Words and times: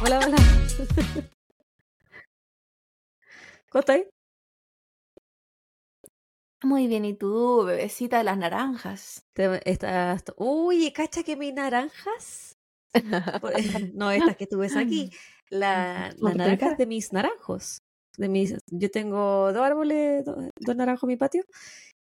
Hola, 0.00 0.20
hola. 0.24 0.36
¿Cómo 3.68 3.80
estás? 3.80 4.00
Muy 6.62 6.86
bien, 6.86 7.04
¿y 7.04 7.14
tú, 7.14 7.64
bebecita 7.64 8.18
de 8.18 8.24
las 8.24 8.38
naranjas? 8.38 9.26
Estás- 9.34 10.22
Uy, 10.36 10.92
cacha 10.92 11.24
que 11.24 11.36
mis 11.36 11.52
naranjas. 11.52 12.56
No, 13.94 14.12
estas 14.12 14.36
que 14.36 14.46
tú 14.46 14.58
ves 14.58 14.76
aquí. 14.76 15.10
La, 15.50 16.12
¿Cómo 16.16 16.28
las 16.28 16.36
naranjas 16.36 16.78
de 16.78 16.86
mis 16.86 17.12
naranjos. 17.12 17.78
De 18.16 18.28
mis, 18.28 18.54
yo 18.70 18.88
tengo 18.92 19.52
dos 19.52 19.62
árboles, 19.64 20.24
dos, 20.24 20.36
dos 20.60 20.76
naranjos 20.76 21.02
en 21.02 21.08
mi 21.08 21.16
patio, 21.16 21.42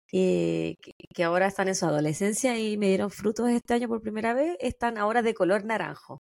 que, 0.08 0.76
que 1.14 1.24
ahora 1.24 1.46
están 1.46 1.68
en 1.68 1.74
su 1.74 1.86
adolescencia 1.86 2.58
y 2.58 2.76
me 2.76 2.88
dieron 2.88 3.10
frutos 3.10 3.48
este 3.50 3.74
año 3.74 3.86
por 3.88 4.00
primera 4.02 4.34
vez. 4.34 4.56
Están 4.60 4.98
ahora 4.98 5.22
de 5.22 5.34
color 5.34 5.64
naranjo. 5.64 6.18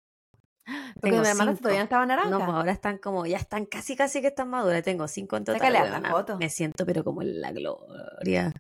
Porque 1.01 1.17
mandaste 1.17 1.45
cinco. 1.45 1.57
todavía 1.59 1.81
no 1.81 1.85
estaba 1.85 2.07
naranja. 2.07 2.31
No, 2.31 2.39
pues 2.39 2.49
ahora 2.51 2.73
están 2.73 2.99
como, 2.99 3.27
ya 3.27 3.37
están 3.37 3.67
casi, 3.67 3.95
casi 3.97 4.21
que 4.23 4.29
están 4.29 4.49
maduras. 4.49 4.83
Tengo 4.83 5.07
cinco 5.07 5.37
en 5.37 5.45
total. 5.45 6.03
Foto. 6.11 6.39
Me 6.39 6.49
siento, 6.49 6.87
pero 6.87 7.05
como 7.05 7.21
en 7.23 7.41
la 7.41 7.53
gloria. 7.53 8.53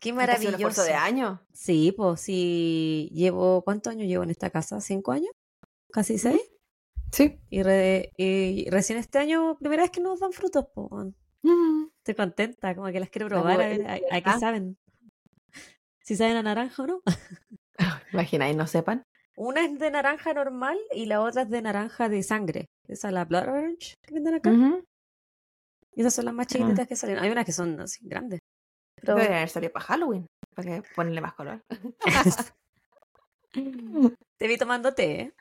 Qué 0.00 0.10
¿Este 0.10 0.22
ha 0.22 0.36
sido 0.36 0.48
un 0.50 0.54
esfuerzo 0.56 0.82
maravilloso. 0.82 0.84
de 0.84 0.94
año? 0.94 1.46
Sí, 1.52 1.92
pues 1.96 2.20
sí, 2.20 3.10
llevo, 3.12 3.62
¿cuántos 3.64 3.92
años 3.92 4.06
llevo 4.06 4.22
en 4.24 4.30
esta 4.30 4.50
casa? 4.50 4.80
¿Cinco 4.80 5.10
años? 5.12 5.30
¿Casi 5.90 6.18
seis? 6.18 6.40
Sí. 7.10 7.40
Y, 7.50 7.62
re- 7.62 8.12
y 8.16 8.68
recién 8.70 8.98
este 8.98 9.18
año, 9.18 9.56
primera 9.58 9.82
vez 9.82 9.90
que 9.90 10.00
nos 10.00 10.20
dan 10.20 10.30
frutos, 10.32 10.66
pues. 10.74 11.08
Estoy 12.08 12.24
contenta, 12.24 12.74
como 12.74 12.86
que 12.90 13.00
las 13.00 13.10
quiero 13.10 13.28
probar, 13.28 13.52
a 13.60 13.68
ver 13.68 13.76
buena, 13.82 13.92
a, 13.92 14.16
a 14.16 14.20
qué 14.22 14.40
saben. 14.40 14.78
Si 16.02 16.16
saben 16.16 16.36
a 16.38 16.42
naranja 16.42 16.82
o 16.82 16.86
no. 16.86 17.02
Imagináis, 18.14 18.56
no 18.56 18.66
sepan. 18.66 19.02
Una 19.36 19.62
es 19.66 19.78
de 19.78 19.90
naranja 19.90 20.32
normal 20.32 20.78
y 20.94 21.04
la 21.04 21.20
otra 21.20 21.42
es 21.42 21.50
de 21.50 21.60
naranja 21.60 22.08
de 22.08 22.22
sangre. 22.22 22.64
Esa 22.86 23.08
es 23.08 23.14
la 23.14 23.26
Blood 23.26 23.42
Orange 23.48 23.92
que 24.00 24.14
venden 24.14 24.36
acá. 24.36 24.50
Y 25.92 26.00
esas 26.00 26.14
son 26.14 26.24
las 26.24 26.32
más 26.32 26.46
Ah. 26.46 26.48
chiquititas 26.48 26.88
que 26.88 26.96
salen. 26.96 27.18
Hay 27.18 27.28
unas 27.30 27.44
que 27.44 27.52
son 27.52 27.78
así 27.78 27.98
grandes. 28.08 28.40
Pero 28.94 29.14
Deberían 29.16 29.36
haber 29.36 29.50
salido 29.50 29.72
para 29.74 29.84
Halloween, 29.84 30.26
para 30.54 30.80
que 30.80 30.88
ponerle 30.94 31.20
más 31.20 31.34
color. 31.34 31.60
te 34.38 34.46
vi 34.48 34.56
tomando 34.56 34.94
té, 34.94 35.20
¿eh? 35.20 35.32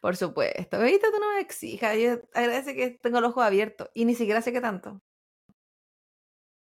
Por 0.00 0.16
supuesto. 0.16 0.78
Bebita, 0.78 1.08
tú 1.12 1.18
no 1.20 1.34
me 1.34 1.40
exijas. 1.40 1.98
Yo 1.98 2.12
agradece 2.32 2.74
que 2.74 2.98
tengo 3.02 3.20
los 3.20 3.32
ojos 3.32 3.44
abiertos 3.44 3.90
y 3.92 4.06
ni 4.06 4.14
siquiera 4.14 4.40
sé 4.40 4.52
qué 4.54 4.62
tanto. 4.62 4.98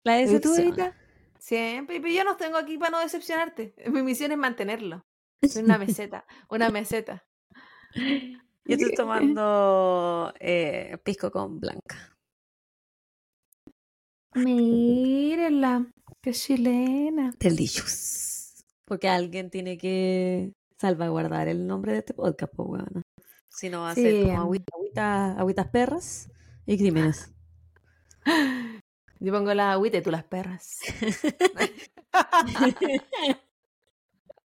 La 0.07 0.21
¿Y 0.23 0.27
tú, 0.27 0.33
decepción. 0.33 0.57
bebita? 0.57 0.97
Siempre. 1.39 2.01
Pero 2.01 2.15
yo 2.15 2.25
no 2.25 2.37
tengo 2.37 2.57
aquí 2.57 2.79
para 2.79 2.91
no 2.93 3.01
decepcionarte. 3.01 3.75
Mi 3.91 4.03
misión 4.03 4.33
es 4.33 4.39
mantenerlo. 4.39 5.03
Soy 5.47 5.63
una 5.65 5.79
meseta. 5.79 6.25
Una 6.49 6.71
meseta. 6.71 7.25
Yo 7.95 8.75
estoy 8.77 8.95
tomando 8.97 10.33
eh, 10.41 10.97
pisco 11.05 11.31
con 11.31 11.59
blanca. 11.61 12.17
Mírenla. 14.35 15.87
Qué 16.23 16.33
chilena. 16.33 17.35
Delicious. 17.39 18.65
Porque 18.85 19.09
alguien 19.09 19.51
tiene 19.51 19.79
que 19.79 20.53
salvaguardar 20.79 21.49
el 21.49 21.67
nombre 21.67 21.93
de 21.93 21.99
este 21.99 22.15
podcast, 22.15 22.53
pues 22.55 22.69
bueno. 22.69 23.03
Si 23.49 23.71
no 23.71 23.81
va 23.83 23.91
a 23.91 23.95
ser 23.95 24.13
Sí. 24.13 24.23
como 24.25 24.41
agüita, 24.43 24.73
agüita- 24.77 25.39
agüitas 25.41 25.69
perras 25.69 26.31
y 26.67 26.77
crímenes. 26.79 27.33
Yo 29.21 29.33
pongo 29.33 29.55
la 29.55 29.73
agüita 29.73 29.99
y 29.99 30.03
tú 30.03 30.11
las 30.11 30.25
perras. 30.25 30.79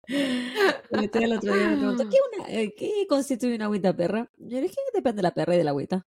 El 0.08 1.34
otro 1.34 1.54
día 1.54 1.70
me 1.70 1.78
preguntó, 1.78 2.04
¿qué, 2.10 2.18
una- 2.38 2.50
eh, 2.50 2.74
¿qué 2.76 3.06
constituye 3.08 3.56
una 3.56 3.66
agüita 3.66 3.96
perra? 3.96 4.30
Yo 4.38 4.60
dije 4.60 4.76
que 4.76 4.98
depende 4.98 5.18
de 5.18 5.24
la 5.24 5.34
perra 5.34 5.56
y 5.56 5.58
de 5.58 5.64
la 5.64 5.72
agüita. 5.72 6.06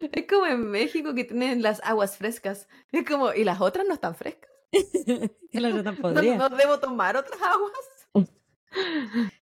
Es 0.00 0.26
como 0.26 0.46
en 0.46 0.70
México 0.70 1.14
que 1.14 1.24
tienen 1.24 1.62
las 1.62 1.80
aguas 1.84 2.16
frescas. 2.16 2.68
Es 2.92 3.04
como, 3.06 3.32
y 3.32 3.44
las 3.44 3.60
otras 3.60 3.86
no 3.86 3.94
están 3.94 4.14
frescas. 4.14 4.50
No, 5.52 6.48
no 6.48 6.56
debo 6.56 6.80
tomar 6.80 7.16
otras 7.16 7.40
aguas. 7.40 8.30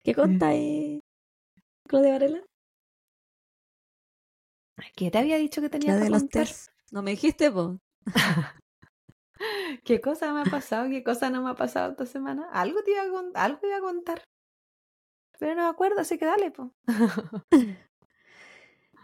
¿Qué 0.03 0.15
contáis, 0.15 1.01
Claudia 1.87 2.13
Varela? 2.13 2.43
¿Qué 4.97 5.11
te 5.11 5.19
había 5.19 5.37
dicho 5.37 5.61
que 5.61 5.69
tenía 5.69 5.93
La 5.93 5.99
que 5.99 6.05
de 6.05 6.11
los 6.11 6.23
contar? 6.23 6.47
No 6.91 7.03
me 7.03 7.13
dijiste, 7.13 7.51
po. 7.51 7.79
¿Qué 9.85 10.01
cosa 10.01 10.33
me 10.35 10.41
ha 10.43 10.45
pasado? 10.45 10.89
¿Qué 10.91 11.03
cosa 11.03 11.31
no 11.31 11.43
me 11.43 11.51
ha 11.51 11.55
pasado 11.55 11.93
esta 11.93 12.07
semana? 12.07 12.49
Algo 12.53 12.83
te 12.83 12.91
iba 12.93 13.03
a, 13.03 13.09
con- 13.11 13.33
algo 13.35 13.59
iba 13.67 13.77
a 13.77 13.81
contar. 13.81 14.23
Pero 15.39 15.55
no 15.55 15.63
me 15.63 15.69
acuerdo, 15.69 16.01
así 16.01 16.19
que 16.19 16.27
dale, 16.27 16.51
po. 16.51 16.75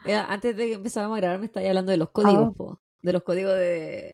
Eh, 0.05 0.15
Antes 0.15 0.57
de 0.57 0.67
que 0.69 0.75
empezáramos 0.75 1.17
a 1.17 1.21
grabar, 1.21 1.41
me 1.41 1.47
estáis 1.47 1.67
hablando 1.69 1.91
de 1.91 1.97
los 1.99 2.11
códigos, 2.11 2.55
po. 2.55 2.81
De 3.03 3.13
los 3.13 3.25
códigos 3.25 3.55
de 3.55 4.13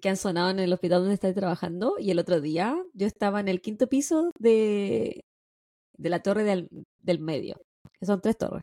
que 0.00 0.08
han 0.08 0.16
sonado 0.16 0.50
en 0.50 0.60
el 0.60 0.72
hospital 0.72 1.00
donde 1.00 1.14
estáis 1.14 1.34
trabajando. 1.34 1.96
Y 1.98 2.12
el 2.12 2.20
otro 2.20 2.40
día 2.40 2.80
yo 2.92 3.06
estaba 3.08 3.40
en 3.40 3.48
el 3.48 3.60
quinto 3.60 3.88
piso 3.88 4.30
de, 4.38 5.24
de 5.96 6.08
la 6.10 6.22
torre 6.22 6.44
del, 6.44 6.68
del 7.00 7.18
medio. 7.18 7.56
Que 7.98 8.06
son 8.06 8.20
tres 8.20 8.38
torres. 8.38 8.62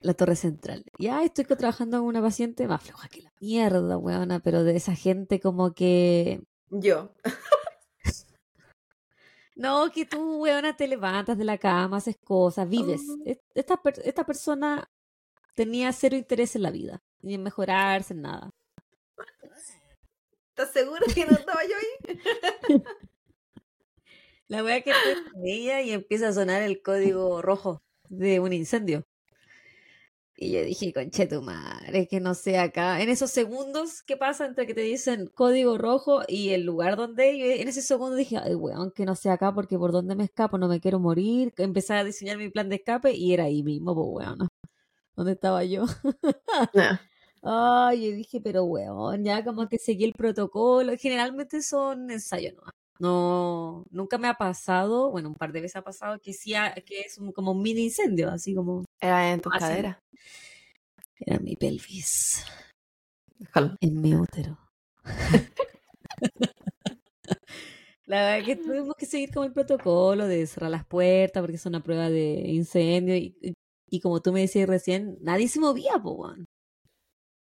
La 0.00 0.14
torre 0.14 0.34
central. 0.36 0.84
Ya 0.98 1.22
estoy 1.22 1.44
trabajando 1.44 1.98
con 1.98 2.06
una 2.06 2.22
paciente 2.22 2.66
más 2.66 2.82
floja 2.82 3.08
que 3.08 3.20
la 3.22 3.32
mierda, 3.40 3.98
weona, 3.98 4.40
pero 4.40 4.64
de 4.64 4.74
esa 4.76 4.94
gente 4.94 5.40
como 5.40 5.74
que 5.74 6.42
Yo. 6.70 7.12
No, 9.56 9.90
que 9.92 10.06
tú, 10.06 10.40
weona, 10.42 10.74
te 10.74 10.88
levantas 10.88 11.36
de 11.36 11.44
la 11.44 11.58
cama, 11.58 11.98
haces 11.98 12.16
cosas, 12.24 12.66
vives. 12.66 13.02
Es- 13.26 13.40
Esta, 13.54 13.78
esta 14.04 14.24
persona 14.24 14.88
tenía 15.54 15.92
cero 15.92 16.16
interés 16.16 16.56
en 16.56 16.62
la 16.62 16.70
vida, 16.70 17.02
ni 17.20 17.34
en 17.34 17.42
mejorarse, 17.42 18.14
en 18.14 18.22
nada. 18.22 18.50
¿Estás 20.48 20.72
segura 20.72 21.04
que 21.14 21.26
no 21.26 21.32
estaba 21.32 21.60
yo 21.64 21.74
ahí? 21.76 22.82
La 24.48 24.64
wea 24.64 24.80
que 24.80 24.92
con 25.32 25.46
ella 25.46 25.80
y 25.82 25.90
empieza 25.92 26.28
a 26.28 26.32
sonar 26.32 26.62
el 26.62 26.80
código 26.82 27.40
rojo 27.42 27.82
de 28.08 28.40
un 28.40 28.52
incendio. 28.52 29.04
Y 30.42 30.52
yo 30.52 30.64
dije, 30.64 30.90
conche 30.94 31.26
tu 31.26 31.42
madre, 31.42 32.08
que 32.08 32.18
no 32.18 32.32
sé 32.34 32.56
acá. 32.58 33.02
En 33.02 33.10
esos 33.10 33.30
segundos 33.30 34.02
que 34.02 34.16
pasa 34.16 34.46
entre 34.46 34.66
que 34.66 34.72
te 34.72 34.80
dicen 34.80 35.26
código 35.26 35.76
rojo 35.76 36.22
y 36.26 36.50
el 36.50 36.62
lugar 36.62 36.96
donde, 36.96 37.38
yo 37.38 37.44
en 37.44 37.68
ese 37.68 37.82
segundo 37.82 38.16
dije, 38.16 38.38
ay, 38.38 38.54
weón, 38.54 38.90
que 38.90 39.04
no 39.04 39.14
sé 39.16 39.28
acá 39.28 39.52
porque 39.52 39.78
por 39.78 39.92
dónde 39.92 40.16
me 40.16 40.24
escapo, 40.24 40.56
no 40.56 40.66
me 40.66 40.80
quiero 40.80 40.98
morir. 40.98 41.52
Empecé 41.58 41.92
a 41.92 42.04
diseñar 42.04 42.38
mi 42.38 42.48
plan 42.48 42.70
de 42.70 42.76
escape 42.76 43.12
y 43.12 43.34
era 43.34 43.44
ahí 43.44 43.62
mismo, 43.62 43.94
pues 43.94 44.28
weón. 44.28 44.48
¿Dónde 45.14 45.32
estaba 45.32 45.62
yo? 45.64 45.84
Ay, 47.42 48.10
yo 48.10 48.16
dije, 48.16 48.40
pero 48.40 48.64
weón, 48.64 49.24
ya 49.24 49.44
como 49.44 49.68
que 49.68 49.78
seguí 49.78 50.04
el 50.04 50.14
protocolo. 50.14 50.94
Generalmente 50.98 51.60
son 51.60 52.10
ensayos, 52.10 52.54
¿no? 52.54 52.62
No, 53.00 53.84
nunca 53.90 54.18
me 54.18 54.28
ha 54.28 54.34
pasado, 54.34 55.10
bueno, 55.10 55.30
un 55.30 55.34
par 55.34 55.52
de 55.52 55.62
veces 55.62 55.76
ha 55.76 55.82
pasado 55.82 56.18
que 56.20 56.32
sí, 56.34 56.54
ha- 56.54 56.74
que 56.74 57.00
es 57.00 57.16
un- 57.18 57.32
como 57.32 57.52
un 57.52 57.62
mini 57.62 57.84
incendio, 57.84 58.28
así 58.30 58.54
como 58.54 58.84
Era 59.00 59.32
en 59.32 59.40
tus 59.40 59.52
Así. 59.54 59.60
caderas. 59.60 59.96
era 61.18 61.38
mi 61.38 61.56
pelvis, 61.56 62.44
Déjalo. 63.38 63.76
en 63.80 64.00
mi 64.00 64.14
útero. 64.14 64.58
La 68.06 68.16
verdad 68.20 68.38
es 68.40 68.44
que 68.46 68.56
tuvimos 68.56 68.94
que 68.96 69.06
seguir 69.06 69.32
como 69.32 69.44
el 69.46 69.52
protocolo 69.52 70.26
de 70.26 70.46
cerrar 70.46 70.70
las 70.70 70.84
puertas 70.84 71.40
porque 71.42 71.56
es 71.56 71.66
una 71.66 71.82
prueba 71.82 72.10
de 72.10 72.42
incendio 72.48 73.16
y, 73.16 73.36
y- 73.88 74.00
como 74.00 74.20
tú 74.20 74.32
me 74.32 74.40
decías 74.40 74.68
recién, 74.68 75.16
nadie 75.20 75.48
se 75.48 75.58
movía, 75.60 75.98
po. 76.02 76.32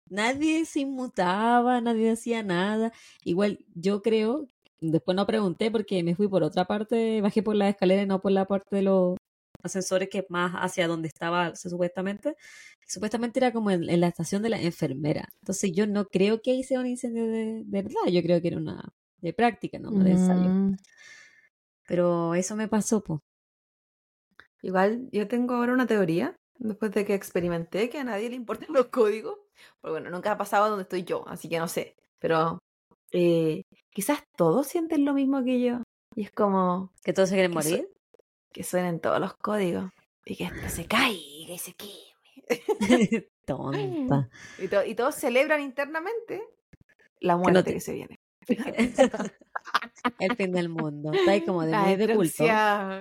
Nadie 0.09 0.65
se 0.65 0.79
inmutaba, 0.81 1.79
nadie 1.81 2.11
hacía 2.11 2.41
nada. 2.43 2.91
Igual 3.23 3.65
yo 3.75 4.01
creo, 4.01 4.49
después 4.81 5.15
no 5.15 5.25
pregunté 5.25 5.71
porque 5.71 6.03
me 6.03 6.15
fui 6.15 6.27
por 6.27 6.43
otra 6.43 6.65
parte, 6.65 7.21
bajé 7.21 7.43
por 7.43 7.55
la 7.55 7.69
escalera 7.69 8.03
y 8.03 8.05
no 8.07 8.21
por 8.21 8.31
la 8.31 8.45
parte 8.45 8.75
de 8.75 8.81
los 8.83 9.17
ascensores 9.63 10.09
que 10.09 10.25
más 10.29 10.53
hacia 10.53 10.87
donde 10.87 11.07
estaba 11.07 11.55
supuestamente. 11.55 12.35
Supuestamente 12.87 13.39
era 13.39 13.53
como 13.53 13.71
en, 13.71 13.89
en 13.89 13.99
la 13.99 14.07
estación 14.07 14.41
de 14.41 14.49
la 14.49 14.61
enfermera. 14.61 15.27
Entonces 15.41 15.71
yo 15.73 15.85
no 15.87 16.05
creo 16.05 16.41
que 16.41 16.51
ahí 16.51 16.63
sea 16.63 16.79
un 16.79 16.87
incendio 16.87 17.27
de, 17.27 17.63
de 17.65 17.81
verdad, 17.83 18.11
yo 18.11 18.21
creo 18.21 18.41
que 18.41 18.47
era 18.47 18.57
una 18.57 18.89
de 19.21 19.33
práctica, 19.33 19.79
no 19.79 19.91
de 19.91 20.11
ensayo. 20.11 20.49
Mm. 20.49 20.77
Pero 21.87 22.35
eso 22.35 22.55
me 22.55 22.67
pasó, 22.67 23.03
po. 23.03 23.21
Igual 24.61 25.09
yo 25.11 25.27
tengo 25.27 25.55
ahora 25.55 25.73
una 25.73 25.87
teoría, 25.87 26.35
después 26.57 26.91
de 26.91 27.05
que 27.05 27.13
experimenté 27.13 27.89
que 27.89 27.99
a 27.99 28.03
nadie 28.03 28.29
le 28.29 28.35
importan 28.35 28.73
los 28.73 28.87
códigos. 28.87 29.37
Porque 29.81 29.91
bueno, 29.91 30.09
nunca 30.09 30.31
ha 30.31 30.37
pasado 30.37 30.69
donde 30.69 30.83
estoy 30.83 31.03
yo, 31.03 31.27
así 31.27 31.49
que 31.49 31.59
no 31.59 31.67
sé. 31.67 31.95
Pero 32.19 32.59
eh, 33.11 33.63
quizás 33.91 34.23
todos 34.37 34.67
sienten 34.67 35.05
lo 35.05 35.13
mismo 35.13 35.43
que 35.43 35.61
yo. 35.61 35.81
Y 36.15 36.23
es 36.23 36.31
como 36.31 36.91
¿Que 37.03 37.13
todos 37.13 37.29
se 37.29 37.35
quieren 37.35 37.51
Que 37.51 37.55
morir? 37.55 37.89
que 38.51 38.63
suenen 38.63 38.99
todos 38.99 39.19
los 39.19 39.35
códigos. 39.35 39.89
Y 40.25 40.35
que 40.35 40.45
esto 40.45 40.69
se 40.69 40.85
caiga 40.85 41.53
y 41.53 41.57
se 41.57 41.73
queme. 41.73 42.09
Tonta. 43.45 44.29
Y, 44.59 44.67
to- 44.67 44.85
y 44.85 44.95
todos 44.95 45.15
celebran 45.15 45.61
internamente 45.61 46.43
la 47.19 47.37
muerte 47.37 47.63
te- 47.63 47.73
que 47.73 47.79
se 47.79 47.93
viene. 47.93 48.15
el 50.19 50.35
fin 50.35 50.51
del 50.51 50.69
mundo. 50.69 51.11
Está 51.13 51.31
ahí 51.31 51.41
como 51.45 51.63
de 51.63 51.71
La 51.71 51.85
de 51.95 52.15
culto. 52.15 52.43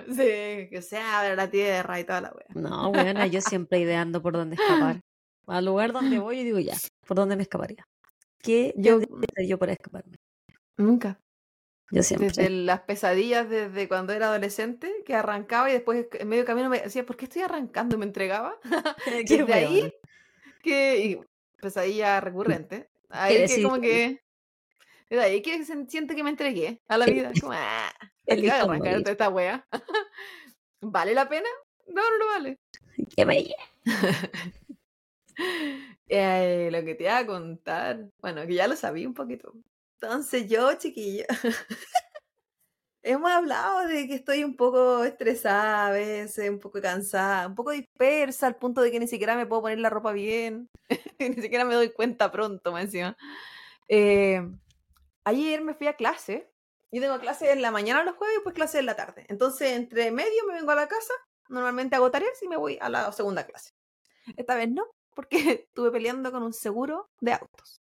Sí, 0.07 0.69
que 0.69 0.81
se 0.81 0.97
abra 0.97 1.35
la 1.35 1.49
tierra 1.49 1.99
y 1.99 2.03
toda 2.03 2.21
la 2.21 2.31
wea. 2.33 2.45
No, 2.53 2.91
bueno, 2.91 3.25
yo 3.25 3.41
siempre 3.41 3.79
ideando 3.79 4.21
por 4.21 4.33
dónde 4.33 4.55
escapar. 4.55 4.99
Al 5.47 5.65
lugar 5.65 5.93
donde 5.93 6.19
voy 6.19 6.39
y 6.39 6.43
digo, 6.43 6.59
ya, 6.59 6.75
¿por 7.07 7.17
dónde 7.17 7.35
me 7.35 7.43
escaparía? 7.43 7.83
¿Qué 8.41 8.73
Yo- 8.77 8.99
yo 9.01 9.07
yo 9.47 9.57
para 9.57 9.73
escaparme? 9.73 10.17
Nunca. 10.79 11.19
Yo 11.91 12.03
siempre. 12.03 12.27
Desde 12.27 12.49
las 12.49 12.81
pesadillas 12.81 13.49
desde 13.49 13.87
cuando 13.87 14.13
era 14.13 14.27
adolescente, 14.27 14.91
que 15.05 15.13
arrancaba 15.15 15.69
y 15.69 15.73
después 15.73 16.07
en 16.13 16.27
medio 16.29 16.45
camino 16.45 16.69
me 16.69 16.79
decía, 16.79 17.05
¿por 17.05 17.17
qué 17.17 17.25
estoy 17.25 17.41
arrancando? 17.41 17.97
Me 17.97 18.05
entregaba. 18.05 18.57
Desde 19.05 19.53
ahí, 19.53 19.93
que 20.63 20.97
y 20.99 21.19
pesadilla 21.61 22.21
recurrente. 22.21 22.89
Ahí 23.09 23.35
que 23.35 23.41
decir 23.41 23.63
como 23.63 23.81
que- 23.81 23.87
que... 23.89 24.21
Desde 25.09 25.23
ahí 25.23 25.41
que 25.41 25.65
se- 25.65 25.85
siento 25.87 26.15
que 26.15 26.23
me 26.23 26.29
entregué 26.29 26.81
a 26.87 26.97
la 26.97 27.05
vida. 27.07 27.31
Como, 27.41 27.53
ah, 27.53 27.91
¿para 27.99 28.09
qué 28.25 28.35
voy 28.35 28.37
Elijo 28.37 28.55
a 28.55 28.61
arrancar 28.61 28.99
toda 28.99 29.11
esta 29.11 29.29
wea? 29.29 29.67
¿Vale 30.81 31.13
la 31.15 31.27
pena? 31.27 31.49
No, 31.87 32.01
no 32.09 32.17
lo 32.17 32.27
vale. 32.27 32.59
Qué 33.15 33.25
bella. 33.25 33.55
Eh, 36.07 36.69
lo 36.71 36.83
que 36.83 36.95
te 36.95 37.03
iba 37.03 37.17
a 37.17 37.25
contar, 37.25 38.05
bueno, 38.21 38.45
que 38.45 38.53
ya 38.53 38.67
lo 38.67 38.75
sabía 38.75 39.07
un 39.07 39.13
poquito. 39.13 39.53
Entonces 40.01 40.47
yo, 40.47 40.73
chiquillo, 40.75 41.25
hemos 43.03 43.31
hablado 43.31 43.85
de 43.87 44.07
que 44.07 44.15
estoy 44.15 44.43
un 44.45 44.55
poco 44.55 45.03
estresada 45.03 45.87
a 45.87 45.91
veces, 45.91 46.49
un 46.49 46.59
poco 46.59 46.81
cansada, 46.81 47.47
un 47.47 47.55
poco 47.55 47.71
dispersa 47.71 48.47
al 48.47 48.55
punto 48.55 48.81
de 48.81 48.91
que 48.91 48.99
ni 48.99 49.07
siquiera 49.07 49.35
me 49.35 49.45
puedo 49.45 49.63
poner 49.63 49.79
la 49.79 49.89
ropa 49.89 50.13
bien, 50.13 50.69
ni 51.19 51.33
siquiera 51.41 51.65
me 51.65 51.75
doy 51.75 51.91
cuenta 51.91 52.31
pronto, 52.31 52.71
más 52.71 52.85
encima. 52.85 53.17
Eh, 53.89 54.41
ayer 55.25 55.61
me 55.61 55.73
fui 55.73 55.87
a 55.87 55.95
clase, 55.97 56.49
yo 56.91 57.01
tengo 57.01 57.19
clase 57.19 57.51
en 57.51 57.61
la 57.61 57.71
mañana 57.71 58.03
los 58.05 58.15
jueves 58.15 58.35
y 58.35 58.37
después 58.37 58.55
clase 58.55 58.79
en 58.79 58.85
la 58.85 58.95
tarde. 58.95 59.25
Entonces, 59.27 59.73
entre 59.73 60.11
medio 60.11 60.45
me 60.47 60.53
vengo 60.53 60.71
a 60.71 60.75
la 60.75 60.87
casa, 60.87 61.13
normalmente 61.49 61.97
hago 61.97 62.09
tareas 62.09 62.41
y 62.41 62.47
me 62.47 62.57
voy 62.57 62.77
a 62.81 62.87
la 62.89 63.11
segunda 63.11 63.45
clase. 63.45 63.71
Esta 64.37 64.55
vez 64.55 64.69
no, 64.69 64.85
porque 65.13 65.37
estuve 65.67 65.91
peleando 65.91 66.31
con 66.31 66.43
un 66.43 66.53
seguro 66.53 67.09
de 67.19 67.33
autos. 67.33 67.81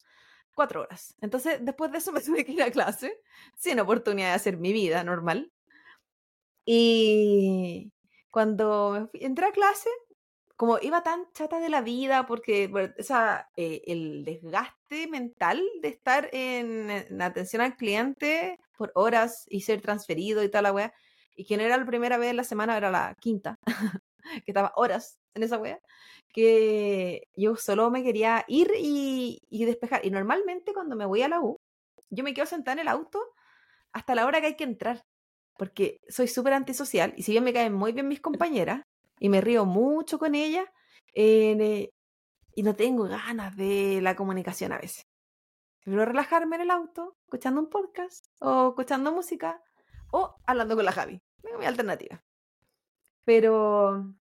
Cuatro 0.53 0.81
horas. 0.81 1.15
Entonces, 1.21 1.59
después 1.61 1.91
de 1.91 1.99
eso 1.99 2.11
me 2.11 2.21
tuve 2.21 2.45
que 2.45 2.53
ir 2.53 2.63
a 2.63 2.71
clase, 2.71 3.19
sin 3.57 3.79
oportunidad 3.79 4.29
de 4.29 4.35
hacer 4.35 4.57
mi 4.57 4.73
vida 4.73 5.03
normal. 5.03 5.51
Y 6.65 7.91
cuando 8.29 9.09
entré 9.13 9.47
a 9.47 9.51
clase, 9.51 9.89
como 10.55 10.77
iba 10.79 11.01
tan 11.01 11.25
chata 11.33 11.59
de 11.59 11.69
la 11.69 11.81
vida, 11.81 12.27
porque 12.27 12.67
bueno, 12.67 12.93
esa, 12.97 13.49
eh, 13.57 13.81
el 13.87 14.23
desgaste 14.23 15.07
mental 15.07 15.61
de 15.81 15.87
estar 15.87 16.29
en, 16.31 16.91
en 16.91 17.21
atención 17.21 17.63
al 17.63 17.75
cliente 17.75 18.59
por 18.77 18.91
horas 18.95 19.45
y 19.49 19.61
ser 19.61 19.81
transferido 19.81 20.43
y 20.43 20.49
tal 20.49 20.63
la 20.63 20.73
wea, 20.73 20.93
y 21.35 21.45
que 21.45 21.57
no 21.57 21.63
era 21.63 21.77
la 21.77 21.85
primera 21.85 22.17
vez 22.17 22.29
en 22.29 22.37
la 22.37 22.43
semana, 22.43 22.77
era 22.77 22.91
la 22.91 23.15
quinta, 23.19 23.57
que 24.45 24.51
estaba 24.51 24.73
horas 24.75 25.19
en 25.33 25.43
esa 25.43 25.57
wea, 25.57 25.79
que 26.33 27.27
yo 27.35 27.55
solo 27.55 27.89
me 27.91 28.03
quería 28.03 28.45
ir 28.47 28.71
y, 28.77 29.41
despejar. 29.49 30.05
Y 30.05 30.11
normalmente 30.11 30.73
cuando 30.73 30.95
me 30.95 31.05
voy 31.05 31.21
a 31.21 31.29
la 31.29 31.41
U, 31.41 31.57
yo 32.09 32.23
me 32.23 32.33
quedo 32.33 32.45
sentada 32.45 32.73
en 32.73 32.79
el 32.79 32.87
auto 32.87 33.21
hasta 33.93 34.15
la 34.15 34.25
hora 34.25 34.41
que 34.41 34.47
hay 34.47 34.55
que 34.55 34.63
entrar, 34.63 35.03
porque 35.57 35.99
soy 36.09 36.27
súper 36.27 36.53
antisocial 36.53 37.13
y 37.17 37.23
si 37.23 37.31
bien 37.31 37.43
me 37.43 37.53
caen 37.53 37.73
muy 37.73 37.91
bien 37.91 38.07
mis 38.07 38.21
compañeras 38.21 38.83
y 39.19 39.29
me 39.29 39.41
río 39.41 39.65
mucho 39.65 40.17
con 40.17 40.35
ellas, 40.35 40.65
eh, 41.13 41.89
y 42.55 42.63
no 42.63 42.75
tengo 42.75 43.03
ganas 43.05 43.55
de 43.55 43.99
la 44.01 44.15
comunicación 44.15 44.71
a 44.71 44.77
veces. 44.77 45.05
Prefiero 45.83 46.05
relajarme 46.05 46.57
en 46.57 46.63
el 46.63 46.71
auto, 46.71 47.17
escuchando 47.25 47.61
un 47.61 47.69
podcast 47.69 48.25
o 48.39 48.69
escuchando 48.69 49.11
música 49.11 49.61
o 50.11 50.35
hablando 50.45 50.75
con 50.75 50.85
la 50.85 50.91
Javi. 50.91 51.21
Mi 51.59 51.65
alternativa. 51.65 52.23
Pero 53.23 54.13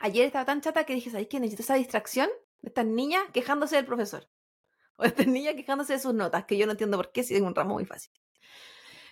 ayer 0.00 0.26
estaba 0.26 0.44
tan 0.44 0.60
chata 0.60 0.84
que 0.84 0.94
dije, 0.94 1.10
¿sabéis 1.10 1.28
qué? 1.28 1.40
Necesito 1.40 1.62
esa 1.62 1.74
distracción 1.74 2.28
de 2.60 2.68
estas 2.68 2.86
niñas 2.86 3.22
quejándose 3.32 3.76
del 3.76 3.86
profesor. 3.86 4.28
O 4.96 5.04
de 5.04 5.08
estas 5.08 5.26
niñas 5.26 5.54
quejándose 5.54 5.94
de 5.94 5.98
sus 5.98 6.12
notas, 6.12 6.44
que 6.44 6.58
yo 6.58 6.66
no 6.66 6.72
entiendo 6.72 6.98
por 6.98 7.12
qué, 7.12 7.24
si 7.24 7.34
es 7.34 7.40
un 7.40 7.54
ramo 7.54 7.74
muy 7.74 7.86
fácil. 7.86 8.12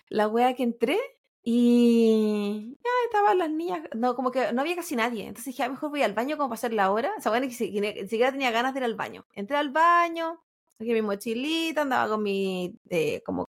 La 0.09 0.27
wea 0.27 0.53
que 0.53 0.61
entré 0.61 0.99
y 1.43 2.77
ya 2.83 2.89
estaban 3.05 3.39
las 3.39 3.49
niñas, 3.49 3.81
no, 3.95 4.15
como 4.15 4.29
que 4.31 4.53
no 4.53 4.61
había 4.61 4.75
casi 4.75 4.95
nadie. 4.95 5.23
Entonces 5.23 5.45
dije, 5.45 5.63
a 5.63 5.67
lo 5.67 5.73
mejor 5.73 5.89
voy 5.89 6.03
al 6.03 6.13
baño 6.13 6.37
como 6.37 6.49
para 6.49 6.57
hacer 6.59 6.73
la 6.73 6.91
hora. 6.91 7.11
O 7.17 7.21
sea, 7.21 7.31
bueno, 7.31 7.47
ni 7.47 7.53
siquiera 7.53 8.31
tenía 8.31 8.51
ganas 8.51 8.73
de 8.73 8.81
ir 8.81 8.83
al 8.83 8.95
baño. 8.95 9.25
Entré 9.33 9.57
al 9.57 9.71
baño, 9.71 10.43
saqué 10.77 10.93
mi 10.93 11.01
mochilita, 11.01 11.81
andaba 11.81 12.09
con 12.09 12.23
mi, 12.23 12.75
eh, 12.89 13.23
como, 13.25 13.49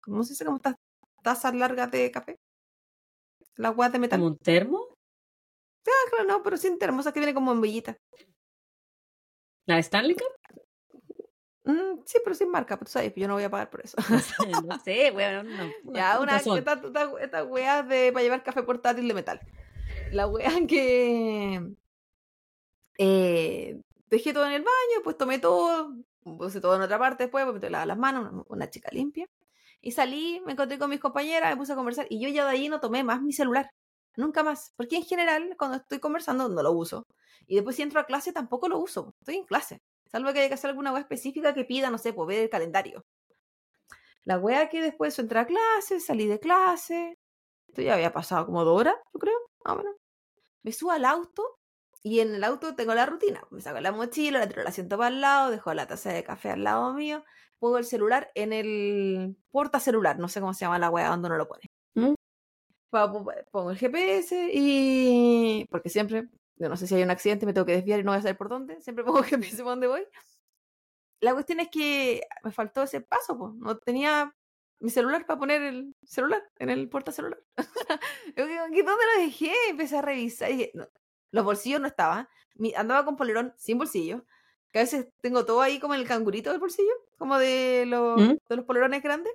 ¿cómo 0.00 0.22
se 0.22 0.32
dice? 0.34 0.44
Como 0.44 0.58
estas 0.58 0.76
tazas 1.22 1.54
largas 1.54 1.90
de 1.90 2.10
café. 2.10 2.38
Las 3.58 3.76
weas 3.76 3.92
de 3.92 3.98
metal. 3.98 4.18
¿Como 4.20 4.30
un 4.30 4.38
termo? 4.38 4.86
Ah, 5.86 6.10
claro, 6.10 6.24
no, 6.28 6.42
pero 6.42 6.56
sin 6.56 6.78
termosas 6.78 7.12
que 7.12 7.20
viene 7.20 7.34
como 7.34 7.52
en. 7.52 7.98
¿La 9.66 9.74
de 9.74 9.80
Stanley 9.80 10.14
Cup? 10.16 10.62
Mm, 11.64 12.00
sí, 12.06 12.18
pero 12.24 12.34
sin 12.34 12.50
marca, 12.50 12.76
pero 12.76 12.86
tú 12.86 12.92
sabes, 12.92 13.12
yo 13.16 13.26
no 13.28 13.34
voy 13.34 13.42
a 13.42 13.50
pagar 13.50 13.68
por 13.68 13.80
eso. 13.84 13.96
No 14.08 14.18
sé, 14.20 14.34
no 14.66 14.78
sé, 14.80 15.10
weón. 15.10 15.46
una- 15.48 15.72
ya, 15.92 16.16
un 16.18 16.22
una, 16.22 16.36
estas 16.36 16.78
estas- 16.84 17.12
estas 17.20 17.46
weas 17.46 17.86
de, 17.88 18.12
para 18.12 18.22
llevar 18.22 18.42
café 18.42 18.62
portátil 18.62 19.08
de 19.08 19.14
metal. 19.14 19.40
La 20.12 20.26
wea 20.28 20.50
que 20.68 21.74
eh, 22.98 23.80
dejé 24.08 24.32
todo 24.32 24.46
en 24.46 24.52
el 24.52 24.62
baño, 24.62 25.02
pues 25.04 25.16
tomé 25.18 25.38
todo, 25.38 25.94
puse 26.22 26.60
todo 26.60 26.76
en 26.76 26.82
otra 26.82 26.98
parte 26.98 27.24
después, 27.24 27.44
pues 27.44 27.54
me 27.60 27.70
lavar 27.70 27.86
las 27.88 27.98
manos, 27.98 28.32
una, 28.32 28.44
una 28.48 28.70
chica 28.70 28.88
limpia. 28.92 29.28
Y 29.88 29.92
salí, 29.92 30.42
me 30.44 30.52
encontré 30.52 30.78
con 30.78 30.90
mis 30.90 31.00
compañeras, 31.00 31.48
me 31.48 31.56
puse 31.56 31.72
a 31.72 31.74
conversar 31.74 32.06
y 32.10 32.20
yo 32.20 32.28
ya 32.28 32.44
de 32.44 32.50
ahí 32.50 32.68
no 32.68 32.78
tomé 32.78 33.02
más 33.04 33.22
mi 33.22 33.32
celular. 33.32 33.70
Nunca 34.18 34.42
más. 34.42 34.74
Porque 34.76 34.96
en 34.96 35.02
general, 35.02 35.54
cuando 35.58 35.78
estoy 35.78 35.98
conversando, 35.98 36.46
no 36.50 36.62
lo 36.62 36.72
uso. 36.72 37.04
Y 37.46 37.54
después 37.54 37.74
si 37.74 37.80
entro 37.80 37.98
a 37.98 38.04
clase, 38.04 38.34
tampoco 38.34 38.68
lo 38.68 38.80
uso. 38.80 39.14
Estoy 39.22 39.36
en 39.36 39.44
clase. 39.46 39.78
Salvo 40.12 40.30
que 40.34 40.40
haya 40.40 40.48
que 40.48 40.54
hacer 40.56 40.68
alguna 40.68 40.92
wea 40.92 41.00
específica 41.00 41.54
que 41.54 41.64
pida, 41.64 41.88
no 41.88 41.96
sé, 41.96 42.12
pues 42.12 42.28
ver 42.28 42.40
el 42.40 42.50
calendario. 42.50 43.00
La 44.24 44.36
wea 44.38 44.68
que 44.68 44.82
después 44.82 45.18
entré 45.18 45.38
a 45.38 45.46
clase, 45.46 46.00
salí 46.00 46.26
de 46.26 46.38
clase. 46.38 47.16
Esto 47.68 47.80
ya 47.80 47.94
había 47.94 48.12
pasado 48.12 48.44
como 48.44 48.64
dos 48.64 48.78
horas, 48.78 48.96
yo 49.14 49.20
creo, 49.20 49.38
más 49.64 49.72
o 49.74 49.78
menos. 49.78 49.94
Me 50.64 50.72
subo 50.72 50.90
al 50.90 51.06
auto 51.06 51.57
y 52.02 52.20
en 52.20 52.34
el 52.34 52.44
auto 52.44 52.74
tengo 52.74 52.94
la 52.94 53.06
rutina. 53.06 53.42
Me 53.50 53.60
saco 53.60 53.80
la 53.80 53.92
mochila, 53.92 54.38
la 54.38 54.48
tiro 54.48 54.60
el 54.62 54.66
asiento 54.66 54.96
para 54.98 55.08
el 55.08 55.20
lado, 55.20 55.50
dejo 55.50 55.72
la 55.74 55.86
taza 55.86 56.12
de 56.12 56.24
café 56.24 56.50
al 56.50 56.64
lado 56.64 56.94
mío, 56.94 57.24
pongo 57.58 57.78
el 57.78 57.84
celular 57.84 58.30
en 58.34 58.52
el 58.52 59.36
porta 59.50 59.80
celular, 59.80 60.18
no 60.18 60.28
sé 60.28 60.40
cómo 60.40 60.54
se 60.54 60.60
llama 60.64 60.78
la 60.78 60.90
wea 60.90 61.08
donde 61.10 61.26
uno 61.28 61.36
lo 61.38 61.48
pone. 61.48 61.62
¿Mm? 61.94 62.14
Pongo 63.50 63.70
el 63.70 63.76
GPS 63.78 64.50
y. 64.52 65.66
Porque 65.70 65.88
siempre, 65.90 66.28
yo 66.56 66.68
no 66.68 66.76
sé 66.76 66.86
si 66.86 66.94
hay 66.94 67.02
un 67.02 67.10
accidente, 67.10 67.44
me 67.46 67.52
tengo 67.52 67.66
que 67.66 67.72
desviar 67.76 68.00
y 68.00 68.04
no 68.04 68.12
voy 68.12 68.18
a 68.18 68.22
saber 68.22 68.36
por 68.38 68.48
dónde. 68.48 68.80
Siempre 68.80 69.04
pongo 69.04 69.22
GPS 69.22 69.58
por 69.62 69.72
dónde 69.72 69.86
voy. 69.88 70.06
La 71.20 71.34
cuestión 71.34 71.60
es 71.60 71.68
que 71.68 72.22
me 72.44 72.52
faltó 72.52 72.82
ese 72.84 73.00
paso, 73.00 73.36
pues. 73.38 73.52
No 73.56 73.76
tenía 73.78 74.32
mi 74.80 74.90
celular 74.90 75.26
para 75.26 75.38
poner 75.38 75.62
el 75.62 75.94
celular 76.04 76.42
en 76.58 76.70
el 76.70 76.88
porta 76.88 77.10
celular. 77.12 77.42
Yo 78.36 78.46
digo, 78.46 78.62
¿qué- 78.72 78.82
¿Dónde 78.84 79.04
lo 79.16 79.22
dejé? 79.22 79.52
Empecé 79.68 79.98
a 79.98 80.02
revisar 80.02 80.50
y 80.50 80.56
dije, 80.56 80.70
no, 80.74 80.86
los 81.30 81.44
bolsillos 81.44 81.80
no 81.80 81.86
estaban. 81.86 82.28
Mi- 82.54 82.74
andaba 82.74 83.04
con 83.04 83.16
polerón 83.16 83.54
sin 83.56 83.78
bolsillo. 83.78 84.24
Que 84.72 84.80
a 84.80 84.82
veces 84.82 85.08
tengo 85.22 85.44
todo 85.46 85.62
ahí 85.62 85.78
como 85.80 85.94
en 85.94 86.00
el 86.00 86.06
cangurito 86.06 86.50
del 86.50 86.60
bolsillo, 86.60 86.92
como 87.16 87.38
de 87.38 87.84
los, 87.86 88.20
¿Mm? 88.20 88.36
de 88.48 88.56
los 88.56 88.64
polerones 88.66 89.02
grandes. 89.02 89.32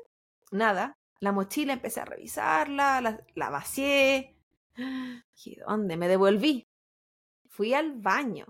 Nada. 0.52 0.98
La 1.20 1.32
mochila 1.32 1.74
empecé 1.74 2.02
a 2.02 2.06
revisarla, 2.06 3.02
la, 3.02 3.20
la 3.36 3.50
vacié. 3.50 4.36
¿Y 5.46 5.56
dónde? 5.56 5.98
Me 5.98 6.08
devolví. 6.08 6.68
Fui 7.50 7.74
al 7.74 7.94
baño. 7.94 8.46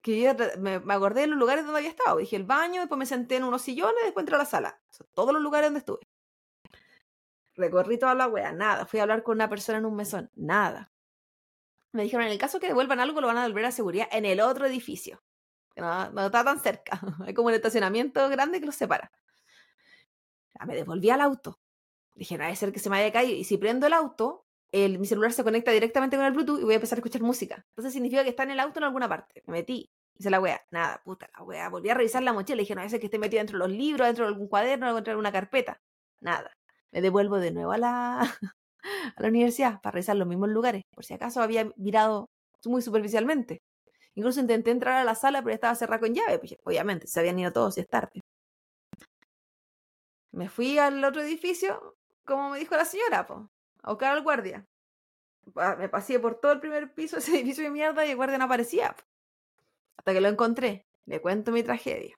Que 0.00 0.20
yo 0.20 0.30
me, 0.58 0.78
me 0.80 0.94
acordé 0.94 1.22
de 1.22 1.26
los 1.26 1.38
lugares 1.38 1.64
donde 1.64 1.78
había 1.80 1.90
estado. 1.90 2.18
Dije 2.18 2.36
el 2.36 2.44
baño, 2.44 2.80
después 2.80 2.98
me 2.98 3.06
senté 3.06 3.36
en 3.36 3.44
unos 3.44 3.62
sillones, 3.62 4.02
después 4.04 4.22
entré 4.22 4.36
a 4.36 4.38
la 4.38 4.44
sala. 4.46 4.80
O 4.88 4.92
sea, 4.92 5.06
todos 5.14 5.32
los 5.34 5.42
lugares 5.42 5.66
donde 5.66 5.80
estuve. 5.80 6.06
Recorrí 7.56 7.98
toda 7.98 8.14
la 8.14 8.28
wea, 8.28 8.52
nada. 8.52 8.86
Fui 8.86 9.00
a 9.00 9.02
hablar 9.02 9.22
con 9.22 9.36
una 9.36 9.48
persona 9.48 9.78
en 9.78 9.86
un 9.86 9.96
mesón, 9.96 10.30
nada. 10.36 10.90
Me 11.92 12.02
dijeron, 12.02 12.26
en 12.26 12.32
el 12.32 12.38
caso 12.38 12.60
que 12.60 12.66
devuelvan 12.68 13.00
algo, 13.00 13.20
lo 13.20 13.26
van 13.26 13.38
a 13.38 13.42
devolver 13.42 13.64
a 13.64 13.72
seguridad 13.72 14.08
en 14.12 14.24
el 14.24 14.40
otro 14.40 14.66
edificio. 14.66 15.22
No, 15.76 16.10
no 16.10 16.26
está 16.26 16.44
tan 16.44 16.60
cerca. 16.60 17.00
Hay 17.26 17.34
como 17.34 17.48
un 17.48 17.54
estacionamiento 17.54 18.28
grande 18.28 18.60
que 18.60 18.66
los 18.66 18.74
separa. 18.74 19.10
Ya, 20.58 20.66
me 20.66 20.74
devolví 20.74 21.10
al 21.10 21.20
auto. 21.20 21.60
Dije, 22.14 22.36
no 22.36 22.44
debe 22.44 22.56
ser 22.56 22.72
que 22.72 22.80
se 22.80 22.90
me 22.90 22.98
haya 22.98 23.12
caído. 23.12 23.36
Y 23.36 23.44
si 23.44 23.56
prendo 23.58 23.86
el 23.86 23.92
auto, 23.92 24.46
el, 24.72 24.98
mi 24.98 25.06
celular 25.06 25.32
se 25.32 25.44
conecta 25.44 25.70
directamente 25.70 26.16
con 26.16 26.26
el 26.26 26.32
Bluetooth 26.32 26.60
y 26.60 26.64
voy 26.64 26.74
a 26.74 26.76
empezar 26.76 26.98
a 26.98 27.00
escuchar 27.00 27.22
música. 27.22 27.64
Entonces 27.70 27.92
significa 27.92 28.24
que 28.24 28.30
está 28.30 28.42
en 28.42 28.50
el 28.50 28.60
auto 28.60 28.80
en 28.80 28.84
alguna 28.84 29.08
parte. 29.08 29.42
Me 29.46 29.52
metí. 29.52 29.90
Hice 30.18 30.30
la 30.30 30.40
wea. 30.40 30.60
Nada, 30.72 31.00
puta 31.04 31.30
la 31.36 31.44
wea. 31.44 31.68
Volví 31.68 31.90
a 31.90 31.94
revisar 31.94 32.22
la 32.22 32.32
mochila. 32.32 32.58
Dije, 32.58 32.74
no 32.74 32.80
debe 32.80 32.90
ser 32.90 33.00
que 33.00 33.06
esté 33.06 33.18
metido 33.18 33.38
dentro 33.38 33.56
de 33.56 33.68
los 33.68 33.76
libros, 33.76 34.06
dentro 34.06 34.24
de 34.24 34.32
algún 34.32 34.48
cuaderno, 34.48 34.86
dentro 34.94 35.10
de 35.10 35.12
alguna 35.12 35.30
carpeta. 35.32 35.80
Nada. 36.20 36.50
Me 36.90 37.00
devuelvo 37.00 37.38
de 37.38 37.52
nuevo 37.52 37.72
a 37.72 37.78
la, 37.78 38.38
a 39.16 39.22
la 39.22 39.28
universidad 39.28 39.80
para 39.80 39.94
revisar 39.94 40.16
los 40.16 40.28
mismos 40.28 40.48
lugares. 40.50 40.84
Por 40.94 41.04
si 41.04 41.14
acaso 41.14 41.42
había 41.42 41.70
mirado 41.76 42.28
muy 42.64 42.82
superficialmente. 42.82 43.62
Incluso 44.14 44.40
intenté 44.40 44.70
entrar 44.72 44.96
a 44.96 45.04
la 45.04 45.14
sala, 45.14 45.42
pero 45.42 45.54
estaba 45.54 45.74
cerrada 45.74 46.00
con 46.00 46.14
llave. 46.14 46.38
Pues, 46.38 46.56
obviamente, 46.64 47.06
se 47.06 47.20
habían 47.20 47.38
ido 47.38 47.52
todos 47.52 47.78
y 47.78 47.82
es 47.82 47.88
tarde. 47.88 48.20
Me 50.32 50.48
fui 50.48 50.78
al 50.78 51.04
otro 51.04 51.22
edificio, 51.22 51.96
como 52.24 52.50
me 52.50 52.58
dijo 52.58 52.76
la 52.76 52.84
señora, 52.84 53.26
po, 53.26 53.50
a 53.82 53.90
buscar 53.90 54.14
al 54.14 54.22
guardia. 54.22 54.66
Me 55.78 55.88
pasé 55.88 56.18
por 56.20 56.40
todo 56.40 56.52
el 56.52 56.60
primer 56.60 56.94
piso, 56.94 57.16
ese 57.18 57.34
edificio 57.36 57.64
de 57.64 57.70
mierda, 57.70 58.06
y 58.06 58.10
el 58.10 58.16
guardia 58.16 58.38
no 58.38 58.44
aparecía. 58.44 58.94
Hasta 59.96 60.12
que 60.12 60.20
lo 60.20 60.28
encontré. 60.28 60.86
Le 61.06 61.20
cuento 61.20 61.52
mi 61.52 61.62
tragedia. 61.62 62.16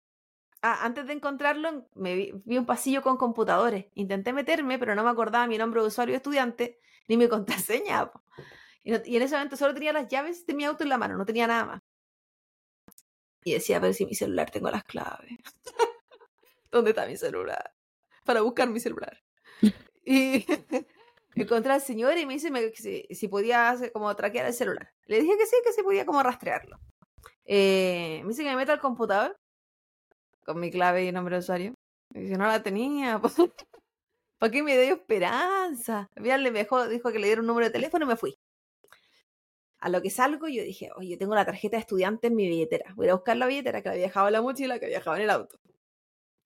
Ah, 0.62 0.84
antes 0.84 1.06
de 1.06 1.14
encontrarlo, 1.14 1.88
me 1.94 2.14
vi, 2.14 2.32
vi 2.44 2.58
un 2.58 2.66
pasillo 2.66 3.00
con 3.02 3.16
computadores. 3.16 3.86
Intenté 3.94 4.32
meterme, 4.32 4.78
pero 4.78 4.94
no 4.94 5.02
me 5.04 5.10
acordaba 5.10 5.46
mi 5.46 5.56
nombre 5.58 5.80
de 5.80 5.86
usuario 5.88 6.12
de 6.12 6.16
estudiante 6.18 6.78
ni 7.08 7.16
mi 7.16 7.28
contraseña. 7.28 8.10
Y, 8.82 8.92
no- 8.92 9.00
y 9.04 9.16
en 9.16 9.22
ese 9.22 9.34
momento 9.36 9.56
solo 9.56 9.74
tenía 9.74 9.92
las 9.92 10.08
llaves 10.08 10.46
de 10.46 10.54
mi 10.54 10.64
auto 10.64 10.82
en 10.84 10.90
la 10.90 10.98
mano, 10.98 11.16
no 11.16 11.24
tenía 11.26 11.46
nada 11.46 11.64
más. 11.64 11.82
Y 13.42 13.52
decía, 13.54 13.80
pero 13.80 13.92
si 13.94 14.04
mi 14.04 14.14
celular 14.14 14.50
tengo 14.50 14.70
las 14.70 14.84
claves. 14.84 15.30
¿Dónde 16.70 16.90
está 16.90 17.06
mi 17.06 17.16
celular? 17.16 17.72
Para 18.24 18.42
buscar 18.42 18.68
mi 18.68 18.80
celular. 18.80 19.18
Y 20.02 20.46
encontré 21.36 21.72
al 21.72 21.82
señor 21.82 22.16
y 22.18 22.26
me 22.26 22.32
dice 22.34 22.50
me- 22.50 22.70
si, 22.72 23.06
si 23.10 23.28
podía 23.28 23.68
hacer- 23.70 23.92
como 23.92 24.14
traquear 24.16 24.46
el 24.46 24.54
celular. 24.54 24.92
Le 25.06 25.20
dije 25.20 25.36
que 25.38 25.46
sí, 25.46 25.56
que 25.62 25.72
sí 25.72 25.82
podía 25.82 26.06
como 26.06 26.22
rastrearlo. 26.22 26.78
Eh, 27.44 28.20
me 28.24 28.28
dice 28.30 28.42
que 28.42 28.48
me 28.50 28.56
meta 28.56 28.72
al 28.72 28.80
computador 28.80 29.38
con 30.44 30.60
mi 30.60 30.70
clave 30.70 31.04
y 31.04 31.12
nombre 31.12 31.36
de 31.36 31.40
usuario. 31.40 31.74
Y 32.14 32.28
yo 32.28 32.38
no 32.38 32.46
la 32.46 32.62
tenía. 32.62 33.20
pues. 33.22 33.36
¿Para 34.40 34.52
qué 34.52 34.62
me 34.62 34.76
dio 34.78 34.94
esperanza? 34.94 36.08
Le 36.16 36.50
dejó, 36.50 36.88
dijo 36.88 37.12
que 37.12 37.18
le 37.18 37.26
diera 37.26 37.42
un 37.42 37.46
número 37.46 37.66
de 37.66 37.72
teléfono 37.72 38.06
y 38.06 38.08
me 38.08 38.16
fui. 38.16 38.38
A 39.80 39.88
lo 39.90 40.02
que 40.02 40.10
salgo, 40.10 40.48
yo 40.48 40.62
dije, 40.62 40.90
oye, 40.96 41.16
tengo 41.16 41.34
la 41.34 41.44
tarjeta 41.44 41.76
de 41.76 41.80
estudiante 41.80 42.28
en 42.28 42.36
mi 42.36 42.48
billetera. 42.48 42.92
Voy 42.96 43.08
a 43.08 43.12
a 43.12 43.14
buscar 43.14 43.36
la 43.36 43.46
billetera 43.46 43.82
que 43.82 43.88
había 43.90 44.02
dejado 44.02 44.28
en 44.28 44.32
la 44.34 44.42
mochila, 44.42 44.78
que 44.78 44.86
había 44.86 44.98
dejado 44.98 45.16
en 45.16 45.22
el 45.22 45.30
auto. 45.30 45.58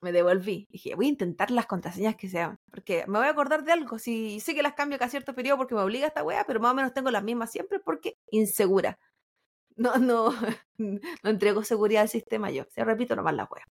Me 0.00 0.12
devolví. 0.12 0.66
Dije, 0.70 0.94
voy 0.96 1.06
a 1.06 1.08
intentar 1.10 1.50
las 1.50 1.66
contraseñas 1.66 2.16
que 2.16 2.28
sean. 2.28 2.58
Porque 2.70 3.04
me 3.06 3.18
voy 3.18 3.28
a 3.28 3.30
acordar 3.30 3.64
de 3.64 3.72
algo. 3.72 3.98
Si 3.98 4.40
sé 4.40 4.54
que 4.54 4.62
las 4.62 4.74
cambio 4.74 4.98
cada 4.98 5.10
cierto 5.10 5.34
periodo 5.34 5.58
porque 5.58 5.74
me 5.74 5.80
obliga 5.82 6.06
esta 6.08 6.24
wea, 6.24 6.44
pero 6.46 6.60
más 6.60 6.72
o 6.72 6.74
menos 6.74 6.94
tengo 6.94 7.10
las 7.10 7.22
mismas 7.24 7.52
siempre 7.52 7.80
porque 7.80 8.18
insegura. 8.30 8.98
No, 9.76 9.96
no, 9.98 10.30
no 10.78 11.30
entrego 11.30 11.62
seguridad 11.64 12.02
al 12.02 12.08
sistema 12.08 12.50
yo. 12.50 12.64
Se 12.70 12.84
repito 12.84 13.16
nomás 13.16 13.34
la 13.34 13.44
wea. 13.44 13.64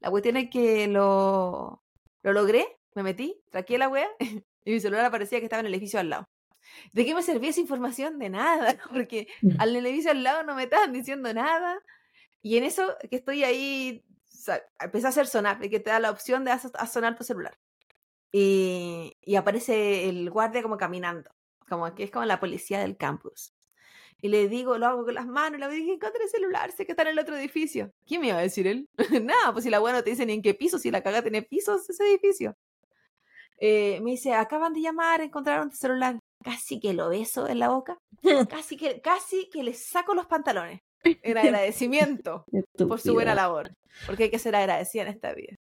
La 0.00 0.10
cuestión 0.10 0.36
es 0.36 0.50
que 0.50 0.86
lo, 0.88 1.82
lo 2.22 2.32
logré, 2.32 2.78
me 2.94 3.02
metí, 3.02 3.40
traqué 3.50 3.78
la 3.78 3.88
wea 3.88 4.08
y 4.64 4.72
mi 4.72 4.80
celular 4.80 5.04
aparecía 5.06 5.38
que 5.38 5.46
estaba 5.46 5.60
en 5.60 5.66
el 5.66 5.74
edificio 5.74 6.00
al 6.00 6.10
lado. 6.10 6.24
¿De 6.92 7.04
qué 7.06 7.14
me 7.14 7.22
servía 7.22 7.50
esa 7.50 7.60
información? 7.60 8.18
De 8.18 8.28
nada, 8.30 8.76
porque 8.92 9.28
al 9.58 9.74
edificio 9.76 10.10
al 10.10 10.22
lado 10.22 10.42
no 10.42 10.54
me 10.54 10.64
estaban 10.64 10.92
diciendo 10.92 11.32
nada. 11.32 11.78
Y 12.42 12.58
en 12.58 12.64
eso 12.64 12.94
que 13.10 13.16
estoy 13.16 13.44
ahí, 13.44 14.04
sa- 14.26 14.62
empecé 14.80 15.06
a 15.06 15.10
hacer 15.10 15.26
sonar, 15.26 15.58
que 15.60 15.80
te 15.80 15.90
da 15.90 16.00
la 16.00 16.10
opción 16.10 16.44
de 16.44 16.52
hacer 16.52 16.70
a 16.74 16.86
sonar 16.86 17.16
tu 17.16 17.24
celular. 17.24 17.58
Y, 18.32 19.16
y 19.22 19.36
aparece 19.36 20.08
el 20.08 20.30
guardia 20.30 20.62
como 20.62 20.76
caminando, 20.76 21.30
como 21.68 21.94
que 21.94 22.04
es 22.04 22.10
como 22.10 22.24
la 22.26 22.40
policía 22.40 22.80
del 22.80 22.96
campus. 22.96 23.54
Y 24.22 24.28
le 24.28 24.48
digo, 24.48 24.78
lo 24.78 24.86
hago 24.86 25.04
con 25.04 25.14
las 25.14 25.26
manos, 25.26 25.60
le 25.60 25.68
dije, 25.68 25.92
encontré 25.92 26.24
el 26.24 26.30
celular, 26.30 26.72
sé 26.72 26.86
que 26.86 26.92
está 26.92 27.02
en 27.02 27.08
el 27.08 27.18
otro 27.18 27.36
edificio. 27.36 27.90
¿Quién 28.06 28.22
me 28.22 28.28
iba 28.28 28.38
a 28.38 28.42
decir 28.42 28.66
él? 28.66 28.88
Nada, 29.22 29.52
pues 29.52 29.64
si 29.64 29.70
la 29.70 29.78
buena 29.78 29.98
no 29.98 30.04
te 30.04 30.10
dice 30.10 30.24
ni 30.24 30.32
en 30.32 30.42
qué 30.42 30.54
piso, 30.54 30.78
si 30.78 30.90
la 30.90 31.02
caga 31.02 31.22
tiene 31.22 31.42
pisos 31.42 31.88
ese 31.88 32.04
edificio. 32.04 32.56
Eh, 33.58 34.00
me 34.02 34.12
dice, 34.12 34.32
acaban 34.34 34.72
de 34.72 34.80
llamar, 34.80 35.20
encontraron 35.20 35.70
tu 35.70 35.76
celular. 35.76 36.18
Casi 36.42 36.78
que 36.78 36.92
lo 36.92 37.08
beso 37.08 37.48
en 37.48 37.58
la 37.58 37.68
boca, 37.68 37.98
casi 38.50 38.76
que, 38.76 39.00
casi 39.00 39.48
que 39.50 39.62
le 39.62 39.74
saco 39.74 40.14
los 40.14 40.26
pantalones. 40.26 40.80
En 41.02 41.38
agradecimiento 41.38 42.44
por 42.88 43.00
su 43.00 43.14
buena 43.14 43.34
labor, 43.34 43.72
porque 44.06 44.24
hay 44.24 44.30
que 44.30 44.38
ser 44.38 44.54
agradecida 44.54 45.02
en 45.02 45.08
esta 45.08 45.32
vida. 45.34 45.56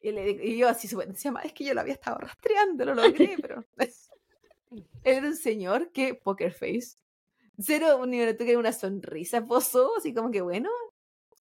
Y, 0.00 0.12
le 0.12 0.30
y 0.30 0.56
yo 0.56 0.68
así, 0.68 0.88
entusiasmada, 0.88 1.46
es 1.46 1.52
que 1.52 1.64
yo 1.64 1.74
lo 1.74 1.80
había 1.80 1.94
estado 1.94 2.18
rastreando, 2.18 2.84
lo 2.84 2.94
logré, 2.94 3.36
pero... 3.40 3.64
Él 4.70 5.18
era 5.18 5.26
un 5.26 5.36
señor 5.36 5.90
que, 5.92 6.14
poker 6.14 6.52
face, 6.52 6.96
cero 7.58 7.98
un 8.02 8.10
nivel 8.10 8.36
que 8.36 8.56
una 8.56 8.72
sonrisa 8.72 9.38
esbozó, 9.38 9.96
así 9.96 10.12
como 10.14 10.30
que 10.30 10.40
bueno, 10.42 10.70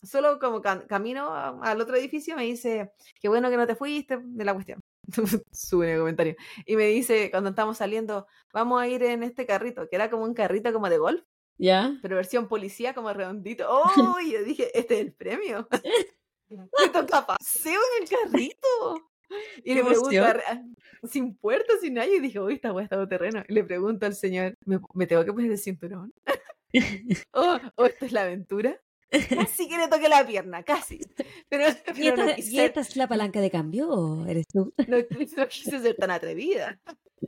solo 0.03 0.39
como 0.39 0.61
cam- 0.61 0.85
camino 0.87 1.33
al 1.33 1.81
otro 1.81 1.95
edificio 1.95 2.35
me 2.35 2.43
dice, 2.43 2.91
qué 3.21 3.27
bueno 3.29 3.49
que 3.49 3.57
no 3.57 3.67
te 3.67 3.75
fuiste 3.75 4.19
de 4.21 4.45
la 4.45 4.53
cuestión. 4.53 4.79
Sube 5.51 5.93
el 5.93 5.99
comentario. 5.99 6.35
Y 6.65 6.75
me 6.75 6.87
dice, 6.87 7.29
cuando 7.31 7.49
estamos 7.51 7.77
saliendo, 7.77 8.27
vamos 8.53 8.81
a 8.81 8.87
ir 8.87 9.03
en 9.03 9.23
este 9.23 9.45
carrito, 9.45 9.87
que 9.89 9.95
era 9.95 10.09
como 10.09 10.23
un 10.23 10.33
carrito 10.33 10.71
como 10.73 10.89
de 10.89 10.97
golf, 10.97 11.23
¿Ya? 11.57 11.97
pero 12.01 12.15
versión 12.15 12.47
policía 12.47 12.93
como 12.93 13.13
redondito. 13.13 13.65
¡Oh! 13.69 14.19
Y 14.19 14.31
yo 14.33 14.43
dije, 14.43 14.77
este 14.77 14.95
es 14.95 15.01
el 15.01 15.13
premio. 15.13 15.67
Me 16.49 16.89
toca 16.91 17.25
paseo 17.25 17.79
en 17.97 18.03
el 18.03 18.09
carrito. 18.09 19.11
Y 19.63 19.73
le 19.73 19.83
pregunto, 19.83 20.11
emoción. 20.11 20.41
a- 20.47 21.07
sin 21.07 21.35
puerta, 21.35 21.73
sin 21.81 21.95
nada, 21.95 22.07
y 22.07 22.19
dije, 22.19 22.39
uy, 22.39 22.55
esta 22.55 22.73
weá 22.73 22.83
está 22.83 23.07
terreno. 23.07 23.43
Y 23.47 23.53
le 23.53 23.63
pregunto 23.63 24.05
al 24.05 24.15
señor, 24.15 24.55
¿me, 24.65 24.79
me 24.93 25.07
tengo 25.07 25.23
que 25.25 25.33
poner 25.33 25.51
el 25.51 25.57
cinturón? 25.57 26.13
oh, 27.33 27.59
oh, 27.75 27.85
¿esto 27.85 28.05
es 28.05 28.11
la 28.11 28.23
aventura? 28.23 28.79
Casi 29.09 29.69
que 29.69 29.77
le 29.77 29.87
toqué 29.87 30.09
la 30.09 30.25
pierna, 30.25 30.63
casi. 30.63 30.99
Pero, 31.49 31.65
¿Y 31.95 32.09
pero 32.09 32.17
no, 32.17 32.23
esta, 32.23 32.35
quise 32.35 32.51
y 32.51 32.59
esta 32.59 32.81
es 32.81 32.95
la 32.95 33.07
palanca 33.07 33.39
de 33.39 33.51
cambio 33.51 33.89
o 33.89 34.25
eres 34.25 34.47
tú? 34.47 34.73
no, 34.87 34.97
no 34.97 35.47
quise 35.47 35.79
ser 35.79 35.95
tan 35.95 36.11
atrevida. 36.11 36.79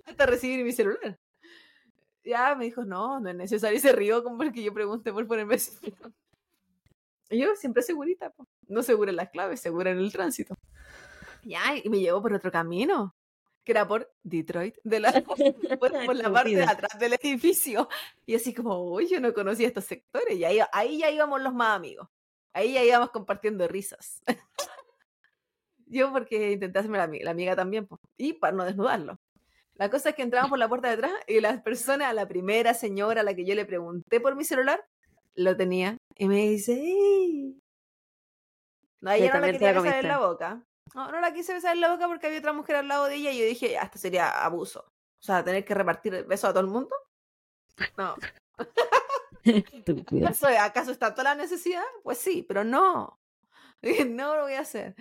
Hasta 0.05 0.25
recibir 0.25 0.63
mi 0.63 0.71
celular. 0.71 1.17
Ya 2.23 2.55
me 2.55 2.65
dijo, 2.65 2.83
no, 2.83 3.19
no 3.19 3.29
es 3.29 3.35
necesario. 3.35 3.77
Y 3.77 3.81
se 3.81 3.93
rió 3.93 4.23
como 4.23 4.37
porque 4.37 4.61
yo 4.61 4.73
pregunté 4.73 5.13
por 5.13 5.25
ponerme 5.27 5.55
el 5.55 5.59
cinturón. 5.61 6.13
Y 7.29 7.39
yo 7.39 7.55
siempre 7.55 7.83
segurita, 7.83 8.29
po. 8.31 8.47
no 8.67 8.83
segura 8.83 9.09
en 9.09 9.17
las 9.17 9.29
claves, 9.29 9.59
segura 9.59 9.91
en 9.91 9.97
el 9.99 10.11
tránsito. 10.11 10.55
Ya, 11.47 11.77
y 11.81 11.87
me 11.89 11.99
llevó 11.99 12.21
por 12.21 12.33
otro 12.33 12.51
camino, 12.51 13.15
que 13.63 13.71
era 13.71 13.87
por 13.87 14.11
Detroit, 14.23 14.75
de 14.83 14.99
la, 14.99 15.11
por, 15.79 16.05
por 16.05 16.15
la 16.15 16.31
parte 16.31 16.55
de 16.55 16.63
atrás 16.63 16.99
del 16.99 17.13
edificio. 17.13 17.87
Y 18.25 18.35
así 18.35 18.53
como, 18.53 18.91
uy, 18.91 19.07
yo 19.07 19.19
no 19.19 19.33
conocía 19.33 19.67
estos 19.67 19.85
sectores. 19.85 20.37
Y 20.37 20.43
ahí, 20.43 20.59
ahí 20.73 20.99
ya 20.99 21.09
íbamos 21.09 21.41
los 21.41 21.53
más 21.53 21.75
amigos. 21.75 22.09
Ahí 22.53 22.73
ya 22.73 22.83
íbamos 22.83 23.11
compartiendo 23.11 23.67
risas. 23.67 24.21
yo 25.85 26.11
porque 26.11 26.51
intenté 26.51 26.79
hacerme 26.79 26.97
la, 26.97 27.07
la 27.07 27.31
amiga 27.31 27.55
también, 27.55 27.87
y 28.17 28.33
para 28.33 28.55
no 28.55 28.65
desnudarlo. 28.65 29.19
La 29.75 29.89
cosa 29.89 30.09
es 30.09 30.15
que 30.15 30.23
entramos 30.23 30.49
por 30.49 30.59
la 30.59 30.67
puerta 30.67 30.87
de 30.87 30.95
atrás 30.95 31.11
y 31.27 31.39
la 31.39 31.61
persona, 31.63 32.11
la 32.11 32.27
primera 32.27 32.73
señora 32.73 33.21
a 33.21 33.23
la 33.23 33.35
que 33.35 33.45
yo 33.45 33.53
le 33.53 33.65
pregunté 33.65 34.19
por 34.19 34.35
mi 34.35 34.43
celular, 34.43 34.83
lo 35.35 35.55
tenía. 35.55 35.97
Y 36.15 36.27
me 36.27 36.49
dice, 36.49 36.73
¡Ey! 36.73 37.59
No, 39.01 39.11
ella 39.11 39.33
no 39.33 39.39
la 39.39 39.51
quería 39.51 39.79
besar 39.79 39.99
en 39.99 40.07
la 40.07 40.17
boca. 40.17 40.63
No, 40.97 41.11
no 41.11 41.21
la 41.21 41.31
quise 41.31 41.53
besar 41.53 41.75
en 41.75 41.81
la 41.81 41.91
boca 41.91 42.07
porque 42.07 42.25
había 42.25 42.39
otra 42.39 42.53
mujer 42.53 42.77
al 42.77 42.87
lado 42.87 43.05
de 43.05 43.13
ella 43.13 43.31
y 43.31 43.37
yo 43.37 43.45
dije, 43.45 43.69
"Ya, 43.69 43.83
esto 43.83 43.99
sería 43.99 44.43
abuso. 44.43 44.79
O 44.79 45.23
sea, 45.23 45.43
tener 45.43 45.63
que 45.63 45.75
repartir 45.75 46.25
besos 46.25 46.49
a 46.49 46.53
todo 46.53 46.61
el 46.61 46.67
mundo. 46.71 46.89
No. 47.95 48.15
¿Acaso, 50.25 50.47
¿Acaso 50.47 50.91
está 50.91 51.13
toda 51.13 51.35
la 51.35 51.35
necesidad? 51.35 51.83
Pues 52.01 52.17
sí, 52.17 52.41
pero 52.41 52.63
no. 52.63 53.19
No 54.09 54.35
lo 54.35 54.41
voy 54.43 54.53
a 54.53 54.61
hacer. 54.61 54.95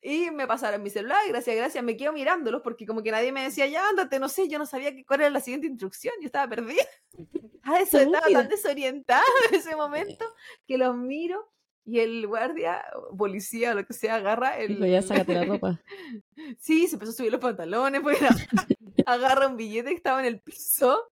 Y 0.00 0.30
me 0.30 0.46
pasaron 0.46 0.84
mi 0.84 0.88
celular, 0.88 1.18
y 1.26 1.30
gracias, 1.30 1.56
gracias, 1.56 1.82
me 1.82 1.96
quedo 1.96 2.12
mirándolos 2.12 2.62
porque 2.62 2.86
como 2.86 3.02
que 3.02 3.10
nadie 3.10 3.32
me 3.32 3.42
decía, 3.42 3.66
ya 3.66 3.88
ándate, 3.88 4.20
no 4.20 4.28
sé, 4.28 4.48
yo 4.48 4.56
no 4.56 4.66
sabía 4.66 4.94
que- 4.94 5.04
cuál 5.04 5.22
era 5.22 5.30
la 5.30 5.40
siguiente 5.40 5.66
instrucción, 5.66 6.14
yo 6.20 6.26
estaba 6.26 6.48
perdida. 6.48 6.84
Ah, 7.62 7.78
eso, 7.80 7.98
estaba 7.98 8.26
tan 8.26 8.48
desorientada 8.48 9.22
en 9.50 9.54
ese 9.56 9.76
momento 9.76 10.24
que 10.66 10.78
los 10.78 10.96
miro 10.96 11.52
y 11.90 11.98
el 12.00 12.26
guardia, 12.26 12.84
policía 13.16 13.72
o 13.72 13.74
lo 13.74 13.84
que 13.86 13.92
sea, 13.92 14.16
agarra 14.16 14.58
el... 14.58 14.68
Dijo, 14.76 14.86
ya 14.86 15.02
sácate 15.02 15.34
la 15.34 15.44
ropa. 15.44 15.80
Sí, 16.58 16.86
se 16.86 16.94
empezó 16.96 17.10
a 17.12 17.14
subir 17.14 17.32
los 17.32 17.40
pantalones, 17.40 18.00
pues 18.00 18.18
agarra 19.06 19.46
un 19.48 19.56
billete 19.56 19.90
que 19.90 19.96
estaba 19.96 20.20
en 20.20 20.26
el 20.26 20.40
piso 20.40 21.10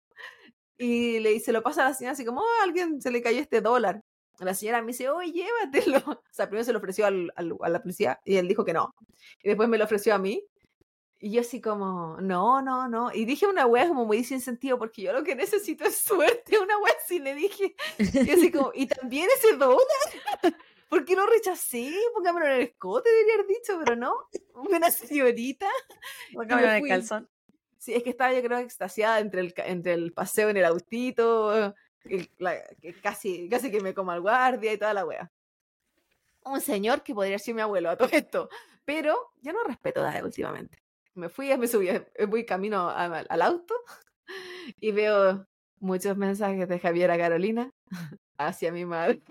y 0.77 1.20
le 1.20 1.29
dice, 1.32 1.51
lo 1.53 1.63
pasa 1.63 1.86
a 1.86 1.89
la 1.89 1.96
señora 1.96 2.13
así 2.13 2.25
como, 2.25 2.41
oh, 2.41 2.60
a 2.62 2.63
alguien 2.63 3.01
se 3.01 3.10
le 3.12 3.22
cayó 3.22 3.39
este 3.39 3.62
dólar. 3.62 4.01
La 4.39 4.53
señora 4.53 4.82
me 4.82 4.88
dice, 4.88 5.10
oye, 5.10 5.32
llévatelo. 5.32 6.00
O 6.22 6.34
sea, 6.34 6.48
primero 6.48 6.65
se 6.65 6.74
lo 6.74 6.79
ofreció 6.79 7.05
al, 7.05 7.32
al- 7.38 7.55
a 7.62 7.70
la 7.70 7.82
policía 7.82 8.20
y 8.25 8.36
él 8.36 8.48
dijo 8.50 8.65
que 8.65 8.74
no. 8.74 8.94
Y 9.41 9.48
después 9.48 9.70
me 9.70 9.77
lo 9.77 9.86
ofreció 9.86 10.13
a 10.13 10.17
mí. 10.17 10.44
Y 11.17 11.32
yo 11.32 11.41
así 11.41 11.62
como, 11.62 12.17
no, 12.20 12.62
no, 12.62 12.89
no. 12.89 13.12
Y 13.13 13.24
dije 13.24 13.48
una 13.48 13.65
wea 13.65 13.88
como 13.88 14.05
muy 14.05 14.24
sin 14.25 14.41
sentido, 14.41 14.77
porque 14.77 15.01
yo 15.01 15.13
lo 15.13 15.24
que 15.24 15.34
necesito 15.34 15.86
es 15.86 15.98
suerte. 15.98 16.60
Una 16.60 16.77
wea 16.77 16.94
así 17.03 17.20
le 17.20 17.34
dije. 17.34 17.74
Y 17.98 18.29
así 18.29 18.51
como, 18.51 18.72
y 18.75 18.86
también 18.88 19.29
ese 19.38 19.55
dólar. 19.55 19.79
¿Por 20.89 21.04
qué 21.06 21.15
lo 21.15 21.25
rechacé? 21.25 21.92
Póngamelo 22.13 22.46
en 22.48 22.51
el 22.54 22.62
escote, 22.62 23.10
debería 23.10 23.34
haber 23.36 23.48
dicho, 23.48 23.80
pero 23.84 23.96
no. 23.96 24.13
Una 24.54 24.92
señorita. 24.92 25.68
Póngame 26.34 26.62
de 26.74 26.80
fui. 26.80 26.89
calzón. 26.89 27.30
Sí, 27.77 27.94
es 27.94 28.04
que 28.04 28.10
estaba 28.12 28.34
yo 28.34 28.42
creo 28.42 28.58
extasiada 28.60 29.20
entre 29.20 29.42
el, 29.42 29.54
entre 29.58 29.94
el 29.94 30.12
paseo 30.13 30.50
en 30.50 30.58
el 30.58 30.65
autito, 30.65 31.74
el- 32.06 32.30
la- 32.38 32.63
que 32.82 32.94
casi, 33.01 33.48
casi 33.50 33.70
que 33.72 33.82
me 33.82 33.94
como 33.94 34.12
al 34.12 34.22
guardia 34.22 34.74
y 34.74 34.77
toda 34.77 34.94
la 34.94 35.06
wea. 35.06 35.32
Un 36.46 36.62
señor 36.62 37.01
que 37.04 37.13
podría 37.13 37.39
ser 37.39 37.56
mi 37.56 37.62
abuelo 37.62 37.89
a 37.89 37.98
todo 37.98 38.10
esto, 38.12 38.50
pero 38.86 39.32
yo 39.42 39.54
no 39.54 39.63
respeto 39.63 40.01
nada 40.04 40.24
últimamente. 40.24 40.80
Me 41.15 41.30
fui, 41.30 41.56
me 41.58 41.68
subí, 41.68 41.89
eh, 41.89 42.06
voy 42.27 42.46
camino 42.46 42.89
a- 42.89 43.06
al 43.06 43.42
auto 43.42 43.74
y 44.80 44.92
veo 44.92 45.48
muchos 45.80 46.18
mensajes 46.18 46.68
de 46.68 46.80
Javier 46.80 47.10
a 47.12 47.18
Carolina 47.18 47.72
hacia 48.38 48.72
mi 48.72 48.86
madre. 48.86 49.22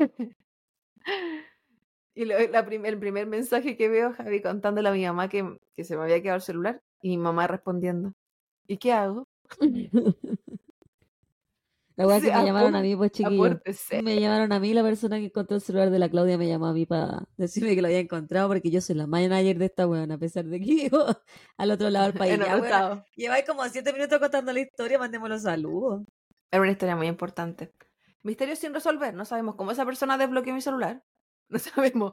Y 2.14 2.24
lo- 2.26 2.38
la 2.48 2.64
prim- 2.64 2.84
el 2.86 2.98
primer 2.98 3.26
mensaje 3.26 3.76
que 3.76 3.88
veo, 3.88 4.12
Javi 4.12 4.40
contándole 4.40 4.88
a 4.88 4.92
mi 4.92 5.04
mamá 5.04 5.28
que, 5.28 5.58
que 5.76 5.84
se 5.84 5.96
me 5.96 6.02
había 6.04 6.22
quedado 6.22 6.36
el 6.36 6.42
celular 6.42 6.80
y 7.02 7.08
mi 7.10 7.18
mamá 7.18 7.46
respondiendo. 7.46 8.12
¿Y 8.66 8.76
qué 8.78 8.92
hago? 8.92 9.28
La 11.96 12.08
weá 12.08 12.18
Sí, 12.18 12.26
que 12.26 12.32
me 12.32 12.44
llamaron 12.44 12.74
a 12.74 12.80
mí, 12.80 12.96
pues 12.96 13.12
chiquillos. 13.12 13.46
apórtese. 13.46 14.02
Me 14.02 14.18
llamaron 14.20 14.50
a 14.52 14.58
mí, 14.58 14.74
la 14.74 14.82
persona 14.82 15.18
que 15.18 15.26
encontró 15.26 15.54
el 15.54 15.62
celular 15.62 15.90
de 15.90 16.00
la 16.00 16.08
Claudia 16.08 16.36
me 16.36 16.48
llamó 16.48 16.66
a 16.66 16.72
mí 16.72 16.86
para 16.86 17.22
decirme 17.36 17.76
que 17.76 17.82
lo 17.82 17.86
había 17.86 18.00
encontrado 18.00 18.48
porque 18.48 18.68
yo 18.68 18.80
soy 18.80 18.96
la 18.96 19.06
manager 19.06 19.58
de 19.58 19.66
esta 19.66 19.86
weón, 19.86 20.10
a 20.10 20.18
pesar 20.18 20.44
de 20.44 20.58
que 20.58 20.64
vivo 20.90 21.06
al 21.56 21.70
otro 21.70 21.90
lado 21.90 22.06
del 22.10 22.14
país. 22.18 22.40
Lleváis 23.14 23.44
como 23.46 23.64
siete 23.68 23.92
minutos 23.92 24.18
contando 24.18 24.52
la 24.52 24.58
historia, 24.60 24.98
mandemos 24.98 25.28
los 25.28 25.42
saludos. 25.42 26.02
Era 26.50 26.62
una 26.62 26.72
historia 26.72 26.96
muy 26.96 27.06
importante. 27.06 27.72
Misterio 28.24 28.56
sin 28.56 28.74
resolver. 28.74 29.14
No 29.14 29.24
sabemos 29.24 29.54
cómo 29.54 29.70
esa 29.70 29.84
persona 29.86 30.18
desbloqueó 30.18 30.52
mi 30.52 30.62
celular. 30.62 31.04
No 31.48 31.58
sabemos 31.58 32.12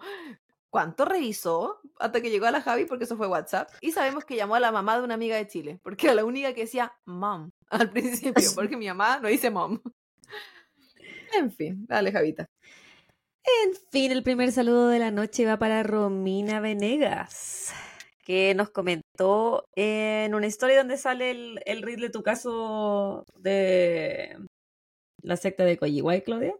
cuánto 0.71 1.05
revisó 1.05 1.79
hasta 1.99 2.21
que 2.21 2.29
llegó 2.31 2.47
a 2.47 2.51
la 2.51 2.61
Javi, 2.61 2.85
porque 2.85 3.03
eso 3.03 3.17
fue 3.17 3.27
WhatsApp. 3.27 3.69
Y 3.81 3.91
sabemos 3.91 4.25
que 4.25 4.35
llamó 4.35 4.55
a 4.55 4.59
la 4.59 4.71
mamá 4.71 4.97
de 4.97 5.03
una 5.03 5.13
amiga 5.13 5.35
de 5.35 5.47
Chile, 5.47 5.79
porque 5.83 6.07
era 6.07 6.15
la 6.15 6.25
única 6.25 6.53
que 6.53 6.61
decía 6.61 6.93
mom 7.05 7.51
al 7.69 7.89
principio, 7.91 8.49
porque 8.55 8.77
mi 8.77 8.87
mamá 8.87 9.19
no 9.19 9.27
dice 9.27 9.51
mom. 9.51 9.79
En 11.33 11.51
fin, 11.51 11.85
dale, 11.87 12.11
Javita. 12.11 12.49
En 13.63 13.73
fin, 13.91 14.11
el 14.11 14.23
primer 14.23 14.51
saludo 14.51 14.89
de 14.89 14.99
la 14.99 15.11
noche 15.11 15.45
va 15.45 15.57
para 15.57 15.83
Romina 15.83 16.59
Venegas, 16.59 17.73
que 18.23 18.53
nos 18.53 18.69
comentó 18.69 19.65
en 19.75 20.35
una 20.35 20.47
historia 20.47 20.77
donde 20.77 20.97
sale 20.97 21.31
el, 21.31 21.61
el 21.65 21.81
de 21.81 22.09
tu 22.09 22.21
caso 22.21 23.25
de 23.39 24.37
la 25.21 25.37
secta 25.37 25.65
de 25.65 25.77
Coyihuay, 25.77 26.23
Claudia. 26.23 26.55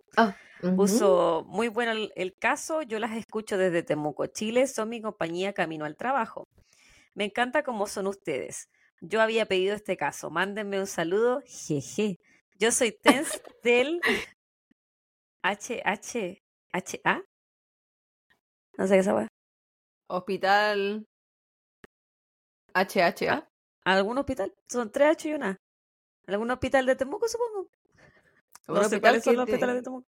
Ujú. 0.63 0.75
Puso 0.75 1.43
muy 1.47 1.67
bueno 1.67 1.91
el, 1.91 2.11
el 2.15 2.35
caso, 2.37 2.81
yo 2.83 2.99
las 2.99 3.17
escucho 3.17 3.57
desde 3.57 3.83
Temuco, 3.83 4.27
Chile, 4.27 4.67
son 4.67 4.89
mi 4.89 5.01
compañía 5.01 5.53
camino 5.53 5.85
al 5.85 5.95
trabajo. 5.95 6.47
Me 7.15 7.25
encanta 7.25 7.63
cómo 7.63 7.87
son 7.87 8.07
ustedes. 8.07 8.69
Yo 9.01 9.21
había 9.21 9.45
pedido 9.47 9.75
este 9.75 9.97
caso, 9.97 10.29
mándenme 10.29 10.79
un 10.79 10.87
saludo, 10.87 11.41
jeje. 11.45 12.19
Yo 12.59 12.71
soy 12.71 12.91
Tens 12.91 13.41
del 13.63 13.99
HHHA. 15.43 17.23
No 18.77 18.87
sé 18.87 19.01
qué 19.01 19.09
weá. 19.11 19.27
Hospital 20.07 21.07
HHA. 22.73 23.47
¿Algún 23.83 24.17
hospital? 24.19 24.53
Son 24.69 24.91
tres 24.91 25.09
H 25.09 25.29
y 25.29 25.33
una. 25.33 25.49
A. 25.49 25.57
¿Algún 26.27 26.51
hospital 26.51 26.85
de 26.85 26.95
Temuco, 26.95 27.27
supongo? 27.27 27.67
Un 28.67 28.75
No 28.75 28.81
sé 28.81 28.85
hospital 28.85 29.01
cuáles 29.01 29.23
son 29.23 29.35
los 29.35 29.45
te- 29.45 29.51
hospitales 29.53 29.75
de 29.75 29.81
Temuco. 29.83 30.07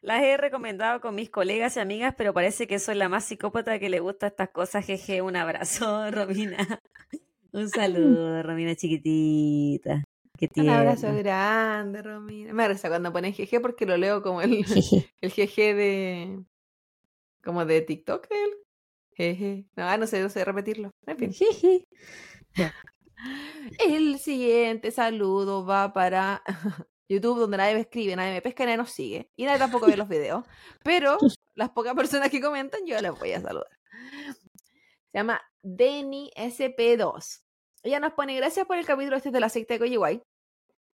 Las 0.00 0.22
he 0.22 0.36
recomendado 0.36 1.00
con 1.00 1.14
mis 1.14 1.30
colegas 1.30 1.76
y 1.76 1.80
amigas, 1.80 2.14
pero 2.18 2.34
parece 2.34 2.66
que 2.66 2.78
soy 2.80 2.96
la 2.96 3.08
más 3.08 3.24
psicópata 3.24 3.78
que 3.78 3.88
le 3.88 4.00
gusta 4.00 4.26
estas 4.26 4.50
cosas. 4.50 4.84
Jeje, 4.84 5.22
un 5.22 5.36
abrazo, 5.36 6.10
Romina. 6.10 6.80
Un 7.52 7.68
saludo, 7.68 8.42
Romina 8.42 8.74
chiquitita. 8.74 10.02
Qué 10.36 10.48
Un 10.56 10.70
abrazo 10.70 11.14
grande, 11.14 12.02
Romina. 12.02 12.52
Me 12.52 12.66
risa 12.66 12.88
cuando 12.88 13.12
ponen 13.12 13.32
GG 13.32 13.60
porque 13.62 13.86
lo 13.86 13.96
leo 13.96 14.22
como 14.22 14.42
el, 14.42 14.64
Jeje. 14.66 15.08
el 15.20 15.30
GG 15.30 15.56
de. 15.76 16.40
como 17.44 17.64
de 17.64 17.80
TikTok, 17.82 18.26
él. 18.30 18.50
Jeje. 19.14 19.66
No, 19.76 19.96
no 19.98 20.06
sé, 20.08 20.20
no 20.20 20.28
sé 20.30 20.44
repetirlo. 20.44 20.90
En 21.06 21.16
fin. 21.16 21.32
Jeje. 21.32 21.86
El 23.86 24.18
siguiente 24.18 24.90
saludo 24.90 25.64
va 25.64 25.92
para 25.92 26.42
YouTube, 27.08 27.40
donde 27.40 27.56
nadie 27.56 27.74
me 27.74 27.80
escribe, 27.80 28.16
nadie 28.16 28.32
me 28.32 28.42
pesca, 28.42 28.64
nadie 28.64 28.76
nos 28.76 28.90
sigue. 28.90 29.30
Y 29.36 29.44
nadie 29.44 29.58
tampoco 29.58 29.86
ve 29.86 29.96
los 29.96 30.08
videos. 30.08 30.44
Pero 30.82 31.18
las 31.54 31.70
pocas 31.70 31.94
personas 31.94 32.30
que 32.30 32.40
comentan, 32.40 32.80
yo 32.86 33.00
les 33.00 33.18
voy 33.18 33.32
a 33.32 33.40
saludar. 33.40 33.70
Se 35.12 35.18
llama 35.18 35.42
Denny 35.62 36.30
SP2. 36.36 37.42
Ella 37.82 38.00
nos 38.00 38.12
pone 38.12 38.36
gracias 38.36 38.66
por 38.66 38.78
el 38.78 38.86
capítulo 38.86 39.16
este 39.16 39.30
de 39.30 39.40
la 39.40 39.48
secta 39.48 39.74
de 39.74 39.80
Koyiwai. 39.80 40.22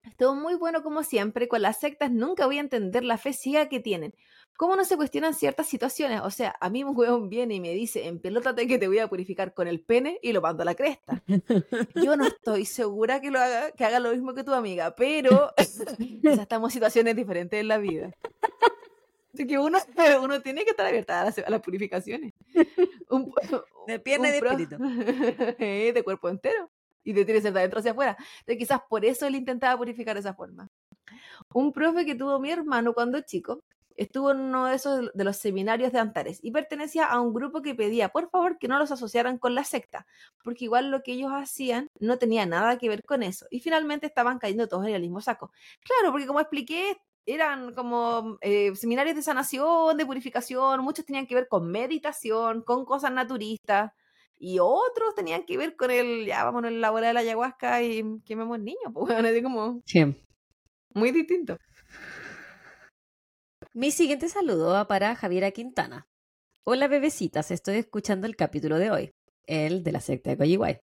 Estuvo 0.05 0.35
muy 0.35 0.55
bueno 0.55 0.83
como 0.83 1.03
siempre. 1.03 1.47
Con 1.47 1.61
las 1.61 1.79
sectas 1.79 2.11
nunca 2.11 2.45
voy 2.45 2.57
a 2.57 2.61
entender 2.61 3.03
la 3.03 3.17
fe 3.17 3.33
ciega 3.33 3.69
que 3.69 3.79
tienen. 3.79 4.13
¿Cómo 4.55 4.75
no 4.75 4.85
se 4.85 4.97
cuestionan 4.97 5.33
ciertas 5.33 5.65
situaciones? 5.67 6.21
O 6.21 6.29
sea, 6.29 6.55
a 6.59 6.69
mí 6.69 6.83
un 6.83 6.95
huevón 6.95 7.27
viene 7.27 7.55
y 7.55 7.59
me 7.59 7.71
dice, 7.73 8.05
empelótate 8.07 8.67
que 8.67 8.77
te 8.77 8.87
voy 8.87 8.99
a 8.99 9.07
purificar 9.07 9.53
con 9.55 9.67
el 9.67 9.79
pene 9.81 10.19
y 10.21 10.31
lo 10.31 10.41
mando 10.41 10.61
a 10.61 10.65
la 10.65 10.75
cresta. 10.75 11.23
Yo 11.95 12.15
no 12.15 12.25
estoy 12.27 12.65
segura 12.65 13.19
que 13.19 13.31
lo 13.31 13.39
haga, 13.39 13.71
que 13.71 13.83
haga 13.83 13.99
lo 13.99 14.11
mismo 14.11 14.33
que 14.35 14.43
tu 14.43 14.53
amiga, 14.53 14.93
pero 14.95 15.51
estamos 16.23 16.69
en 16.69 16.73
situaciones 16.73 17.15
diferentes 17.15 17.59
en 17.59 17.67
la 17.67 17.79
vida. 17.79 18.11
Así 19.33 19.47
que 19.47 19.57
uno, 19.57 19.79
uno 20.21 20.41
tiene 20.41 20.63
que 20.63 20.69
estar 20.69 20.85
abierta 20.85 21.21
a 21.21 21.25
las, 21.25 21.37
a 21.39 21.49
las 21.49 21.61
purificaciones. 21.61 22.33
Un- 23.09 23.33
De 23.87 23.97
pierna 23.99 24.27
y 24.27 24.39
un 24.39 24.39
de 24.39 24.47
espíritu. 24.47 24.77
Eh, 25.57 25.91
de 25.95 26.03
cuerpo 26.03 26.29
entero. 26.29 26.69
Y 27.03 27.13
de 27.13 27.25
tiene 27.25 27.39
que 27.39 27.43
ser 27.43 27.53
de 27.53 27.59
adentro 27.59 27.79
hacia 27.79 27.91
afuera. 27.91 28.17
Entonces, 28.39 28.57
quizás 28.57 28.81
por 28.89 29.05
eso 29.05 29.27
él 29.27 29.35
intentaba 29.35 29.77
purificar 29.77 30.17
esa 30.17 30.33
forma. 30.33 30.69
Un 31.53 31.73
profe 31.73 32.05
que 32.05 32.15
tuvo 32.15 32.39
mi 32.39 32.51
hermano 32.51 32.93
cuando 32.93 33.21
chico 33.21 33.63
estuvo 33.95 34.31
en 34.31 34.39
uno 34.39 34.65
de 34.65 34.75
esos 34.75 35.11
de 35.13 35.23
los 35.23 35.37
seminarios 35.37 35.91
de 35.91 35.99
Antares 35.99 36.39
y 36.41 36.51
pertenecía 36.51 37.05
a 37.05 37.19
un 37.21 37.33
grupo 37.33 37.61
que 37.61 37.75
pedía 37.75 38.09
por 38.09 38.29
favor 38.29 38.57
que 38.57 38.67
no 38.67 38.79
los 38.79 38.91
asociaran 38.91 39.37
con 39.37 39.55
la 39.55 39.63
secta, 39.63 40.05
porque 40.43 40.65
igual 40.65 40.89
lo 40.91 41.03
que 41.03 41.13
ellos 41.13 41.31
hacían 41.31 41.89
no 41.99 42.17
tenía 42.17 42.45
nada 42.45 42.77
que 42.77 42.89
ver 42.89 43.03
con 43.03 43.23
eso. 43.23 43.45
Y 43.51 43.59
finalmente 43.59 44.07
estaban 44.07 44.39
cayendo 44.39 44.67
todos 44.67 44.87
en 44.87 44.95
el 44.95 45.01
mismo 45.01 45.21
saco. 45.21 45.51
Claro, 45.81 46.11
porque 46.11 46.27
como 46.27 46.39
expliqué, 46.39 46.97
eran 47.25 47.73
como 47.73 48.37
eh, 48.41 48.75
seminarios 48.75 49.15
de 49.15 49.21
sanación, 49.21 49.97
de 49.97 50.05
purificación, 50.05 50.81
muchos 50.81 51.05
tenían 51.05 51.27
que 51.27 51.35
ver 51.35 51.47
con 51.47 51.71
meditación, 51.71 52.61
con 52.63 52.85
cosas 52.85 53.11
naturistas, 53.11 53.91
y 54.43 54.59
otros 54.59 55.15
tenían 55.15 55.45
que 55.45 55.57
ver 55.57 55.77
con 55.77 55.89
el, 55.89 56.25
ya 56.25 56.43
vámonos 56.43 56.69
en 56.69 56.81
la 56.81 56.91
bola 56.91 57.07
de 57.07 57.13
la 57.13 57.21
ayahuasca 57.21 57.81
y 57.81 58.03
quememos 58.25 58.59
niños, 58.59 58.83
pues 58.93 59.13
bueno, 59.13 59.29
así 59.29 59.41
como 59.41 59.81
muy 60.93 61.11
distinto. 61.11 61.57
Mi 63.73 63.91
siguiente 63.91 64.27
saludo 64.27 64.71
va 64.71 64.85
para 64.85 65.15
Javiera 65.15 65.51
Quintana. 65.51 66.09
Hola 66.65 66.89
bebecitas, 66.89 67.51
estoy 67.51 67.77
escuchando 67.77 68.27
el 68.27 68.35
capítulo 68.35 68.79
de 68.79 68.91
hoy, 68.91 69.11
el 69.45 69.81
de 69.81 69.93
la 69.93 70.01
secta 70.01 70.31
de 70.31 70.37
Coyihuay. 70.37 70.81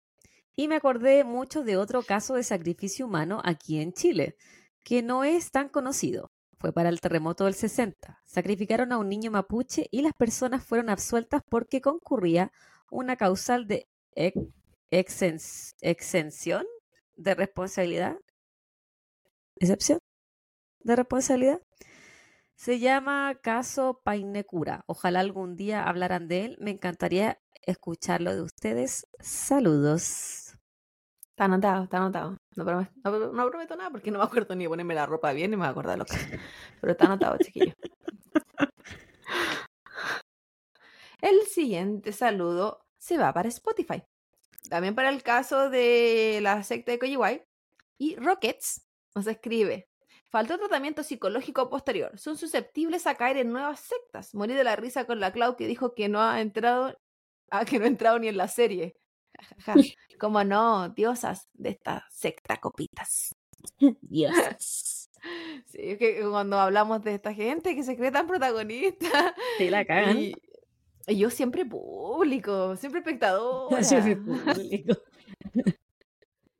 Y 0.55 0.67
me 0.67 0.75
acordé 0.75 1.23
mucho 1.23 1.63
de 1.63 1.77
otro 1.77 2.03
caso 2.03 2.35
de 2.35 2.43
sacrificio 2.43 3.07
humano 3.07 3.41
aquí 3.43 3.81
en 3.81 3.91
Chile, 3.91 4.35
que 4.83 5.01
no 5.01 5.23
es 5.23 5.49
tan 5.49 5.69
conocido. 5.69 6.29
Fue 6.59 6.73
para 6.73 6.89
el 6.89 7.01
terremoto 7.01 7.45
del 7.45 7.55
60. 7.55 8.21
Sacrificaron 8.23 8.91
a 8.91 8.99
un 8.99 9.09
niño 9.09 9.31
mapuche 9.31 9.87
y 9.89 10.03
las 10.03 10.13
personas 10.13 10.63
fueron 10.63 10.89
absueltas 10.89 11.41
porque 11.49 11.81
concurría 11.81 12.51
una 12.89 13.15
causal 13.15 13.67
de 13.67 13.87
exención 14.91 16.65
de 17.15 17.35
responsabilidad. 17.35 18.17
¿Excepción? 19.55 19.99
¿De 20.79 20.95
responsabilidad? 20.95 21.61
Se 22.55 22.79
llama 22.79 23.35
caso 23.41 24.01
Painecura. 24.03 24.83
Ojalá 24.87 25.19
algún 25.19 25.55
día 25.55 25.83
hablaran 25.83 26.27
de 26.27 26.45
él. 26.45 26.57
Me 26.59 26.71
encantaría 26.71 27.39
escucharlo 27.63 28.33
de 28.33 28.41
ustedes. 28.41 29.05
Saludos. 29.19 30.57
Está 31.29 31.45
anotado, 31.45 31.83
está 31.83 31.97
anotado. 31.97 32.37
No 32.55 32.65
prometo, 32.65 33.75
nada 33.75 33.91
porque 33.91 34.09
no 34.09 34.17
me 34.17 34.25
acuerdo 34.25 34.55
ni 34.55 34.67
ponerme 34.67 34.95
la 34.95 35.05
ropa 35.05 35.33
bien 35.33 35.51
ni 35.51 35.57
me 35.57 35.61
voy 35.61 35.67
a 35.67 35.71
acordar 35.71 35.99
los 35.99 36.07
casos. 36.07 36.29
Pero 36.81 36.91
está 36.93 37.05
anotado, 37.05 37.37
chiquillo. 37.37 37.73
El 41.21 41.41
siguiente 41.47 42.11
saludo 42.11 42.85
se 42.97 43.17
va 43.17 43.33
para 43.33 43.49
Spotify. 43.49 44.03
También 44.69 44.95
para 44.95 45.09
el 45.09 45.23
caso 45.23 45.69
de 45.69 46.39
la 46.41 46.63
secta 46.63 46.91
de 46.91 46.99
Koyiwai. 46.99 47.45
Y 47.97 48.15
Rockets 48.15 48.85
nos 49.15 49.25
escribe. 49.27 49.89
Faltó 50.29 50.57
tratamiento 50.57 51.03
psicológico 51.03 51.69
posterior. 51.69 52.17
Son 52.19 52.37
susceptibles 52.37 53.07
a 53.07 53.15
caer 53.15 53.37
en 53.37 53.51
nuevas 53.51 53.79
sectas. 53.79 54.35
Morí 54.35 54.53
de 54.53 54.63
la 54.63 54.75
risa 54.75 55.05
con 55.05 55.19
la 55.19 55.31
Clau 55.31 55.55
que 55.55 55.67
dijo 55.67 55.95
que 55.95 56.09
no 56.09 56.21
ha 56.21 56.41
entrado, 56.41 56.99
ah, 57.49 57.65
que 57.65 57.79
no 57.79 57.85
ha 57.85 57.87
entrado 57.87 58.19
ni 58.19 58.27
en 58.27 58.37
la 58.37 58.47
serie. 58.47 58.97
Ja, 59.59 59.73
ja, 59.73 59.81
ja. 59.83 60.17
Como 60.19 60.43
no, 60.43 60.89
diosas 60.89 61.47
de 61.53 61.69
esta 61.69 62.07
secta 62.09 62.57
copitas. 62.57 63.35
Dios. 64.01 65.09
Sí, 65.65 65.77
es 65.79 65.97
que 65.97 66.21
cuando 66.29 66.59
hablamos 66.59 67.03
de 67.03 67.15
esta 67.15 67.33
gente 67.33 67.75
que 67.75 67.83
se 67.83 67.95
cree 67.95 68.11
tan 68.11 68.27
protagonista. 68.27 69.35
Sí, 69.57 69.69
la 69.69 69.85
cagan. 69.85 70.17
Y, 70.17 70.33
y 71.07 71.17
yo 71.17 71.29
siempre 71.29 71.65
público, 71.65 72.75
siempre 72.75 72.99
espectadora. 73.05 73.83
Siempre 73.83 74.17
público. 74.17 74.97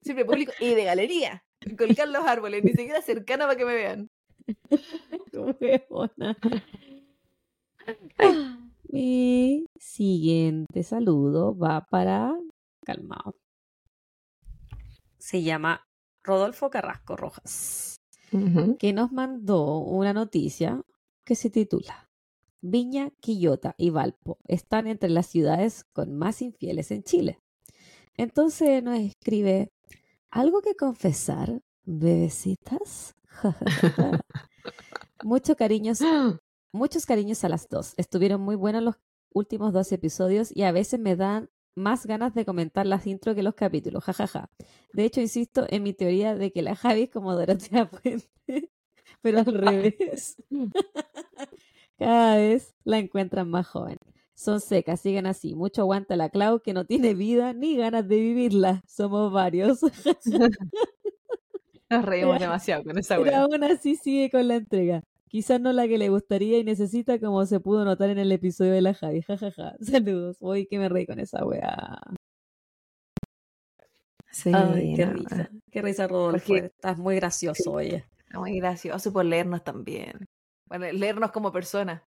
siempre 0.02 0.26
público 0.26 0.54
y 0.60 0.74
de 0.74 0.86
galería. 0.86 1.44
Colgar 1.78 2.08
los 2.08 2.26
árboles, 2.26 2.64
ni 2.64 2.72
siquiera 2.72 3.02
cercana 3.02 3.46
para 3.46 3.58
que 3.58 3.66
me 3.66 3.76
vean. 3.76 4.10
Mi 8.90 9.66
siguiente 9.78 10.84
saludo 10.84 11.58
va 11.58 11.86
para. 11.90 12.34
Calmado. 12.86 13.36
Se 15.18 15.44
llama 15.44 15.86
Rodolfo 16.24 16.70
Carrasco 16.70 17.18
Rojas, 17.18 17.98
que 18.80 18.94
nos 18.94 19.12
mandó 19.12 19.80
una 19.80 20.14
noticia 20.14 20.82
que 21.26 21.36
se 21.36 21.50
titula 21.50 22.07
Viña, 22.62 23.12
Quillota 23.20 23.76
y 23.78 23.90
Valpo 23.90 24.40
están 24.48 24.88
entre 24.88 25.10
las 25.10 25.28
ciudades 25.28 25.86
con 25.94 26.16
más 26.18 26.42
infieles 26.42 26.92
en 26.92 27.04
Chile. 27.04 27.40
Entonces 28.16 28.84
nos 28.84 29.00
escribe, 29.00 29.72
¿algo 30.32 30.62
que 30.62 30.76
confesar, 30.76 31.62
bebecitas? 31.84 33.16
Muchos 35.24 35.56
cariños, 35.56 36.00
muchos 36.72 37.06
cariños 37.06 37.44
a 37.44 37.50
las 37.50 37.68
dos. 37.70 37.94
Estuvieron 37.98 38.42
muy 38.42 38.56
buenos 38.56 38.84
los 38.84 38.96
últimos 39.34 39.74
dos 39.74 39.92
episodios 39.92 40.56
y 40.56 40.64
a 40.64 40.72
veces 40.72 41.00
me 41.00 41.16
dan 41.16 41.50
más 41.76 42.06
ganas 42.06 42.34
de 42.34 42.46
comentar 42.46 42.86
las 42.86 43.06
intro 43.08 43.36
que 43.36 43.44
los 43.44 43.56
capítulos, 43.56 44.04
jajaja. 44.04 44.50
De 44.94 45.06
hecho, 45.06 45.22
insisto 45.22 45.66
en 45.70 45.84
mi 45.84 45.94
teoría 45.94 46.36
de 46.36 46.52
que 46.52 46.62
la 46.62 46.76
Javi 46.76 47.04
es 47.04 47.10
como 47.10 47.36
Dorotea 47.36 47.90
Puente, 47.90 48.72
pero 49.22 49.40
al 49.40 49.46
revés. 49.54 50.38
Cada 51.98 52.38
vez 52.38 52.76
la 52.84 53.00
encuentran 53.00 53.50
más 53.50 53.68
joven. 53.68 53.98
Son 54.36 54.62
secas, 54.62 55.02
siguen 55.02 55.26
así. 55.26 55.56
Mucho 55.56 55.82
aguanta 55.82 56.16
la 56.16 56.30
Clau 56.30 56.60
que 56.62 56.74
no 56.74 56.86
tiene 56.86 57.16
vida 57.16 57.54
ni 57.54 57.76
ganas 57.76 58.08
de 58.08 58.18
vivirla. 58.18 58.84
Somos 58.88 59.34
varios. 59.34 59.82
Nos 61.90 62.06
reímos 62.06 62.40
demasiado 62.40 62.84
con 62.84 62.98
esa 63.00 63.18
Pero 63.18 63.36
aún 63.38 63.64
así 63.64 63.96
sigue 63.96 64.30
con 64.30 64.48
la 64.48 64.56
entrega. 64.56 65.04
Quizás 65.28 65.60
no 65.60 65.74
la 65.74 65.88
que 65.88 65.98
le 65.98 66.10
gustaría 66.10 66.60
y 66.60 66.64
necesita, 66.64 67.20
como 67.20 67.46
se 67.46 67.60
pudo 67.60 67.84
notar 67.84 68.10
en 68.10 68.20
el 68.20 68.32
episodio 68.32 68.72
de 68.74 68.82
la 68.82 68.94
Javi. 68.94 69.22
Jajaja. 69.24 69.76
Saludos. 69.82 70.38
Hoy 70.40 70.68
que 70.68 70.78
me 70.80 70.88
reí 70.90 71.06
con 71.06 71.20
esa 71.20 71.44
weá. 71.44 72.00
Sí, 74.32 74.52
Ay, 74.54 74.94
qué 74.96 75.06
no, 75.06 75.14
risa. 75.14 75.50
Qué 75.72 75.82
risa, 75.82 76.08
Rodolfo. 76.08 76.48
Porque- 76.48 76.66
Estás 76.68 76.98
muy 77.00 77.16
gracioso, 77.16 77.72
oye. 77.72 78.06
Muy 78.34 78.60
gracioso 78.60 79.12
por 79.12 79.26
leernos 79.26 79.64
también. 79.64 80.28
Bueno, 80.68 80.86
leernos 80.92 81.32
como 81.32 81.52
persona. 81.52 82.04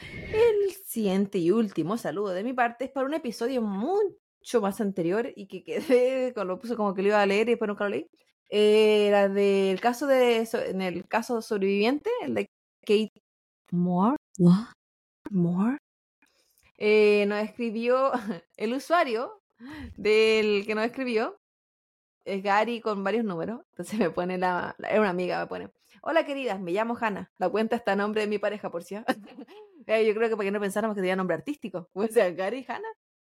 El 0.00 0.72
siguiente 0.84 1.38
y 1.38 1.50
último 1.50 1.96
saludo 1.96 2.30
de 2.30 2.44
mi 2.44 2.52
parte 2.52 2.86
es 2.86 2.90
para 2.90 3.06
un 3.06 3.14
episodio 3.14 3.62
mucho 3.62 4.60
más 4.60 4.80
anterior 4.80 5.30
y 5.36 5.46
que 5.46 5.62
quedé, 5.64 6.32
lo 6.44 6.58
puse 6.58 6.76
como 6.76 6.94
que 6.94 7.02
lo 7.02 7.08
iba 7.08 7.22
a 7.22 7.26
leer 7.26 7.48
y 7.48 7.52
después 7.52 7.68
nunca 7.68 7.84
lo 7.84 7.90
leí. 7.90 8.06
Era 8.48 9.28
del 9.28 9.80
caso 9.80 10.06
de, 10.06 10.46
en 10.66 10.82
el 10.82 11.06
caso 11.08 11.40
sobreviviente, 11.40 12.10
el 12.22 12.34
de 12.34 12.46
Kate 12.84 13.12
Moore. 13.70 14.16
Moore. 15.30 15.78
Eh, 16.76 17.24
nos 17.26 17.42
escribió 17.44 18.12
el 18.56 18.74
usuario 18.74 19.40
del 19.96 20.64
que 20.66 20.74
nos 20.74 20.84
escribió 20.84 21.36
es 22.24 22.42
Gary 22.42 22.80
con 22.80 23.02
varios 23.04 23.24
números. 23.24 23.60
Entonces 23.70 23.98
me 23.98 24.10
pone 24.10 24.36
la, 24.38 24.74
la- 24.78 24.88
era 24.88 25.00
una 25.00 25.10
amiga, 25.10 25.40
me 25.40 25.46
pone. 25.46 25.70
Hola 26.04 26.26
queridas, 26.26 26.58
me 26.60 26.72
llamo 26.72 26.96
Hanna. 27.00 27.30
La 27.38 27.48
cuenta 27.48 27.76
está 27.76 27.92
a 27.92 27.96
nombre 27.96 28.22
de 28.22 28.26
mi 28.26 28.38
pareja, 28.40 28.70
por 28.70 28.82
si. 28.82 28.96
acaso". 28.96 29.18
Eh, 29.86 30.06
Yo 30.06 30.14
creo 30.14 30.28
que 30.28 30.36
para 30.36 30.46
que 30.46 30.52
no 30.52 30.60
pensáramos 30.60 30.94
que 30.94 31.00
tenía 31.00 31.16
nombre 31.16 31.36
artístico. 31.36 31.88
O 31.94 32.06
sea, 32.06 32.30
Gary 32.32 32.64
Hanna. 32.68 32.88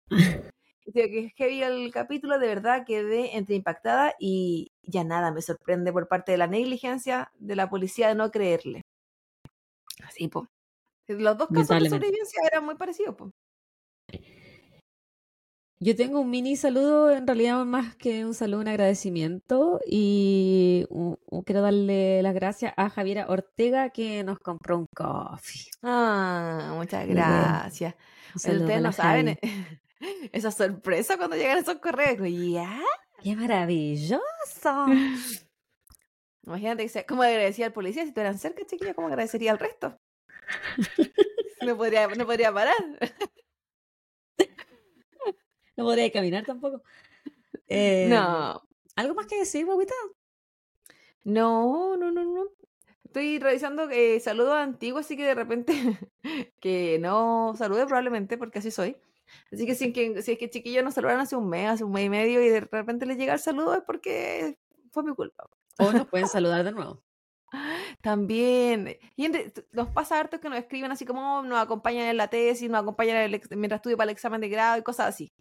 Que 0.93 1.31
es 1.37 1.61
el 1.61 1.91
capítulo, 1.91 2.39
de 2.39 2.47
verdad 2.47 2.83
quedé 2.85 3.37
entre 3.37 3.55
impactada 3.55 4.13
y 4.19 4.73
ya 4.81 5.05
nada, 5.05 5.31
me 5.31 5.41
sorprende 5.41 5.93
por 5.93 6.09
parte 6.09 6.33
de 6.33 6.37
la 6.37 6.47
negligencia 6.47 7.31
de 7.35 7.55
la 7.55 7.69
policía 7.69 8.09
de 8.09 8.15
no 8.15 8.31
creerle. 8.31 8.81
Así, 10.05 10.27
pues. 10.27 10.47
Los 11.07 11.37
dos 11.37 11.47
casos 11.49 11.79
de 11.79 11.89
sobrevivencia 11.89 12.41
eran 12.51 12.65
muy 12.65 12.75
parecidos, 12.75 13.15
pues. 13.17 13.31
Yo 15.83 15.97
tengo 15.97 16.21
un 16.21 16.29
mini 16.29 16.55
saludo, 16.55 17.11
en 17.11 17.27
realidad 17.27 17.65
más 17.65 17.93
que 17.97 18.23
un 18.23 18.33
saludo, 18.33 18.61
un 18.61 18.69
agradecimiento. 18.69 19.81
Y 19.85 20.85
un- 20.89 21.19
un- 21.29 21.41
quiero 21.41 21.61
darle 21.61 22.21
las 22.23 22.33
gracias 22.33 22.73
a 22.77 22.89
Javiera 22.89 23.25
Ortega 23.27 23.89
que 23.89 24.23
nos 24.23 24.39
compró 24.39 24.77
un 24.77 24.85
coffee. 24.95 25.65
Ah, 25.81 26.71
muchas 26.77 27.05
gracias. 27.05 27.95
Saludo 28.37 28.61
ustedes 28.61 28.81
no 28.81 28.91
saben 28.93 29.37
esa 30.31 30.51
sorpresa 30.51 31.17
cuando 31.17 31.35
llegan 31.35 31.57
esos 31.57 31.79
correos. 31.79 32.17
¿Ya? 32.31 32.79
¡Qué 33.21 33.35
maravilloso! 33.35 34.21
Imagínate 36.45 37.05
¿cómo 37.05 37.23
agradecía 37.23 37.65
al 37.65 37.73
policía 37.73 38.03
si 38.03 38.09
estuvieran 38.09 38.39
cerca, 38.39 38.65
chiquillos? 38.65 38.95
¿Cómo 38.95 39.07
agradecería 39.09 39.51
al 39.51 39.59
resto? 39.59 39.97
No 41.61 41.77
podría, 41.77 42.07
no 42.09 42.25
podría 42.25 42.53
parar. 42.53 42.75
No 45.77 45.85
podría 45.85 46.11
caminar 46.11 46.45
tampoco. 46.45 46.83
Eh, 47.67 48.07
No, 48.09 48.61
¿Algo 48.95 49.15
más 49.15 49.25
que 49.27 49.39
decir, 49.39 49.65
guaguita? 49.65 49.93
no, 51.23 51.95
no, 51.97 52.11
no, 52.11 52.23
no. 52.23 52.43
Estoy 53.05 53.39
revisando 53.39 53.89
eh, 53.91 54.19
saludos 54.19 54.55
antiguos, 54.55 55.05
así 55.05 55.15
que 55.15 55.23
de 55.25 55.35
repente 55.35 55.73
que 56.59 56.97
no 56.99 57.53
salude 57.57 57.85
probablemente, 57.85 58.37
porque 58.37 58.59
así 58.59 58.71
soy. 58.71 58.97
Así 59.51 59.65
que 59.65 59.75
si, 59.75 59.85
es 59.85 59.93
que 59.93 60.21
si 60.21 60.31
es 60.33 60.37
que 60.37 60.49
chiquillos 60.49 60.83
nos 60.83 60.93
saludaron 60.95 61.21
hace 61.21 61.35
un 61.35 61.47
mes, 61.49 61.69
hace 61.69 61.83
un 61.83 61.91
mes 61.91 62.05
y 62.05 62.09
medio, 62.09 62.43
y 62.43 62.49
de 62.49 62.61
repente 62.61 63.05
les 63.05 63.17
llega 63.17 63.33
el 63.33 63.39
saludo, 63.39 63.75
es 63.75 63.83
porque 63.85 64.57
fue 64.91 65.03
mi 65.03 65.13
culpa. 65.15 65.45
O 65.79 65.91
nos 65.91 66.07
pueden 66.07 66.27
saludar 66.27 66.63
de 66.63 66.71
nuevo. 66.71 67.01
También. 68.01 68.97
Y 69.15 69.25
entre- 69.25 69.53
nos 69.71 69.89
pasa 69.89 70.19
harto 70.19 70.39
que 70.39 70.49
nos 70.49 70.57
escriben 70.59 70.91
así 70.91 71.05
como 71.05 71.39
"Oh, 71.39 71.43
nos 71.43 71.59
acompañan 71.59 72.07
en 72.07 72.17
la 72.17 72.27
tesis, 72.29 72.69
nos 72.69 72.81
acompañan 72.81 73.17
el 73.17 73.41
mientras 73.51 73.79
estudio 73.79 73.97
para 73.97 74.09
el 74.09 74.15
examen 74.15 74.41
de 74.41 74.49
grado 74.49 74.77
y 74.79 74.83
cosas 74.83 75.07
así. 75.09 75.31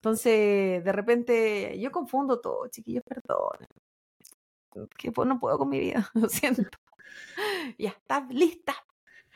Entonces, 0.00 0.82
de 0.82 0.92
repente, 0.92 1.78
yo 1.78 1.92
confundo 1.92 2.40
todo, 2.40 2.68
chiquillos, 2.68 3.04
perdón. 3.04 3.68
Que 4.96 5.12
pues, 5.12 5.28
no 5.28 5.38
puedo 5.38 5.58
con 5.58 5.68
mi 5.68 5.78
vida, 5.78 6.10
lo 6.14 6.26
siento. 6.30 6.78
Ya 7.76 7.90
está 7.90 8.26
lista. 8.30 8.74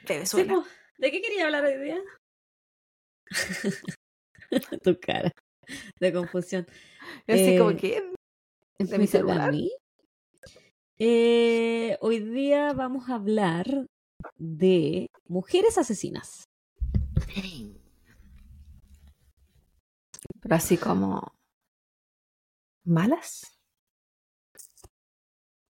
Sí, 0.07 0.15
Venezuela. 0.15 0.65
¿De 0.97 1.11
qué 1.11 1.21
quería 1.21 1.45
hablar 1.45 1.65
hoy 1.65 1.77
día? 1.77 2.03
tu 4.83 4.99
cara 4.99 5.33
de 6.01 6.13
confusión. 6.15 6.67
Yo 7.27 7.35
así 7.35 7.59
como 7.59 7.71
eh, 7.73 7.77
que. 7.77 8.13
¿Me 8.79 8.87
¿De 8.87 8.99
mi 8.99 9.07
celular? 9.07 9.53
mí? 9.53 9.71
Eh, 10.99 11.99
hoy 12.01 12.21
día 12.21 12.73
vamos 12.73 13.11
a 13.11 13.17
hablar 13.17 13.87
de 14.37 15.11
mujeres 15.27 15.77
asesinas. 15.77 16.49
Pero 20.45 20.55
así 20.57 20.77
como. 20.77 21.33
¿Malas? 22.85 23.59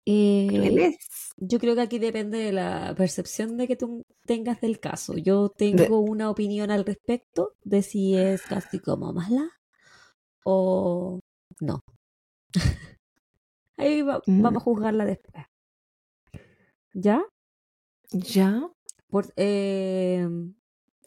Eh, 0.06 0.96
yo 1.36 1.58
creo 1.58 1.74
que 1.74 1.80
aquí 1.82 1.98
depende 1.98 2.38
de 2.38 2.52
la 2.52 2.94
percepción 2.96 3.56
de 3.56 3.66
que 3.68 3.76
tú 3.76 4.02
tengas 4.24 4.60
del 4.60 4.80
caso. 4.80 5.16
Yo 5.16 5.50
tengo 5.50 6.00
una 6.00 6.30
opinión 6.30 6.70
al 6.70 6.84
respecto 6.84 7.54
de 7.62 7.82
si 7.82 8.16
es 8.16 8.42
casi 8.42 8.78
como 8.80 9.12
mala 9.12 9.50
o 10.44 11.20
no. 11.60 11.80
Ahí 13.76 14.02
va- 14.02 14.22
Mm. 14.26 14.42
vamos 14.42 14.62
a 14.62 14.64
juzgarla 14.64 15.04
después. 15.04 15.44
¿Ya? 16.92 17.22
¿Ya? 18.12 18.68
Por- 19.08 19.32
eh, 19.36 20.26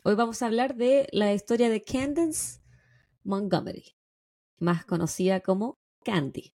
hoy 0.03 0.15
vamos 0.15 0.41
a 0.41 0.45
hablar 0.47 0.75
de 0.75 1.07
la 1.11 1.33
historia 1.33 1.69
de 1.69 1.81
Candace 1.81 2.59
Montgomery, 3.23 3.95
más 4.59 4.85
conocida 4.85 5.39
como 5.41 5.77
Candy. 6.03 6.53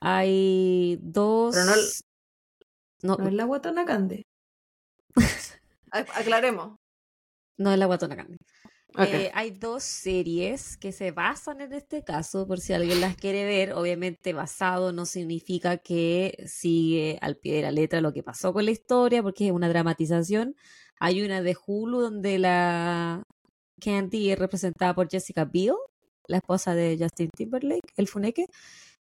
Hay 0.00 0.98
dos... 1.02 1.54
Pero 1.54 1.66
no- 1.66 1.72
no, 3.02 3.16
¿No 3.16 3.28
es 3.28 3.34
la 3.34 3.44
guatona 3.44 3.84
Cande? 3.84 4.26
A- 5.90 5.98
Aclaremos. 5.98 6.76
no 7.58 7.72
es 7.72 7.78
la 7.78 7.86
guatona 7.86 8.16
Candy. 8.16 8.36
Eh, 8.98 9.30
hay 9.34 9.50
dos 9.52 9.82
series 9.84 10.76
que 10.76 10.92
se 10.92 11.12
basan 11.12 11.62
en 11.62 11.72
este 11.72 12.04
caso, 12.04 12.46
por 12.46 12.60
si 12.60 12.74
alguien 12.74 13.00
las 13.00 13.16
quiere 13.16 13.44
ver. 13.46 13.72
Obviamente 13.72 14.34
basado 14.34 14.92
no 14.92 15.06
significa 15.06 15.78
que 15.78 16.44
sigue 16.46 17.18
al 17.22 17.38
pie 17.38 17.56
de 17.56 17.62
la 17.62 17.70
letra 17.70 18.02
lo 18.02 18.12
que 18.12 18.22
pasó 18.22 18.52
con 18.52 18.66
la 18.66 18.70
historia, 18.70 19.22
porque 19.22 19.46
es 19.46 19.52
una 19.52 19.68
dramatización. 19.70 20.54
Hay 21.00 21.22
una 21.22 21.40
de 21.40 21.56
Hulu 21.66 22.00
donde 22.00 22.38
la 22.38 23.24
Candy 23.82 24.30
es 24.30 24.38
representada 24.38 24.94
por 24.94 25.08
Jessica 25.08 25.44
Biel, 25.44 25.74
la 26.26 26.38
esposa 26.38 26.74
de 26.74 26.96
Justin 26.98 27.30
Timberlake, 27.36 27.92
el 27.96 28.08
funeque. 28.08 28.46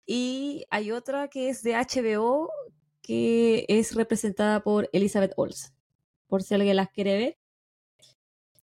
Y 0.05 0.65
hay 0.69 0.91
otra 0.91 1.29
que 1.29 1.49
es 1.49 1.63
de 1.63 1.73
HBO, 1.75 2.51
que 3.01 3.65
es 3.69 3.95
representada 3.95 4.61
por 4.63 4.89
Elizabeth 4.91 5.33
Olsen. 5.37 5.71
Por 6.27 6.43
si 6.43 6.53
alguien 6.53 6.75
las 6.75 6.89
quiere 6.89 7.17
ver, 7.17 7.37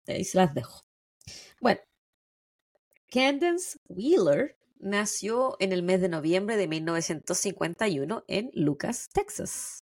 ahí 0.07 0.23
se 0.23 0.37
las 0.37 0.53
dejo. 0.53 0.83
Bueno, 1.59 1.81
Candace 3.09 3.77
Wheeler 3.87 4.57
nació 4.77 5.55
en 5.59 5.71
el 5.71 5.83
mes 5.83 6.01
de 6.01 6.09
noviembre 6.09 6.57
de 6.57 6.67
1951 6.67 8.23
en 8.27 8.51
Lucas, 8.53 9.09
Texas. 9.11 9.79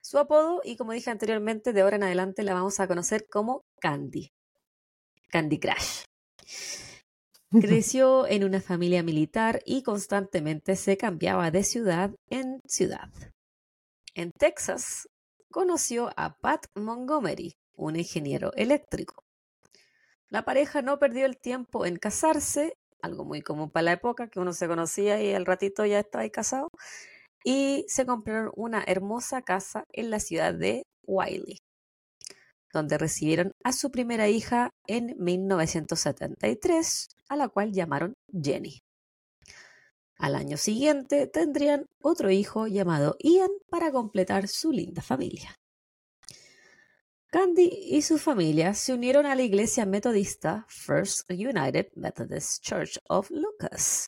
Su 0.00 0.18
apodo, 0.18 0.62
y 0.64 0.76
como 0.76 0.92
dije 0.92 1.10
anteriormente, 1.10 1.72
de 1.72 1.82
ahora 1.82 1.96
en 1.96 2.04
adelante 2.04 2.42
la 2.42 2.54
vamos 2.54 2.80
a 2.80 2.88
conocer 2.88 3.26
como 3.28 3.64
Candy. 3.80 4.32
Candy 5.28 5.58
Crush. 5.58 6.04
Creció 7.60 8.26
en 8.26 8.44
una 8.44 8.60
familia 8.60 9.02
militar 9.02 9.60
y 9.64 9.82
constantemente 9.82 10.76
se 10.76 10.96
cambiaba 10.96 11.50
de 11.50 11.64
ciudad 11.64 12.14
en 12.28 12.60
ciudad. 12.66 13.10
En 14.14 14.32
Texas 14.32 15.08
conoció 15.50 16.10
a 16.16 16.36
Pat 16.36 16.66
Montgomery, 16.74 17.54
un 17.74 17.96
ingeniero 17.96 18.52
eléctrico. 18.54 19.24
La 20.28 20.44
pareja 20.44 20.82
no 20.82 20.98
perdió 20.98 21.24
el 21.24 21.38
tiempo 21.38 21.86
en 21.86 21.96
casarse, 21.96 22.74
algo 23.00 23.24
muy 23.24 23.40
común 23.40 23.70
para 23.70 23.84
la 23.84 23.92
época, 23.92 24.28
que 24.28 24.40
uno 24.40 24.52
se 24.52 24.68
conocía 24.68 25.22
y 25.22 25.32
al 25.32 25.46
ratito 25.46 25.86
ya 25.86 26.00
estaba 26.00 26.22
ahí 26.24 26.30
casado, 26.30 26.68
y 27.44 27.86
se 27.88 28.04
compraron 28.04 28.52
una 28.56 28.84
hermosa 28.86 29.40
casa 29.40 29.84
en 29.92 30.10
la 30.10 30.20
ciudad 30.20 30.52
de 30.52 30.82
Wiley, 31.06 31.58
donde 32.72 32.98
recibieron 32.98 33.52
a 33.64 33.72
su 33.72 33.90
primera 33.90 34.28
hija 34.28 34.70
en 34.86 35.14
1973, 35.18 37.08
a 37.28 37.36
la 37.36 37.48
cual 37.48 37.72
llamaron 37.72 38.14
Jenny. 38.32 38.80
Al 40.18 40.34
año 40.34 40.56
siguiente 40.56 41.28
tendrían 41.28 41.86
otro 42.02 42.30
hijo 42.30 42.66
llamado 42.66 43.16
Ian 43.20 43.50
para 43.70 43.92
completar 43.92 44.48
su 44.48 44.72
linda 44.72 45.00
familia. 45.00 45.54
Candy 47.30 47.70
y 47.90 48.02
su 48.02 48.18
familia 48.18 48.72
se 48.72 48.94
unieron 48.94 49.26
a 49.26 49.34
la 49.34 49.42
iglesia 49.42 49.84
metodista 49.84 50.64
First 50.68 51.30
United 51.30 51.88
Methodist 51.94 52.62
Church 52.62 52.98
of 53.08 53.30
Lucas, 53.30 54.06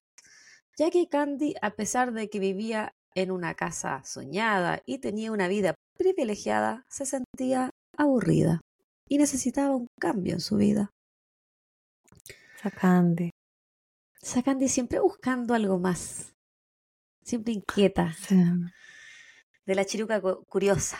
ya 0.78 0.90
que 0.90 1.06
Candy, 1.06 1.54
a 1.60 1.70
pesar 1.76 2.12
de 2.12 2.30
que 2.30 2.40
vivía 2.40 2.94
en 3.14 3.30
una 3.30 3.54
casa 3.54 4.02
soñada 4.04 4.82
y 4.86 4.98
tenía 4.98 5.32
una 5.32 5.48
vida 5.48 5.74
privilegiada, 5.98 6.86
se 6.88 7.04
sentía 7.04 7.69
aburrida 8.02 8.60
y 9.08 9.18
necesitaba 9.18 9.74
un 9.76 9.88
cambio 9.98 10.34
en 10.34 10.40
su 10.40 10.56
vida. 10.56 10.90
Esa 14.22 14.42
Candy 14.42 14.68
siempre 14.68 15.00
buscando 15.00 15.54
algo 15.54 15.78
más, 15.78 16.34
siempre 17.22 17.52
inquieta, 17.54 18.12
Sí. 18.12 18.36
de 19.66 19.74
la 19.74 19.84
chiruca 19.84 20.20
cu- 20.20 20.44
curiosa. 20.44 20.98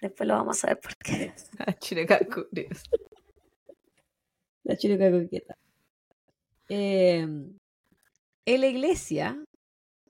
Después 0.00 0.26
lo 0.28 0.34
vamos 0.34 0.62
a 0.64 0.68
ver 0.68 0.80
por 0.80 0.96
qué. 0.96 1.32
La 1.66 1.72
chireca 1.78 2.18
curiosa. 2.26 2.82
La 4.64 4.76
chiruca 4.76 5.10
coqueta. 5.10 5.56
Eh, 6.68 7.20
en 7.20 8.60
la 8.60 8.66
iglesia, 8.66 9.42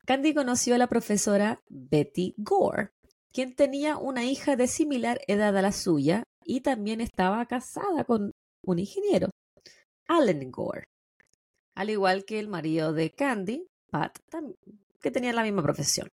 Candy 0.06 0.34
conoció 0.34 0.74
a 0.74 0.78
la 0.78 0.86
profesora 0.88 1.62
Betty 1.68 2.34
Gore, 2.38 2.90
quien 3.36 3.54
tenía 3.54 3.98
una 3.98 4.24
hija 4.24 4.56
de 4.56 4.66
similar 4.66 5.20
edad 5.26 5.54
a 5.58 5.60
la 5.60 5.70
suya 5.70 6.22
y 6.42 6.62
también 6.62 7.02
estaba 7.02 7.44
casada 7.44 8.04
con 8.04 8.32
un 8.62 8.78
ingeniero, 8.78 9.28
Allen 10.08 10.50
Gore, 10.50 10.84
al 11.74 11.90
igual 11.90 12.24
que 12.24 12.38
el 12.38 12.48
marido 12.48 12.94
de 12.94 13.10
Candy, 13.10 13.66
Pat, 13.90 14.16
que 15.02 15.10
tenía 15.10 15.34
la 15.34 15.42
misma 15.42 15.62
profesión. 15.62 16.08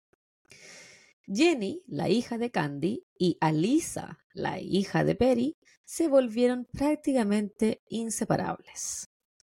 Jenny, 1.27 1.83
la 1.89 2.09
hija 2.09 2.39
de 2.39 2.51
Candy, 2.51 3.05
y 3.19 3.37
Alisa, 3.43 4.19
la 4.33 4.59
hija 4.59 5.05
de 5.05 5.15
Perry, 5.15 5.57
se 5.85 6.09
volvieron 6.09 6.65
prácticamente 6.73 7.83
inseparables. 7.91 9.05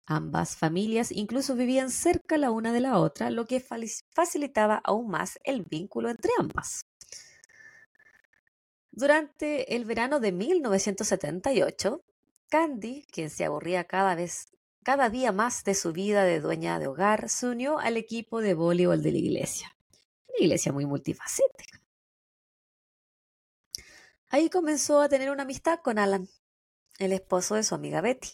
Ambas 0.05 0.57
familias 0.57 1.13
incluso 1.13 1.55
vivían 1.55 1.91
cerca 1.91 2.37
la 2.37 2.51
una 2.51 2.73
de 2.73 2.81
la 2.81 2.99
otra, 2.99 3.29
lo 3.29 3.45
que 3.45 3.61
facilitaba 3.61 4.81
aún 4.83 5.07
más 5.07 5.39
el 5.45 5.63
vínculo 5.63 6.09
entre 6.09 6.31
ambas. 6.37 6.81
Durante 8.95 9.75
el 9.75 9.85
verano 9.85 10.19
de 10.19 10.31
1978, 10.31 12.03
Candy, 12.47 13.03
quien 13.11 13.31
se 13.31 13.43
aburría 13.43 13.85
cada 13.85 14.13
vez 14.13 14.49
cada 14.83 15.09
día 15.09 15.31
más 15.31 15.63
de 15.63 15.73
su 15.73 15.93
vida 15.93 16.25
de 16.25 16.39
dueña 16.41 16.77
de 16.77 16.87
hogar, 16.87 17.27
se 17.29 17.47
unió 17.47 17.79
al 17.79 17.97
equipo 17.97 18.39
de 18.41 18.53
voleibol 18.53 19.01
de 19.01 19.11
la 19.13 19.17
iglesia. 19.17 19.75
Una 20.27 20.45
iglesia 20.45 20.71
muy 20.71 20.85
multifacética. 20.85 21.81
Ahí 24.29 24.49
comenzó 24.49 25.01
a 25.01 25.09
tener 25.09 25.31
una 25.31 25.43
amistad 25.43 25.79
con 25.79 25.97
Alan, 25.97 26.27
el 26.99 27.13
esposo 27.13 27.55
de 27.55 27.63
su 27.63 27.73
amiga 27.73 28.01
Betty. 28.01 28.29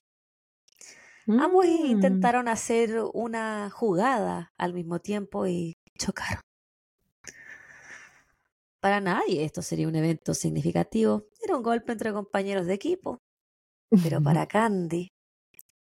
Ambos 1.28 1.66
Mm. 1.66 1.86
intentaron 1.86 2.48
hacer 2.48 3.00
una 3.14 3.70
jugada 3.70 4.52
al 4.58 4.74
mismo 4.74 5.00
tiempo 5.00 5.48
y 5.48 5.78
chocaron. 5.98 6.42
Para 8.82 9.02
nadie 9.02 9.44
esto 9.44 9.62
sería 9.62 9.88
un 9.88 9.96
evento 9.96 10.34
significativo. 10.34 11.28
Era 11.42 11.58
un 11.58 11.64
golpe 11.64 11.92
entre 11.92 12.14
compañeros 12.14 12.66
de 12.66 12.74
equipo. 12.74 13.20
Pero 14.04 14.22
para 14.22 14.48
Candy, 14.48 15.10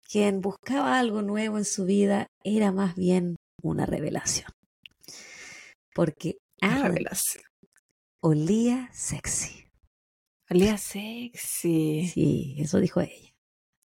quien 0.10 0.42
buscaba 0.42 1.00
algo 1.00 1.22
nuevo 1.22 1.58
en 1.58 1.66
su 1.66 1.86
vida, 1.86 2.28
era 2.44 2.72
más 2.72 2.96
bien 2.96 3.36
una 3.62 3.86
revelación. 3.86 4.50
Porque 5.94 6.38
Alan 6.62 6.84
revelación. 6.94 7.44
olía 8.22 8.90
sexy. 8.94 9.68
Olía 10.50 10.78
sexy. 10.78 12.08
Sí, 12.08 12.56
eso 12.60 12.80
dijo 12.80 13.02
ella. 13.02 13.32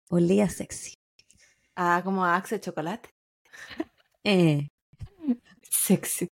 Olía 0.09 0.49
sexy. 0.49 0.93
Ah, 1.75 2.01
como 2.03 2.23
a 2.25 2.35
Axe 2.35 2.59
chocolate. 2.59 3.09
Eh, 4.23 4.67
Sexy. 5.69 6.27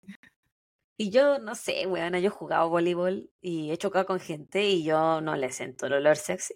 Y 1.01 1.11
yo 1.11 1.39
no 1.39 1.55
sé, 1.55 1.87
weona, 1.87 2.19
yo 2.19 2.27
he 2.27 2.31
jugado 2.31 2.69
voleibol 2.69 3.31
y 3.41 3.71
he 3.71 3.79
chocado 3.79 4.05
con 4.07 4.19
gente 4.21 4.69
y 4.69 4.83
yo 4.83 5.21
no 5.21 5.37
le 5.37 5.53
siento 5.53 5.87
el 5.87 5.93
olor 5.95 6.17
sexy. 6.17 6.55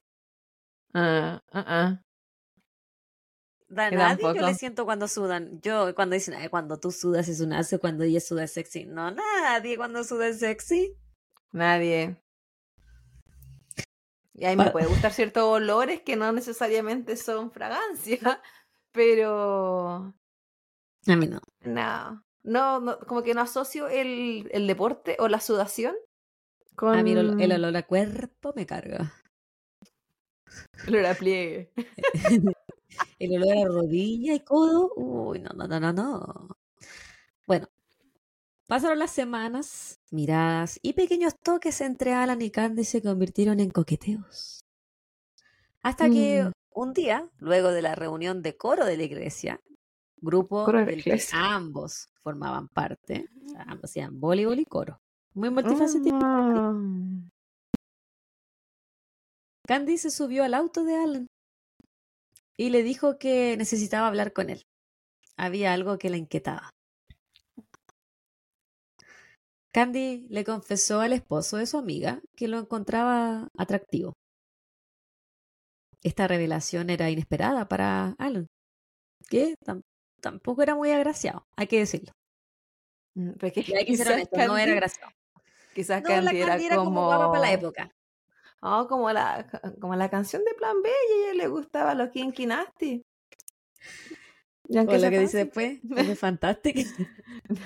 Ah, 0.95 1.43
ah, 1.53 1.65
ah. 1.67 2.03
Yo 3.69 3.97
nadie 3.97 4.23
yo 4.35 4.43
le 4.43 4.55
siento 4.55 4.85
cuando 4.85 5.09
sudan. 5.09 5.61
Yo 5.63 5.95
cuando 5.95 6.15
dicen, 6.15 6.35
"Ay, 6.35 6.49
cuando 6.49 6.79
tú 6.79 6.91
sudas 6.91 7.29
es 7.29 7.41
un 7.41 7.53
asco, 7.53 7.79
cuando 7.79 8.05
ella 8.05 8.21
suda 8.21 8.45
es 8.45 8.53
sexy. 8.53 8.85
No, 8.85 9.11
nadie 9.13 9.77
cuando 9.77 10.05
suda 10.05 10.29
es 10.29 10.41
sexy. 10.41 10.99
Nadie. 11.53 12.17
Y 14.35 14.45
a 14.47 14.51
mí 14.51 14.57
me 14.57 14.71
puede 14.71 14.87
gustar 14.87 15.13
ciertos 15.13 15.45
olores 15.45 16.01
que 16.03 16.17
no 16.17 16.33
necesariamente 16.33 17.17
son 17.17 17.51
fragancia, 17.53 18.19
pero 18.93 20.15
A 21.07 21.17
mí 21.17 21.27
no. 21.27 21.41
no, 21.61 22.25
no, 22.43 22.81
no, 22.81 22.99
como 23.01 23.23
que 23.23 23.35
no 23.35 23.41
asocio 23.43 23.89
el, 23.89 24.49
el 24.53 24.67
deporte 24.67 25.17
o 25.21 25.29
la 25.29 25.41
sudación 25.41 25.95
con 26.77 26.95
A 26.99 27.03
mí 27.03 27.13
el, 27.13 27.19
ol- 27.37 27.43
el 27.43 27.53
olor 27.53 27.77
a 27.77 27.83
cuerpo 27.87 28.53
me 28.57 28.67
carga. 28.67 29.13
el 30.87 30.97
olor 30.97 31.07
a 31.07 31.15
pliegue. 31.15 31.73
El 33.19 33.43
olor 33.43 33.57
a 33.57 33.65
rodilla 33.65 34.35
y 34.35 34.41
codo. 34.41 34.93
Uy, 34.97 35.39
no, 35.41 35.49
no, 35.55 35.67
no, 35.67 35.81
no, 35.81 35.93
no. 35.95 36.49
Bueno, 37.47 37.67
pasaron 38.67 38.99
las 38.99 39.11
semanas, 39.13 39.99
miradas 40.11 40.79
y 40.83 40.93
pequeños 40.93 41.35
toques 41.43 41.81
entre 41.81 42.13
Alan 42.13 42.43
y 42.43 42.51
Candy 42.51 42.85
se 42.85 43.01
convirtieron 43.01 43.61
en 43.61 43.71
coqueteos. 43.71 44.61
Hasta 45.83 46.11
que 46.11 46.45
Mm. 46.45 46.51
un 46.75 46.93
día, 46.93 47.29
luego 47.39 47.71
de 47.71 47.81
la 47.83 47.95
reunión 47.95 48.43
de 48.43 48.57
coro 48.59 48.85
de 48.85 48.97
la 48.99 49.05
iglesia, 49.05 49.61
grupo 50.23 50.65
Coro 50.65 50.85
del 50.87 51.03
que 51.03 51.21
ambos 51.33 52.09
formaban 52.23 52.69
parte, 52.69 53.29
o 53.45 53.49
sea, 53.51 53.63
ambos 53.63 53.91
hacían 53.91 54.19
voleibol 54.19 54.61
y 54.61 54.65
coro. 54.65 55.01
Muy 55.35 55.51
multifacético. 55.51 56.17
Mm. 56.17 57.29
Candy 59.67 59.99
se 59.99 60.11
subió 60.11 60.45
al 60.45 60.55
auto 60.55 60.85
de 60.85 60.97
Alan 60.97 61.27
y 62.57 62.71
le 62.71 62.83
dijo 62.83 63.19
que 63.19 63.57
necesitaba 63.57 64.07
hablar 64.07 64.33
con 64.33 64.51
él. 64.51 64.63
Había 65.37 65.73
algo 65.73 65.99
que 65.99 66.11
la 66.11 66.17
inquietaba. 66.17 66.71
Candy 69.73 70.27
le 70.29 70.45
confesó 70.45 71.01
al 71.01 71.15
esposo 71.15 71.57
de 71.57 71.67
su 71.67 71.79
amiga 71.79 72.21
que 72.37 72.47
lo 72.47 72.59
encontraba 72.59 73.49
atractivo. 73.57 74.13
Esta 76.03 76.29
revelación 76.29 76.91
era 76.91 77.11
inesperada 77.11 77.69
para 77.69 78.15
Alan, 78.19 78.49
que 79.31 79.55
tampoco 80.23 80.63
era 80.63 80.75
muy 80.75 80.91
agraciado, 80.91 81.47
hay 81.57 81.67
que 81.67 81.81
decirlo. 81.81 82.13
Porque 83.39 83.65
Y 83.67 83.75
hay 83.75 83.85
que 83.85 83.97
ser 83.97 84.07
quizás 84.07 84.13
honesto, 84.15 84.47
no 84.47 84.57
era 84.57 84.73
agraciado. 84.73 85.13
Quizás 85.75 86.03
No, 86.03 86.09
la 86.09 86.31
Candy 86.31 86.41
Candy 86.41 86.65
era 86.67 86.77
como 86.77 87.05
guapa 87.05 87.29
para 87.29 87.41
la 87.41 87.53
época. 87.53 87.95
Oh, 88.63 88.87
como 88.89 89.11
la, 89.11 89.47
como 89.81 89.97
la 89.97 90.09
canción 90.09 90.45
de 90.45 90.55
Plan 90.55 90.81
B, 90.83 90.89
y 90.89 91.13
a 91.13 91.25
ella 91.25 91.35
le 91.35 91.49
gustaba 91.49 91.95
los 91.95 92.11
Kinky 92.11 92.47
Nasty. 92.47 93.05
Y 94.69 94.77
O 94.77 94.81
aunque 94.81 94.99
lo 94.99 95.11
que 95.11 95.19
dice 95.19 95.47
fancy, 95.51 95.81
después, 95.81 95.81
es 96.13 96.19
fantástico. 96.19 96.81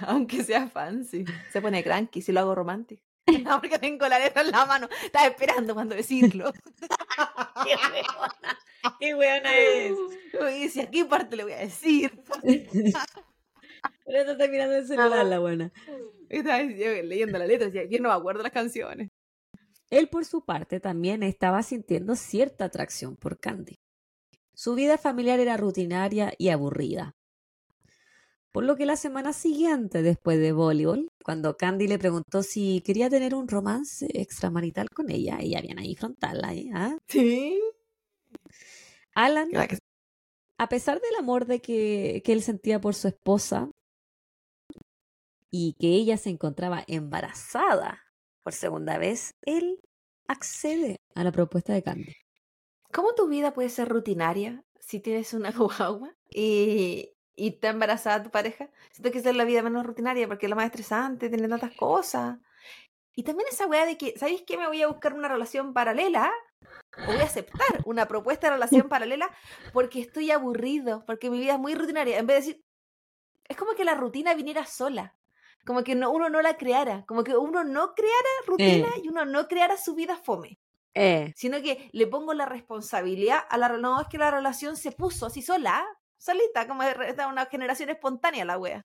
aunque 0.06 0.42
sea 0.42 0.68
fancy, 0.68 1.24
se 1.52 1.60
pone 1.60 1.84
cranky 1.84 2.22
si 2.22 2.32
lo 2.32 2.40
hago 2.40 2.54
romántico. 2.54 3.02
No, 3.26 3.60
porque 3.60 3.78
tengo 3.78 4.06
la 4.08 4.18
letra 4.18 4.42
en 4.42 4.50
la 4.50 4.66
mano. 4.66 4.88
Estaba 5.04 5.26
esperando 5.26 5.74
cuando 5.74 5.94
decirlo. 5.94 6.52
¡Qué 7.64 7.74
weona! 7.74 8.58
¡Qué 9.00 9.14
weona 9.14 9.56
es! 9.56 9.92
Y 10.54 10.64
decía, 10.64 10.90
¿qué 10.90 11.04
parte 11.04 11.36
le 11.36 11.44
voy 11.44 11.52
a 11.52 11.58
decir? 11.58 12.12
Pero 14.06 14.32
está 14.32 14.48
mirando 14.48 14.76
el 14.76 14.86
celular, 14.86 15.26
la 15.26 15.38
buena. 15.38 15.72
Estaba 16.28 16.62
leyendo 16.62 17.38
la 17.38 17.46
letra, 17.46 17.66
decía, 17.66 17.84
yo 17.88 18.00
no 18.00 18.08
me 18.08 18.14
acuerdo 18.14 18.42
las 18.42 18.52
canciones. 18.52 19.10
Él, 19.90 20.08
por 20.08 20.24
su 20.24 20.44
parte, 20.44 20.80
también 20.80 21.22
estaba 21.22 21.62
sintiendo 21.62 22.16
cierta 22.16 22.64
atracción 22.64 23.16
por 23.16 23.38
Candy. 23.38 23.78
Su 24.54 24.74
vida 24.74 24.98
familiar 24.98 25.38
era 25.38 25.56
rutinaria 25.56 26.32
y 26.38 26.48
aburrida. 26.48 27.15
Por 28.56 28.64
lo 28.64 28.74
que 28.74 28.86
la 28.86 28.96
semana 28.96 29.34
siguiente, 29.34 30.00
después 30.00 30.40
de 30.40 30.52
voleibol, 30.52 31.10
cuando 31.22 31.58
Candy 31.58 31.88
le 31.88 31.98
preguntó 31.98 32.42
si 32.42 32.80
quería 32.80 33.10
tener 33.10 33.34
un 33.34 33.48
romance 33.48 34.08
extramarital 34.14 34.88
con 34.88 35.10
ella, 35.10 35.36
ella 35.38 35.60
viene 35.60 35.82
ahí 35.82 35.94
frontal, 35.94 36.42
ahí, 36.42 36.70
¿ah? 36.72 36.96
Sí. 37.06 37.60
Alan, 39.14 39.50
a 40.56 40.68
pesar 40.70 41.02
del 41.02 41.16
amor 41.16 41.44
de 41.44 41.60
que, 41.60 42.22
que 42.24 42.32
él 42.32 42.42
sentía 42.42 42.80
por 42.80 42.94
su 42.94 43.08
esposa 43.08 43.70
y 45.50 45.74
que 45.78 45.88
ella 45.88 46.16
se 46.16 46.30
encontraba 46.30 46.82
embarazada 46.86 48.04
por 48.42 48.54
segunda 48.54 48.96
vez, 48.96 49.32
él 49.42 49.80
accede 50.28 50.96
a 51.14 51.24
la 51.24 51.30
propuesta 51.30 51.74
de 51.74 51.82
Candy. 51.82 52.14
¿Cómo 52.90 53.12
tu 53.14 53.28
vida 53.28 53.52
puede 53.52 53.68
ser 53.68 53.90
rutinaria 53.90 54.64
si 54.80 54.98
tienes 55.00 55.34
una 55.34 55.50
guagua 55.52 56.16
y, 56.30 57.15
y 57.36 57.48
está 57.48 57.68
embarazada 57.68 58.22
tu 58.22 58.30
pareja? 58.30 58.68
Siento 58.90 59.12
que 59.12 59.18
esa 59.18 59.30
es 59.30 59.36
la 59.36 59.44
vida 59.44 59.62
menos 59.62 59.86
rutinaria 59.86 60.26
porque 60.26 60.46
es 60.46 60.50
la 60.50 60.56
más 60.56 60.66
estresante, 60.66 61.28
tiene 61.28 61.48
tantas 61.48 61.74
cosas. 61.76 62.38
Y 63.14 63.22
también 63.22 63.48
esa 63.50 63.66
weá 63.66 63.86
de 63.86 63.96
que, 63.96 64.14
¿sabéis 64.18 64.42
qué? 64.46 64.58
Me 64.58 64.66
voy 64.66 64.82
a 64.82 64.88
buscar 64.88 65.14
una 65.14 65.28
relación 65.28 65.72
paralela 65.72 66.32
o 66.98 67.12
voy 67.12 67.20
a 67.20 67.24
aceptar 67.24 67.82
una 67.84 68.06
propuesta 68.08 68.48
de 68.48 68.54
relación 68.54 68.88
paralela 68.88 69.30
porque 69.72 70.00
estoy 70.00 70.30
aburrido, 70.30 71.04
porque 71.06 71.30
mi 71.30 71.38
vida 71.38 71.54
es 71.54 71.58
muy 71.58 71.74
rutinaria. 71.74 72.18
En 72.18 72.26
vez 72.26 72.34
de 72.34 72.40
decir, 72.40 72.64
es 73.44 73.56
como 73.56 73.72
que 73.74 73.84
la 73.84 73.94
rutina 73.94 74.34
viniera 74.34 74.66
sola. 74.66 75.14
Como 75.64 75.82
que 75.82 75.94
no, 75.94 76.10
uno 76.10 76.28
no 76.28 76.42
la 76.42 76.56
creara, 76.56 77.04
como 77.06 77.24
que 77.24 77.36
uno 77.36 77.64
no 77.64 77.94
creara 77.94 78.28
rutina 78.46 78.88
y 79.02 79.08
uno 79.08 79.24
no 79.24 79.48
creara 79.48 79.76
su 79.76 79.96
vida 79.96 80.16
fome 80.16 80.60
Eh, 80.94 81.32
sino 81.34 81.60
que 81.60 81.90
le 81.92 82.06
pongo 82.06 82.34
la 82.34 82.46
responsabilidad 82.46 83.40
a 83.50 83.58
la 83.58 83.68
no 83.70 84.00
es 84.00 84.06
que 84.06 84.18
la 84.18 84.30
relación 84.30 84.76
se 84.76 84.92
puso 84.92 85.26
así 85.26 85.42
sola 85.42 85.84
solita 86.18 86.66
como 86.66 86.82
de 86.82 87.26
una 87.30 87.46
generación 87.46 87.90
espontánea 87.90 88.44
la 88.44 88.58
wea 88.58 88.84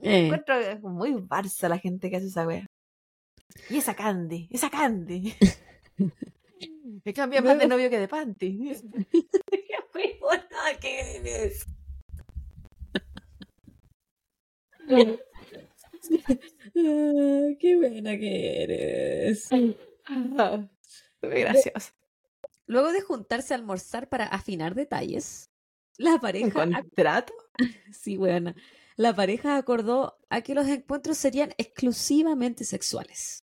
eh. 0.00 0.26
encuentro 0.26 0.54
muy 0.82 1.12
barça 1.12 1.68
la 1.68 1.78
gente 1.78 2.10
que 2.10 2.16
hace 2.16 2.26
esa 2.26 2.46
wea 2.46 2.66
y 3.68 3.78
esa 3.78 3.94
Candy 3.94 4.48
esa 4.50 4.70
Candy 4.70 5.34
me 7.04 7.14
cambia 7.14 7.42
más 7.42 7.58
de 7.58 7.66
novio 7.66 7.90
que 7.90 7.98
de 7.98 8.08
panty 8.08 8.72
Qué 9.92 10.18
buena 10.20 10.78
que 10.80 11.16
eres. 11.16 11.66
Ah, 14.88 15.16
qué 17.58 17.76
buena 17.76 18.18
que 18.18 18.62
eres. 18.62 19.48
Ah, 20.06 20.66
muy 21.22 21.40
gracioso 21.40 21.92
Luego 22.66 22.92
de 22.92 23.02
juntarse 23.02 23.52
a 23.52 23.56
almorzar 23.56 24.08
para 24.08 24.26
afinar 24.26 24.74
detalles, 24.74 25.49
la 26.04 26.14
un 26.14 26.20
pareja, 26.20 26.50
contrato 26.52 27.32
sí, 27.92 28.16
buena, 28.16 28.54
la 28.96 29.14
pareja 29.14 29.56
acordó 29.56 30.18
a 30.28 30.40
que 30.42 30.54
los 30.54 30.66
encuentros 30.66 31.16
serían 31.18 31.52
exclusivamente 31.58 32.64
sexuales. 32.64 33.44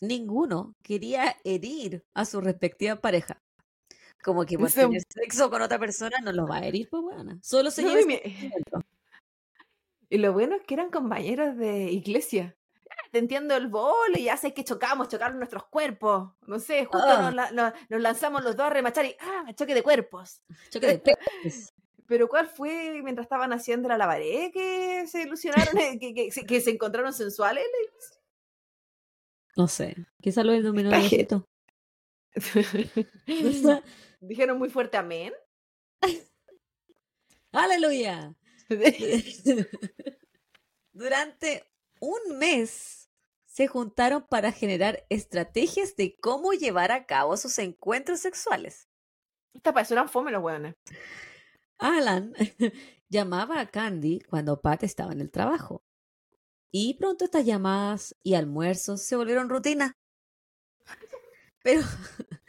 Ninguno 0.00 0.74
quería 0.82 1.36
herir 1.44 2.04
a 2.14 2.24
su 2.24 2.40
respectiva 2.40 2.96
pareja. 2.96 3.40
Como 4.24 4.44
que 4.44 4.58
por 4.58 4.70
tener 4.70 5.00
sexo 5.08 5.50
con 5.50 5.62
otra 5.62 5.78
persona 5.78 6.18
no 6.22 6.32
los 6.32 6.48
va 6.48 6.58
a 6.58 6.66
herir, 6.66 6.88
pues 6.90 7.02
buena. 7.02 7.38
Solo 7.42 7.70
se 7.70 7.82
No, 7.82 7.90
y 10.10 10.18
lo 10.18 10.32
bueno 10.32 10.56
es 10.56 10.62
que 10.66 10.74
eran 10.74 10.90
compañeros 10.90 11.56
de 11.56 11.90
iglesia 11.90 12.56
te 13.10 13.18
entiendo 13.18 13.54
el 13.56 13.68
bolo 13.68 14.16
y 14.18 14.28
hace 14.28 14.54
que 14.54 14.64
chocamos, 14.64 15.08
chocaron 15.08 15.36
nuestros 15.38 15.64
cuerpos. 15.66 16.30
No 16.46 16.58
sé, 16.58 16.84
justo 16.86 17.06
Ah. 17.06 17.22
nos, 17.22 17.34
la- 17.34 17.50
nos- 17.50 17.72
nos 17.90 18.00
lanzamos 18.00 18.42
los 18.42 18.56
dos 18.56 18.66
a 18.66 18.70
remachar 18.70 19.04
y 19.04 19.14
¡ah! 19.20 19.52
choque 19.54 19.74
de 19.74 19.82
cuerpos. 19.82 20.40
Choque 20.70 20.86
de 20.86 20.98
peces. 21.44 21.71
Pero 22.12 22.28
¿cuál 22.28 22.46
fue 22.46 23.00
mientras 23.02 23.24
estaban 23.24 23.54
haciendo 23.54 23.88
la 23.88 23.96
lavaré 23.96 24.50
que 24.52 25.06
se 25.06 25.22
ilusionaron, 25.22 25.78
eh, 25.78 25.98
que, 25.98 26.12
que, 26.12 26.30
se- 26.30 26.44
que 26.44 26.60
se 26.60 26.68
encontraron 26.68 27.14
sensuales? 27.14 27.64
No 29.56 29.66
sé. 29.66 29.96
Quizá 30.20 30.44
lo 30.44 30.52
del 30.52 30.62
dominó 30.62 30.90
Esta 30.90 31.00
de 31.00 31.06
Egipto. 31.06 31.48
Dijeron 34.20 34.58
muy 34.58 34.68
fuerte 34.68 34.98
amén. 34.98 35.32
¡Aleluya! 37.52 38.34
Durante 40.92 41.64
un 41.98 42.36
mes 42.38 43.08
se 43.46 43.68
juntaron 43.68 44.26
para 44.28 44.52
generar 44.52 45.06
estrategias 45.08 45.96
de 45.96 46.14
cómo 46.20 46.52
llevar 46.52 46.92
a 46.92 47.06
cabo 47.06 47.38
sus 47.38 47.58
encuentros 47.58 48.20
sexuales. 48.20 48.90
Esta 49.54 49.72
para 49.72 49.84
eso 49.84 49.94
eran 49.94 50.10
fome 50.10 50.30
los 50.30 50.42
hueones. 50.42 50.74
Alan 51.82 52.32
llamaba 53.08 53.60
a 53.60 53.70
Candy 53.70 54.20
cuando 54.20 54.60
Pat 54.60 54.82
estaba 54.84 55.12
en 55.12 55.20
el 55.20 55.30
trabajo. 55.30 55.82
Y 56.72 56.94
pronto 56.94 57.24
estas 57.24 57.44
llamadas 57.44 58.14
y 58.22 58.34
almuerzos 58.34 59.02
se 59.02 59.16
volvieron 59.16 59.48
rutina. 59.50 59.92
Pero, 61.62 61.82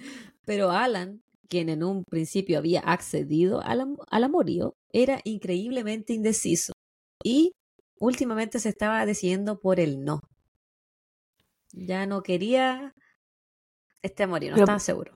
pero 0.46 0.72
Alan, 0.72 1.22
quien 1.50 1.70
en 1.70 1.84
un 1.84 2.04
principio 2.06 2.58
había 2.58 2.80
accedido 2.82 3.62
al, 3.62 3.96
al 4.10 4.24
amorío, 4.24 4.76
era 4.92 5.20
increíblemente 5.24 6.14
indeciso. 6.14 6.74
Y 7.24 7.52
últimamente 8.00 8.60
se 8.60 8.70
estaba 8.70 9.06
decidiendo 9.06 9.60
por 9.60 9.80
el 9.80 10.04
no. 10.04 10.22
Ya 11.74 12.06
no 12.06 12.22
quería 12.24 12.94
este 14.02 14.24
amorío, 14.24 14.52
no 14.52 14.56
Pero- 14.56 14.64
estaba 14.66 14.80
seguro. 14.80 15.16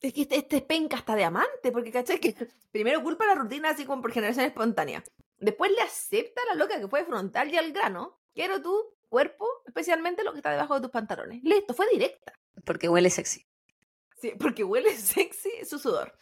Es 0.00 0.12
que 0.12 0.22
este, 0.22 0.36
este 0.36 0.60
penca 0.60 0.98
está 0.98 1.16
de 1.16 1.24
amante, 1.24 1.72
porque 1.72 1.90
¿cachai? 1.90 2.20
Que 2.20 2.34
primero 2.70 3.02
culpa 3.02 3.26
la 3.26 3.34
rutina 3.34 3.70
así 3.70 3.84
como 3.84 4.02
por 4.02 4.12
generación 4.12 4.46
espontánea. 4.46 5.02
Después 5.38 5.70
le 5.72 5.82
acepta 5.82 6.42
a 6.42 6.54
la 6.54 6.54
loca 6.54 6.78
que 6.78 6.88
fue 6.88 7.04
frontal 7.04 7.52
y 7.52 7.56
al 7.56 7.72
grano. 7.72 8.20
Quiero 8.34 8.62
tu 8.62 8.96
cuerpo, 9.08 9.46
especialmente 9.66 10.22
lo 10.22 10.32
que 10.32 10.38
está 10.38 10.50
debajo 10.50 10.74
de 10.74 10.82
tus 10.82 10.90
pantalones. 10.90 11.42
Listo, 11.42 11.74
fue 11.74 11.88
directa. 11.90 12.32
Porque 12.64 12.88
huele 12.88 13.10
sexy. 13.10 13.46
Sí, 14.20 14.32
porque 14.38 14.64
huele 14.64 14.96
sexy 14.96 15.50
su 15.64 15.78
sudor. 15.78 16.16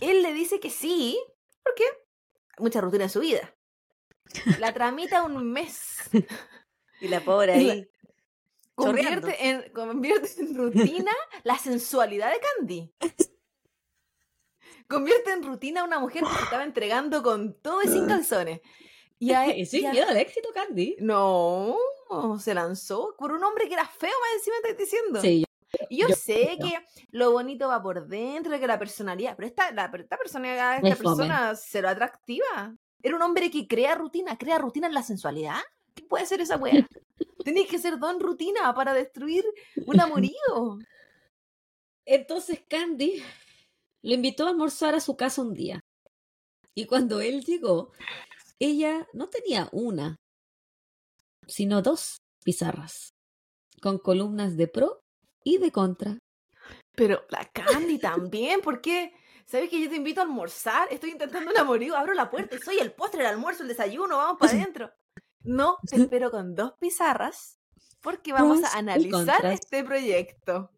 Él 0.00 0.22
le 0.22 0.32
dice 0.32 0.60
que 0.60 0.70
sí, 0.70 1.20
porque 1.62 1.84
mucha 2.58 2.80
rutina 2.80 3.04
en 3.04 3.10
su 3.10 3.20
vida. 3.20 3.54
La 4.58 4.72
tramita 4.72 5.22
un 5.24 5.50
mes. 5.52 5.98
Y 7.00 7.08
la 7.08 7.18
pobre 7.18 7.54
ahí. 7.54 7.90
Convierte 8.74 9.48
en, 9.48 9.72
convierte 9.72 10.28
en 10.40 10.56
rutina 10.56 11.12
la 11.44 11.58
sensualidad 11.58 12.30
de 12.32 12.40
Candy. 12.56 12.92
Convierte 14.88 15.32
en 15.32 15.42
rutina 15.42 15.82
a 15.82 15.84
una 15.84 15.98
mujer 15.98 16.22
que 16.24 16.34
se 16.36 16.42
estaba 16.44 16.64
entregando 16.64 17.22
con 17.22 17.54
todo 17.60 17.82
y 17.82 17.88
sin 17.88 18.06
calzones. 18.06 18.60
Y 19.18 19.32
a, 19.32 19.56
Y 19.56 19.64
sin 19.66 19.84
y 19.84 19.86
a- 19.86 19.92
miedo 19.92 20.08
al 20.08 20.16
éxito, 20.16 20.48
Candy. 20.52 20.96
No, 21.00 21.76
se 22.40 22.52
lanzó 22.54 23.14
por 23.16 23.32
un 23.32 23.42
hombre 23.44 23.68
que 23.68 23.74
era 23.74 23.86
feo, 23.86 24.10
más 24.10 24.34
encima 24.38 24.56
estás 24.56 24.76
diciendo. 24.76 25.20
Sí, 25.20 25.44
Y 25.88 26.00
yo, 26.02 26.08
yo 26.08 26.14
sé 26.16 26.58
que 26.60 26.78
lo 27.10 27.30
bonito 27.32 27.68
va 27.68 27.82
por 27.82 28.06
dentro, 28.06 28.58
que 28.58 28.66
la 28.66 28.78
personalidad, 28.78 29.34
pero 29.36 29.46
esta, 29.46 29.70
la, 29.72 29.90
esta 29.94 30.16
personalidad, 30.18 30.78
Es 30.84 30.92
esta 30.92 30.96
fome. 31.02 31.16
persona 31.16 31.54
cero 31.56 31.88
atractiva. 31.88 32.74
Era 33.02 33.16
un 33.16 33.22
hombre 33.22 33.50
que 33.50 33.66
crea 33.66 33.94
rutina, 33.94 34.36
crea 34.36 34.58
rutina 34.58 34.88
en 34.88 34.94
la 34.94 35.02
sensualidad. 35.02 35.60
¿Qué 35.94 36.02
puede 36.02 36.26
ser 36.26 36.40
esa 36.40 36.56
wea? 36.56 36.86
Tenéis 37.44 37.68
que 37.68 37.78
ser 37.78 37.98
don 37.98 38.20
rutina 38.20 38.72
para 38.74 38.94
destruir 38.94 39.44
un 39.86 40.00
amorío. 40.00 40.78
Entonces 42.04 42.62
Candy 42.68 43.22
lo 44.02 44.14
invitó 44.14 44.46
a 44.46 44.50
almorzar 44.50 44.94
a 44.94 45.00
su 45.00 45.16
casa 45.16 45.42
un 45.42 45.54
día. 45.54 45.80
Y 46.74 46.86
cuando 46.86 47.20
él 47.20 47.44
llegó, 47.44 47.92
ella 48.58 49.06
no 49.12 49.28
tenía 49.28 49.68
una, 49.72 50.16
sino 51.46 51.82
dos 51.82 52.18
pizarras, 52.44 53.10
con 53.80 53.98
columnas 53.98 54.56
de 54.56 54.68
pro 54.68 55.00
y 55.44 55.58
de 55.58 55.70
contra. 55.70 56.18
Pero 56.94 57.26
la 57.28 57.44
Candy 57.52 57.98
también, 57.98 58.60
¿por 58.60 58.80
qué? 58.80 59.14
¿Sabes 59.44 59.68
que 59.68 59.80
yo 59.80 59.90
te 59.90 59.96
invito 59.96 60.20
a 60.20 60.24
almorzar? 60.24 60.88
Estoy 60.90 61.10
intentando 61.10 61.50
un 61.50 61.58
amorío, 61.58 61.96
abro 61.96 62.14
la 62.14 62.30
puerta 62.30 62.56
y 62.56 62.60
soy 62.60 62.78
el 62.78 62.92
postre, 62.92 63.20
el 63.20 63.26
almuerzo, 63.26 63.62
el 63.62 63.68
desayuno, 63.68 64.16
vamos 64.16 64.38
para 64.38 64.52
adentro. 64.66 64.92
No, 65.44 65.78
te 65.88 65.96
espero 65.96 66.30
con 66.30 66.54
dos 66.54 66.74
pizarras 66.78 67.58
porque 68.00 68.32
vamos 68.32 68.62
a 68.64 68.78
analizar 68.78 69.46
este 69.46 69.84
proyecto. 69.84 70.70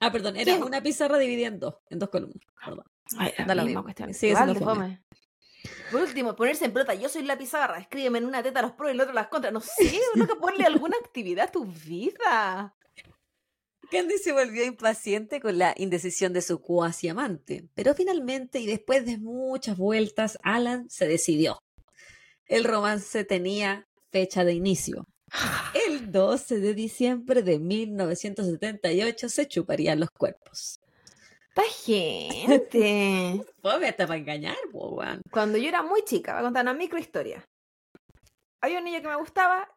Ah, 0.00 0.12
perdón, 0.12 0.36
era 0.36 0.56
¿Qué? 0.56 0.62
una 0.62 0.82
pizarra 0.82 1.18
dividida 1.18 1.48
en 1.48 1.60
dos, 1.60 1.76
en 1.88 1.98
dos 1.98 2.10
columnas. 2.10 2.42
Perdón. 2.64 2.84
Ay, 3.18 3.32
Da 3.46 3.54
lo 3.54 3.64
mismo. 3.64 3.84
Sigue 4.12 4.32
Igual 4.32 4.44
siendo 4.50 4.64
fome. 4.64 5.02
Por 5.90 6.02
último, 6.02 6.36
ponerse 6.36 6.64
en 6.64 6.72
pelota. 6.72 6.94
Yo 6.94 7.08
soy 7.08 7.22
la 7.22 7.38
pizarra. 7.38 7.78
Escríbeme 7.78 8.18
en 8.18 8.26
una 8.26 8.42
teta 8.42 8.62
los 8.62 8.72
pros 8.72 8.88
y 8.88 8.90
en 8.92 8.96
la 8.98 9.02
otra 9.04 9.14
las 9.14 9.28
contras. 9.28 9.52
No 9.52 9.60
sé, 9.60 10.00
uno 10.14 10.26
que 10.26 10.34
ponerle 10.34 10.66
alguna 10.66 10.96
actividad 11.02 11.48
a 11.48 11.52
tu 11.52 11.64
vida. 11.64 12.74
Candy 13.90 14.18
se 14.18 14.32
volvió 14.32 14.64
impaciente 14.64 15.40
con 15.40 15.58
la 15.58 15.72
indecisión 15.76 16.32
de 16.32 16.42
su 16.42 16.60
cuasi 16.60 17.08
amante, 17.08 17.68
pero 17.74 17.94
finalmente 17.94 18.58
y 18.58 18.66
después 18.66 19.06
de 19.06 19.16
muchas 19.18 19.76
vueltas, 19.76 20.38
Alan 20.42 20.90
se 20.90 21.06
decidió. 21.06 21.60
El 22.46 22.64
romance 22.64 23.24
tenía 23.24 23.88
fecha 24.16 24.44
de 24.46 24.54
inicio. 24.54 25.04
El 25.74 26.10
12 26.10 26.58
de 26.60 26.72
diciembre 26.72 27.42
de 27.42 27.58
1978 27.58 29.28
se 29.28 29.46
chuparían 29.46 30.00
los 30.00 30.08
cuerpos. 30.10 30.80
Esta 31.50 31.62
gente. 31.84 33.44
Fome 33.62 33.88
hasta 33.88 34.06
para 34.06 34.18
engañar, 34.18 34.56
weón. 34.72 35.20
Cuando 35.30 35.58
yo 35.58 35.68
era 35.68 35.82
muy 35.82 36.02
chica, 36.04 36.32
voy 36.32 36.40
a 36.40 36.44
contar 36.44 36.64
una 36.64 36.72
microhistoria. 36.72 37.44
Había 38.62 38.78
un 38.78 38.84
niño 38.84 39.02
que 39.02 39.08
me 39.08 39.16
gustaba 39.16 39.68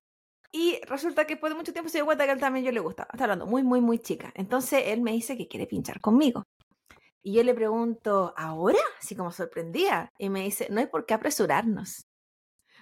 y 0.54 0.80
resulta 0.88 1.26
que 1.26 1.34
después 1.34 1.52
de 1.52 1.58
mucho 1.58 1.74
tiempo 1.74 1.90
se 1.90 1.98
dio 1.98 2.06
cuenta 2.06 2.26
que 2.26 2.32
él 2.32 2.40
también 2.40 2.66
yo 2.66 2.72
le 2.72 2.80
gustaba. 2.80 3.10
Está 3.12 3.26
hablando 3.26 3.46
muy, 3.46 3.64
muy, 3.64 3.82
muy 3.82 4.00
chica. 4.00 4.32
Entonces 4.36 4.84
él 4.86 5.02
me 5.02 5.12
dice 5.12 5.36
que 5.36 5.50
quiere 5.50 5.68
pinchar 5.68 6.00
conmigo. 6.00 6.44
Y 7.22 7.34
yo 7.34 7.44
le 7.44 7.54
pregunto, 7.54 8.34
¿ahora? 8.38 8.80
Así 9.02 9.18
como 9.18 9.34
sorprendida. 9.34 10.08
Y 10.18 10.30
me 10.30 10.44
dice, 10.44 10.68
no 10.70 10.80
hay 10.80 10.88
por 10.88 11.06
qué 11.06 11.14
apresurarnos. 11.14 12.06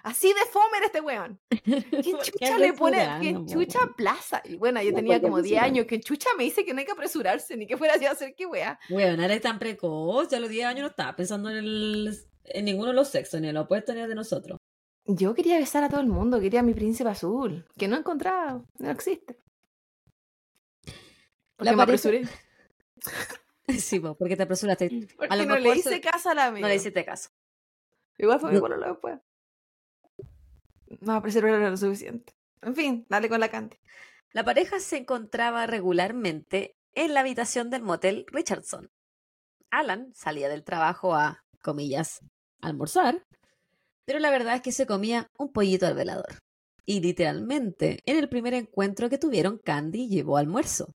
Así 0.02 0.28
de 0.28 0.40
fome 0.50 0.76
era 0.78 0.86
este 0.86 1.00
weón. 1.00 1.40
¿Qué 1.50 1.58
¿Por 1.60 1.90
qué 2.00 2.30
chucha 2.32 2.58
le 2.58 2.72
pone? 2.72 2.98
¿Qué 3.20 3.32
chucha 3.52 3.78
weón? 3.80 3.94
plaza? 3.94 4.42
Y 4.44 4.56
bueno, 4.56 4.80
yo 4.82 4.94
tenía 4.94 5.14
¿por 5.14 5.20
qué 5.20 5.22
como 5.22 5.42
10 5.42 5.58
apresurarnos? 5.58 5.70
años. 5.70 5.86
¿Qué 5.86 6.00
chucha 6.00 6.28
me 6.36 6.44
dice 6.44 6.64
que 6.64 6.72
no 6.72 6.80
hay 6.80 6.86
que 6.86 6.92
apresurarse? 6.92 7.56
Ni 7.56 7.66
que 7.66 7.76
fuera 7.76 7.94
así 7.94 8.06
a 8.06 8.12
hacer 8.12 8.34
qué 8.36 8.46
wea. 8.46 8.78
Weón, 8.90 9.20
eres 9.20 9.40
tan 9.42 9.58
precoz. 9.58 10.28
Ya 10.28 10.38
a 10.38 10.40
los 10.40 10.50
10 10.50 10.66
años 10.66 10.80
no 10.82 10.88
estaba 10.88 11.14
pensando 11.16 11.50
en, 11.50 11.56
el, 11.58 12.18
en 12.44 12.64
ninguno 12.64 12.88
de 12.88 12.94
los 12.94 13.08
sexos, 13.08 13.40
ni 13.40 13.48
en 13.48 13.56
el 13.56 13.62
opuesto 13.62 13.92
ni 13.92 13.98
en 13.98 14.04
el 14.04 14.08
de 14.10 14.14
nosotros. 14.14 14.58
Yo 15.04 15.34
quería 15.34 15.58
besar 15.58 15.82
a 15.84 15.88
todo 15.88 16.00
el 16.00 16.06
mundo. 16.08 16.38
Quería 16.40 16.60
a 16.60 16.62
mi 16.62 16.74
príncipe 16.74 17.08
azul. 17.10 17.66
Que 17.78 17.88
no 17.88 17.96
he 17.96 17.98
encontrado. 18.00 18.66
No 18.78 18.90
existe. 18.90 19.36
Porque 21.56 21.70
La 21.70 21.72
me 21.72 21.76
pareja- 21.78 21.82
apresuré. 21.82 22.22
Sí, 23.68 24.00
po, 24.00 24.16
porque 24.16 24.34
te 24.34 24.44
apresuraste. 24.44 24.88
Porque 25.18 25.28
A 25.34 25.36
lo 25.36 25.44
no 25.44 25.58
le 25.58 25.76
hice 25.76 25.90
se- 25.90 26.00
caso 26.00 26.30
a 26.30 26.34
la 26.34 26.46
amiga. 26.46 26.62
No 26.62 26.68
le 26.68 26.76
hiciste 26.76 27.04
caso. 27.04 27.28
Igual 28.16 28.40
fue 28.40 28.50
mi 28.52 28.58
No. 28.58 28.66
después. 28.78 29.18
No, 31.00 31.14
apresuré 31.14 31.58
lo 31.58 31.76
suficiente. 31.76 32.34
En 32.62 32.74
fin, 32.74 33.06
dale 33.08 33.28
con 33.28 33.40
la 33.40 33.50
cante. 33.50 33.80
La 34.32 34.44
pareja 34.44 34.80
se 34.80 34.98
encontraba 34.98 35.66
regularmente 35.66 36.76
en 36.94 37.14
la 37.14 37.20
habitación 37.20 37.70
del 37.70 37.82
motel 37.82 38.26
Richardson. 38.28 38.90
Alan 39.70 40.12
salía 40.14 40.48
del 40.48 40.64
trabajo 40.64 41.14
a, 41.14 41.44
comillas, 41.62 42.20
almorzar, 42.60 43.26
pero 44.04 44.18
la 44.18 44.30
verdad 44.30 44.56
es 44.56 44.62
que 44.62 44.72
se 44.72 44.86
comía 44.86 45.30
un 45.38 45.52
pollito 45.52 45.86
al 45.86 45.94
velador. 45.94 46.38
Y 46.84 47.00
literalmente, 47.00 48.00
en 48.06 48.16
el 48.16 48.28
primer 48.28 48.54
encuentro 48.54 49.10
que 49.10 49.18
tuvieron, 49.18 49.58
Candy 49.58 50.08
llevó 50.08 50.38
almuerzo. 50.38 50.94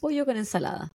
Pollo 0.00 0.24
con 0.24 0.38
ensalada. 0.38 0.92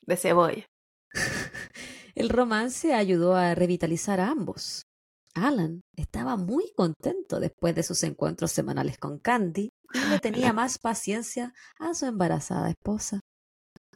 De 0.00 0.16
cebolla. 0.16 0.66
El 2.14 2.30
romance 2.30 2.94
ayudó 2.94 3.34
a 3.34 3.54
revitalizar 3.54 4.20
a 4.20 4.30
ambos. 4.30 4.86
Alan 5.34 5.82
estaba 5.96 6.36
muy 6.36 6.72
contento 6.76 7.40
después 7.40 7.74
de 7.74 7.82
sus 7.82 8.02
encuentros 8.04 8.52
semanales 8.52 8.98
con 8.98 9.18
Candy 9.18 9.70
y 9.92 9.98
le 10.10 10.18
tenía 10.20 10.52
más 10.52 10.78
paciencia 10.78 11.52
a 11.78 11.94
su 11.94 12.06
embarazada 12.06 12.70
esposa. 12.70 13.20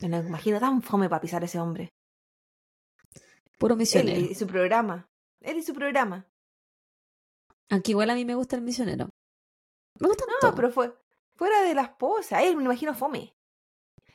Me 0.01 0.09
lo 0.09 0.19
imagino 0.19 0.59
tan 0.61 0.83
fome 0.83 1.09
para 1.09 1.21
pisar 1.21 1.43
a 1.43 1.47
ese 1.47 1.59
hombre. 1.59 1.91
Puro 3.59 3.75
Él 3.75 3.79
misionero. 3.79 4.21
y 4.21 4.35
su 4.35 4.47
programa. 4.47 5.09
Él 5.41 5.59
y 5.59 5.63
su 5.63 5.75
programa. 5.75 6.27
Aunque 7.71 7.91
igual 7.93 8.11
a 8.11 8.15
mí 8.15 8.25
me 8.25 8.35
gusta 8.35 8.57
el 8.57 8.63
misionero. 8.63 9.09
Me 10.01 10.09
gusta 10.09 10.25
No, 10.43 10.55
pero 10.55 10.71
fue 10.71 10.95
fuera 11.35 11.63
de 11.63 11.75
la 11.75 11.83
esposa. 11.83 12.43
Él 12.43 12.57
me 12.57 12.63
lo 12.63 12.71
imagino 12.71 12.95
fome. 12.95 13.35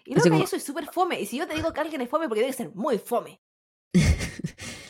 Y 0.05 0.11
luego 0.11 0.19
Así 0.21 0.23
que 0.23 0.29
como- 0.31 0.41
yo 0.43 0.47
soy 0.47 0.59
súper 0.59 0.85
fome. 0.91 1.19
Y 1.21 1.25
si 1.25 1.37
yo 1.37 1.47
te 1.47 1.55
digo 1.55 1.71
que 1.71 1.79
alguien 1.81 2.01
es 2.01 2.09
fome, 2.09 2.27
porque 2.27 2.41
debe 2.41 2.53
ser 2.53 2.73
muy 2.75 2.97
fome. 2.97 3.41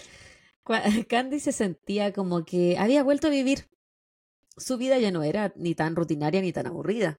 Candy 1.10 1.40
se 1.40 1.52
sentía 1.52 2.14
como 2.14 2.46
que 2.46 2.78
había 2.78 3.04
vuelto 3.04 3.28
a 3.28 3.32
vivir. 3.32 3.70
Su 4.56 4.78
vida 4.78 4.98
ya 5.00 5.12
no 5.12 5.24
era 5.24 5.52
ni 5.56 5.76
tan 5.76 5.96
rutinaria 5.96 6.42
ni 6.42 6.54
tan 6.54 6.68
aburrida. 6.68 7.18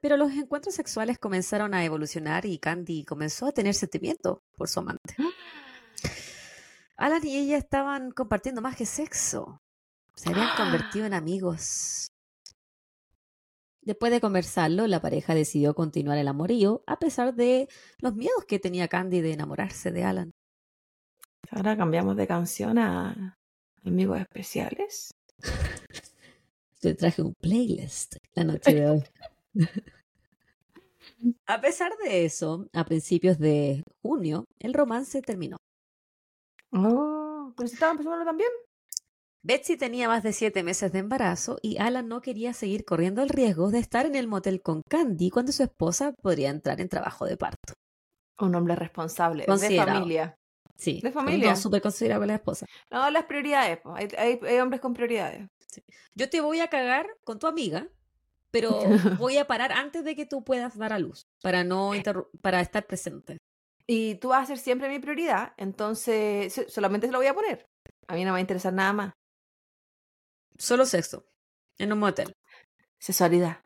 Pero 0.00 0.16
los 0.16 0.32
encuentros 0.32 0.74
sexuales 0.74 1.18
comenzaron 1.18 1.74
a 1.74 1.84
evolucionar 1.84 2.46
y 2.46 2.58
Candy 2.58 3.04
comenzó 3.04 3.46
a 3.46 3.52
tener 3.52 3.74
sentimiento 3.74 4.42
por 4.56 4.68
su 4.68 4.80
amante. 4.80 5.14
Alan 6.96 7.26
y 7.26 7.36
ella 7.36 7.56
estaban 7.56 8.10
compartiendo 8.10 8.60
más 8.60 8.76
que 8.76 8.86
sexo. 8.86 9.60
Se 10.14 10.30
habían 10.30 10.48
convertido 10.56 11.06
en 11.06 11.14
amigos. 11.14 12.08
Después 13.82 14.10
de 14.12 14.20
conversarlo, 14.20 14.86
la 14.86 15.00
pareja 15.00 15.34
decidió 15.34 15.74
continuar 15.74 16.16
el 16.16 16.28
amorío 16.28 16.82
a 16.86 16.98
pesar 16.98 17.34
de 17.34 17.68
los 17.98 18.14
miedos 18.14 18.44
que 18.48 18.58
tenía 18.58 18.88
Candy 18.88 19.20
de 19.20 19.32
enamorarse 19.32 19.90
de 19.90 20.04
Alan. 20.04 20.30
Ahora 21.50 21.76
cambiamos 21.76 22.16
de 22.16 22.26
canción 22.26 22.78
a 22.78 23.36
amigos 23.84 24.20
especiales. 24.20 25.14
Te 26.80 26.94
traje 26.94 27.22
un 27.22 27.34
playlist 27.34 28.16
la 28.34 28.44
noche 28.44 28.74
de 28.74 28.90
hoy. 28.90 29.04
A 31.46 31.60
pesar 31.60 31.92
de 32.02 32.24
eso, 32.24 32.66
a 32.72 32.84
principios 32.84 33.38
de 33.38 33.82
junio, 34.02 34.44
el 34.58 34.74
romance 34.74 35.22
terminó. 35.22 35.56
Oh, 36.72 37.52
pero 37.56 37.68
si 37.68 37.74
estaban 37.74 38.02
también. 38.02 38.50
Betsy 39.42 39.76
tenía 39.76 40.08
más 40.08 40.22
de 40.22 40.32
siete 40.32 40.62
meses 40.62 40.90
de 40.92 41.00
embarazo 41.00 41.58
y 41.60 41.76
Alan 41.76 42.08
no 42.08 42.22
quería 42.22 42.54
seguir 42.54 42.84
corriendo 42.86 43.22
el 43.22 43.28
riesgo 43.28 43.70
de 43.70 43.78
estar 43.78 44.06
en 44.06 44.14
el 44.14 44.26
motel 44.26 44.62
con 44.62 44.80
Candy 44.88 45.28
cuando 45.28 45.52
su 45.52 45.62
esposa 45.62 46.14
podría 46.22 46.48
entrar 46.48 46.80
en 46.80 46.88
trabajo 46.88 47.26
de 47.26 47.36
parto. 47.36 47.74
Un 48.40 48.54
hombre 48.54 48.74
responsable. 48.74 49.44
De 49.46 49.76
familia. 49.76 50.34
Sí, 50.76 51.00
De 51.02 51.12
familia. 51.12 51.50
dos 51.50 51.60
súper 51.60 51.80
considerable 51.82 52.26
la 52.26 52.34
esposa. 52.34 52.66
No, 52.90 53.08
las 53.10 53.24
prioridades. 53.24 53.78
Hay, 53.94 54.08
hay- 54.18 54.40
hay 54.42 54.58
hombres 54.58 54.80
con 54.80 54.92
prioridades. 54.94 55.48
Yo 56.14 56.28
te 56.30 56.40
voy 56.40 56.60
a 56.60 56.68
cagar 56.68 57.06
con 57.24 57.38
tu 57.38 57.46
amiga, 57.46 57.88
pero 58.50 58.70
voy 59.20 59.38
a 59.38 59.46
parar 59.46 59.72
antes 59.72 60.04
de 60.04 60.14
que 60.16 60.26
tú 60.26 60.42
puedas 60.44 60.76
dar 60.76 60.92
a 60.92 60.98
luz 60.98 61.26
para 61.42 61.64
no 61.64 61.94
interru- 61.94 62.28
para 62.42 62.60
estar 62.60 62.86
presente. 62.86 63.38
Y 63.86 64.14
tú 64.16 64.28
vas 64.28 64.44
a 64.44 64.46
ser 64.46 64.58
siempre 64.58 64.88
mi 64.88 64.98
prioridad, 64.98 65.52
entonces 65.56 66.52
so- 66.52 66.68
solamente 66.68 67.06
se 67.06 67.12
lo 67.12 67.18
voy 67.18 67.26
a 67.28 67.34
poner. 67.34 67.66
A 68.08 68.14
mí 68.14 68.20
no 68.20 68.26
me 68.28 68.32
va 68.32 68.36
a 68.38 68.40
interesar 68.40 68.72
nada 68.72 68.92
más. 68.92 69.12
Solo 70.58 70.86
sexo 70.86 71.24
en 71.78 71.92
un 71.92 71.98
motel. 71.98 72.34
Sexualidad. 72.98 73.58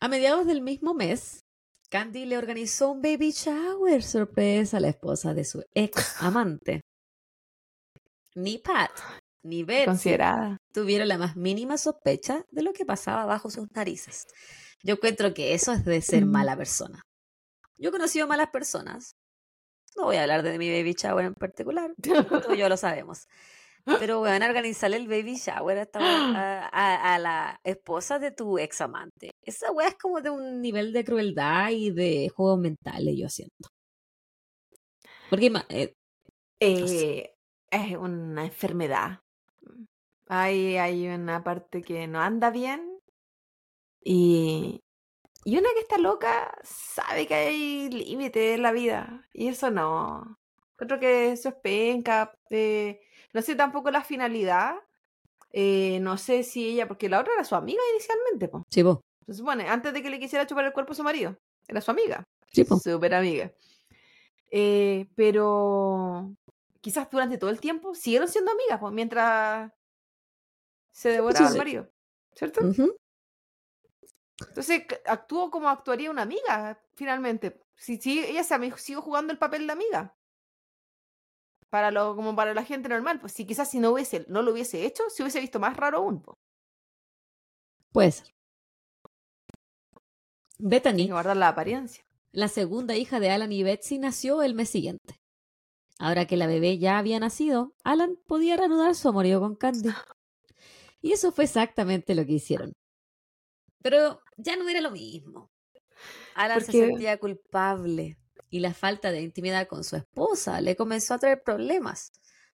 A 0.00 0.08
mediados 0.08 0.46
del 0.46 0.62
mismo 0.62 0.94
mes, 0.94 1.44
Candy 1.90 2.24
le 2.24 2.38
organizó 2.38 2.92
un 2.92 3.02
baby 3.02 3.32
shower 3.32 4.04
sorpresa 4.04 4.76
a 4.76 4.80
la 4.80 4.90
esposa 4.90 5.34
de 5.34 5.44
su 5.44 5.64
ex 5.74 6.22
amante. 6.22 6.82
Ni 8.36 8.58
Pat 8.58 8.92
ni 9.42 9.64
Betsy 9.64 10.16
tuvieron 10.72 11.08
la 11.08 11.18
más 11.18 11.34
mínima 11.34 11.76
sospecha 11.78 12.44
de 12.52 12.62
lo 12.62 12.72
que 12.72 12.84
pasaba 12.84 13.26
bajo 13.26 13.50
sus 13.50 13.66
narices. 13.72 14.28
Yo 14.84 14.94
encuentro 14.94 15.34
que 15.34 15.52
eso 15.52 15.72
es 15.72 15.84
de 15.84 16.00
ser 16.00 16.26
mala 16.26 16.56
persona. 16.56 17.02
Yo 17.76 17.88
he 17.88 17.92
conocido 17.92 18.28
malas 18.28 18.50
personas. 18.50 19.16
No 19.96 20.04
voy 20.04 20.16
a 20.16 20.22
hablar 20.22 20.44
de 20.44 20.58
mi 20.58 20.70
baby 20.70 20.94
shower 20.94 21.24
en 21.24 21.34
particular, 21.34 21.92
tú 22.46 22.54
y 22.54 22.58
yo 22.58 22.68
lo 22.68 22.76
sabemos. 22.76 23.26
Pero 23.98 24.20
bueno, 24.20 24.46
organizarle 24.46 24.96
el 24.96 25.08
baby 25.08 25.36
shower 25.36 25.78
a, 25.78 25.82
esta 25.82 26.00
wea- 26.00 26.24
a, 26.34 26.68
a- 26.72 27.14
a 27.14 27.18
la 27.18 27.60
esposa 27.64 28.18
de 28.18 28.30
tu 28.30 28.58
ex 28.58 28.80
amante. 28.80 29.30
Esa 29.42 29.72
wea 29.72 29.88
es 29.88 29.96
como 29.96 30.20
de 30.20 30.30
un 30.30 30.60
nivel 30.62 30.92
de 30.92 31.04
crueldad 31.04 31.70
y 31.70 31.90
de 31.90 32.28
juegos 32.34 32.58
mentales, 32.60 33.14
yo 33.18 33.28
siento. 33.28 33.68
Porque 35.28 35.50
eh, 35.68 35.94
Eh, 36.60 37.34
es 37.70 37.96
una 37.96 38.44
enfermedad. 38.44 39.20
Hay, 40.28 40.76
hay 40.78 41.08
una 41.08 41.42
parte 41.44 41.82
que 41.82 42.06
no 42.06 42.20
anda 42.20 42.50
bien. 42.50 42.98
Y, 44.02 44.80
y 45.44 45.58
una 45.58 45.68
que 45.74 45.80
está 45.80 45.98
loca 45.98 46.52
sabe 46.62 47.26
que 47.26 47.34
hay 47.34 47.90
límite 47.90 48.54
en 48.54 48.62
la 48.62 48.72
vida. 48.72 49.28
Y 49.32 49.48
eso 49.48 49.70
no. 49.70 50.36
Creo 50.76 50.98
que 51.00 51.32
eso 51.32 51.50
es 51.50 51.54
penca. 51.62 52.32
eh, 52.50 53.00
no 53.32 53.42
sé 53.42 53.54
tampoco 53.54 53.90
la 53.90 54.02
finalidad. 54.02 54.76
eh, 55.52 55.98
no 56.00 56.16
sé 56.16 56.44
si 56.44 56.68
ella, 56.68 56.86
porque 56.86 57.08
la 57.08 57.20
otra 57.20 57.32
era 57.34 57.44
su 57.44 57.54
amiga 57.56 57.80
inicialmente, 57.94 58.48
po. 58.48 58.64
sí, 58.70 58.82
po. 58.84 59.02
Se 59.26 59.34
supone, 59.34 59.68
antes 59.68 59.92
de 59.92 60.02
que 60.02 60.10
le 60.10 60.18
quisiera 60.18 60.46
chupar 60.46 60.64
el 60.64 60.72
cuerpo 60.72 60.92
a 60.92 60.96
su 60.96 61.02
marido. 61.02 61.36
Era 61.68 61.80
su 61.80 61.90
amiga. 61.90 62.24
Sí, 62.52 62.64
po. 62.64 62.78
Súper 62.78 63.14
amiga. 63.14 63.52
Eh, 64.50 65.08
pero 65.14 66.32
quizás 66.80 67.08
durante 67.10 67.38
todo 67.38 67.50
el 67.50 67.60
tiempo 67.60 67.94
siguieron 67.94 68.28
siendo 68.28 68.50
amigas, 68.50 68.80
pues, 68.80 68.92
mientras 68.92 69.72
se 70.92 71.10
devoraba 71.10 71.46
sí. 71.46 71.52
al 71.52 71.58
marido. 71.58 71.88
¿Cierto? 72.34 72.60
Entonces 74.48 74.86
actuó 75.06 75.50
como 75.50 75.68
actuaría 75.68 76.10
una 76.10 76.22
amiga, 76.22 76.80
finalmente. 76.94 77.60
Si, 77.76 77.98
si 77.98 78.24
ella 78.24 78.42
se 78.42 78.72
siguió 78.78 79.02
jugando 79.02 79.32
el 79.32 79.38
papel 79.38 79.66
de 79.66 79.72
amiga. 79.72 80.14
Para 81.70 81.90
lo, 81.92 82.16
como 82.16 82.34
para 82.34 82.52
la 82.52 82.64
gente 82.64 82.88
normal, 82.88 83.20
pues 83.20 83.32
si 83.32 83.46
quizás 83.46 83.70
si 83.70 83.78
no 83.78 83.92
hubiese, 83.92 84.26
no 84.28 84.42
lo 84.42 84.52
hubiese 84.52 84.84
hecho, 84.84 85.04
se 85.08 85.22
hubiese 85.22 85.40
visto 85.40 85.60
más 85.60 85.76
raro 85.76 85.98
aún. 85.98 86.20
Pues. 86.20 86.36
Puede 87.92 88.12
ser. 88.12 88.34
Bethany, 90.58 91.06
que 91.06 91.12
guardar 91.12 91.36
la 91.36 91.48
apariencia. 91.48 92.04
la 92.32 92.48
segunda 92.48 92.96
hija 92.96 93.18
de 93.18 93.30
Alan 93.30 93.52
y 93.52 93.62
Betsy, 93.62 93.98
nació 93.98 94.42
el 94.42 94.54
mes 94.54 94.68
siguiente. 94.68 95.20
Ahora 95.98 96.26
que 96.26 96.36
la 96.36 96.46
bebé 96.46 96.78
ya 96.78 96.98
había 96.98 97.20
nacido, 97.20 97.74
Alan 97.84 98.18
podía 98.26 98.56
reanudar 98.56 98.94
su 98.94 99.08
amorío 99.08 99.40
con 99.40 99.54
Candy. 99.56 99.90
Y 101.02 101.12
eso 101.12 101.32
fue 101.32 101.44
exactamente 101.44 102.14
lo 102.14 102.26
que 102.26 102.32
hicieron. 102.32 102.72
Pero 103.82 104.20
ya 104.36 104.56
no 104.56 104.68
era 104.68 104.82
lo 104.82 104.90
mismo. 104.90 105.50
Alan 106.34 106.60
se 106.60 106.72
sentía 106.72 107.18
culpable 107.18 108.19
y 108.50 108.60
la 108.60 108.74
falta 108.74 109.12
de 109.12 109.22
intimidad 109.22 109.66
con 109.68 109.84
su 109.84 109.96
esposa 109.96 110.60
le 110.60 110.76
comenzó 110.76 111.14
a 111.14 111.18
traer 111.18 111.42
problemas, 111.42 112.12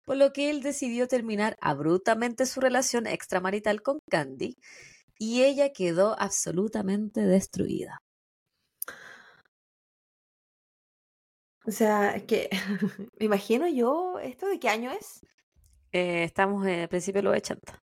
por 0.04 0.16
lo 0.16 0.32
que 0.32 0.50
él 0.50 0.62
decidió 0.62 1.08
terminar 1.08 1.56
abruptamente 1.60 2.46
su 2.46 2.60
relación 2.60 3.06
extramarital 3.06 3.82
con 3.82 4.00
Candy 4.08 4.56
y 5.18 5.42
ella 5.42 5.72
quedó 5.72 6.18
absolutamente 6.18 7.20
destruida. 7.20 8.02
O 11.66 11.70
sea, 11.70 12.16
es 12.16 12.24
que 12.24 12.48
me 13.18 13.26
imagino 13.26 13.68
yo, 13.68 14.18
¿esto 14.18 14.48
de 14.48 14.58
qué 14.58 14.68
año 14.68 14.90
es? 14.90 15.26
Eh, 15.92 16.24
estamos 16.24 16.66
en 16.66 16.80
el 16.80 16.88
principio 16.88 17.20
de 17.20 17.24
los 17.24 17.36
80. 17.36 17.82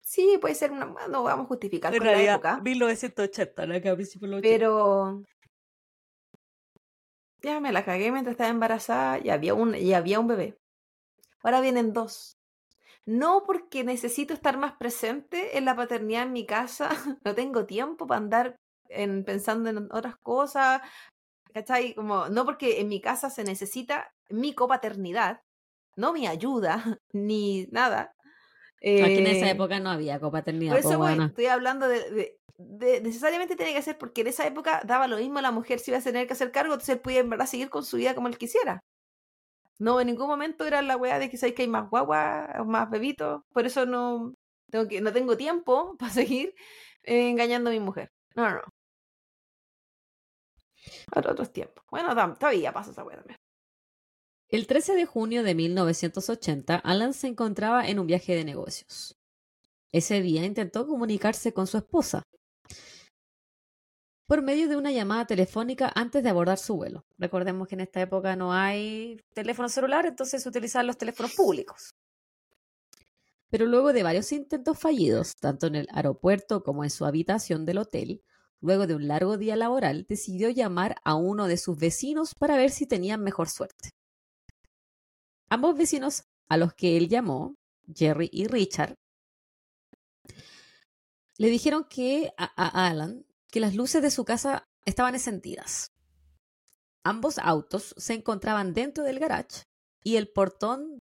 Sí, 0.00 0.38
puede 0.40 0.54
ser 0.54 0.72
una. 0.72 0.86
No 1.10 1.22
vamos 1.22 1.44
a 1.44 1.48
justificar 1.48 1.92
En 1.92 1.98
con 1.98 2.06
la 2.06 2.22
época. 2.22 2.60
1980, 2.62 3.66
la 3.66 3.80
que 3.80 3.88
a 3.90 3.94
principios 3.94 4.30
de 4.30 4.36
los 4.36 4.38
80. 4.38 4.58
Pero. 4.58 5.22
Ya 7.42 7.60
me 7.60 7.72
la 7.72 7.84
cagué 7.84 8.10
mientras 8.10 8.32
estaba 8.32 8.50
embarazada 8.50 9.18
y 9.22 9.30
había 9.30 9.54
un, 9.54 9.74
y 9.74 9.92
había 9.94 10.20
un 10.20 10.26
bebé. 10.26 10.58
Ahora 11.42 11.60
vienen 11.60 11.92
dos. 11.92 12.36
No 13.06 13.44
porque 13.46 13.84
necesito 13.84 14.34
estar 14.34 14.58
más 14.58 14.74
presente 14.78 15.58
en 15.58 15.64
la 15.64 15.76
paternidad 15.76 16.24
en 16.24 16.32
mi 16.32 16.46
casa, 16.46 16.90
no 17.24 17.34
tengo 17.34 17.66
tiempo 17.66 18.06
para 18.06 18.18
andar 18.20 18.56
en, 18.88 19.24
pensando 19.24 19.70
en 19.70 19.88
otras 19.92 20.16
cosas, 20.22 20.82
¿cachai? 21.54 21.94
Como, 21.94 22.28
no 22.28 22.44
porque 22.44 22.80
en 22.80 22.88
mi 22.88 23.00
casa 23.00 23.30
se 23.30 23.44
necesita 23.44 24.12
mi 24.30 24.54
copaternidad, 24.54 25.40
no 25.96 26.12
mi 26.12 26.26
ayuda, 26.26 27.00
ni 27.12 27.66
nada. 27.72 28.12
Aquí 29.00 29.20
en 29.20 29.26
esa 29.26 29.48
Eh, 29.48 29.50
época 29.50 29.80
no 29.80 29.90
había 29.90 30.20
copaternidad. 30.20 30.74
por 30.74 30.80
po, 30.82 30.90
eso, 30.90 31.00
weona. 31.00 31.26
estoy 31.28 31.46
hablando 31.46 31.88
de, 31.88 32.10
de- 32.10 32.37
Necesariamente 32.58 33.54
tiene 33.54 33.72
que 33.72 33.82
ser 33.82 33.96
porque 33.98 34.22
en 34.22 34.26
esa 34.26 34.44
época 34.44 34.82
daba 34.84 35.06
lo 35.06 35.16
mismo 35.16 35.38
a 35.38 35.42
la 35.42 35.52
mujer 35.52 35.78
si 35.78 35.92
iba 35.92 35.98
a 35.98 36.02
tener 36.02 36.26
que 36.26 36.32
hacer 36.32 36.50
cargo, 36.50 36.74
entonces 36.74 36.96
él 36.96 37.00
podía 37.00 37.20
en 37.20 37.30
verdad 37.30 37.46
seguir 37.46 37.70
con 37.70 37.84
su 37.84 37.96
vida 37.96 38.16
como 38.16 38.26
él 38.26 38.36
quisiera. 38.36 38.82
No, 39.78 40.00
en 40.00 40.08
ningún 40.08 40.26
momento 40.26 40.66
era 40.66 40.82
la 40.82 40.96
weá 40.96 41.20
de 41.20 41.30
que 41.30 41.36
sabéis 41.36 41.54
que 41.54 41.62
hay 41.62 41.68
más 41.68 41.88
guagua 41.88 42.56
o 42.58 42.64
más 42.64 42.90
bebitos, 42.90 43.42
por 43.52 43.64
eso 43.64 43.86
no 43.86 44.34
tengo, 44.70 44.88
que, 44.88 45.00
no 45.00 45.12
tengo 45.12 45.36
tiempo 45.36 45.96
para 45.98 46.12
seguir 46.12 46.52
eh, 47.04 47.30
engañando 47.30 47.70
a 47.70 47.72
mi 47.72 47.80
mujer. 47.80 48.10
No, 48.34 48.50
no, 48.50 48.56
no. 48.56 48.62
Ahora 51.12 51.32
otros 51.32 51.52
tiempos. 51.52 51.84
Bueno, 51.90 52.14
todavía 52.34 52.72
pasa 52.72 52.90
esa 52.90 53.04
weá 53.04 53.18
también. 53.18 53.38
El 54.48 54.66
13 54.66 54.94
de 54.94 55.06
junio 55.06 55.42
de 55.44 55.54
1980, 55.54 56.76
Alan 56.76 57.12
se 57.12 57.28
encontraba 57.28 57.86
en 57.86 57.98
un 57.98 58.06
viaje 58.06 58.34
de 58.34 58.44
negocios. 58.44 59.16
Ese 59.92 60.22
día 60.22 60.44
intentó 60.44 60.86
comunicarse 60.86 61.52
con 61.52 61.66
su 61.66 61.76
esposa 61.76 62.22
por 64.28 64.42
medio 64.42 64.68
de 64.68 64.76
una 64.76 64.92
llamada 64.92 65.26
telefónica 65.26 65.90
antes 65.94 66.22
de 66.22 66.28
abordar 66.28 66.58
su 66.58 66.76
vuelo. 66.76 67.06
Recordemos 67.16 67.66
que 67.66 67.76
en 67.76 67.80
esta 67.80 68.02
época 68.02 68.36
no 68.36 68.52
hay 68.52 69.18
teléfono 69.32 69.70
celular, 69.70 70.04
entonces 70.04 70.42
se 70.42 70.48
utilizaban 70.50 70.86
los 70.86 70.98
teléfonos 70.98 71.32
públicos. 71.34 71.94
Pero 73.48 73.64
luego 73.64 73.94
de 73.94 74.02
varios 74.02 74.30
intentos 74.32 74.78
fallidos, 74.78 75.34
tanto 75.36 75.66
en 75.66 75.76
el 75.76 75.88
aeropuerto 75.90 76.62
como 76.62 76.84
en 76.84 76.90
su 76.90 77.06
habitación 77.06 77.64
del 77.64 77.78
hotel, 77.78 78.22
luego 78.60 78.86
de 78.86 78.96
un 78.96 79.08
largo 79.08 79.38
día 79.38 79.56
laboral, 79.56 80.04
decidió 80.06 80.50
llamar 80.50 80.96
a 81.04 81.14
uno 81.14 81.46
de 81.46 81.56
sus 81.56 81.78
vecinos 81.78 82.34
para 82.34 82.58
ver 82.58 82.70
si 82.70 82.86
tenían 82.86 83.22
mejor 83.24 83.48
suerte. 83.48 83.92
Ambos 85.48 85.74
vecinos 85.78 86.24
a 86.50 86.58
los 86.58 86.74
que 86.74 86.98
él 86.98 87.08
llamó, 87.08 87.56
Jerry 87.94 88.28
y 88.30 88.46
Richard, 88.46 88.94
le 91.38 91.48
dijeron 91.48 91.86
que 91.88 92.30
a, 92.36 92.44
a 92.62 92.88
Alan 92.88 93.24
que 93.50 93.60
las 93.60 93.74
luces 93.74 94.02
de 94.02 94.10
su 94.10 94.24
casa 94.24 94.64
estaban 94.84 95.14
encendidas. 95.14 95.88
Ambos 97.04 97.38
autos 97.38 97.94
se 97.96 98.14
encontraban 98.14 98.74
dentro 98.74 99.04
del 99.04 99.18
garage 99.18 99.62
y 100.04 100.16
el 100.16 100.28
portón 100.28 100.98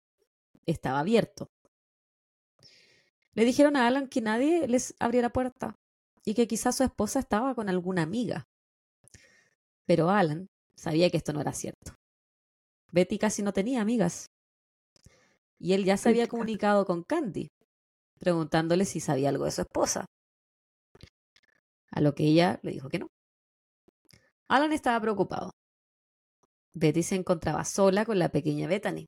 estaba 0.66 1.00
abierto. 1.00 1.48
Le 3.34 3.44
dijeron 3.44 3.76
a 3.76 3.86
Alan 3.86 4.08
que 4.08 4.20
nadie 4.20 4.66
les 4.66 4.94
abría 4.98 5.22
la 5.22 5.30
puerta 5.30 5.76
y 6.24 6.34
que 6.34 6.46
quizás 6.46 6.76
su 6.76 6.84
esposa 6.84 7.20
estaba 7.20 7.54
con 7.54 7.68
alguna 7.68 8.02
amiga. 8.02 8.44
Pero 9.86 10.10
Alan 10.10 10.46
sabía 10.74 11.10
que 11.10 11.16
esto 11.16 11.32
no 11.32 11.40
era 11.40 11.52
cierto. 11.52 11.94
Betty 12.92 13.18
casi 13.18 13.42
no 13.42 13.52
tenía 13.52 13.80
amigas. 13.80 14.26
Y 15.58 15.74
él 15.74 15.84
ya 15.84 15.96
se 15.96 16.08
había 16.08 16.26
comunicado 16.28 16.86
con 16.86 17.02
Candy, 17.04 17.48
preguntándole 18.18 18.84
si 18.84 19.00
sabía 19.00 19.28
algo 19.28 19.44
de 19.44 19.50
su 19.50 19.60
esposa. 19.62 20.06
A 21.90 22.00
lo 22.00 22.14
que 22.14 22.24
ella 22.24 22.60
le 22.62 22.72
dijo 22.72 22.88
que 22.88 22.98
no. 22.98 23.08
Alan 24.48 24.72
estaba 24.72 25.00
preocupado. 25.00 25.52
Betty 26.72 27.02
se 27.02 27.16
encontraba 27.16 27.64
sola 27.64 28.04
con 28.04 28.18
la 28.18 28.30
pequeña 28.30 28.68
Bethany. 28.68 29.06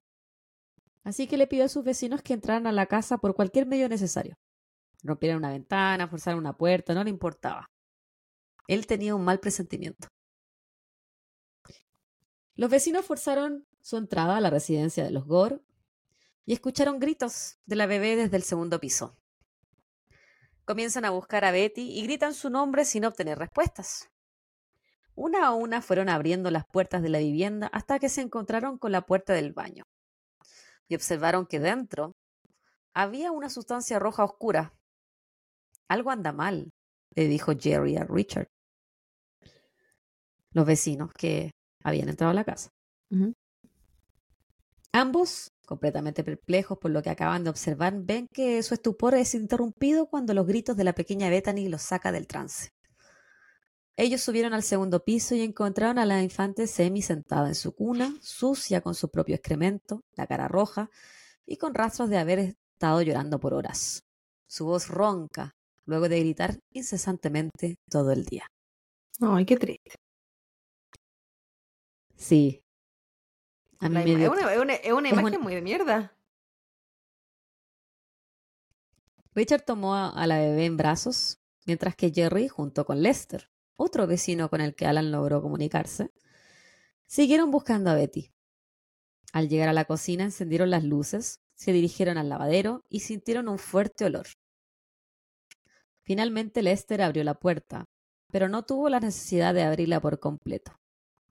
Así 1.04 1.26
que 1.26 1.36
le 1.36 1.46
pidió 1.46 1.64
a 1.64 1.68
sus 1.68 1.84
vecinos 1.84 2.22
que 2.22 2.34
entraran 2.34 2.66
a 2.66 2.72
la 2.72 2.86
casa 2.86 3.18
por 3.18 3.34
cualquier 3.34 3.66
medio 3.66 3.88
necesario. 3.88 4.36
Rompieran 5.02 5.38
una 5.38 5.50
ventana, 5.50 6.06
forzaran 6.06 6.38
una 6.38 6.56
puerta, 6.56 6.94
no 6.94 7.02
le 7.02 7.10
importaba. 7.10 7.66
Él 8.68 8.86
tenía 8.86 9.14
un 9.14 9.24
mal 9.24 9.40
presentimiento. 9.40 10.08
Los 12.54 12.70
vecinos 12.70 13.04
forzaron 13.04 13.66
su 13.80 13.96
entrada 13.96 14.36
a 14.36 14.40
la 14.40 14.50
residencia 14.50 15.02
de 15.02 15.10
los 15.10 15.26
Gore 15.26 15.60
y 16.44 16.52
escucharon 16.52 17.00
gritos 17.00 17.58
de 17.66 17.76
la 17.76 17.86
bebé 17.86 18.14
desde 18.14 18.36
el 18.36 18.42
segundo 18.42 18.78
piso. 18.78 19.16
Comienzan 20.64 21.04
a 21.04 21.10
buscar 21.10 21.44
a 21.44 21.50
Betty 21.50 21.90
y 21.98 22.02
gritan 22.04 22.34
su 22.34 22.50
nombre 22.50 22.84
sin 22.84 23.04
obtener 23.04 23.38
respuestas. 23.38 24.10
Una 25.14 25.46
a 25.46 25.52
una 25.52 25.82
fueron 25.82 26.08
abriendo 26.08 26.50
las 26.50 26.64
puertas 26.66 27.02
de 27.02 27.08
la 27.08 27.18
vivienda 27.18 27.66
hasta 27.68 27.98
que 27.98 28.08
se 28.08 28.22
encontraron 28.22 28.78
con 28.78 28.92
la 28.92 29.02
puerta 29.02 29.34
del 29.34 29.52
baño 29.52 29.84
y 30.88 30.94
observaron 30.94 31.46
que 31.46 31.60
dentro 31.60 32.16
había 32.94 33.32
una 33.32 33.50
sustancia 33.50 33.98
roja 33.98 34.24
oscura. 34.24 34.74
Algo 35.88 36.10
anda 36.10 36.32
mal, 36.32 36.70
le 37.14 37.26
dijo 37.26 37.52
Jerry 37.58 37.96
a 37.96 38.04
Richard. 38.04 38.48
Los 40.52 40.66
vecinos 40.66 41.12
que 41.12 41.52
habían 41.82 42.08
entrado 42.08 42.30
a 42.30 42.34
la 42.34 42.44
casa. 42.44 42.70
Ambos, 44.92 45.50
completamente 45.72 46.22
perplejos 46.22 46.76
por 46.76 46.90
lo 46.90 47.02
que 47.02 47.08
acaban 47.08 47.44
de 47.44 47.50
observar, 47.50 47.94
ven 47.96 48.26
que 48.30 48.62
su 48.62 48.74
estupor 48.74 49.14
es 49.14 49.34
interrumpido 49.34 50.06
cuando 50.06 50.34
los 50.34 50.46
gritos 50.46 50.76
de 50.76 50.84
la 50.84 50.92
pequeña 50.92 51.30
Bethany 51.30 51.68
los 51.68 51.80
saca 51.80 52.12
del 52.12 52.26
trance. 52.26 52.68
Ellos 53.96 54.20
subieron 54.20 54.52
al 54.52 54.62
segundo 54.62 55.02
piso 55.02 55.34
y 55.34 55.40
encontraron 55.40 55.98
a 55.98 56.04
la 56.04 56.22
infante 56.22 56.66
Semi 56.66 57.00
sentada 57.00 57.48
en 57.48 57.54
su 57.54 57.74
cuna, 57.74 58.14
sucia 58.20 58.82
con 58.82 58.94
su 58.94 59.08
propio 59.08 59.34
excremento, 59.34 60.02
la 60.14 60.26
cara 60.26 60.46
roja 60.46 60.90
y 61.46 61.56
con 61.56 61.72
rastros 61.72 62.10
de 62.10 62.18
haber 62.18 62.38
estado 62.38 63.00
llorando 63.00 63.40
por 63.40 63.54
horas. 63.54 64.02
Su 64.46 64.66
voz 64.66 64.88
ronca, 64.88 65.52
luego 65.86 66.10
de 66.10 66.20
gritar 66.20 66.58
incesantemente 66.72 67.76
todo 67.90 68.12
el 68.12 68.26
día. 68.26 68.46
Ay, 69.22 69.46
qué 69.46 69.56
triste. 69.56 69.94
Sí. 72.16 72.61
A 73.82 73.88
mí 73.88 73.94
La 73.94 74.04
me 74.04 74.10
ima- 74.10 74.18
dio 74.18 74.26
es, 74.26 74.40
una, 74.40 74.52
es 74.52 74.58
una- 74.60 74.74
es 74.74 74.92
una 74.92 75.08
es 75.08 75.18
imagen 75.18 75.40
muy 75.40 75.54
de 75.54 75.62
mierda. 75.62 76.16
Richard 79.34 79.62
tomó 79.64 79.94
a, 79.94 80.10
a 80.10 80.26
la 80.26 80.38
bebé 80.38 80.66
en 80.66 80.76
brazos, 80.76 81.40
mientras 81.66 81.96
que 81.96 82.10
Jerry, 82.12 82.48
junto 82.48 82.84
con 82.84 83.02
Lester, 83.02 83.50
otro 83.76 84.06
vecino 84.06 84.48
con 84.50 84.60
el 84.60 84.74
que 84.74 84.86
Alan 84.86 85.10
logró 85.10 85.42
comunicarse, 85.42 86.12
siguieron 87.06 87.50
buscando 87.50 87.90
a 87.90 87.94
Betty. 87.94 88.30
Al 89.32 89.48
llegar 89.48 89.68
a 89.68 89.72
la 89.72 89.86
cocina 89.86 90.24
encendieron 90.24 90.70
las 90.70 90.84
luces, 90.84 91.40
se 91.54 91.72
dirigieron 91.72 92.18
al 92.18 92.28
lavadero 92.28 92.84
y 92.88 93.00
sintieron 93.00 93.48
un 93.48 93.58
fuerte 93.58 94.04
olor. 94.04 94.26
Finalmente 96.04 96.62
Lester 96.62 97.00
abrió 97.02 97.24
la 97.24 97.34
puerta, 97.34 97.84
pero 98.30 98.48
no 98.48 98.64
tuvo 98.64 98.88
la 98.90 99.00
necesidad 99.00 99.54
de 99.54 99.62
abrirla 99.62 100.00
por 100.00 100.20
completo. 100.20 100.72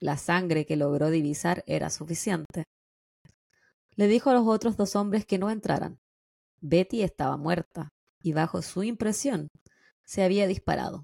La 0.02 0.18
sangre 0.18 0.66
que 0.66 0.78
logró 0.78 1.12
divisar 1.12 1.64
era 1.68 1.92
suficiente. 1.92 2.64
Le 3.96 4.08
dijo 4.08 4.32
a 4.32 4.34
los 4.34 4.48
otros 4.48 4.76
dos 4.76 4.96
hombres 4.96 5.28
que 5.28 5.38
no 5.38 5.52
entraran. 5.52 6.00
Betty 6.60 7.04
estaba 7.04 7.38
muerta 7.38 7.90
y 8.24 8.34
bajo 8.34 8.64
su 8.64 8.82
impresión 8.82 9.50
se 10.04 10.24
había 10.24 10.48
disparado, 10.48 11.04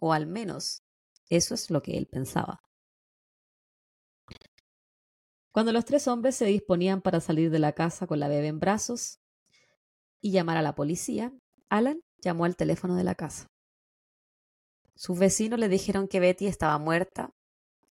o 0.00 0.12
al 0.12 0.26
menos 0.26 0.82
eso 1.30 1.54
es 1.54 1.70
lo 1.70 1.82
que 1.82 1.96
él 1.96 2.08
pensaba. 2.08 2.58
Cuando 5.52 5.70
los 5.70 5.84
tres 5.84 6.08
hombres 6.08 6.34
se 6.34 6.46
disponían 6.46 7.00
para 7.00 7.20
salir 7.20 7.48
de 7.50 7.60
la 7.60 7.74
casa 7.74 8.08
con 8.08 8.18
la 8.18 8.26
bebé 8.26 8.48
en 8.48 8.58
brazos 8.58 9.18
y 10.20 10.32
llamar 10.32 10.56
a 10.56 10.62
la 10.62 10.74
policía, 10.74 11.32
Alan 11.68 12.00
llamó 12.18 12.44
al 12.44 12.56
teléfono 12.56 12.96
de 12.96 13.04
la 13.04 13.14
casa. 13.14 13.46
Sus 14.96 15.16
vecinos 15.16 15.60
le 15.60 15.68
dijeron 15.68 16.08
que 16.08 16.18
Betty 16.18 16.46
estaba 16.46 16.78
muerta 16.78 17.30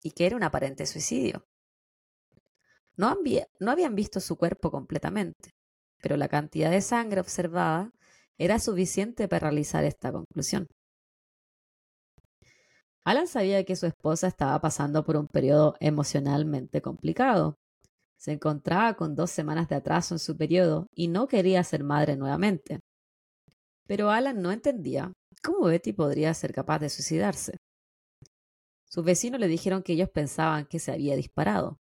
y 0.03 0.11
que 0.11 0.25
era 0.27 0.35
un 0.35 0.43
aparente 0.43 0.85
suicidio. 0.85 1.45
No, 2.95 3.07
había- 3.09 3.47
no 3.59 3.71
habían 3.71 3.95
visto 3.95 4.19
su 4.21 4.37
cuerpo 4.37 4.71
completamente, 4.71 5.51
pero 6.01 6.15
la 6.17 6.27
cantidad 6.29 6.71
de 6.71 6.81
sangre 6.81 7.19
observada 7.21 7.91
era 8.37 8.59
suficiente 8.59 9.27
para 9.27 9.49
realizar 9.49 9.83
esta 9.83 10.11
conclusión. 10.11 10.67
Alan 13.05 13.27
sabía 13.27 13.63
que 13.63 13.75
su 13.75 13.85
esposa 13.85 14.25
estaba 14.27 14.59
pasando 14.59 15.03
por 15.05 15.15
un 15.15 15.27
periodo 15.27 15.75
emocionalmente 15.79 16.81
complicado. 16.81 17.59
Se 18.17 18.33
encontraba 18.33 18.95
con 18.95 19.15
dos 19.15 19.31
semanas 19.31 19.69
de 19.69 19.75
atraso 19.75 20.15
en 20.15 20.19
su 20.19 20.37
periodo 20.37 20.87
y 20.95 21.07
no 21.09 21.27
quería 21.27 21.63
ser 21.63 21.83
madre 21.83 22.17
nuevamente. 22.17 22.79
Pero 23.87 24.09
Alan 24.09 24.41
no 24.41 24.51
entendía 24.51 25.13
cómo 25.43 25.67
Betty 25.67 25.93
podría 25.93 26.33
ser 26.33 26.51
capaz 26.51 26.79
de 26.79 26.89
suicidarse. 26.89 27.57
Sus 28.91 29.05
vecinos 29.05 29.39
le 29.39 29.47
dijeron 29.47 29.83
que 29.83 29.93
ellos 29.93 30.09
pensaban 30.09 30.65
que 30.65 30.79
se 30.79 30.91
había 30.91 31.15
disparado, 31.15 31.77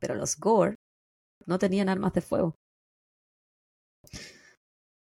pero 0.00 0.14
los 0.14 0.36
Gore 0.38 0.76
no 1.46 1.58
tenían 1.58 1.90
armas 1.90 2.14
de 2.14 2.22
fuego. 2.22 2.54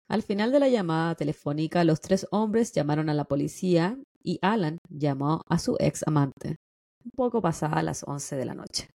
Al 0.08 0.22
final 0.22 0.52
de 0.52 0.60
la 0.60 0.68
llamada 0.68 1.14
telefónica, 1.14 1.84
los 1.84 2.00
tres 2.00 2.26
hombres 2.30 2.72
llamaron 2.72 3.10
a 3.10 3.14
la 3.14 3.24
policía 3.24 3.98
y 4.22 4.38
Alan 4.40 4.78
llamó 4.88 5.42
a 5.46 5.58
su 5.58 5.76
ex 5.80 6.06
amante, 6.06 6.56
un 7.04 7.10
poco 7.14 7.42
pasada 7.42 7.82
las 7.82 8.04
once 8.06 8.36
de 8.36 8.44
la 8.44 8.54
noche. 8.54 8.88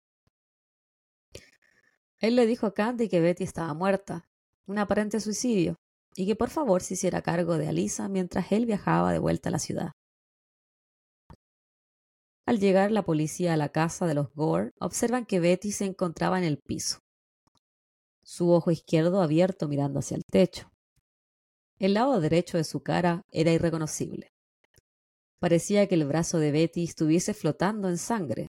Él 2.21 2.37
le 2.37 2.47
dijo 2.47 2.67
a 2.67 2.75
Candy 2.75 3.09
que 3.09 3.21
Betty 3.21 3.45
estaba 3.45 3.75
muerta, 3.75 4.25
un 4.67 4.79
aparente 4.79 5.21
suicidio, 5.21 5.77
y 6.15 6.27
que 6.27 6.37
por 6.37 6.51
favor 6.51 6.83
se 6.83 6.95
hiciera 6.95 7.23
cargo 7.23 7.59
de 7.59 7.69
Alisa 7.69 8.09
mientras 8.09 8.53
él 8.53 8.67
viajaba 8.67 9.13
de 9.13 9.19
vuelta 9.19 9.49
a 9.49 9.53
la 9.53 9.59
ciudad. 9.59 9.93
Al 12.47 12.61
llegar 12.61 12.93
la 12.93 13.03
policía 13.03 13.55
a 13.55 13.57
la 13.57 13.71
casa 13.71 14.07
de 14.07 14.15
los 14.15 14.33
Gore, 14.33 14.71
observan 14.81 15.27
que 15.27 15.41
Betty 15.41 15.73
se 15.73 15.85
encontraba 15.85 16.39
en 16.39 16.45
el 16.45 16.59
piso, 16.59 17.01
su 18.27 18.51
ojo 18.51 18.73
izquierdo 18.73 19.23
abierto 19.23 19.69
mirando 19.69 20.01
hacia 20.01 20.17
el 20.17 20.25
techo. 20.25 20.69
El 21.79 21.95
lado 21.95 22.21
derecho 22.21 22.57
de 22.57 22.65
su 22.65 22.83
cara 22.83 23.23
era 23.31 23.53
irreconocible. 23.53 24.29
Parecía 25.39 25.87
que 25.87 25.95
el 25.95 26.07
brazo 26.07 26.41
de 26.41 26.51
Betty 26.51 26.83
estuviese 26.83 27.35
flotando 27.35 27.89
en 27.89 27.99
sangre, 27.99 28.49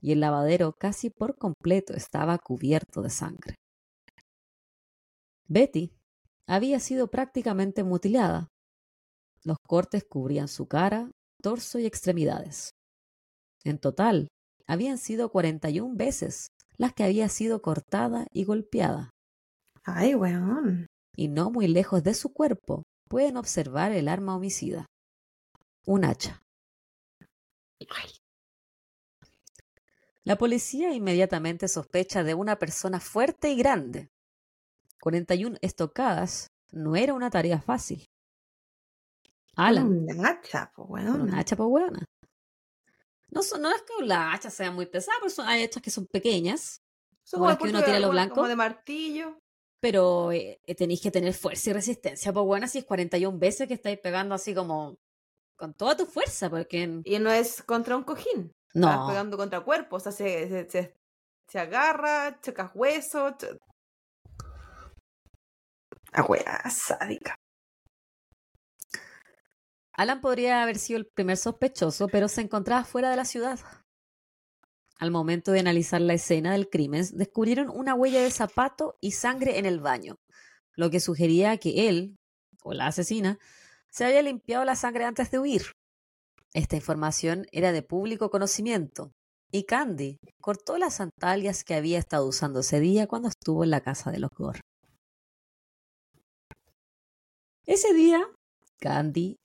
y 0.00 0.10
el 0.10 0.20
lavadero 0.20 0.72
casi 0.72 1.10
por 1.10 1.36
completo 1.36 1.94
estaba 1.94 2.38
cubierto 2.38 3.02
de 3.02 3.10
sangre. 3.10 3.54
Betty 5.46 5.92
había 6.48 6.80
sido 6.80 7.06
prácticamente 7.08 7.84
mutilada. 7.84 8.48
Los 9.44 9.58
cortes 9.64 10.04
cubrían 10.04 10.48
su 10.48 10.66
cara, 10.66 11.08
torso 11.40 11.78
y 11.78 11.86
extremidades. 11.86 12.73
En 13.64 13.78
total, 13.78 14.28
habían 14.66 14.98
sido 14.98 15.30
41 15.30 15.94
veces 15.96 16.48
las 16.76 16.92
que 16.92 17.04
había 17.04 17.28
sido 17.28 17.62
cortada 17.62 18.26
y 18.32 18.44
golpeada. 18.44 19.10
Ay, 19.84 20.14
weón. 20.14 20.86
Y 21.16 21.28
no 21.28 21.50
muy 21.50 21.68
lejos 21.68 22.02
de 22.02 22.14
su 22.14 22.32
cuerpo 22.32 22.82
pueden 23.08 23.36
observar 23.36 23.92
el 23.92 24.08
arma 24.08 24.34
homicida. 24.36 24.86
Un 25.86 26.04
hacha. 26.04 26.42
La 30.24 30.36
policía 30.36 30.94
inmediatamente 30.94 31.68
sospecha 31.68 32.24
de 32.24 32.34
una 32.34 32.58
persona 32.58 32.98
fuerte 32.98 33.50
y 33.50 33.56
grande. 33.56 34.08
41 35.00 35.58
estocadas 35.60 36.48
no 36.72 36.96
era 36.96 37.12
una 37.12 37.30
tarea 37.30 37.60
fácil. 37.60 38.06
Alan. 39.54 39.86
Un 39.86 40.26
hacha, 40.26 40.72
po, 40.74 40.84
weón. 40.84 41.20
Un 41.20 41.34
hacha, 41.34 41.56
weona. 41.56 42.04
No, 43.34 43.42
son- 43.42 43.60
no 43.62 43.70
es 43.74 43.82
que 43.82 44.04
las 44.06 44.34
hachas 44.34 44.54
sean 44.54 44.74
muy 44.74 44.86
pesadas, 44.86 45.18
pero 45.20 45.30
son, 45.30 45.46
hay 45.48 45.64
hachas 45.64 45.82
que 45.82 45.90
son 45.90 46.06
pequeñas, 46.06 46.80
Son 47.24 47.38
como 47.40 47.50
las 47.50 47.58
que 47.58 47.68
uno 47.68 47.82
tira 47.82 47.98
lo 48.00 48.10
blanco. 48.10 48.36
Como 48.36 48.48
de 48.48 48.56
martillo. 48.56 49.38
pero 49.80 50.32
eh, 50.32 50.58
eh, 50.66 50.74
tenéis 50.74 51.00
que 51.02 51.10
tener 51.10 51.34
fuerza 51.34 51.70
y 51.70 51.72
resistencia. 51.74 52.32
Pues 52.32 52.46
bueno, 52.46 52.66
si 52.68 52.78
es 52.78 52.84
41 52.84 53.38
veces 53.38 53.68
que 53.68 53.74
estáis 53.74 53.98
pegando 53.98 54.34
así 54.34 54.54
como 54.54 54.96
con 55.56 55.74
toda 55.74 55.96
tu 55.96 56.06
fuerza, 56.06 56.48
porque 56.48 57.02
Y 57.04 57.18
no 57.18 57.30
es 57.30 57.62
contra 57.62 57.96
un 57.96 58.04
cojín. 58.04 58.50
Estás 58.74 58.96
no, 58.98 59.06
pegando 59.08 59.36
contra 59.36 59.60
cuerpos. 59.60 60.02
O 60.06 60.10
sea, 60.10 60.12
se, 60.12 60.48
se, 60.48 60.70
se, 60.70 60.94
se 61.48 61.58
agarra, 61.58 62.40
chocas 62.40 62.70
huesos. 62.74 63.34
cho- 63.38 63.58
Ah, 66.12 66.22
wea, 66.28 66.62
sádica. 66.70 67.34
Alan 69.96 70.20
podría 70.20 70.62
haber 70.62 70.78
sido 70.78 70.98
el 70.98 71.06
primer 71.06 71.36
sospechoso, 71.36 72.08
pero 72.08 72.28
se 72.28 72.40
encontraba 72.40 72.84
fuera 72.84 73.10
de 73.10 73.16
la 73.16 73.24
ciudad. 73.24 73.60
Al 74.98 75.10
momento 75.10 75.52
de 75.52 75.60
analizar 75.60 76.00
la 76.00 76.14
escena 76.14 76.52
del 76.52 76.68
crimen, 76.68 77.06
descubrieron 77.12 77.70
una 77.70 77.94
huella 77.94 78.20
de 78.20 78.30
zapato 78.30 78.96
y 79.00 79.12
sangre 79.12 79.58
en 79.58 79.66
el 79.66 79.80
baño, 79.80 80.16
lo 80.74 80.90
que 80.90 81.00
sugería 81.00 81.56
que 81.58 81.88
él, 81.88 82.16
o 82.62 82.74
la 82.74 82.88
asesina, 82.88 83.38
se 83.88 84.04
había 84.04 84.22
limpiado 84.22 84.64
la 84.64 84.74
sangre 84.74 85.04
antes 85.04 85.30
de 85.30 85.38
huir. 85.38 85.72
Esta 86.52 86.76
información 86.76 87.46
era 87.52 87.70
de 87.72 87.82
público 87.82 88.30
conocimiento, 88.30 89.12
y 89.52 89.64
Candy 89.64 90.18
cortó 90.40 90.78
las 90.78 90.94
sandalias 90.94 91.62
que 91.62 91.74
había 91.74 91.98
estado 91.98 92.26
usando 92.26 92.60
ese 92.60 92.80
día 92.80 93.06
cuando 93.06 93.28
estuvo 93.28 93.62
en 93.62 93.70
la 93.70 93.82
casa 93.82 94.10
de 94.10 94.18
los 94.18 94.30
Gore. 94.30 94.60
Ese 97.66 97.94
día, 97.94 98.26
Candy 98.80 99.36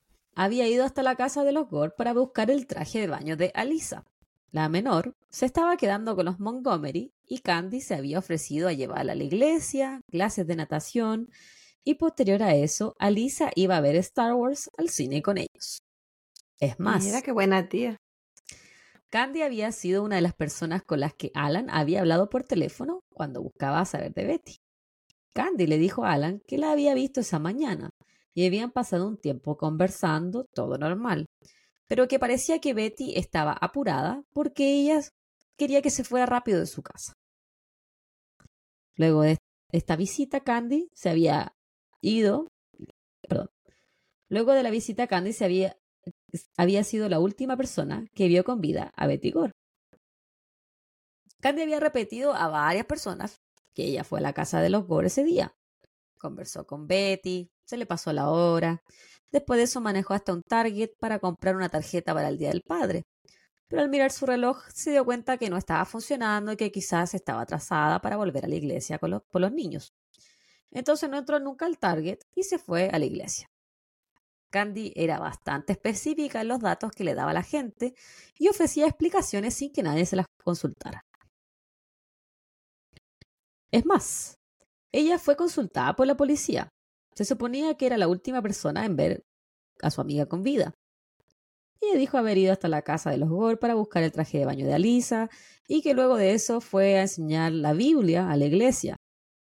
había 0.42 0.70
ido 0.70 0.86
hasta 0.86 1.04
la 1.04 1.18
casa 1.18 1.44
de 1.44 1.52
los 1.52 1.68
Gore 1.68 1.92
para 1.98 2.14
buscar 2.14 2.50
el 2.50 2.66
traje 2.66 3.02
de 3.02 3.08
baño 3.08 3.36
de 3.36 3.52
Alisa. 3.56 4.06
La 4.52 4.70
menor 4.70 5.18
se 5.28 5.46
estaba 5.46 5.76
quedando 5.76 6.16
con 6.16 6.24
los 6.24 6.40
Montgomery 6.40 7.12
y 7.28 7.40
Candy 7.40 7.82
se 7.82 7.94
había 7.94 8.20
ofrecido 8.20 8.70
a 8.70 8.72
llevarla 8.72 9.12
a 9.12 9.16
la 9.16 9.26
iglesia, 9.26 10.00
clases 10.10 10.48
de 10.48 10.56
natación 10.56 11.30
y 11.84 11.96
posterior 11.96 12.42
a 12.42 12.56
eso, 12.56 12.96
Alisa 13.00 13.52
iba 13.54 13.76
a 13.76 13.82
ver 13.82 13.98
Star 13.98 14.34
Wars 14.34 14.72
al 14.78 14.88
cine 14.88 15.22
con 15.22 15.40
ellos. 15.40 15.84
Es 16.58 16.80
más, 16.80 17.04
Mira 17.04 17.22
qué 17.22 17.34
buena 17.34 17.68
tía. 17.68 17.98
Candy 19.10 19.42
había 19.42 19.74
sido 19.74 20.04
una 20.04 20.16
de 20.16 20.22
las 20.22 20.36
personas 20.36 20.84
con 20.84 21.02
las 21.02 21.14
que 21.14 21.32
Alan 21.34 21.70
había 21.70 22.00
hablado 22.00 22.30
por 22.30 22.46
teléfono 22.46 23.02
cuando 23.10 23.42
buscaba 23.42 23.84
saber 23.84 24.14
de 24.14 24.24
Betty. 24.24 24.56
Candy 25.34 25.68
le 25.68 25.78
dijo 25.78 26.06
a 26.06 26.14
Alan 26.14 26.42
que 26.48 26.58
la 26.58 26.72
había 26.72 26.94
visto 26.94 27.20
esa 27.20 27.40
mañana 27.40 27.90
y 28.34 28.46
habían 28.46 28.72
pasado 28.72 29.08
un 29.08 29.18
tiempo 29.18 29.58
conversando, 29.58 30.46
todo 30.54 30.78
normal, 30.78 31.26
pero 31.88 32.08
que 32.08 32.20
parecía 32.20 32.60
que 32.60 32.74
Betty 32.74 33.16
estaba 33.18 33.54
apurada 33.54 34.24
porque 34.32 34.74
ella 34.74 35.02
quería 35.58 35.82
que 35.82 35.90
se 35.90 36.04
fuera 36.04 36.26
rápido 36.26 36.60
de 36.60 36.68
su 36.68 36.82
casa. 36.82 37.14
Luego 38.96 39.22
de 39.22 39.38
esta 39.72 39.96
visita, 39.96 40.42
Candy 40.42 40.90
se 40.94 41.10
había 41.10 41.54
ido, 42.02 42.48
perdón, 43.28 43.50
luego 44.30 44.54
de 44.54 44.64
la 44.64 44.70
visita, 44.70 45.08
Candy 45.08 45.34
se 45.34 45.46
había 45.46 45.78
había 46.58 46.84
sido 46.84 47.10
la 47.10 47.20
última 47.20 47.58
persona 47.58 48.06
que 48.14 48.28
vio 48.28 48.44
con 48.44 48.62
vida 48.62 48.92
a 48.96 49.08
Betty 49.08 49.32
Gore. 49.32 49.52
Candy 51.42 51.62
había 51.62 51.80
repetido 51.80 52.34
a 52.34 52.48
varias 52.48 52.86
personas 52.86 53.38
que 53.74 53.86
ella 53.86 54.04
fue 54.04 54.20
a 54.20 54.24
la 54.24 54.34
casa 54.34 54.62
de 54.62 54.70
los 54.70 54.86
Gore 54.88 55.08
ese 55.08 55.24
día. 55.24 55.56
Conversó 56.18 56.66
con 56.68 56.88
Betty, 56.88 57.50
se 57.70 57.78
le 57.78 57.86
pasó 57.86 58.12
la 58.12 58.30
hora. 58.30 58.82
Después 59.32 59.60
de 59.60 59.66
eso 59.66 59.80
manejó 59.80 60.16
hasta 60.16 60.34
un 60.34 60.42
Target 60.42 60.90
para 61.00 61.20
comprar 61.20 61.56
una 61.56 61.70
tarjeta 61.70 62.16
para 62.16 62.30
el 62.30 62.40
Día 62.40 62.50
del 62.50 62.64
Padre. 62.64 63.06
Pero 63.68 63.84
al 63.84 63.90
mirar 63.90 64.12
su 64.12 64.26
reloj 64.26 64.64
se 64.74 64.90
dio 64.90 65.06
cuenta 65.06 65.38
que 65.38 65.52
no 65.52 65.58
estaba 65.58 65.86
funcionando 65.86 66.52
y 66.52 66.58
que 66.58 66.72
quizás 66.72 67.14
estaba 67.14 67.42
atrasada 67.42 68.02
para 68.02 68.18
volver 68.18 68.46
a 68.46 68.48
la 68.48 68.56
iglesia 68.56 68.98
con 68.98 69.12
los, 69.12 69.52
niños. 69.52 69.94
Entonces 70.72 71.10
no 71.12 71.20
entró 71.20 71.40
nunca 71.40 71.68
al 71.68 71.78
Target 71.78 72.20
y 72.34 72.44
se 72.44 72.58
fue 72.58 72.90
a 72.92 72.98
la 72.98 73.06
iglesia. 73.06 73.52
Candy 74.50 74.92
era 74.96 75.20
bastante 75.20 75.74
específica 75.74 76.42
en 76.42 76.48
los 76.48 76.60
datos 76.60 76.92
que 76.92 77.04
le 77.04 77.14
daba 77.14 77.34
la 77.34 77.44
gente 77.44 77.94
y 78.40 78.48
ofrecía 78.48 78.88
explicaciones 78.88 79.54
sin 79.54 79.72
que 79.72 79.84
nadie 79.84 80.08
se 80.08 80.16
las 80.16 80.26
consultara. 80.44 81.06
Es 83.72 83.86
más, 83.86 84.40
ella 84.92 85.20
fue 85.20 85.36
consultada 85.36 85.96
por 85.96 86.08
la 86.08 86.18
policía. 86.18 86.72
Se 87.20 87.26
suponía 87.26 87.76
que 87.76 87.86
era 87.86 87.98
la 87.98 88.08
última 88.08 88.42
persona 88.42 88.86
en 88.86 88.96
ver 88.96 89.26
a 89.82 89.92
su 89.92 90.00
amiga 90.00 90.26
con 90.28 90.42
vida. 90.42 90.74
Ella 91.82 91.98
dijo 91.98 92.18
haber 92.18 92.38
ido 92.38 92.54
hasta 92.54 92.70
la 92.70 92.82
casa 92.82 93.12
de 93.12 93.18
los 93.18 93.28
Gore 93.28 93.58
para 93.58 93.74
buscar 93.76 94.04
el 94.04 94.14
traje 94.14 94.38
de 94.38 94.46
baño 94.46 94.66
de 94.66 94.74
Alisa 94.74 95.30
y 95.68 95.82
que 95.82 95.94
luego 95.94 96.16
de 96.16 96.32
eso 96.32 96.62
fue 96.62 96.96
a 96.98 97.02
enseñar 97.02 97.52
la 97.52 97.74
Biblia 97.74 98.32
a 98.32 98.38
la 98.38 98.46
iglesia. 98.46 98.96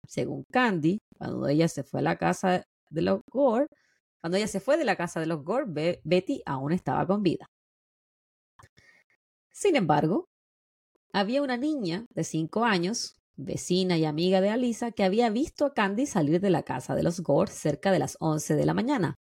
Según 0.07 0.43
Candy, 0.51 0.97
cuando 1.19 1.47
ella 1.47 1.67
se 1.67 1.83
fue 1.83 1.99
a 1.99 2.03
la 2.03 2.15
casa 2.17 2.63
de 2.89 3.01
los 3.03 3.21
Gore, 3.31 3.67
cuando 4.21 4.37
ella 4.37 4.47
se 4.47 4.59
fue 4.59 4.75
de 4.77 4.83
la 4.83 4.95
casa 4.95 5.19
de 5.19 5.27
los 5.27 5.43
Gore, 5.43 5.65
Be- 5.67 6.01
Betty 6.03 6.41
aún 6.47 6.71
estaba 6.73 7.05
con 7.05 7.21
vida. 7.21 7.45
Sin 9.51 9.75
embargo, 9.75 10.25
había 11.13 11.43
una 11.43 11.57
niña 11.57 12.07
de 12.09 12.23
cinco 12.23 12.63
años, 12.63 13.13
vecina 13.37 13.97
y 13.97 14.05
amiga 14.05 14.41
de 14.41 14.49
Alisa, 14.49 14.91
que 14.91 15.03
había 15.03 15.29
visto 15.29 15.65
a 15.65 15.73
Candy 15.73 16.05
salir 16.05 16.41
de 16.41 16.49
la 16.49 16.63
casa 16.63 16.95
de 16.95 17.03
los 17.03 17.21
Gore 17.21 17.51
cerca 17.51 17.91
de 17.91 17.99
las 17.99 18.17
11 18.19 18.55
de 18.55 18.65
la 18.65 18.73
mañana. 18.73 19.15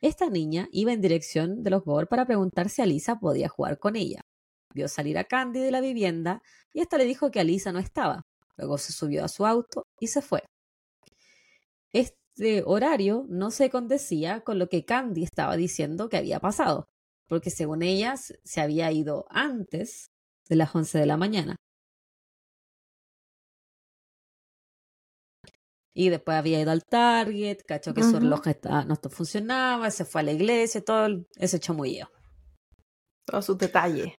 Esta 0.00 0.28
niña 0.28 0.68
iba 0.72 0.92
en 0.92 1.00
dirección 1.00 1.62
de 1.62 1.70
los 1.70 1.84
Gore 1.84 2.06
para 2.06 2.26
preguntar 2.26 2.68
si 2.68 2.82
Alisa 2.82 3.20
podía 3.20 3.48
jugar 3.48 3.78
con 3.78 3.96
ella. 3.96 4.20
Vio 4.74 4.88
salir 4.88 5.16
a 5.16 5.24
Candy 5.24 5.60
de 5.60 5.70
la 5.70 5.80
vivienda 5.80 6.42
y 6.72 6.80
esta 6.80 6.98
le 6.98 7.04
dijo 7.04 7.30
que 7.30 7.40
Alisa 7.40 7.72
no 7.72 7.78
estaba. 7.78 8.22
Luego 8.56 8.78
se 8.78 8.92
subió 8.92 9.24
a 9.24 9.28
su 9.28 9.46
auto 9.46 9.86
y 10.00 10.08
se 10.08 10.20
fue. 10.20 10.42
Este 11.92 12.62
horario 12.66 13.26
no 13.28 13.50
se 13.50 13.70
condecía 13.70 14.40
con 14.40 14.58
lo 14.58 14.68
que 14.68 14.84
Candy 14.84 15.22
estaba 15.22 15.56
diciendo 15.56 16.08
que 16.08 16.16
había 16.16 16.40
pasado, 16.40 16.88
porque 17.28 17.50
según 17.50 17.82
ellas 17.82 18.34
se 18.42 18.60
había 18.60 18.90
ido 18.90 19.26
antes 19.30 20.10
de 20.48 20.56
las 20.56 20.74
11 20.74 20.98
de 20.98 21.06
la 21.06 21.16
mañana. 21.16 21.56
Y 25.94 26.08
después 26.08 26.38
había 26.38 26.60
ido 26.60 26.70
al 26.70 26.84
Target, 26.84 27.58
cachó 27.66 27.92
que 27.92 28.02
su 28.02 28.18
reloj 28.18 28.40
no 28.86 28.96
funcionaba, 29.10 29.90
se 29.90 30.04
fue 30.04 30.22
a 30.22 30.24
la 30.24 30.32
iglesia, 30.32 30.82
todo 30.82 31.26
ese 31.36 31.60
chamulleo. 31.60 32.10
Todos 33.26 33.44
sus 33.44 33.58
detalles. 33.58 34.14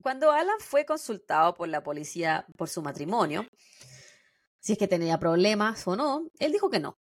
Cuando 0.00 0.30
Alan 0.30 0.60
fue 0.60 0.86
consultado 0.86 1.54
por 1.54 1.68
la 1.68 1.82
policía 1.82 2.46
por 2.56 2.68
su 2.68 2.82
matrimonio, 2.82 3.46
si 4.60 4.72
es 4.72 4.78
que 4.78 4.86
tenía 4.86 5.18
problemas 5.18 5.86
o 5.88 5.96
no, 5.96 6.28
él 6.38 6.52
dijo 6.52 6.70
que 6.70 6.78
no. 6.78 6.96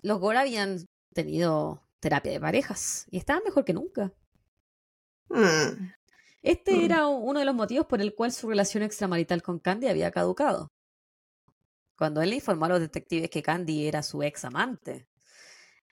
Los 0.00 0.18
Gore 0.18 0.38
habían 0.38 0.86
tenido 1.14 1.82
terapia 2.00 2.32
de 2.32 2.40
parejas 2.40 3.06
y 3.10 3.18
estaban 3.18 3.42
mejor 3.44 3.64
que 3.64 3.74
nunca. 3.74 4.12
Mm. 5.28 5.92
Este 6.42 6.72
Mm. 6.72 6.84
era 6.84 7.06
uno 7.06 7.38
de 7.38 7.44
los 7.44 7.54
motivos 7.54 7.86
por 7.86 8.00
el 8.00 8.14
cual 8.14 8.32
su 8.32 8.48
relación 8.48 8.82
extramarital 8.82 9.42
con 9.42 9.58
Candy 9.58 9.88
había 9.88 10.10
caducado. 10.10 10.68
Cuando 11.96 12.22
él 12.22 12.32
informó 12.32 12.66
a 12.66 12.70
los 12.70 12.80
detectives 12.80 13.30
que 13.30 13.42
Candy 13.42 13.86
era 13.86 14.02
su 14.02 14.22
ex 14.22 14.44
amante, 14.44 15.06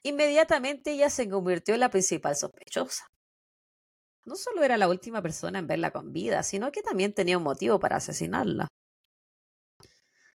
inmediatamente 0.02 0.92
ella 0.92 1.10
se 1.10 1.28
convirtió 1.28 1.74
en 1.74 1.80
la 1.80 1.90
principal 1.90 2.36
sospechosa. 2.36 3.06
No 4.24 4.36
solo 4.36 4.62
era 4.62 4.76
la 4.76 4.88
última 4.88 5.22
persona 5.22 5.58
en 5.58 5.66
verla 5.66 5.90
con 5.90 6.12
vida, 6.12 6.42
sino 6.42 6.70
que 6.72 6.82
también 6.82 7.14
tenía 7.14 7.38
un 7.38 7.44
motivo 7.44 7.78
para 7.80 7.96
asesinarla. 7.96 8.68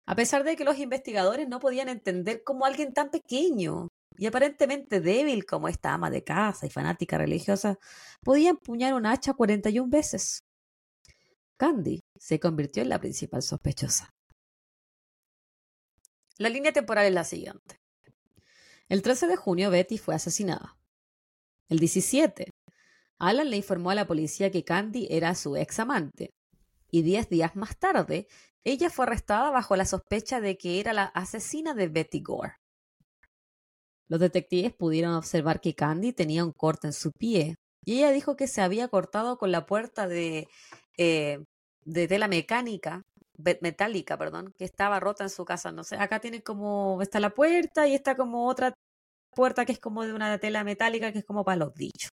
A 0.06 0.16
pesar 0.16 0.44
de 0.44 0.56
que 0.56 0.64
los 0.64 0.78
investigadores 0.78 1.48
no 1.48 1.60
podían 1.60 1.88
entender 1.88 2.42
cómo 2.44 2.66
alguien 2.66 2.92
tan 2.92 3.10
pequeño 3.10 3.88
y 4.18 4.26
aparentemente 4.26 5.00
débil 5.00 5.46
como 5.46 5.68
esta 5.68 5.92
ama 5.94 6.10
de 6.10 6.24
casa 6.24 6.66
y 6.66 6.70
fanática 6.70 7.18
religiosa 7.18 7.78
podía 8.22 8.50
empuñar 8.50 8.94
un 8.94 9.06
hacha 9.06 9.34
41 9.34 9.88
veces. 9.88 10.40
Candy 11.56 12.00
se 12.18 12.40
convirtió 12.40 12.82
en 12.82 12.88
la 12.88 12.98
principal 12.98 13.42
sospechosa. 13.42 14.10
La 16.42 16.48
línea 16.48 16.72
temporal 16.72 17.06
es 17.06 17.14
la 17.14 17.22
siguiente. 17.22 17.80
El 18.88 19.00
13 19.00 19.28
de 19.28 19.36
junio 19.36 19.70
Betty 19.70 19.96
fue 19.96 20.16
asesinada. 20.16 20.76
El 21.68 21.78
17, 21.78 22.50
Alan 23.20 23.48
le 23.48 23.58
informó 23.58 23.90
a 23.90 23.94
la 23.94 24.08
policía 24.08 24.50
que 24.50 24.64
Candy 24.64 25.06
era 25.08 25.36
su 25.36 25.56
ex 25.56 25.78
amante. 25.78 26.30
Y 26.90 27.02
diez 27.02 27.28
días 27.28 27.54
más 27.54 27.78
tarde, 27.78 28.26
ella 28.64 28.90
fue 28.90 29.04
arrestada 29.04 29.52
bajo 29.52 29.76
la 29.76 29.84
sospecha 29.84 30.40
de 30.40 30.58
que 30.58 30.80
era 30.80 30.92
la 30.92 31.04
asesina 31.04 31.74
de 31.74 31.86
Betty 31.86 32.20
Gore. 32.22 32.56
Los 34.08 34.18
detectives 34.18 34.74
pudieron 34.74 35.14
observar 35.14 35.60
que 35.60 35.76
Candy 35.76 36.12
tenía 36.12 36.44
un 36.44 36.50
corte 36.50 36.88
en 36.88 36.92
su 36.92 37.12
pie 37.12 37.54
y 37.84 37.98
ella 37.98 38.10
dijo 38.10 38.34
que 38.34 38.48
se 38.48 38.62
había 38.62 38.88
cortado 38.88 39.38
con 39.38 39.52
la 39.52 39.64
puerta 39.64 40.08
de, 40.08 40.48
eh, 40.98 41.38
de 41.84 42.08
tela 42.08 42.26
mecánica, 42.26 43.04
metálica, 43.36 44.16
perdón, 44.18 44.54
que 44.58 44.64
estaba 44.64 45.00
rota 45.00 45.24
en 45.24 45.30
su 45.30 45.44
casa. 45.44 45.72
No 45.72 45.84
sé, 45.84 45.96
acá 45.96 46.20
tiene 46.20 46.42
como, 46.42 47.00
está 47.02 47.20
la 47.20 47.30
puerta 47.30 47.86
y 47.88 47.94
está 47.94 48.16
como 48.16 48.46
otra 48.48 48.74
puerta 49.34 49.64
que 49.64 49.72
es 49.72 49.80
como 49.80 50.04
de 50.04 50.12
una 50.12 50.38
tela 50.38 50.64
metálica 50.64 51.12
que 51.12 51.20
es 51.20 51.24
como 51.24 51.44
para 51.44 51.56
los 51.56 51.74
dichos. 51.74 52.10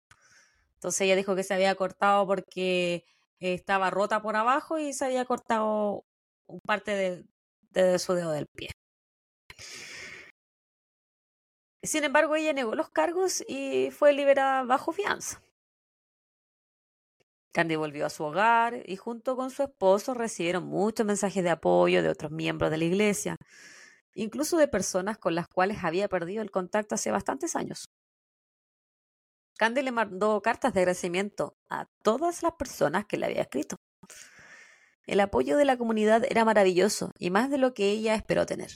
Entonces 0.75 1.03
ella 1.03 1.17
dijo 1.17 1.35
que 1.37 1.43
se 1.45 1.55
había 1.55 1.75
cortado 1.75 2.27
porque 2.27 3.05
estaba 3.41 3.91
rota 3.91 4.23
por 4.23 4.37
abajo 4.37 4.79
y 4.79 4.93
se 4.93 5.07
había 5.07 5.25
cortado 5.25 6.05
parte 6.67 6.93
de, 6.93 7.25
de 7.71 7.99
su 7.99 8.15
dedo 8.15 8.33
del 8.33 8.47
pie. 8.47 8.71
Sin 11.83 12.05
embargo, 12.05 12.37
ella 12.37 12.53
negó 12.53 12.75
los 12.75 12.91
cargos 12.91 13.45
y 13.49 13.91
fue 13.91 14.13
liberada 14.13 14.65
bajo 14.65 14.93
fianza. 14.93 15.41
Candy 17.57 17.77
volvió 17.77 18.05
a 18.05 18.11
su 18.11 18.23
hogar 18.23 18.83
y 18.85 18.97
junto 18.97 19.35
con 19.35 19.51
su 19.51 19.63
esposo 19.63 20.13
recibieron 20.13 20.67
muchos 20.67 21.07
mensajes 21.07 21.43
de 21.43 21.49
apoyo 21.49 22.03
de 22.03 22.11
otros 22.11 22.31
miembros 22.31 22.71
de 22.71 22.77
la 22.77 22.85
iglesia, 22.85 23.37
incluso 24.13 24.59
de 24.59 24.69
personas 24.69 25.17
con 25.17 25.35
las 25.35 25.49
cuales 25.49 25.79
había 25.83 26.07
perdido 26.07 26.43
el 26.43 26.51
contacto 26.51 26.97
hace 26.97 27.11
bastantes 27.11 27.57
años. 27.57 27.87
Candy 29.57 29.81
le 29.81 29.91
mandó 29.91 30.43
cartas 30.43 30.75
de 30.75 30.81
agradecimiento 30.81 31.57
a 31.71 31.87
todas 32.03 32.43
las 32.43 32.53
personas 32.53 33.07
que 33.07 33.17
le 33.17 33.25
había 33.25 33.41
escrito. 33.41 33.77
El 35.07 35.21
apoyo 35.21 35.57
de 35.57 35.65
la 35.65 35.79
comunidad 35.79 36.25
era 36.29 36.45
maravilloso 36.45 37.11
y 37.19 37.31
más 37.31 37.49
de 37.49 37.57
lo 37.57 37.73
que 37.73 37.91
ella 37.91 38.15
esperó 38.15 38.45
tener. 38.45 38.73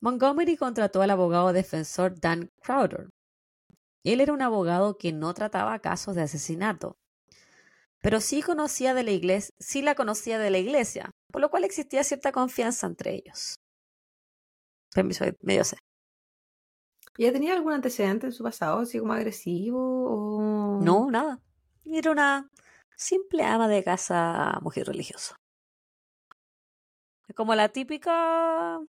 Montgomery 0.00 0.56
contrató 0.56 1.02
al 1.02 1.10
abogado 1.10 1.52
defensor 1.52 2.18
Dan 2.18 2.50
Crowder. 2.60 3.10
Él 4.04 4.20
era 4.20 4.32
un 4.32 4.42
abogado 4.42 4.96
que 4.98 5.12
no 5.12 5.32
trataba 5.34 5.78
casos 5.78 6.14
de 6.14 6.22
asesinato, 6.22 6.96
pero 8.00 8.20
sí 8.20 8.42
conocía 8.42 8.94
de 8.94 9.04
la 9.04 9.12
iglesia, 9.12 9.54
sí 9.58 9.80
la 9.80 9.94
conocía 9.94 10.38
de 10.38 10.50
la 10.50 10.58
iglesia, 10.58 11.10
por 11.30 11.40
lo 11.40 11.50
cual 11.50 11.64
existía 11.64 12.02
cierta 12.02 12.32
confianza 12.32 12.86
entre 12.86 13.14
ellos. 13.14 13.54
Permiso, 14.92 15.24
medio 15.40 15.64
sé. 15.64 15.76
¿Ya 17.18 17.32
tenía 17.32 17.54
algún 17.54 17.72
antecedente 17.72 18.26
en 18.26 18.32
su 18.32 18.42
pasado, 18.42 18.80
así 18.80 18.98
como 18.98 19.12
agresivo 19.12 19.78
o...? 19.78 20.80
No, 20.82 21.10
nada. 21.10 21.40
Era 21.84 22.10
una 22.10 22.50
simple 22.96 23.44
ama 23.44 23.68
de 23.68 23.84
casa 23.84 24.58
mujer 24.62 24.86
religiosa. 24.86 25.36
Como 27.34 27.54
la 27.54 27.68
típica 27.70 28.80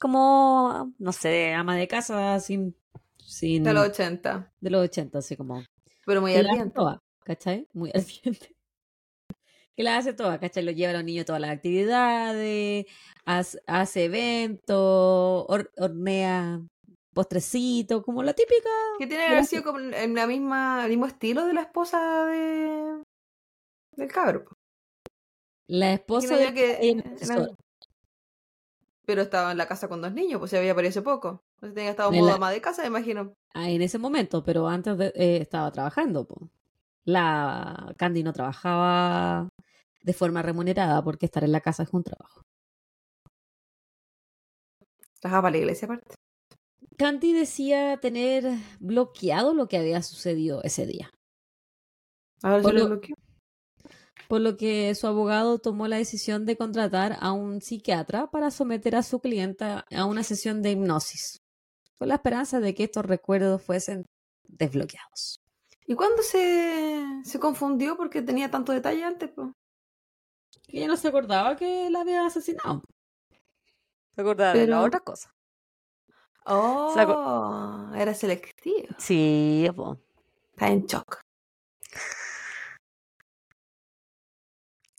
como, 0.00 0.94
no 0.98 1.12
sé, 1.12 1.52
ama 1.52 1.76
de 1.76 1.86
casa 1.86 2.40
sin... 2.40 2.74
sin 3.30 3.62
de 3.64 3.72
los 3.72 3.86
80. 3.88 4.52
De 4.60 4.70
los 4.70 4.82
80, 4.84 5.18
así 5.18 5.36
como... 5.36 5.62
Pero 6.06 6.20
muy 6.20 6.34
ardiente. 6.34 6.74
toda, 6.74 6.98
¿cachai? 7.24 7.66
Muy 7.72 7.90
ardiente. 7.94 8.54
Que 9.76 9.82
la 9.84 9.96
hace 9.96 10.12
toda, 10.12 10.38
¿cachai? 10.40 10.64
Lo 10.64 10.72
lleva 10.72 10.90
a 10.90 10.94
los 10.94 11.04
niños 11.04 11.22
a 11.22 11.26
todas 11.26 11.40
las 11.40 11.50
actividades, 11.50 12.86
hace, 13.24 13.58
hace 13.66 14.04
eventos, 14.06 15.46
hor- 15.48 15.70
hornea 15.76 16.60
postrecito, 17.12 18.02
como 18.02 18.22
la 18.22 18.32
típica... 18.34 18.68
Que 18.98 19.06
tiene 19.06 19.24
que 19.26 19.30
haber 19.32 19.44
sido 19.44 19.62
como 19.64 19.78
en 19.80 20.14
la 20.14 20.26
misma, 20.26 20.82
el 20.84 20.90
mismo 20.90 21.06
estilo 21.06 21.44
de 21.46 21.54
la 21.54 21.62
esposa 21.62 22.24
de... 22.26 23.02
del 23.96 24.08
cabro. 24.08 24.44
La 25.68 25.92
esposa 25.92 26.36
de... 26.36 26.52
que. 26.54 27.02
Pero 29.06 29.22
estaba 29.22 29.50
en 29.52 29.58
la 29.58 29.66
casa 29.66 29.88
con 29.88 30.00
dos 30.02 30.12
niños, 30.12 30.38
pues 30.38 30.50
se 30.50 30.58
había 30.58 30.72
aparecido 30.72 31.02
poco. 31.02 31.42
Entonces 31.56 31.74
tenía 31.74 31.90
En 31.90 32.14
modo 32.20 32.26
la- 32.28 32.34
ama 32.34 32.50
de 32.50 32.60
casa, 32.60 32.82
me 32.82 32.88
imagino. 32.88 33.34
Ah, 33.54 33.68
en 33.70 33.82
ese 33.82 33.98
momento, 33.98 34.44
pero 34.44 34.68
antes 34.68 34.96
de, 34.98 35.06
eh, 35.14 35.38
estaba 35.40 35.70
trabajando. 35.72 36.26
po. 36.26 36.50
La 37.04 37.92
Candy 37.96 38.22
no 38.22 38.32
trabajaba 38.32 39.48
de 40.02 40.12
forma 40.12 40.42
remunerada 40.42 41.02
porque 41.02 41.26
estar 41.26 41.42
en 41.44 41.52
la 41.52 41.60
casa 41.60 41.82
es 41.82 41.90
un 41.92 42.04
trabajo. 42.04 42.42
Trabajaba 45.20 45.42
para 45.42 45.52
la 45.52 45.58
iglesia 45.58 45.86
aparte. 45.86 46.14
Candy 46.96 47.32
decía 47.32 47.98
tener 48.00 48.44
bloqueado 48.78 49.54
lo 49.54 49.68
que 49.68 49.78
había 49.78 50.02
sucedido 50.02 50.62
ese 50.62 50.86
día, 50.86 51.10
Ahora 52.42 52.62
yo 52.62 52.72
lo 52.72 52.78
lo- 52.80 52.86
bloqueo. 52.88 53.16
Por 54.30 54.40
lo 54.40 54.56
que 54.56 54.94
su 54.94 55.08
abogado 55.08 55.58
tomó 55.58 55.88
la 55.88 55.96
decisión 55.96 56.46
de 56.46 56.56
contratar 56.56 57.16
a 57.20 57.32
un 57.32 57.60
psiquiatra 57.60 58.28
para 58.30 58.52
someter 58.52 58.94
a 58.94 59.02
su 59.02 59.18
clienta 59.20 59.84
a 59.90 60.04
una 60.04 60.22
sesión 60.22 60.62
de 60.62 60.70
hipnosis, 60.70 61.42
con 61.98 62.06
la 62.08 62.14
esperanza 62.14 62.60
de 62.60 62.72
que 62.74 62.84
estos 62.84 63.04
recuerdos 63.04 63.60
fuesen 63.60 64.06
desbloqueados. 64.44 65.40
¿Y 65.84 65.96
cuándo 65.96 66.22
se, 66.22 67.04
se 67.24 67.40
confundió 67.40 67.96
porque 67.96 68.22
tenía 68.22 68.48
tanto 68.52 68.70
detalle 68.72 69.02
antes? 69.02 69.30
po? 69.30 69.52
Ella 70.68 70.86
no 70.86 70.96
se 70.96 71.08
acordaba 71.08 71.56
que 71.56 71.90
la 71.90 72.02
había 72.02 72.24
asesinado. 72.24 72.82
Se 74.14 74.20
acordaba 74.20 74.52
de 74.52 74.60
Pero- 74.60 74.70
la 74.76 74.82
otra 74.82 75.00
cosa. 75.00 75.34
Oh, 76.46 76.92
Se 76.94 77.00
acu- 77.00 77.96
era 78.00 78.14
selectivo. 78.14 78.94
Sí, 78.98 79.68
po. 79.74 79.98
Está 80.52 80.68
en 80.68 80.86
shock. 80.86 81.20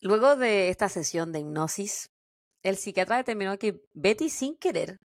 Luego 0.02 0.36
de 0.36 0.70
esta 0.70 0.90
sesión 0.90 1.32
de 1.32 1.42
hipnosis, 1.42 2.10
el 2.64 2.76
psiquiatra 2.76 3.18
determinó 3.18 3.60
que 3.60 3.84
Betty 3.94 4.30
sin 4.30 4.58
querer 4.58 4.98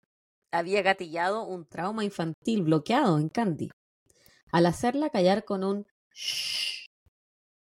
había 0.50 0.80
gatillado 0.80 1.44
un 1.44 1.66
trauma 1.66 2.02
infantil 2.02 2.62
bloqueado 2.62 3.18
en 3.18 3.28
Candy, 3.28 3.68
al 4.50 4.64
hacerla 4.64 5.10
callar 5.10 5.44
con 5.44 5.64
un 5.64 5.86
shh, 6.14 6.86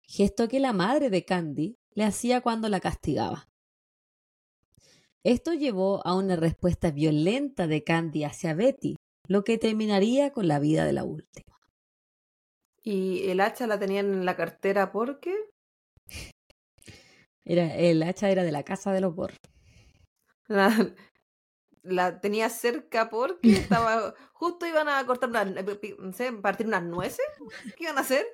gesto 0.03 0.47
que 0.47 0.61
la 0.61 0.72
madre 0.72 1.11
de 1.11 1.24
Candy 1.24 1.76
le 1.95 2.05
hacía 2.05 2.41
cuando 2.41 2.68
la 2.68 2.78
castigaba. 2.78 3.49
Esto 5.24 5.55
llevó 5.55 6.07
a 6.07 6.14
una 6.14 6.37
respuesta 6.37 6.93
violenta 6.93 7.66
de 7.66 7.82
Candy 7.82 8.22
hacia 8.22 8.55
Betty, 8.55 8.95
lo 9.26 9.43
que 9.43 9.59
terminaría 9.59 10.30
con 10.30 10.47
la 10.47 10.61
vida 10.61 10.85
de 10.85 10.93
la 10.93 11.03
última. 11.03 11.59
Y 12.80 13.28
el 13.28 13.41
hacha 13.41 13.66
la 13.66 13.78
tenían 13.78 14.12
en 14.12 14.24
la 14.24 14.37
cartera 14.37 14.93
porque 14.93 15.35
Era, 17.45 17.74
el 17.76 18.03
hacha 18.03 18.30
era 18.30 18.42
de 18.45 18.53
la 18.53 18.62
casa 18.62 18.92
de 18.92 19.01
los 19.01 19.14
Borr. 19.14 19.34
la- 20.49 20.95
la 21.82 22.18
tenía 22.20 22.49
cerca 22.49 23.11
porque 23.11 23.53
estaba 23.53 24.14
justo 24.32 24.66
iban 24.66 24.88
a 24.88 25.05
cortar 25.05 25.28
una, 25.28 25.45
no 25.45 26.12
sé, 26.14 26.32
partir 26.32 26.66
unas 26.66 26.82
nueces. 26.82 27.26
¿Qué 27.76 27.84
iban 27.84 27.99
a 27.99 28.01
hacer? 28.01 28.24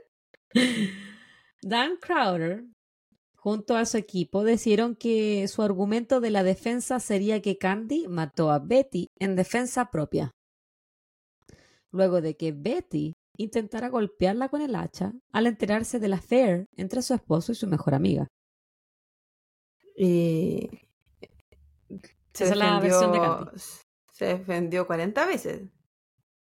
Dan 1.62 1.96
Crowder, 2.00 2.64
junto 3.36 3.76
a 3.76 3.84
su 3.86 3.96
equipo, 3.98 4.44
decidieron 4.44 4.94
que 4.94 5.46
su 5.48 5.62
argumento 5.62 6.20
de 6.20 6.30
la 6.30 6.42
defensa 6.44 7.00
sería 7.00 7.42
que 7.42 7.58
Candy 7.58 8.06
mató 8.08 8.50
a 8.50 8.60
Betty 8.60 9.08
en 9.18 9.34
defensa 9.36 9.90
propia. 9.90 10.30
Luego 11.92 12.20
de 12.20 12.36
que 12.36 12.52
Betty 12.52 13.14
intentara 13.36 13.88
golpearla 13.88 14.48
con 14.48 14.60
el 14.62 14.76
hacha 14.76 15.12
al 15.32 15.46
enterarse 15.46 15.98
de 15.98 16.08
la 16.08 16.16
affair 16.16 16.66
entre 16.76 17.02
su 17.02 17.14
esposo 17.14 17.52
y 17.52 17.56
su 17.56 17.66
mejor 17.66 17.94
amiga. 17.94 18.28
Y 20.02 20.70
Esa 22.32 22.44
es 22.44 22.56
la 22.56 22.80
versión 22.80 23.12
de 23.12 23.18
Candy. 23.18 23.50
Se 24.14 24.24
defendió 24.24 24.86
40 24.86 25.26
veces. 25.26 25.68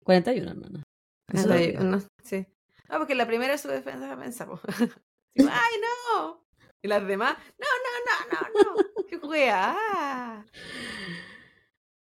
41, 0.03 0.51
hermana. 0.51 0.83
Eso 1.31 1.47
Cuarenta 1.47 1.55
lo 1.55 1.61
y- 1.61 1.67
digo. 1.67 1.85
no, 1.85 2.01
sí. 2.23 2.47
No, 2.89 2.99
porque 2.99 3.15
la 3.15 3.27
primera 3.27 3.53
es 3.53 3.61
su 3.61 3.69
defensa 3.69 4.17
pensamos. 4.17 4.61
¡Ay, 5.37 5.73
no! 6.17 6.43
Y 6.83 6.89
las 6.89 7.07
demás, 7.07 7.37
no, 7.59 7.67
no, 7.85 8.39
no, 8.39 8.73
no, 8.73 8.77
no. 8.77 9.05
¡Qué 9.09 9.17
wea! 9.19 10.47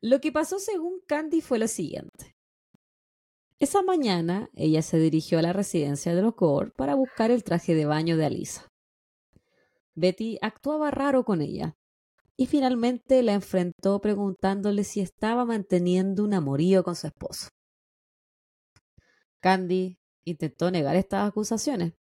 Lo 0.02 0.20
que 0.20 0.32
pasó 0.32 0.58
según 0.58 1.00
Candy 1.06 1.40
fue 1.40 1.58
lo 1.58 1.68
siguiente. 1.68 2.34
Esa 3.58 3.82
mañana 3.82 4.50
ella 4.54 4.82
se 4.82 4.98
dirigió 4.98 5.38
a 5.38 5.42
la 5.42 5.52
residencia 5.54 6.14
de 6.14 6.20
los 6.20 6.34
Gore 6.34 6.72
para 6.76 6.94
buscar 6.94 7.30
el 7.30 7.42
traje 7.44 7.74
de 7.74 7.86
baño 7.86 8.16
de 8.18 8.26
Alisa. 8.26 8.68
Betty 9.94 10.38
actuaba 10.40 10.90
raro 10.90 11.24
con 11.24 11.42
ella 11.42 11.76
y 12.36 12.46
finalmente 12.46 13.22
la 13.22 13.34
enfrentó 13.34 14.00
preguntándole 14.00 14.84
si 14.84 15.00
estaba 15.00 15.44
manteniendo 15.44 16.24
un 16.24 16.34
amorío 16.34 16.82
con 16.82 16.96
su 16.96 17.06
esposo. 17.06 17.48
Candy 19.40 19.98
intentó 20.24 20.70
negar 20.70 20.96
estas 20.96 21.28
acusaciones 21.28 21.94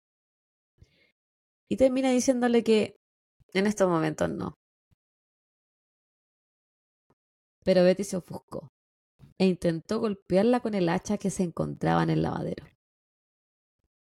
y 1.68 1.78
termina 1.78 2.12
diciéndole 2.12 2.64
que 2.64 2.96
en 3.54 3.68
estos 3.68 3.90
momentos 3.90 4.30
no. 4.30 4.56
Pero 7.64 7.84
Betty 7.84 8.04
se 8.04 8.18
ofuscó 8.18 8.70
e 9.38 9.46
intentó 9.46 10.00
golpearla 10.00 10.60
con 10.60 10.76
el 10.76 10.90
hacha 10.90 11.18
que 11.18 11.30
se 11.30 11.44
encontraba 11.44 12.04
en 12.04 12.10
el 12.10 12.22
lavadero. 12.22 12.66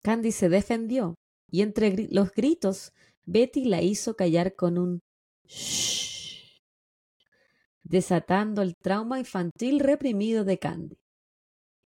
Candy 0.03 0.33
se 0.33 0.49
defendió 0.49 1.14
y 1.51 1.62
entre 1.62 2.09
los 2.11 2.33
gritos 2.33 2.93
Betty 3.31 3.64
la 3.66 3.83
hizo 3.83 4.16
callar 4.16 4.55
con 4.57 4.79
un 4.79 5.01
shh, 5.47 6.59
desatando 7.83 8.62
el 8.62 8.74
trauma 8.76 9.18
infantil 9.18 9.81
reprimido 9.81 10.45
de 10.45 10.59
Candy. 10.59 10.97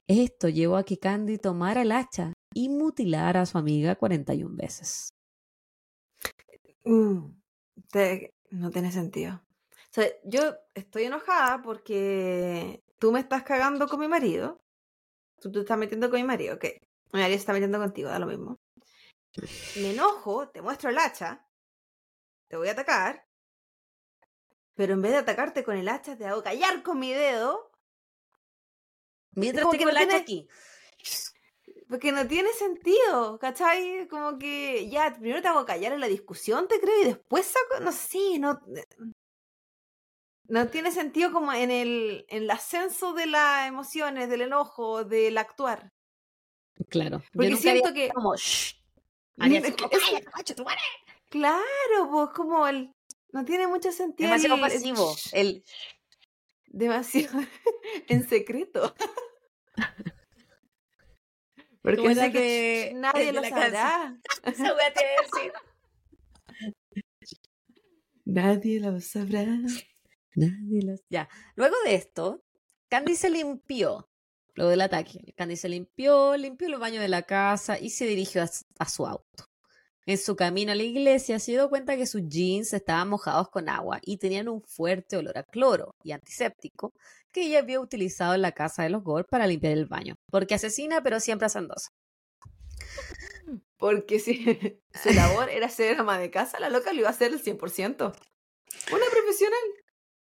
Esto 0.09 0.49
llevó 0.49 0.77
a 0.77 0.85
que 0.85 0.99
Candy 0.99 1.39
tomara 1.39 1.83
el 1.83 1.91
hacha 1.93 2.35
y 2.55 2.69
mutilara 2.69 3.41
a 3.43 3.47
su 3.47 3.59
amiga 3.59 3.97
41 3.97 4.57
veces. 4.57 5.11
Mm, 6.85 7.41
te- 7.91 8.35
no 8.51 8.71
tiene 8.71 8.93
sentido. 8.93 9.35
O 9.35 9.95
sea, 9.95 10.07
yo 10.25 10.55
estoy 10.75 11.05
enojada 11.05 11.63
porque 11.63 12.81
tú 12.99 13.13
me 13.13 13.21
estás 13.21 13.43
cagando 13.45 13.87
con 13.89 14.01
mi 14.01 14.09
marido. 14.09 14.61
Tú 15.41 15.53
te 15.53 15.61
estás 15.61 15.79
metiendo 15.79 16.11
con 16.11 16.21
mi 16.21 16.27
marido, 16.27 16.57
ok. 16.57 16.65
Mi 17.15 17.21
marido 17.21 17.39
se 17.39 17.43
está 17.43 17.55
metiendo 17.55 17.79
contigo, 17.81 18.11
da 18.11 18.21
lo 18.21 18.27
mismo. 18.29 18.59
Me 19.77 19.91
enojo, 19.93 20.49
te 20.51 20.61
muestro 20.61 20.91
el 20.91 20.99
hacha, 20.99 21.47
te 22.49 22.57
voy 22.57 22.69
a 22.69 22.73
atacar, 22.73 23.27
pero 24.75 24.93
en 24.95 25.03
vez 25.03 25.13
de 25.13 25.19
atacarte 25.19 25.65
con 25.65 25.77
el 25.77 25.89
hacha, 25.89 26.17
te 26.17 26.27
hago 26.27 26.43
callar 26.43 26.83
con 26.83 26.99
mi 26.99 27.13
dedo, 27.13 27.71
Mientras 29.35 29.63
como 29.63 29.73
que 29.73 29.79
tengo 29.79 29.91
el 29.91 29.97
no 29.97 30.03
hacha 30.03 30.17
aquí. 30.19 30.47
porque 31.89 32.13
no 32.13 32.27
tiene 32.27 32.53
sentido, 32.53 33.39
¿cachai? 33.39 34.07
Como 34.09 34.39
que 34.39 34.89
ya, 34.91 35.15
primero 35.19 35.41
te 35.41 35.49
hago 35.49 35.65
callar 35.65 35.93
en 35.93 36.01
la 36.01 36.09
discusión, 36.09 36.69
te 36.69 36.79
creo, 36.81 37.01
y 37.03 37.05
después 37.07 37.47
saco, 37.47 37.83
no 37.83 37.93
sé, 37.93 38.39
no... 38.39 38.61
No 40.49 40.69
tiene 40.69 40.91
sentido 40.91 41.33
como 41.33 41.53
en 41.55 41.71
el, 41.71 42.27
en 42.29 42.43
el 42.43 42.51
ascenso 42.51 43.15
de 43.15 43.27
las 43.27 43.67
emociones, 43.69 44.29
del 44.29 44.43
enojo, 44.43 45.03
del 45.05 45.39
actuar. 45.39 45.91
Claro. 46.91 47.19
yo 47.21 47.25
Porque 47.33 47.49
nunca 47.51 47.63
siento 47.63 47.95
que- 47.95 48.11
como, 48.11 48.37
"Shh". 48.37 48.82
Es. 49.91 50.03
Claro, 51.29 52.11
pues 52.11 52.29
como 52.35 52.67
el... 52.67 52.95
No 53.33 53.45
tiene 53.45 53.67
mucho 53.67 53.91
sentido. 53.93 54.29
Demasiado 54.29 54.55
el- 54.57 54.61
pasivo. 54.61 55.17
El, 55.33 55.65
demasiado 56.67 57.41
en 58.09 58.29
secreto. 58.29 58.95
Porque 61.81 62.15
sé 62.15 62.31
que 62.33 62.93
nadie 62.95 63.33
lo 63.33 63.43
sabrá. 63.43 64.17
esa 64.45 64.63
iba 64.67 64.77
a 64.85 64.91
decir. 64.91 65.53
Nadie 68.25 68.81
lo 68.81 69.01
sabrá. 69.01 69.47
Nadie 70.35 70.83
los- 70.83 71.03
Ya. 71.11 71.29
Luego 71.57 71.75
de 71.85 71.95
esto, 71.95 72.45
Candy 72.89 73.17
se 73.17 73.31
limpió. 73.31 74.09
Luego 74.55 74.71
del 74.71 74.83
ataque, 74.83 75.33
Candy 75.37 75.57
se 75.57 75.69
limpió, 75.69 76.37
limpió 76.37 76.69
los 76.69 76.81
baños 76.81 77.01
de 77.01 77.09
la 77.09 77.23
casa 77.23 77.79
y 77.79 77.91
se 77.91 78.07
dirigió 78.07 78.43
a, 78.43 78.89
su 78.89 79.07
auto. 79.07 79.49
En 80.05 80.19
su 80.19 80.37
camino 80.37 80.73
a 80.73 80.75
la 80.75 80.83
iglesia 80.83 81.39
se 81.39 81.53
dio 81.53 81.71
cuenta 81.71 81.97
que 81.97 82.07
sus 82.07 82.23
jeans 82.29 82.73
estaban 82.73 83.09
mojados 83.09 83.49
con 83.49 83.69
agua 83.69 84.01
y 84.03 84.19
tenían 84.19 84.49
un 84.49 84.61
fuerte 84.63 85.17
olor 85.17 85.39
a 85.39 85.45
cloro 85.45 85.95
y 86.03 86.13
antiséptico 86.13 86.93
que 87.31 87.47
ella 87.47 87.61
había 87.61 87.81
utilizado 87.81 88.35
en 88.35 88.43
la 88.43 88.53
casa 88.53 88.83
de 88.83 88.91
los 88.91 89.03
Gore 89.03 89.25
para 89.25 89.47
limpiar 89.47 89.73
el 89.73 89.87
baño. 89.87 90.17
Porque 90.31 90.55
asesina, 90.55 91.03
pero 91.03 91.19
siempre 91.19 91.47
hacendosa. 91.47 91.91
Porque 93.79 94.19
si 94.19 94.81
su 95.03 95.11
labor 95.15 95.49
era 95.49 95.69
ser 95.69 95.99
ama 95.99 96.19
de 96.19 96.31
casa, 96.31 96.61
la 96.61 96.69
loca 96.69 96.93
lo 96.93 97.01
iba 97.01 97.09
a 97.09 97.13
hacer 97.13 97.33
el 97.33 97.43
100%. 97.43 98.13
Una 98.93 99.07
profesional. 99.11 99.82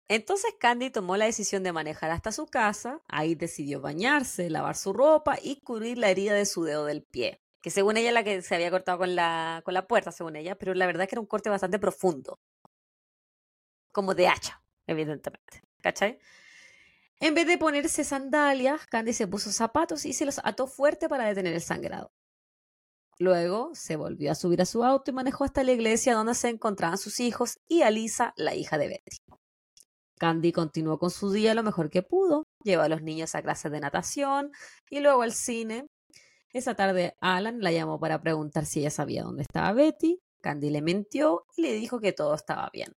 Entonces 0.10 0.54
Candy 0.58 0.90
tomó 0.90 1.18
la 1.18 1.26
decisión 1.26 1.64
de 1.64 1.74
manejar 1.74 2.12
hasta 2.12 2.32
su 2.32 2.46
casa, 2.46 3.02
ahí 3.08 3.36
decidió 3.36 3.82
bañarse, 3.82 4.50
lavar 4.50 4.78
su 4.78 4.94
ropa 4.94 5.38
y 5.42 5.60
cubrir 5.62 5.98
la 5.98 6.10
herida 6.10 6.34
de 6.34 6.46
su 6.46 6.64
dedo 6.64 6.86
del 6.86 7.04
pie, 7.04 7.42
que 7.62 7.72
según 7.72 7.98
ella 7.98 8.14
la 8.14 8.24
que 8.24 8.42
se 8.42 8.56
había 8.56 8.72
cortado 8.72 9.00
con 9.00 9.16
la, 9.16 9.62
con 9.66 9.74
la 9.74 9.86
puerta, 9.86 10.14
según 10.14 10.38
ella, 10.38 10.58
pero 10.58 10.74
la 10.74 10.86
verdad 10.86 11.04
es 11.04 11.10
que 11.10 11.16
era 11.16 11.22
un 11.22 11.28
corte 11.28 11.50
bastante 11.50 11.78
profundo, 11.78 12.40
como 13.92 14.16
de 14.16 14.30
hacha, 14.30 14.64
evidentemente, 14.86 15.64
¿cachai? 15.82 16.20
En 17.20 17.34
vez 17.34 17.48
de 17.48 17.58
ponerse 17.58 18.04
sandalias, 18.04 18.86
Candy 18.88 19.12
se 19.12 19.28
puso 19.28 19.52
zapatos 19.52 20.06
y 20.06 20.14
se 20.14 20.26
los 20.26 20.40
ató 20.44 20.68
fuerte 20.68 21.10
para 21.10 21.26
detener 21.26 21.54
el 21.54 21.62
sangrado. 21.62 22.14
Luego 23.20 23.72
se 23.74 23.96
volvió 23.96 24.32
a 24.32 24.36
subir 24.36 24.62
a 24.62 24.66
su 24.66 24.84
auto 24.84 25.10
y 25.10 25.14
manejó 25.16 25.44
hasta 25.44 25.64
la 25.64 25.72
iglesia 25.72 26.14
donde 26.14 26.36
se 26.36 26.50
encontraban 26.50 27.00
sus 27.00 27.20
hijos 27.20 27.60
y 27.68 27.82
Alisa, 27.82 28.34
la 28.38 28.54
hija 28.54 28.78
de 28.78 28.90
Betty. 28.90 29.18
Candy 30.18 30.52
continuó 30.52 30.98
con 31.00 31.10
su 31.10 31.32
día 31.32 31.54
lo 31.54 31.64
mejor 31.64 31.90
que 31.90 32.04
pudo, 32.04 32.44
llevó 32.64 32.84
a 32.84 32.90
los 32.90 33.02
niños 33.02 33.36
a 33.36 33.42
clases 33.42 33.72
de 33.72 33.80
natación 33.80 34.52
y 34.90 35.00
luego 35.00 35.22
al 35.22 35.34
cine. 35.34 35.88
Esa 36.52 36.76
tarde 36.76 37.16
Alan 37.20 37.60
la 37.62 37.72
llamó 37.72 38.00
para 38.00 38.22
preguntar 38.22 38.66
si 38.66 38.80
ella 38.80 38.90
sabía 38.90 39.24
dónde 39.24 39.44
estaba 39.44 39.74
Betty. 39.74 40.20
Candy 40.42 40.70
le 40.70 40.82
mintió 40.82 41.46
y 41.56 41.62
le 41.62 41.74
dijo 41.74 42.00
que 42.00 42.14
todo 42.14 42.34
estaba 42.36 42.70
bien. 42.72 42.94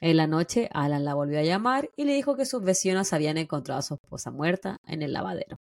En 0.00 0.16
la 0.16 0.26
noche, 0.26 0.68
Alan 0.72 1.04
la 1.04 1.14
volvió 1.14 1.40
a 1.40 1.42
llamar 1.42 1.90
y 1.96 2.04
le 2.04 2.14
dijo 2.14 2.36
que 2.36 2.46
sus 2.46 2.62
vecinos 2.62 3.12
habían 3.12 3.36
encontrado 3.36 3.80
a 3.80 3.82
su 3.82 3.94
esposa 3.94 4.30
muerta 4.30 4.78
en 4.86 5.02
el 5.02 5.12
lavadero. 5.12 5.58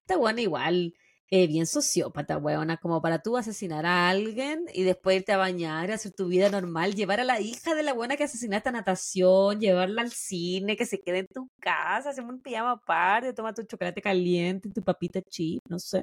Esta 0.00 0.16
buena 0.16 0.40
igual, 0.40 0.94
eh, 1.28 1.48
bien 1.48 1.66
sociópata, 1.66 2.38
weona, 2.38 2.76
como 2.76 3.02
para 3.02 3.20
tú 3.20 3.36
asesinar 3.36 3.84
a 3.84 4.08
alguien 4.08 4.64
y 4.72 4.84
después 4.84 5.16
irte 5.16 5.32
a 5.32 5.36
bañar, 5.36 5.90
hacer 5.90 6.12
tu 6.12 6.28
vida 6.28 6.50
normal, 6.50 6.94
llevar 6.94 7.18
a 7.18 7.24
la 7.24 7.40
hija 7.40 7.74
de 7.74 7.82
la 7.82 7.94
buena 7.94 8.16
que 8.16 8.24
asesinaste 8.24 8.68
a 8.68 8.72
natación, 8.72 9.60
llevarla 9.60 10.02
al 10.02 10.12
cine, 10.12 10.76
que 10.76 10.86
se 10.86 11.00
quede 11.00 11.20
en 11.20 11.26
tu 11.26 11.48
casa, 11.60 12.10
hacemos 12.10 12.32
un 12.32 12.40
pijama 12.40 12.72
aparte, 12.72 13.32
toma 13.32 13.52
tu 13.52 13.64
chocolate 13.64 14.00
caliente, 14.00 14.70
tu 14.70 14.82
papita 14.82 15.20
chip, 15.22 15.62
no 15.68 15.78
sé. 15.80 16.02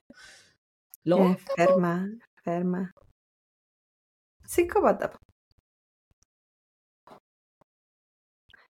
Lo, 1.05 1.17
Enferma, 1.19 2.09
enferma. 2.37 2.93
Psicópata. 4.45 5.17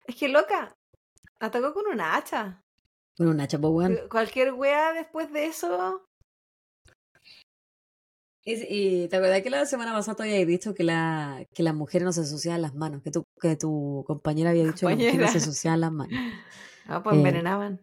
Es 0.05 0.15
que 0.17 0.27
loca, 0.27 0.75
atacó 1.39 1.73
con 1.73 1.87
una 1.87 2.17
hacha. 2.17 2.61
con 3.17 3.27
una 3.29 3.47
chapa, 3.47 3.69
weón. 3.69 3.95
Que 3.95 4.09
Cualquier 4.09 4.53
wea 4.53 4.91
después 4.93 5.31
de 5.31 5.45
eso. 5.45 6.10
Y, 8.43 8.53
y 9.03 9.07
te 9.07 9.17
acuerdas 9.17 9.41
que 9.43 9.49
la 9.51 9.65
semana 9.65 9.93
pasada 9.93 10.15
tú 10.15 10.23
habías 10.23 10.47
dicho 10.47 10.73
que, 10.73 10.83
la, 10.83 11.45
que 11.53 11.61
las 11.63 11.75
mujeres 11.75 12.05
no 12.05 12.11
se 12.13 12.21
ensuciaban 12.21 12.61
las 12.61 12.73
manos, 12.73 13.03
que 13.03 13.11
tu, 13.11 13.23
que 13.39 13.55
tu 13.55 14.03
compañera 14.07 14.49
había 14.49 14.65
dicho 14.65 14.87
que 14.87 14.95
las 14.95 14.97
mujeres 14.97 15.19
no 15.19 15.27
se 15.27 15.33
Compañera. 15.33 15.39
ensuciaban 15.39 15.81
las 15.81 15.91
manos. 15.91 16.19
No, 16.87 17.03
pues 17.03 17.15
Eh, 17.15 17.19
envenenaban. 17.19 17.81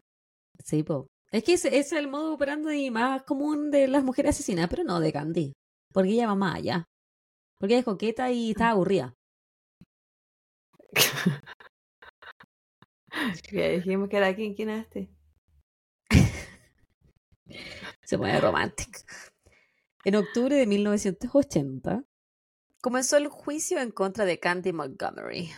Sí, 0.64 0.82
po. 0.82 1.06
Es 1.30 1.44
que 1.44 1.52
ese, 1.54 1.68
ese 1.68 1.78
es 1.78 1.92
el 1.92 2.08
modo 2.08 2.34
operando 2.34 2.70
más 2.90 3.22
común 3.22 3.70
de 3.70 3.86
las 3.86 4.02
mujeres 4.02 4.30
asesinadas, 4.30 4.70
pero 4.70 4.82
no 4.84 4.98
de 5.00 5.12
Candy. 5.12 5.52
Porque 5.92 6.10
ella 6.10 6.26
va 6.26 6.34
más 6.34 6.56
allá. 6.56 6.84
Porque 7.60 7.74
ella 7.74 7.80
es 7.80 7.84
coqueta 7.84 8.30
y 8.32 8.50
está 8.50 8.70
aburrida. 8.70 9.14
Ya 13.52 13.68
dijimos 13.68 14.08
que 14.08 14.16
era 14.16 14.34
quién, 14.34 14.54
quién 14.54 14.70
es 14.70 14.84
este. 14.84 15.10
Se 18.04 18.18
pone 18.18 18.40
romántico. 18.40 19.00
En 20.04 20.14
octubre 20.14 20.56
de 20.56 20.66
1980 20.66 22.04
comenzó 22.80 23.16
el 23.16 23.28
juicio 23.28 23.80
en 23.80 23.90
contra 23.90 24.24
de 24.24 24.38
Candy 24.38 24.72
Montgomery. 24.72 25.50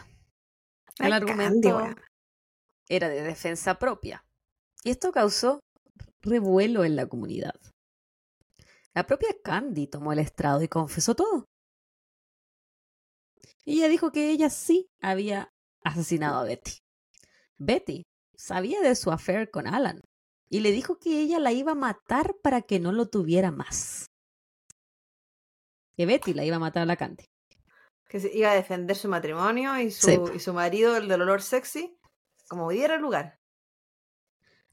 El 0.99 1.07
Ay, 1.07 1.13
argumento 1.13 1.81
era 2.89 3.09
de 3.09 3.23
defensa 3.23 3.79
propia. 3.79 4.25
Y 4.83 4.91
esto 4.91 5.13
causó 5.13 5.61
revuelo 6.23 6.85
en 6.85 6.97
la 6.97 7.07
comunidad. 7.07 7.55
La 8.95 9.07
propia 9.07 9.31
Candy 9.43 9.87
tomó 9.87 10.13
el 10.13 10.19
estrado 10.19 10.63
y 10.63 10.69
confesó 10.69 11.15
todo. 11.15 11.45
Ella 13.65 13.89
dijo 13.89 14.11
que 14.11 14.31
ella 14.31 14.51
sí 14.51 14.89
había 15.01 15.53
asesinado 15.85 16.41
a 16.41 16.45
Betty. 16.45 16.79
Betty 17.59 18.03
sabía 18.35 18.81
de 18.81 18.97
su 18.97 19.11
affair 19.11 19.51
con 19.51 19.67
Alan 19.67 20.01
y 20.49 20.61
le 20.61 20.73
dijo 20.73 20.99
que 20.99 21.21
ella 21.21 21.39
la 21.39 21.53
iba 21.53 21.73
a 21.73 21.77
matar 21.77 22.35
para 22.43 22.63
que 22.63 22.81
no 22.81 22.91
lo 22.91 23.09
tuviera 23.09 23.53
más. 23.53 24.10
Que 26.01 26.07
Betty 26.07 26.33
la 26.33 26.47
iba 26.47 26.57
a 26.57 26.59
matar 26.59 26.85
a 26.85 26.87
la 26.87 26.97
Candy. 26.97 27.27
Que 28.09 28.21
se 28.21 28.35
iba 28.35 28.51
a 28.51 28.55
defender 28.55 28.97
su 28.97 29.07
matrimonio 29.07 29.79
y 29.79 29.91
su, 29.91 30.07
Sí. 30.07 30.19
y 30.35 30.39
su 30.39 30.55
marido, 30.55 30.97
el 30.97 31.09
del 31.09 31.21
olor 31.21 31.43
sexy, 31.43 31.95
como 32.49 32.71
diera 32.71 32.97
lugar. 32.97 33.39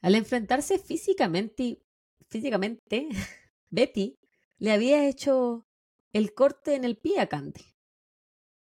Al 0.01 0.15
enfrentarse 0.15 0.80
físicamente, 0.80 1.63
y- 1.63 1.84
físicamente, 2.30 3.09
Betty 3.69 4.17
le 4.57 4.71
había 4.71 5.05
hecho 5.05 5.67
el 6.13 6.34
corte 6.34 6.75
en 6.75 6.86
el 6.86 6.95
pie 6.97 7.19
a 7.19 7.28
Candy. 7.28 7.75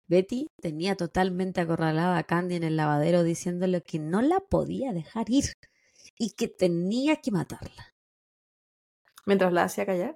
Betty 0.07 0.47
tenía 0.59 0.95
totalmente 0.95 1.61
acorralada 1.61 2.17
a 2.17 2.23
Candy 2.23 2.55
en 2.55 2.63
el 2.63 2.77
lavadero 2.77 3.21
diciéndole 3.21 3.83
que 3.83 3.99
no 3.99 4.23
la 4.23 4.39
podía 4.39 4.91
dejar 4.91 5.29
ir 5.29 5.53
y 6.17 6.31
que 6.31 6.47
tenía 6.47 7.17
que 7.17 7.29
matarla. 7.29 7.93
Mientras 9.27 9.53
la 9.53 9.65
hacía 9.65 9.85
callar. 9.85 10.15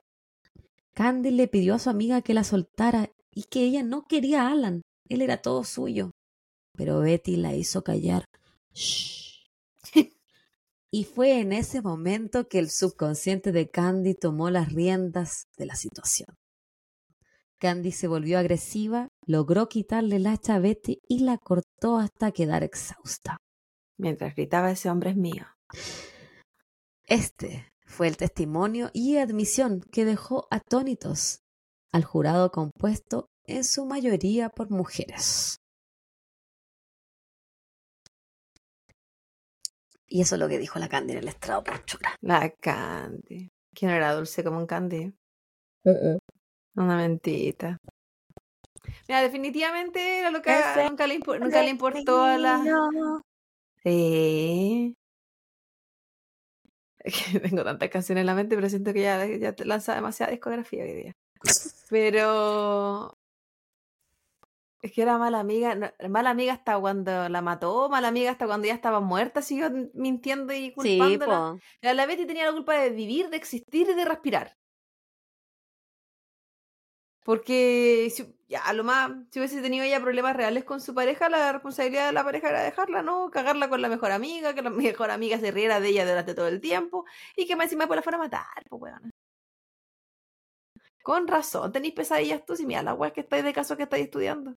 Candy 0.93 1.31
le 1.31 1.47
pidió 1.47 1.75
a 1.75 1.79
su 1.79 1.89
amiga 1.89 2.21
que 2.21 2.33
la 2.33 2.43
soltara 2.43 3.09
y 3.31 3.43
que 3.43 3.61
ella 3.61 3.83
no 3.83 4.05
quería 4.05 4.43
a 4.43 4.51
Alan. 4.51 4.81
Él 5.09 5.21
era 5.21 5.41
todo 5.41 5.63
suyo. 5.63 6.11
Pero 6.75 6.99
Betty 6.99 7.35
la 7.35 7.55
hizo 7.55 7.83
callar. 7.83 8.25
Shh. 8.73 9.23
Y 10.95 11.05
fue 11.05 11.39
en 11.39 11.53
ese 11.53 11.81
momento 11.81 12.47
que 12.47 12.59
el 12.59 12.69
subconsciente 12.69 13.51
de 13.51 13.71
Candy 13.71 14.13
tomó 14.13 14.51
las 14.51 14.71
riendas 14.71 15.47
de 15.57 15.65
la 15.65 15.75
situación. 15.75 16.35
Candy 17.57 17.91
se 17.91 18.07
volvió 18.07 18.37
agresiva, 18.37 19.07
logró 19.25 19.69
quitarle 19.69 20.17
el 20.17 20.27
hacha 20.27 20.53
a 20.53 20.59
Betty 20.59 20.99
y 21.07 21.23
la 21.23 21.39
cortó 21.39 21.97
hasta 21.97 22.31
quedar 22.31 22.61
exhausta. 22.61 23.37
Mientras 23.97 24.35
gritaba 24.35 24.69
ese 24.69 24.91
hombre 24.91 25.09
es 25.09 25.15
mío. 25.15 25.47
Este 27.07 27.72
fue 27.93 28.07
el 28.07 28.17
testimonio 28.17 28.89
y 28.91 29.17
admisión 29.17 29.81
que 29.91 30.03
dejó 30.03 30.47
atónitos 30.49 31.43
al 31.91 32.03
jurado 32.03 32.51
compuesto 32.51 33.27
en 33.45 33.63
su 33.63 33.85
mayoría 33.85 34.49
por 34.49 34.71
mujeres. 34.71 35.57
Y 40.07 40.21
eso 40.21 40.35
es 40.35 40.39
lo 40.39 40.47
que 40.47 40.57
dijo 40.57 40.79
la 40.79 40.89
Candy 40.89 41.13
en 41.13 41.19
el 41.19 41.27
estrado 41.27 41.63
por 41.63 41.85
chora. 41.85 42.15
La 42.21 42.49
Candy. 42.49 43.51
Que 43.75 43.85
no 43.85 43.93
era 43.93 44.13
dulce 44.13 44.43
como 44.43 44.57
un 44.57 44.65
Candy. 44.65 45.13
Una 46.75 46.97
mentita. 46.97 47.77
Mira, 49.07 49.21
definitivamente 49.21 50.19
era 50.19 50.31
lo 50.31 50.41
que 50.41 50.51
nunca 50.89 51.05
le, 51.07 51.19
nunca 51.19 51.61
le 51.61 51.69
importó 51.69 52.23
a 52.23 52.37
la. 52.37 53.21
Sí. 53.83 54.95
Que 57.03 57.39
tengo 57.39 57.63
tantas 57.63 57.89
canciones 57.89 58.21
en 58.21 58.27
la 58.27 58.35
mente, 58.35 58.55
pero 58.55 58.69
siento 58.69 58.93
que 58.93 59.01
ya, 59.01 59.25
ya 59.25 59.53
te 59.53 59.65
lanza 59.65 59.95
demasiada 59.95 60.31
discografía 60.31 60.83
hoy 60.83 60.93
día. 60.93 61.15
Pero. 61.89 63.17
Es 64.81 64.91
que 64.91 65.01
era 65.01 65.17
mala 65.17 65.39
amiga. 65.39 65.75
no, 65.75 65.91
mala 66.09 66.29
amiga 66.29 66.53
hasta 66.53 66.77
cuando 66.77 67.29
la 67.29 67.41
mató, 67.41 67.87
mala 67.89 68.09
amiga 68.09 68.31
hasta 68.31 68.45
cuando 68.45 68.67
ya 68.67 68.73
estaba 68.73 68.99
muerta, 68.99 69.41
siguió 69.41 69.71
mintiendo 69.93 70.53
y 70.53 70.73
Sí, 70.81 70.97
culpándola. 70.97 71.57
La, 71.81 71.93
la 71.93 72.05
Betty 72.05 72.25
tenía 72.25 72.45
la 72.45 72.51
culpa 72.51 72.73
de 72.73 72.89
vivir, 72.89 73.29
de 73.29 73.37
existir 73.37 73.87
y 73.89 73.93
de 73.93 74.03
respirar. 74.03 74.57
Porque 77.24 78.09
si, 78.13 78.36
ya, 78.47 78.61
a 78.65 78.74
lo 78.74 78.84
más, 78.84 79.11
si 79.32 79.39
hubiese 79.39 79.61
tenido 79.61 79.86
ella 79.86 80.01
problemas 80.01 80.36
reales 80.36 80.63
con 80.65 80.82
su 80.82 80.93
pareja, 80.93 81.30
la 81.30 81.51
responsabilidad 81.53 82.07
de 82.07 82.13
la 82.13 82.24
pareja 82.24 82.49
era 82.49 82.61
dejarla, 82.63 83.01
¿no? 83.01 83.30
Cagarla 83.32 83.69
con 83.69 83.82
la 83.82 83.89
mejor 83.89 84.11
amiga, 84.11 84.53
que 84.53 84.61
la 84.61 84.69
mejor 84.69 85.11
amiga 85.11 85.39
se 85.39 85.51
riera 85.51 85.80
de 85.80 85.89
ella 85.89 86.05
durante 86.05 86.36
todo 86.36 86.47
el 86.47 86.61
tiempo 86.61 87.05
y 87.36 87.47
que 87.47 87.55
más 87.55 87.65
encima 87.65 87.88
pues 87.88 87.97
la 87.97 88.01
fuera 88.03 88.17
a 88.17 88.21
matar, 88.21 88.63
pues 88.69 88.82
weón. 88.82 89.11
Con 91.03 91.28
razón, 91.28 91.71
tenéis 91.71 91.93
pesadillas 91.93 92.45
tú, 92.45 92.55
si 92.55 92.65
mira 92.65 92.82
la 92.82 92.93
weá 92.95 93.11
que 93.13 93.21
estáis 93.21 93.43
de 93.43 93.53
caso 93.53 93.78
que 93.78 93.84
estáis 93.84 94.05
estudiando. 94.05 94.55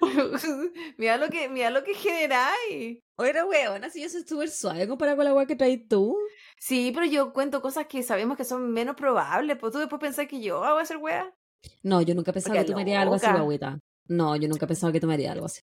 mira 0.98 1.16
lo 1.16 1.28
que, 1.28 1.48
mira 1.48 1.70
lo 1.70 1.82
que 1.82 1.94
generáis. 1.94 3.00
Oye, 3.16 3.42
weón, 3.44 3.84
así 3.84 4.00
yo 4.02 4.08
soy 4.08 4.22
súper 4.22 4.50
suave 4.50 4.86
comparado 4.86 5.16
con 5.16 5.24
la 5.24 5.34
weá 5.34 5.46
que 5.46 5.56
traes 5.56 5.88
tú. 5.88 6.16
Sí, 6.58 6.92
pero 6.94 7.06
yo 7.06 7.32
cuento 7.32 7.60
cosas 7.60 7.86
que 7.86 8.02
sabemos 8.02 8.36
que 8.36 8.44
son 8.44 8.70
menos 8.70 8.94
probables. 8.96 9.56
Pues 9.58 9.72
tú 9.72 9.78
después 9.78 10.00
pensás 10.00 10.28
que 10.28 10.40
yo 10.40 10.64
hago 10.64 10.78
hacer 10.78 10.98
weá. 10.98 11.34
No, 11.82 12.00
yo 12.02 12.14
nunca 12.14 12.30
he 12.30 12.34
pensado 12.34 12.54
Porque 12.54 12.66
que 12.66 12.70
tú 12.72 12.76
me 12.76 12.82
harías 12.82 13.02
algo 13.02 13.14
así, 13.14 13.26
loca. 13.26 13.40
guaguita. 13.40 13.78
No, 14.06 14.36
yo 14.36 14.48
nunca 14.48 14.64
he 14.64 14.68
pensado 14.68 14.92
que 14.92 15.00
tú 15.00 15.06
me 15.06 15.14
harías 15.14 15.32
algo 15.32 15.46
así. 15.46 15.60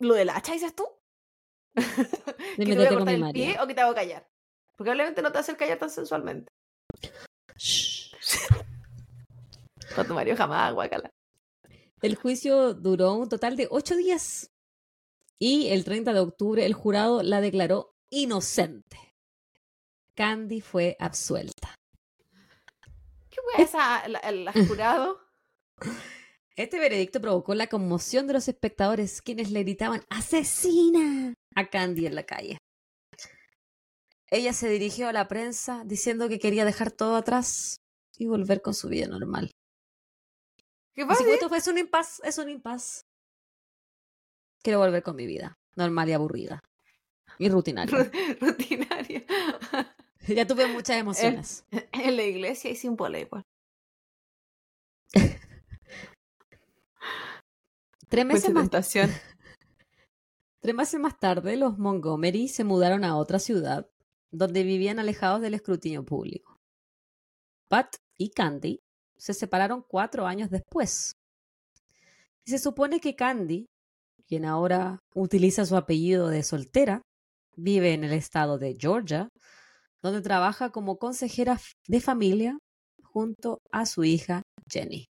¿Lo 0.00 0.14
del 0.14 0.30
hacha 0.30 0.52
dices 0.52 0.74
tú? 0.74 0.86
¿Que 1.74 2.64
te 2.64 2.74
voy 2.74 2.86
a 2.86 2.88
cortar 2.88 3.14
el 3.14 3.32
pie 3.32 3.56
o 3.60 3.66
que 3.66 3.74
te 3.74 3.80
hago 3.80 3.94
callar? 3.94 4.28
Probablemente 4.76 5.22
no 5.22 5.32
te 5.32 5.38
a 5.38 5.40
hacer 5.40 5.56
callar 5.56 5.78
tan 5.78 5.90
sensualmente. 5.90 6.52
Shh. 7.56 8.12
Con 9.96 10.06
tu 10.06 10.14
marido 10.14 10.36
jamás, 10.36 10.72
guacala. 10.74 11.10
El 12.00 12.14
juicio 12.14 12.74
duró 12.74 13.14
un 13.14 13.28
total 13.28 13.56
de 13.56 13.68
ocho 13.70 13.96
días. 13.96 14.50
Y 15.38 15.68
el 15.68 15.84
30 15.84 16.12
de 16.12 16.20
octubre 16.20 16.64
el 16.64 16.74
jurado 16.74 17.22
la 17.22 17.40
declaró 17.40 17.94
inocente. 18.10 19.14
Candy 20.14 20.60
fue 20.60 20.96
absuelta. 20.98 21.74
¿Qué 23.30 23.38
weá 23.46 23.64
esa, 23.64 24.08
la, 24.08 24.18
el 24.20 24.48
jurado? 24.68 25.20
Este 26.56 26.78
veredicto 26.78 27.20
provocó 27.20 27.54
la 27.54 27.68
conmoción 27.68 28.26
de 28.26 28.32
los 28.32 28.48
espectadores, 28.48 29.22
quienes 29.22 29.52
le 29.52 29.62
gritaban 29.62 30.02
¡Asesina! 30.08 31.34
a 31.54 31.70
Candy 31.70 32.06
en 32.06 32.14
la 32.16 32.24
calle. 32.24 32.58
Ella 34.30 34.52
se 34.52 34.68
dirigió 34.68 35.08
a 35.08 35.12
la 35.12 35.28
prensa 35.28 35.82
diciendo 35.86 36.28
que 36.28 36.38
quería 36.38 36.64
dejar 36.64 36.90
todo 36.90 37.16
atrás 37.16 37.76
y 38.18 38.26
volver 38.26 38.60
con 38.60 38.74
su 38.74 38.88
vida 38.88 39.06
normal. 39.06 39.52
¿Qué 40.98 41.06
pasa? 41.06 41.22
es 41.56 41.68
un 41.68 41.78
impas, 41.78 42.20
es 42.24 42.38
un 42.38 42.48
impas. 42.48 43.06
Quiero 44.64 44.80
volver 44.80 45.04
con 45.04 45.14
mi 45.14 45.26
vida, 45.26 45.56
normal 45.76 46.08
y 46.08 46.12
aburrida. 46.12 46.60
Y 47.38 47.48
rutinaria. 47.48 47.96
Rutinaria. 48.40 49.24
ya 50.26 50.44
tuve 50.44 50.66
muchas 50.66 50.96
emociones. 50.96 51.64
en 51.70 52.16
la 52.16 52.24
iglesia 52.24 52.72
y 52.72 52.74
sin 52.74 52.94
igual. 52.94 53.44
Tres 58.08 58.26
meses, 58.26 58.50
más, 58.50 58.68
tres 58.68 58.96
meses 60.74 60.98
más 60.98 61.16
tarde, 61.20 61.56
los 61.56 61.78
Montgomery 61.78 62.48
se 62.48 62.64
mudaron 62.64 63.04
a 63.04 63.16
otra 63.16 63.38
ciudad, 63.38 63.88
donde 64.32 64.64
vivían 64.64 64.98
alejados 64.98 65.42
del 65.42 65.54
escrutinio 65.54 66.04
público. 66.04 66.58
Pat 67.68 67.94
y 68.16 68.30
Candy 68.30 68.82
se 69.18 69.34
separaron 69.34 69.82
cuatro 69.86 70.26
años 70.26 70.50
después. 70.50 71.12
Y 72.46 72.50
se 72.52 72.58
supone 72.58 73.00
que 73.00 73.14
Candy, 73.16 73.66
quien 74.26 74.44
ahora 74.44 74.98
utiliza 75.14 75.66
su 75.66 75.76
apellido 75.76 76.28
de 76.28 76.42
soltera, 76.42 77.02
vive 77.56 77.92
en 77.92 78.04
el 78.04 78.12
estado 78.12 78.58
de 78.58 78.76
Georgia, 78.78 79.28
donde 80.02 80.22
trabaja 80.22 80.70
como 80.70 80.96
consejera 80.98 81.58
de 81.88 82.00
familia 82.00 82.58
junto 83.02 83.58
a 83.72 83.84
su 83.86 84.04
hija 84.04 84.42
Jenny. 84.70 85.06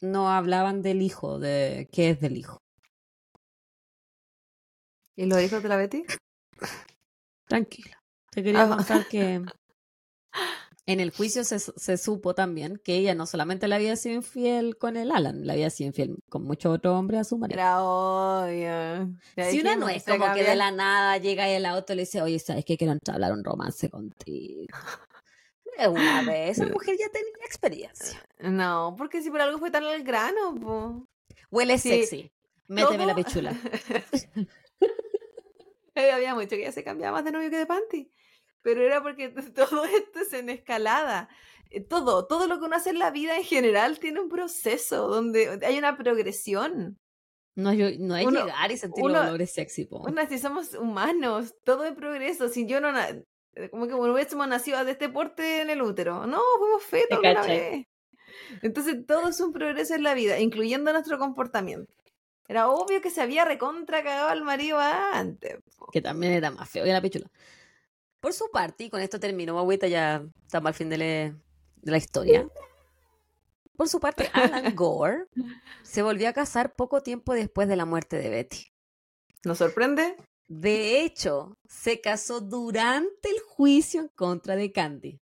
No 0.00 0.28
hablaban 0.30 0.82
del 0.82 1.00
hijo, 1.02 1.38
de 1.38 1.88
qué 1.92 2.10
es 2.10 2.20
del 2.20 2.36
hijo. 2.36 2.58
¿Y 5.14 5.26
los 5.26 5.40
hijos 5.40 5.62
de 5.62 5.68
la 5.68 5.76
Betty? 5.76 6.04
Tranquila. 7.48 7.98
Te 8.30 8.42
quería 8.42 8.64
Ah. 8.64 8.68
contar 8.76 9.06
que 9.08 9.42
en 10.86 11.00
el 11.00 11.10
juicio 11.10 11.42
se, 11.44 11.58
se 11.58 11.96
supo 11.96 12.34
también 12.34 12.80
que 12.82 12.94
ella 12.96 13.14
no 13.14 13.26
solamente 13.26 13.66
le 13.68 13.74
había 13.74 13.96
sido 13.96 14.14
infiel 14.16 14.76
con 14.78 14.96
el 14.96 15.10
Alan, 15.10 15.44
le 15.46 15.52
había 15.52 15.68
sido 15.70 15.88
infiel 15.88 16.16
con 16.28 16.44
muchos 16.44 16.74
otros 16.76 16.94
hombres 16.94 17.20
a 17.20 17.24
su 17.24 17.38
marido. 17.38 17.58
Era 17.58 17.82
obvio. 17.82 19.10
Ya 19.36 19.50
Si 19.50 19.60
una 19.60 19.76
no 19.76 19.88
es 19.88 20.04
como 20.04 20.32
que 20.32 20.44
de 20.44 20.54
la 20.54 20.70
nada 20.70 21.18
llega 21.18 21.50
y 21.50 21.54
el 21.54 21.66
auto 21.66 21.92
y 21.92 21.96
le 21.96 22.02
dice, 22.02 22.22
oye, 22.22 22.38
¿sabes 22.38 22.64
qué? 22.64 22.76
Quiero 22.76 22.94
hablar 23.12 23.32
un 23.32 23.42
romance 23.44 23.90
contigo. 23.90 24.68
Una 25.90 26.22
vez, 26.22 26.58
esa 26.58 26.66
mujer 26.70 26.96
ya 26.98 27.10
tenía 27.10 27.32
experiencia. 27.44 28.18
No, 28.40 28.94
porque 28.96 29.20
si 29.22 29.30
por 29.30 29.42
algo 29.42 29.58
fue 29.58 29.70
tan 29.70 29.84
al 29.84 30.02
grano, 30.04 30.54
po. 30.54 31.06
Huele 31.50 31.78
Sí. 31.78 31.90
sexy. 31.90 32.32
Méteme 32.68 33.04
la 33.06 33.14
pichula. 33.14 33.54
Había 35.94 36.34
mucho 36.34 36.48
que 36.50 36.62
ella 36.62 36.72
se 36.72 36.84
cambiaba 36.84 37.16
más 37.18 37.24
de 37.24 37.32
novio 37.32 37.50
que 37.50 37.58
de 37.58 37.66
panty. 37.66 38.10
Pero 38.66 38.82
era 38.82 39.00
porque 39.00 39.28
todo 39.54 39.84
esto 39.84 40.18
es 40.18 40.32
en 40.32 40.48
escalada. 40.48 41.28
Eh, 41.70 41.80
Todo, 41.80 42.26
todo 42.26 42.48
lo 42.48 42.58
que 42.58 42.64
uno 42.64 42.74
hace 42.74 42.90
en 42.90 42.98
la 42.98 43.12
vida 43.12 43.36
en 43.36 43.44
general 43.44 44.00
tiene 44.00 44.18
un 44.20 44.28
proceso 44.28 45.06
donde 45.06 45.60
hay 45.64 45.78
una 45.78 45.96
progresión. 45.96 46.98
No, 47.54 47.72
no 47.72 48.14
hay 48.14 48.26
Uno- 48.26 48.40
llegar 48.44 48.72
y 48.72 48.76
sentir 48.76 49.04
uno- 49.04 49.14
los 49.20 49.28
olores 49.28 49.52
sexy, 49.52 49.84
po. 49.84 50.04
Si 50.28 50.38
somos 50.38 50.74
humanos, 50.74 51.54
todo 51.62 51.84
es 51.84 51.92
progreso. 51.94 52.48
Si 52.48 52.66
yo 52.66 52.80
no, 52.80 52.88
eh, 52.98 53.70
como 53.70 53.86
que 53.86 53.94
hubiésemos 53.94 54.48
nacido 54.48 54.84
de 54.84 54.90
este 54.90 55.08
porte 55.08 55.60
en 55.62 55.70
el 55.70 55.80
útero. 55.80 56.26
No, 56.26 56.40
fuimos 56.58 56.82
fetos 56.82 57.20
una 57.20 57.42
vez. 57.42 57.86
Entonces 58.62 59.06
todo 59.06 59.28
es 59.28 59.40
un 59.40 59.52
progreso 59.52 59.94
en 59.94 60.02
la 60.02 60.14
vida, 60.14 60.40
incluyendo 60.40 60.92
nuestro 60.92 61.18
comportamiento. 61.18 61.92
Era 62.48 62.68
obvio 62.68 63.00
que 63.00 63.10
se 63.10 63.20
había 63.22 63.44
recontra 63.44 64.02
cagado 64.02 64.28
al 64.28 64.42
marido 64.42 64.78
antes. 64.80 65.56
po. 65.78 65.86
que 65.92 66.02
también 66.02 66.32
era 66.32 66.50
más 66.50 66.68
feo 66.68 66.84
que 66.84 66.92
la 66.92 67.00
pichula. 67.00 67.30
Por 68.20 68.32
su 68.32 68.50
parte, 68.50 68.84
y 68.84 68.90
con 68.90 69.00
esto 69.00 69.20
terminó, 69.20 69.58
agüita, 69.58 69.88
ya 69.88 70.24
estamos 70.42 70.68
al 70.68 70.74
fin 70.74 70.90
de, 70.90 71.34
la 71.82 71.96
historia. 71.96 72.48
Por 73.76 73.88
su 73.88 74.00
parte, 74.00 74.30
Alan 74.32 74.74
Gore 74.74 75.26
se 75.82 76.02
volvió 76.02 76.28
a 76.28 76.32
casar 76.32 76.74
poco 76.74 77.02
tiempo 77.02 77.34
después 77.34 77.68
de 77.68 77.76
la 77.76 77.84
muerte 77.84 78.16
de 78.16 78.30
Betty. 78.30 78.66
¿Nos 79.44 79.58
sorprende? 79.58 80.16
De 80.48 81.02
hecho, 81.02 81.56
se 81.68 82.00
casó 82.00 82.40
durante 82.40 83.28
el 83.28 83.40
juicio 83.40 84.00
en 84.00 84.08
contra 84.08 84.56
de 84.56 84.72
Candy. 84.72 85.20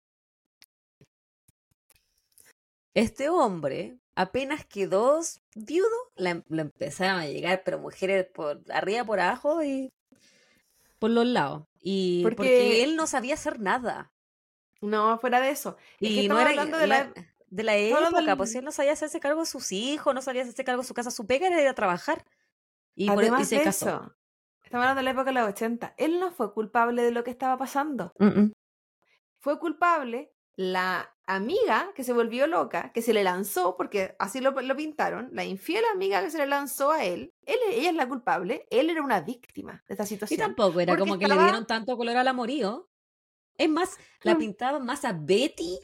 Este 2.94 3.28
hombre 3.28 3.98
apenas 4.16 4.64
quedó 4.64 5.20
viudo, 5.54 5.86
la, 6.16 6.42
le 6.48 6.62
empezaron 6.62 7.20
a 7.20 7.26
llegar, 7.28 7.62
pero 7.64 7.78
mujeres 7.78 8.26
por 8.26 8.60
arriba, 8.70 9.04
por 9.04 9.20
abajo 9.20 9.62
y 9.62 9.92
por 10.98 11.10
los 11.10 11.26
lados. 11.26 11.67
Y 11.80 12.22
porque, 12.22 12.36
Porque- 12.36 12.82
él 12.84 12.96
no 12.96 13.06
sabía 13.06 13.34
hacer 13.34 13.60
nada. 13.60 14.12
No, 14.80 15.18
fuera 15.18 15.40
de 15.40 15.50
eso. 15.50 15.76
Es 16.00 16.10
Y 16.10 16.28
no 16.28 16.38
era 16.38 16.50
hablando 16.50 16.78
de 16.78 16.86
la... 16.86 17.12
de 17.50 17.62
la 17.64 17.74
estamos 17.76 17.96
hablando 17.96 18.18
época, 18.18 18.30
del- 18.32 18.36
pues 18.38 18.54
él 18.54 18.64
no 18.64 18.72
sabía 18.72 18.92
hacerse 18.92 19.20
cargo 19.20 19.40
de 19.40 19.46
sus 19.46 19.72
hijos, 19.72 20.14
no 20.14 20.22
sabía 20.22 20.42
hacerse 20.42 20.64
cargo 20.64 20.82
de 20.82 20.88
su 20.88 20.94
casa, 20.94 21.10
su 21.10 21.26
pega 21.26 21.46
era 21.48 21.60
ir 21.60 21.68
a 21.68 21.74
trabajar. 21.74 22.24
Y, 22.94 23.08
por- 23.08 23.22
e, 23.22 23.28
Además 23.28 23.48
se 23.48 23.58
de 23.58 23.64
casó. 23.64 23.86
eso, 23.88 24.16
estamos 24.64 24.84
hablando 24.84 24.98
de 25.00 25.04
la 25.04 25.10
época 25.10 25.24
de 25.26 25.32
los 25.40 25.48
80. 25.48 25.94
Él 25.96 26.20
no 26.20 26.30
fue 26.32 26.52
culpable 26.52 27.02
de 27.02 27.10
lo 27.10 27.24
que 27.24 27.30
estaba 27.30 27.56
pasando. 27.56 28.12
Mm, 28.18 28.26
mm. 28.40 28.52
Fue 29.40 29.58
culpable 29.58 30.32
la 30.60 31.14
amiga 31.26 31.92
que 31.94 32.02
se 32.02 32.12
volvió 32.12 32.48
loca, 32.48 32.90
que 32.92 33.00
se 33.00 33.12
le 33.12 33.22
lanzó, 33.22 33.76
porque 33.76 34.16
así 34.18 34.40
lo, 34.40 34.50
lo 34.50 34.74
pintaron, 34.76 35.28
la 35.32 35.44
infiel 35.44 35.84
amiga 35.94 36.20
que 36.20 36.32
se 36.32 36.38
le 36.38 36.46
lanzó 36.48 36.90
a 36.90 37.04
él. 37.04 37.32
él. 37.46 37.58
Ella 37.70 37.90
es 37.90 37.94
la 37.94 38.08
culpable, 38.08 38.66
él 38.70 38.90
era 38.90 39.00
una 39.02 39.20
víctima 39.20 39.84
de 39.86 39.94
esta 39.94 40.02
Y 40.02 40.06
situación. 40.08 40.40
tampoco 40.40 40.80
era 40.80 40.96
como 40.96 41.16
que 41.16 41.28
le 41.28 41.34
dieron 41.38 41.64
tanto 41.64 41.96
color 41.96 42.16
al 42.16 42.26
amorío. 42.26 42.88
Es 43.56 43.68
más, 43.68 43.98
la 44.22 44.34
Mm. 44.34 44.38
pintaban 44.38 44.84
más 44.84 45.04
a 45.04 45.12
Betty 45.12 45.78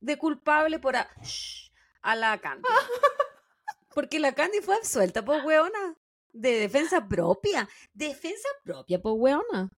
de 0.00 0.16
culpable 0.18 0.80
por 0.80 0.96
a, 0.96 1.08
shh, 1.22 1.70
a 2.02 2.16
la 2.16 2.36
Candy. 2.38 2.64
Porque 3.94 4.18
la 4.18 4.32
Candy 4.32 4.60
fue 4.60 4.74
absuelta, 4.76 5.24
pues, 5.24 5.44
weona. 5.44 5.96
De 6.32 6.58
defensa 6.58 7.06
propia. 7.06 7.68
Defensa 7.94 8.48
propia, 8.64 9.00
pues, 9.00 9.14
weona. 9.16 9.70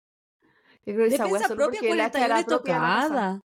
Yo 0.84 0.94
creo 0.94 1.08
que 1.08 1.14
esa 1.16 1.24
wea 1.26 1.32
Defensa 1.34 1.48
solo 1.48 1.64
propia 1.64 1.80
porque 1.80 1.92
el 1.92 2.00
hacha 2.00 2.18
41 2.18 2.24
era 2.26 2.40
y 2.40 2.44
propia 2.44 2.74
de 2.74 2.80
la 2.80 2.86
casa. 2.86 3.08
tocada. 3.08 3.40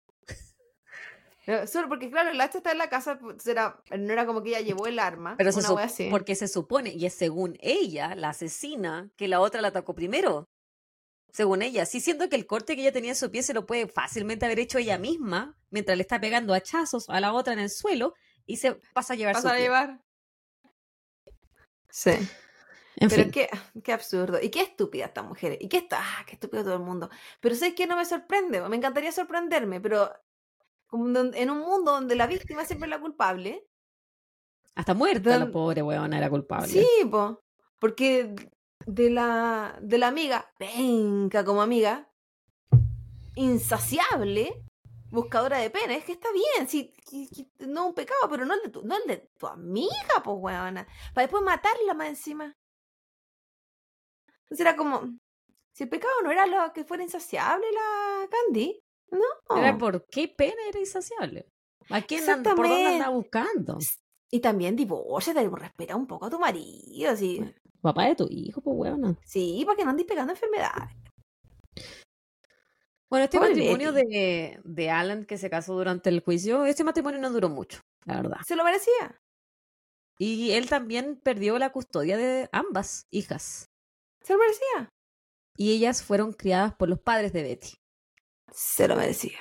Eh, 1.50 1.66
Solo 1.66 1.88
porque, 1.88 2.10
claro, 2.10 2.28
el 2.30 2.40
hacha 2.40 2.58
está 2.58 2.72
en 2.72 2.78
la 2.78 2.90
casa, 2.90 3.18
no 3.22 4.12
era 4.12 4.26
como 4.26 4.42
que 4.42 4.50
ella 4.50 4.60
llevó 4.60 4.86
el 4.86 4.98
arma. 4.98 5.34
Pero 5.38 5.50
se 5.50 5.60
sup- 5.62 5.80
así. 5.82 6.08
porque 6.10 6.34
se 6.34 6.46
supone, 6.46 6.90
y 6.90 7.06
es 7.06 7.14
según 7.14 7.56
ella, 7.60 8.14
la 8.14 8.28
asesina, 8.30 9.10
que 9.16 9.28
la 9.28 9.40
otra 9.40 9.62
la 9.62 9.68
atacó 9.68 9.94
primero. 9.94 10.44
Según 11.32 11.62
ella. 11.62 11.86
Sí, 11.86 12.00
siento 12.00 12.28
que 12.28 12.36
el 12.36 12.46
corte 12.46 12.74
que 12.76 12.82
ella 12.82 12.92
tenía 12.92 13.12
en 13.12 13.16
su 13.16 13.30
pie 13.30 13.42
se 13.42 13.54
lo 13.54 13.64
puede 13.66 13.86
fácilmente 13.86 14.44
haber 14.44 14.58
hecho 14.58 14.76
ella 14.78 14.98
misma, 14.98 15.56
mientras 15.70 15.96
le 15.96 16.02
está 16.02 16.20
pegando 16.20 16.52
hachazos 16.54 17.08
a 17.08 17.18
la 17.20 17.32
otra 17.32 17.54
en 17.54 17.60
el 17.60 17.70
suelo, 17.70 18.14
y 18.44 18.56
se 18.58 18.74
pasa 18.92 19.14
a 19.14 19.16
llevar 19.16 19.36
su 19.36 19.42
¿Vas 19.44 19.52
a 19.52 19.54
pie. 19.56 19.62
llevar? 19.64 20.00
Sí. 21.90 22.10
En 22.96 23.08
Pero 23.08 23.22
fin. 23.24 23.30
qué, 23.30 23.48
qué 23.84 23.92
absurdo. 23.92 24.38
Y 24.42 24.50
qué 24.50 24.60
estúpida 24.62 25.06
esta 25.06 25.22
mujer. 25.22 25.56
Y 25.60 25.68
qué 25.68 25.78
está, 25.78 25.98
ah, 26.00 26.24
qué 26.26 26.32
estúpido 26.34 26.64
todo 26.64 26.74
el 26.74 26.80
mundo. 26.82 27.08
Pero 27.40 27.54
sé 27.54 27.74
que 27.74 27.86
no 27.86 27.96
me 27.96 28.04
sorprende. 28.04 28.60
Me 28.68 28.76
encantaría 28.76 29.12
sorprenderme, 29.12 29.80
pero 29.80 30.12
como 30.88 31.06
en 31.16 31.50
un 31.50 31.58
mundo 31.60 31.92
donde 31.92 32.16
la 32.16 32.26
víctima 32.26 32.64
siempre 32.64 32.86
es 32.86 32.90
la 32.90 33.00
culpable. 33.00 33.68
Hasta 34.74 34.94
muerta 34.94 35.38
la 35.38 35.50
pobre 35.50 35.82
weona 35.82 36.18
era 36.18 36.30
culpable. 36.30 36.68
Sí, 36.68 36.88
po. 37.10 37.44
Porque 37.78 38.34
de 38.86 39.10
la, 39.10 39.78
de 39.80 39.98
la 39.98 40.08
amiga, 40.08 40.50
venga 40.58 41.44
como 41.44 41.62
amiga, 41.62 42.10
insaciable, 43.34 44.64
buscadora 45.10 45.58
de 45.58 45.70
pena, 45.70 45.94
es 45.94 46.04
que 46.04 46.12
está 46.12 46.28
bien, 46.32 46.68
sí, 46.68 46.94
no 47.58 47.82
es 47.82 47.88
un 47.88 47.94
pecado, 47.94 48.28
pero 48.30 48.44
no 48.46 48.54
el 48.54 48.62
de 48.62 48.68
tu, 48.70 48.82
no 48.82 48.96
el 48.96 49.06
de 49.06 49.30
tu 49.38 49.46
amiga, 49.46 50.22
pues 50.24 50.36
weona. 50.40 50.86
Para 51.12 51.26
después 51.26 51.42
matarla 51.42 51.94
más 51.94 52.08
encima. 52.08 52.56
Entonces 54.42 54.60
era 54.60 54.74
como, 54.74 55.02
si 55.72 55.84
el 55.84 55.90
pecado 55.90 56.14
no 56.22 56.30
era 56.30 56.46
lo 56.46 56.72
que 56.72 56.84
fuera 56.84 57.02
insaciable 57.02 57.66
la 57.72 58.26
Candy, 58.30 58.82
no. 59.10 59.56
Era 59.56 59.76
por 59.78 60.06
qué 60.06 60.28
pena 60.28 60.56
era 60.68 60.78
insaciable. 60.78 61.46
¿A 61.90 62.02
quién 62.02 62.28
and- 62.28 62.44
¿Por 62.44 62.68
dónde 62.68 62.86
andaba 62.86 63.14
buscando? 63.14 63.78
Y 64.30 64.40
también 64.40 64.76
divórciate, 64.76 65.48
respeta 65.48 65.96
un 65.96 66.06
poco 66.06 66.26
a 66.26 66.30
tu 66.30 66.38
marido, 66.38 67.10
así. 67.10 67.42
Papá 67.80 68.06
de 68.08 68.16
tu 68.16 68.26
hijo, 68.30 68.60
pues 68.60 68.76
weona. 68.76 69.16
Sí, 69.24 69.62
para 69.64 69.76
que 69.76 69.84
no 69.84 69.90
andes 69.90 70.06
pegando 70.06 70.32
enfermedades. 70.32 70.94
Bueno, 73.10 73.24
este 73.24 73.38
Pobre 73.38 73.50
matrimonio 73.50 73.92
de, 73.92 74.60
de 74.64 74.90
Alan 74.90 75.24
que 75.24 75.38
se 75.38 75.48
casó 75.48 75.74
durante 75.74 76.10
el 76.10 76.20
juicio, 76.20 76.66
este 76.66 76.84
matrimonio 76.84 77.18
no 77.20 77.30
duró 77.30 77.48
mucho, 77.48 77.80
la 78.04 78.16
verdad. 78.16 78.36
Se 78.46 78.54
lo 78.54 78.64
merecía. 78.64 79.18
Y 80.18 80.50
él 80.50 80.68
también 80.68 81.18
perdió 81.22 81.58
la 81.58 81.70
custodia 81.72 82.18
de 82.18 82.50
ambas 82.52 83.06
hijas. 83.10 83.70
Se 84.20 84.34
lo 84.34 84.38
merecía. 84.40 84.90
Y 85.56 85.72
ellas 85.72 86.02
fueron 86.02 86.32
criadas 86.34 86.74
por 86.74 86.88
los 86.90 87.00
padres 87.00 87.32
de 87.32 87.42
Betty. 87.42 87.77
Se 88.52 88.88
lo 88.88 88.96
merecía. 88.96 89.38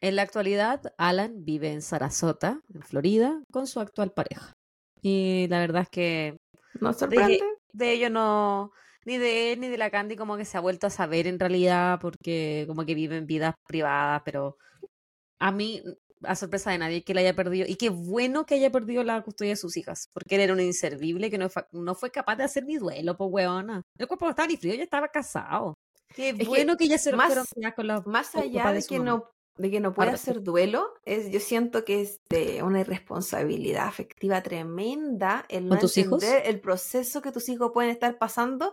En 0.00 0.16
la 0.16 0.22
actualidad, 0.22 0.80
Alan 0.96 1.44
vive 1.44 1.72
en 1.72 1.82
Sarasota, 1.82 2.60
en 2.72 2.82
Florida, 2.82 3.42
con 3.50 3.66
su 3.66 3.80
actual 3.80 4.12
pareja. 4.12 4.52
Y 5.02 5.46
la 5.48 5.58
verdad 5.60 5.82
es 5.82 5.88
que 5.88 6.36
¿No 6.80 6.92
sorprende? 6.92 7.40
de 7.72 7.92
ello 7.92 8.10
no, 8.10 8.72
ni 9.04 9.18
de 9.18 9.52
él 9.52 9.60
ni 9.60 9.68
de 9.68 9.78
la 9.78 9.90
Candy 9.90 10.16
como 10.16 10.36
que 10.36 10.44
se 10.44 10.56
ha 10.56 10.60
vuelto 10.60 10.86
a 10.86 10.90
saber 10.90 11.26
en 11.26 11.38
realidad, 11.38 11.98
porque 12.00 12.64
como 12.68 12.84
que 12.84 12.94
viven 12.94 13.26
vidas 13.26 13.54
privadas, 13.66 14.22
pero 14.24 14.56
a 15.40 15.50
mí, 15.52 15.82
a 16.22 16.34
sorpresa 16.36 16.70
de 16.70 16.78
nadie, 16.78 17.04
que 17.04 17.14
la 17.14 17.20
haya 17.20 17.34
perdido. 17.34 17.66
Y 17.68 17.76
qué 17.76 17.90
bueno 17.90 18.46
que 18.46 18.54
haya 18.54 18.70
perdido 18.70 19.02
la 19.04 19.22
custodia 19.22 19.52
de 19.52 19.56
sus 19.56 19.76
hijas, 19.76 20.08
porque 20.12 20.36
él 20.36 20.42
era 20.42 20.52
un 20.52 20.60
inservible 20.60 21.30
que 21.30 21.38
no 21.38 21.94
fue 21.94 22.10
capaz 22.10 22.36
de 22.36 22.44
hacer 22.44 22.64
ni 22.64 22.76
duelo, 22.76 23.16
pues 23.16 23.30
weona. 23.32 23.82
El 23.96 24.06
cuerpo 24.06 24.26
no 24.26 24.30
estaba 24.30 24.48
ni 24.48 24.56
frío, 24.56 24.74
ya 24.74 24.84
estaba 24.84 25.08
casado. 25.08 25.74
Qué 26.14 26.34
que 26.36 26.44
bueno 26.46 26.76
que, 26.76 26.88
ya 26.88 26.98
se 26.98 27.12
más- 27.12 27.32
con 27.76 27.86
la 27.86 28.00
Más 28.06 28.34
allá 28.34 28.72
de 28.72 28.82
su 28.82 28.88
que 28.88 28.98
mamá. 28.98 29.10
no 29.10 29.30
de 29.56 29.72
que 29.72 29.80
no 29.80 29.92
pueda 29.92 30.10
Ahora 30.10 30.14
hacer 30.14 30.40
duelo, 30.42 30.94
es, 31.04 31.32
yo 31.32 31.40
siento 31.40 31.84
que 31.84 32.00
es 32.00 32.20
de 32.30 32.62
una 32.62 32.80
irresponsabilidad 32.80 33.88
afectiva 33.88 34.40
tremenda 34.40 35.44
el 35.48 35.64
no 35.64 35.70
¿Con 35.70 35.78
tus 35.80 35.98
hijos? 35.98 36.22
entender 36.22 36.46
el 36.48 36.60
proceso 36.60 37.20
que 37.22 37.32
tus 37.32 37.48
hijos 37.48 37.72
pueden 37.74 37.90
estar 37.90 38.18
pasando, 38.18 38.72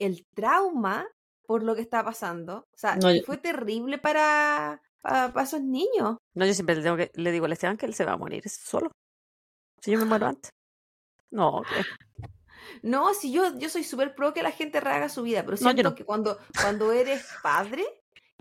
el 0.00 0.26
trauma 0.34 1.06
por 1.46 1.62
lo 1.62 1.76
que 1.76 1.80
está 1.80 2.04
pasando. 2.04 2.66
O 2.72 2.76
sea, 2.76 2.96
No, 2.96 3.12
yo- 3.14 3.22
fue 3.24 3.36
terrible 3.36 3.98
para, 3.98 4.82
para, 5.00 5.32
para 5.32 5.46
esos 5.46 5.60
niños. 5.62 6.16
No, 6.34 6.44
yo 6.44 6.54
siempre 6.54 6.74
le, 6.74 6.82
tengo 6.82 6.96
que, 6.96 7.12
le 7.14 7.30
digo 7.30 7.46
al 7.46 7.52
Esteban 7.52 7.76
que 7.76 7.86
él 7.86 7.94
se 7.94 8.04
va 8.04 8.14
a 8.14 8.16
morir 8.16 8.48
solo. 8.48 8.90
Si 9.80 9.92
yo 9.92 9.98
me 10.00 10.06
muero 10.06 10.26
antes. 10.36 10.50
No, 11.30 11.62
que- 11.62 12.26
No, 12.82 13.14
si 13.14 13.32
yo, 13.32 13.56
yo 13.58 13.68
soy 13.68 13.84
súper 13.84 14.14
pro 14.14 14.32
que 14.34 14.42
la 14.42 14.50
gente 14.52 14.80
rehaga 14.80 15.08
su 15.08 15.22
vida, 15.22 15.44
pero 15.44 15.56
siento 15.56 15.82
no. 15.82 15.94
que 15.94 16.04
cuando, 16.04 16.38
cuando 16.60 16.92
eres 16.92 17.26
padre, 17.42 17.84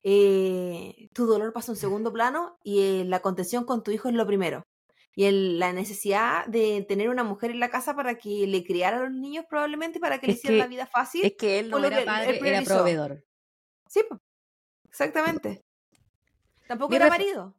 eh, 0.03 1.10
tu 1.14 1.26
dolor 1.26 1.52
pasa 1.53 1.72
a 1.72 1.73
un 1.73 1.80
segundo 1.80 2.14
plano 2.14 2.57
y 2.64 2.81
eh, 3.02 3.06
la 3.06 3.22
contención 3.22 3.65
con 3.65 3.84
tu 3.84 3.91
hijo 3.91 4.07
es 4.10 4.15
lo 4.15 4.26
primero. 4.27 4.64
Y 5.18 5.26
el- 5.26 5.60
la 5.60 5.72
necesidad 5.72 6.45
de 6.45 6.85
tener 6.88 7.10
una 7.10 7.23
mujer 7.23 7.52
en 7.52 7.60
la 7.60 7.69
casa 7.69 7.95
para 7.95 8.15
que 8.15 8.45
le 8.47 8.64
criara 8.65 8.97
a 8.97 9.03
los 9.03 9.11
niños 9.11 9.45
probablemente 9.49 9.99
para 9.99 10.19
que 10.19 10.27
le 10.27 10.34
hicieran 10.34 10.60
la 10.60 10.68
vida 10.68 10.85
fácil. 10.88 11.26
es 11.26 11.34
que 11.38 11.60
él 11.60 11.69
no 11.69 11.77
era 11.80 11.89
que 11.97 12.02
él 12.02 12.06
padre, 12.06 12.39
era 12.49 12.61
proveedor. 12.64 13.23
Sí, 13.88 14.02
po. 14.10 14.19
exactamente. 14.89 15.64
Tampoco 16.68 16.89
Mi 16.89 16.95
era 16.97 17.07
marido. 17.07 17.56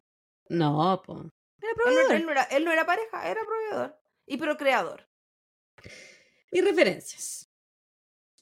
No, 0.48 1.02
pues. 1.04 1.18
Era 1.62 1.70
Él 1.70 1.76
no, 1.76 1.82
proveedor. 1.82 2.12
él 2.14 2.26
no 2.26 2.30
era, 2.32 2.42
él 2.44 2.64
no 2.64 2.72
era 2.72 2.84
pareja, 2.86 3.28
era 3.28 3.40
proveedor. 3.44 3.98
Y 4.26 4.36
procreador. 4.36 5.08
Mis 6.56 6.64
referencias. 6.64 7.50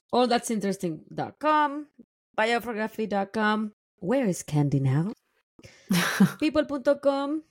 allthat'sinteresting.com, 0.09 1.89
biography.com, 2.33 3.73
where 3.99 4.29
is 4.29 4.41
Candy 4.41 4.79
now? 4.79 5.11
People.com, 6.39 7.43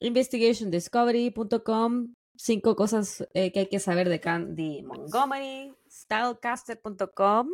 investigationdiscovery.com, 0.00 2.14
cinco 2.36 2.76
cosas 2.76 3.26
eh, 3.32 3.52
que 3.52 3.60
hay 3.60 3.68
que 3.68 3.80
saber 3.80 4.10
de 4.10 4.20
Candy 4.20 4.82
Montgomery, 4.82 5.72
stylecaster.com, 5.88 7.48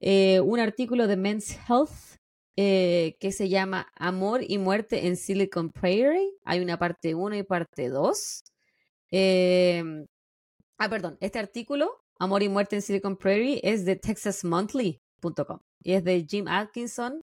eh, 0.00 0.40
un 0.40 0.60
artículo 0.60 1.06
de 1.06 1.18
Men's 1.18 1.54
Health 1.68 2.16
eh, 2.56 3.18
que 3.20 3.30
se 3.30 3.50
llama 3.50 3.92
Amor 3.94 4.40
y 4.48 4.56
muerte 4.56 5.06
en 5.06 5.18
Silicon 5.18 5.70
Prairie. 5.70 6.32
Hay 6.46 6.60
una 6.60 6.78
parte 6.78 7.14
1 7.14 7.36
y 7.36 7.42
parte 7.42 7.90
2. 7.90 8.44
Ah, 10.78 10.88
perdón, 10.88 11.18
este 11.20 11.38
artículo, 11.40 12.04
Amor 12.20 12.42
y 12.42 12.48
muerte 12.48 12.76
en 12.76 12.82
Silicon 12.82 13.16
Prairie, 13.16 13.60
es 13.62 13.84
de 13.84 13.96
texasmonthly.com 13.96 15.60
y 15.82 15.92
es 15.92 16.04
de 16.04 16.24
Jim 16.28 16.46
Atkinson 16.48 17.22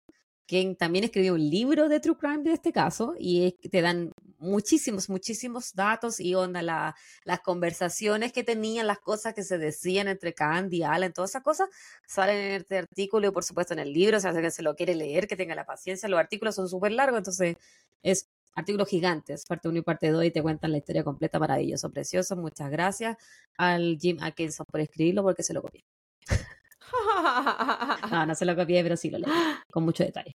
quien 0.47 0.77
también 0.77 1.05
escribió 1.05 1.35
un 1.35 1.51
libro 1.51 1.89
de 1.89 2.01
True 2.01 2.17
Crime 2.17 2.43
de 2.43 2.53
este 2.53 2.73
caso 2.73 3.15
y 3.19 3.53
te 3.71 3.81
dan 3.81 4.13
muchísimos, 4.39 5.09
muchísimos 5.09 5.75
datos 5.75 6.21
y 6.21 6.35
onda 6.35 6.63
la, 6.63 6.95
las 7.25 7.41
conversaciones 7.41 8.33
que 8.33 8.45
tenían, 8.45 8.87
las 8.87 9.01
cosas 9.01 9.35
que 9.35 9.43
se 9.43 9.59
decían 9.59 10.09
entre 10.09 10.35
Candy, 10.35 10.85
Alan, 10.85 11.13
todas 11.13 11.31
esas 11.31 11.43
cosas, 11.43 11.69
salen 12.07 12.37
en 12.37 12.53
este 12.61 12.79
artículo 12.79 13.29
y 13.29 13.31
por 13.33 13.45
supuesto 13.45 13.73
en 13.75 13.81
el 13.81 13.93
libro, 13.93 14.19
o 14.19 14.21
sea, 14.21 14.33
que 14.33 14.51
se 14.51 14.63
lo 14.63 14.77
quiere 14.77 14.95
leer, 14.95 15.27
que 15.27 15.37
tenga 15.37 15.55
la 15.55 15.67
paciencia, 15.67 16.09
los 16.09 16.21
artículos 16.21 16.55
son 16.55 16.69
súper 16.69 16.93
largos, 16.93 17.19
entonces 17.19 17.57
es 18.03 18.29
artículos 18.57 18.89
gigantes, 18.89 19.45
parte 19.47 19.69
1 19.69 19.79
y 19.79 19.83
parte 19.83 20.11
2, 20.11 20.25
y 20.25 20.31
te 20.31 20.43
cuentan 20.43 20.73
la 20.73 20.79
historia 20.79 21.05
completa, 21.05 21.39
maravilloso, 21.39 21.91
precioso, 21.91 22.37
muchas 22.37 22.71
gracias 22.71 23.17
al 23.57 23.99
Jim 24.01 24.17
Atkinson 24.21 24.67
por 24.67 24.81
escribirlo 24.81 25.23
porque 25.23 25.43
se 25.43 25.53
lo 25.53 25.63
copié. 25.63 25.85
no, 28.11 28.27
no 28.27 28.35
se 28.35 28.45
lo 28.47 28.57
copié, 28.57 28.83
pero 28.83 28.97
sí 28.97 29.11
lo 29.11 29.19
leí, 29.19 29.31
con 29.71 29.85
mucho 29.85 30.03
detalle. 30.05 30.35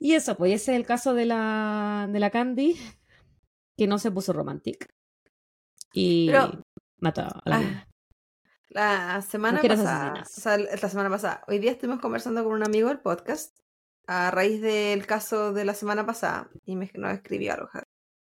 Y 0.00 0.14
eso, 0.14 0.36
pues 0.36 0.52
ese 0.52 0.72
es 0.72 0.76
el 0.80 0.86
caso 0.86 1.14
de 1.14 1.26
la, 1.26 2.08
de 2.10 2.18
la 2.18 2.30
Candy, 2.30 2.76
que 3.76 3.86
no 3.86 3.98
se 3.98 4.10
puso 4.10 4.32
romantic. 4.32 4.88
Y 5.92 6.30
mató 6.98 7.22
a 7.22 7.42
la 7.44 7.56
ah, 7.56 7.86
La 8.68 9.22
semana 9.22 9.62
pasada, 9.62 10.22
o 10.22 10.40
sea, 10.40 10.58
la 10.58 10.88
semana 10.88 11.10
pasada, 11.10 11.44
hoy 11.46 11.60
día 11.60 11.70
estuvimos 11.70 12.00
conversando 12.00 12.42
con 12.42 12.52
un 12.52 12.64
amigo 12.64 12.88
del 12.88 12.98
podcast 12.98 13.56
a 14.08 14.30
raíz 14.30 14.62
del 14.62 15.06
caso 15.06 15.52
de 15.52 15.66
la 15.66 15.74
semana 15.74 16.06
pasada 16.06 16.48
y 16.64 16.76
me 16.76 16.90
nos 16.94 17.12
escribió 17.12 17.52
algo. 17.52 17.68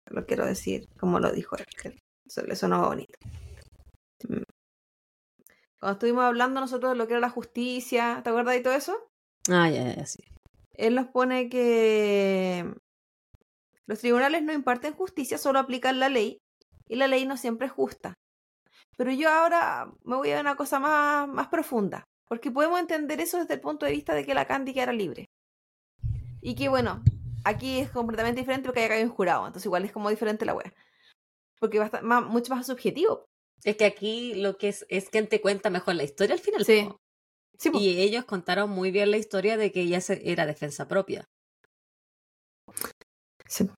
Lo 0.06 0.26
quiero 0.28 0.46
decir 0.46 0.88
como 1.00 1.20
lo 1.20 1.32
dijo 1.32 1.58
él, 1.58 1.66
que 1.82 2.00
le 2.48 2.56
sonó 2.56 2.88
bonito. 2.88 3.18
Mm. 4.30 4.44
Cuando 5.80 5.94
estuvimos 5.94 6.26
hablando 6.26 6.62
nosotros 6.62 6.92
de 6.92 6.98
lo 6.98 7.08
que 7.08 7.14
era 7.14 7.22
la 7.22 7.32
justicia, 7.32 8.22
¿te 8.24 8.30
acuerdas 8.30 8.54
de 8.54 8.62
todo 8.62 8.76
eso? 8.76 8.96
Ah, 9.50 9.68
ya, 9.70 9.96
ya, 9.96 10.06
sí. 10.06 10.24
Él 10.76 10.94
nos 10.94 11.08
pone 11.08 11.50
que 11.50 12.72
los 13.88 14.00
tribunales 14.00 14.44
no 14.44 14.54
imparten 14.54 14.94
justicia, 14.94 15.40
solo 15.40 15.58
aplican 15.58 16.00
la 16.00 16.08
ley 16.08 16.38
y 16.88 16.98
la 16.98 17.08
ley 17.08 17.26
no 17.26 17.36
siempre 17.36 17.66
es 17.66 17.74
justa. 17.74 18.14
Pero 18.96 19.12
yo 19.12 19.32
ahora 19.32 19.92
me 20.04 20.18
voy 20.18 20.32
a 20.32 20.40
una 20.40 20.56
cosa 20.56 20.80
más, 20.80 21.28
más 21.28 21.48
profunda, 21.48 22.04
porque 22.28 22.52
podemos 22.52 22.80
entender 22.80 23.20
eso 23.20 23.40
desde 23.40 23.56
el 23.56 23.62
punto 23.62 23.88
de 23.88 23.94
vista 23.94 24.14
de 24.14 24.24
que 24.24 24.36
la 24.36 24.46
Candy 24.46 24.78
era 24.78 24.94
libre. 24.94 25.26
Y 26.46 26.56
que 26.56 26.68
bueno, 26.68 27.02
aquí 27.46 27.80
es 27.80 27.90
completamente 27.90 28.42
diferente 28.42 28.68
porque 28.68 28.82
hay 28.82 28.86
acá 28.88 29.02
un 29.02 29.10
jurado, 29.10 29.48
entonces 29.48 29.66
igual 29.66 29.86
es 29.86 29.94
como 29.94 30.10
diferente 30.10 30.46
la 30.46 30.54
wea. 30.54 30.74
Porque 31.58 31.80
va 31.80 31.86
a 31.86 31.88
estar 31.88 32.04
mucho 32.04 32.54
más 32.54 32.68
subjetivo. 32.68 33.26
Es 33.64 33.78
que 33.78 33.86
aquí 33.86 34.36
lo 34.36 34.58
que 34.58 34.68
es 34.68 34.86
es 34.90 35.10
quien 35.10 35.28
te 35.28 35.40
cuenta 35.40 35.70
mejor 35.70 35.96
la 35.96 36.04
historia 36.04 36.36
al 36.36 36.42
final. 36.42 36.66
Sí. 36.66 36.90
sí 37.58 37.72
y 37.74 38.02
ellos 38.02 38.26
contaron 38.26 38.70
muy 38.70 38.92
bien 38.92 39.10
la 39.10 39.18
historia 39.18 39.56
de 39.56 39.72
que 39.72 39.82
ella 39.82 40.00
era 40.22 40.46
defensa 40.46 40.86
propia. 40.90 41.30
Sí. 43.48 43.70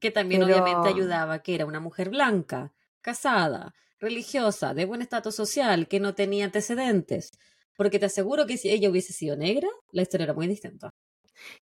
Que 0.00 0.10
también 0.10 0.42
obviamente 0.42 0.88
ayudaba, 0.88 1.42
que 1.42 1.54
era 1.54 1.66
una 1.66 1.80
mujer 1.80 2.08
blanca, 2.08 2.72
casada, 3.02 3.74
religiosa, 4.00 4.72
de 4.72 4.86
buen 4.86 5.02
estatus 5.02 5.34
social, 5.34 5.86
que 5.86 6.00
no 6.00 6.14
tenía 6.14 6.46
antecedentes. 6.46 7.30
Porque 7.76 7.98
te 7.98 8.06
aseguro 8.06 8.46
que 8.46 8.56
si 8.56 8.70
ella 8.70 8.88
hubiese 8.88 9.12
sido 9.12 9.36
negra, 9.36 9.68
la 9.92 10.00
historia 10.00 10.24
era 10.24 10.34
muy 10.34 10.46
distinta. 10.46 10.94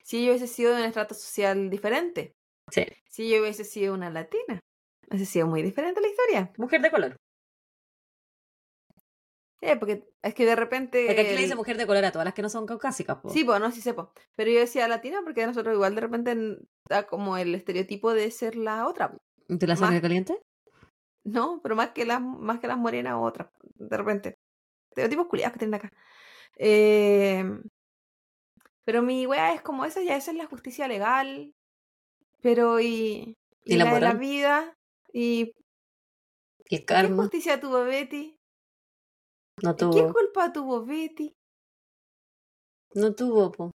Si 0.02 0.18
ella 0.18 0.30
hubiese 0.30 0.46
sido 0.46 0.74
de 0.74 0.82
un 0.82 0.88
estrato 0.88 1.14
social 1.14 1.70
diferente. 1.70 2.34
Sí. 2.70 2.86
Si 3.08 3.26
ella 3.26 3.42
hubiese 3.42 3.64
sido 3.64 3.94
una 3.94 4.10
latina. 4.10 4.60
Hubiese 5.08 5.26
sido 5.26 5.46
muy 5.46 5.62
diferente 5.62 6.00
la 6.00 6.08
historia. 6.08 6.52
Mujer 6.56 6.80
de 6.80 6.90
color. 6.90 7.16
Eh, 9.62 9.76
porque 9.76 10.08
es 10.22 10.34
que 10.34 10.44
de 10.44 10.56
repente. 10.56 11.06
Porque 11.06 11.20
aquí 11.20 11.34
le 11.34 11.42
dice 11.42 11.54
mujer 11.54 11.76
de 11.76 11.86
color 11.86 12.04
a 12.04 12.10
todas 12.10 12.24
las 12.24 12.34
que 12.34 12.42
no 12.42 12.48
son 12.48 12.66
caucásicas, 12.66 13.18
Sí, 13.32 13.44
pues 13.44 13.60
no, 13.60 13.70
sí 13.70 13.80
sepo. 13.80 14.12
Pero 14.34 14.50
yo 14.50 14.58
decía 14.58 14.88
latina 14.88 15.20
porque 15.22 15.46
nosotros 15.46 15.74
igual 15.74 15.94
de 15.94 16.00
repente 16.00 16.58
da 16.88 17.06
como 17.06 17.36
el 17.36 17.54
estereotipo 17.54 18.12
de 18.12 18.30
ser 18.32 18.56
la 18.56 18.88
otra. 18.88 19.16
¿De 19.46 19.66
la 19.68 19.76
sangre 19.76 20.00
caliente? 20.00 20.36
No, 21.24 21.60
pero 21.62 21.76
más 21.76 21.90
que 21.90 22.04
las, 22.04 22.20
más 22.20 22.58
que 22.58 22.66
las 22.66 22.76
morenas 22.76 23.14
otras, 23.16 23.50
de 23.74 23.96
repente. 23.96 24.34
Estereotipos 24.90 25.28
culiados 25.28 25.52
que 25.52 25.60
tienen 25.60 25.74
acá. 25.74 25.92
Eh, 26.56 27.44
pero 28.84 29.02
mi 29.02 29.26
wea 29.26 29.54
es 29.54 29.62
como 29.62 29.84
esa, 29.84 30.02
ya 30.02 30.16
esa 30.16 30.32
es 30.32 30.36
la 30.36 30.46
justicia 30.46 30.88
legal. 30.88 31.54
Pero 32.40 32.80
y. 32.80 33.36
Y, 33.64 33.76
la, 33.76 33.94
de 33.94 34.00
la 34.00 34.14
vida. 34.14 34.76
Y. 35.12 35.52
¿Qué 36.64 36.84
justicia 37.14 37.60
tuvo 37.60 37.84
Betty? 37.84 38.36
No 39.62 39.76
tuvo. 39.76 39.92
¿Qué 39.92 40.12
culpa 40.12 40.52
tuvo 40.52 40.84
Betty? 40.84 41.32
No 42.94 43.14
tuvo, 43.14 43.52
po. 43.52 43.70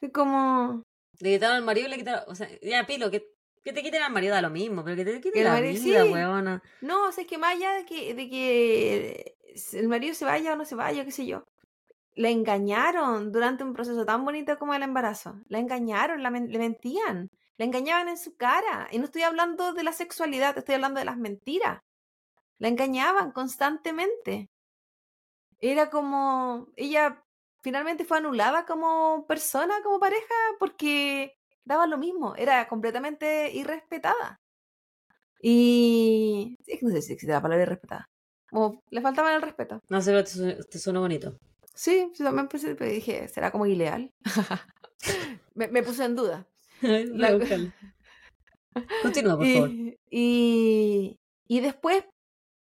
Es 0.00 0.12
como. 0.12 0.82
Le 1.20 1.34
quitaron 1.34 1.56
al 1.56 1.64
marido, 1.64 1.88
le 1.88 1.96
quitaron. 1.96 2.24
O 2.28 2.34
sea, 2.34 2.48
ya, 2.60 2.84
Pilo, 2.86 3.10
que, 3.10 3.32
que 3.62 3.72
te 3.72 3.82
quiten 3.82 4.02
al 4.02 4.12
marido 4.12 4.34
da 4.34 4.42
lo 4.42 4.50
mismo, 4.50 4.84
pero 4.84 4.96
que 4.96 5.04
te 5.04 5.20
quiten 5.20 5.44
la 5.44 5.60
vida, 5.60 6.04
weona. 6.04 6.62
No, 6.80 7.08
o 7.08 7.12
sea, 7.12 7.22
es 7.22 7.28
que 7.28 7.38
más 7.38 7.54
allá 7.54 7.72
de 7.72 7.86
que, 7.86 8.14
de 8.14 8.28
que 8.28 9.36
el 9.72 9.88
marido 9.88 10.14
se 10.14 10.24
vaya 10.24 10.52
o 10.52 10.56
no 10.56 10.64
se 10.64 10.74
vaya, 10.74 11.04
qué 11.04 11.12
sé 11.12 11.26
yo. 11.26 11.44
La 12.14 12.28
engañaron 12.28 13.32
durante 13.32 13.64
un 13.64 13.72
proceso 13.72 14.04
tan 14.04 14.24
bonito 14.24 14.58
como 14.58 14.74
el 14.74 14.82
embarazo. 14.82 15.40
La 15.48 15.58
engañaron, 15.58 16.22
la 16.22 16.30
le 16.30 16.58
mentían. 16.58 17.30
La 17.56 17.64
engañaban 17.64 18.08
en 18.08 18.18
su 18.18 18.36
cara. 18.36 18.88
Y 18.90 18.98
no 18.98 19.04
estoy 19.04 19.22
hablando 19.22 19.72
de 19.72 19.82
la 19.82 19.92
sexualidad, 19.92 20.56
estoy 20.58 20.74
hablando 20.74 21.00
de 21.00 21.06
las 21.06 21.16
mentiras. 21.16 21.80
La 22.58 22.68
engañaban 22.68 23.32
constantemente. 23.32 24.50
Era 25.58 25.90
como, 25.90 26.68
ella 26.76 27.24
finalmente 27.62 28.04
fue 28.04 28.18
anulada 28.18 28.66
como 28.66 29.26
persona, 29.26 29.82
como 29.82 30.00
pareja, 30.00 30.34
porque 30.58 31.34
daba 31.64 31.86
lo 31.86 31.98
mismo, 31.98 32.34
era 32.36 32.68
completamente 32.68 33.52
irrespetada. 33.52 34.40
Y 35.40 36.56
no 36.82 36.90
sé 36.90 37.02
si 37.02 37.12
existe 37.14 37.32
la 37.32 37.42
palabra 37.42 37.64
irrespetada. 37.64 38.10
Como 38.50 38.82
le 38.90 39.00
faltaba 39.00 39.34
el 39.34 39.42
respeto. 39.42 39.80
No 39.88 40.00
sé, 40.00 40.12
te, 40.22 40.64
te 40.64 40.78
suena 40.78 41.00
bonito. 41.00 41.36
Sí, 41.74 42.10
yo 42.14 42.24
también 42.24 42.48
pensé, 42.48 42.74
pero 42.74 42.90
dije, 42.90 43.28
¿será 43.28 43.50
como 43.50 43.66
ilegal? 43.66 44.12
me, 45.54 45.68
me, 45.68 45.82
puse 45.82 46.04
en 46.04 46.16
duda. 46.16 46.46
Continúa, 49.02 49.36
por 49.36 49.46
favor. 49.46 49.70
Y, 50.10 51.18
y 51.46 51.60
después 51.60 52.04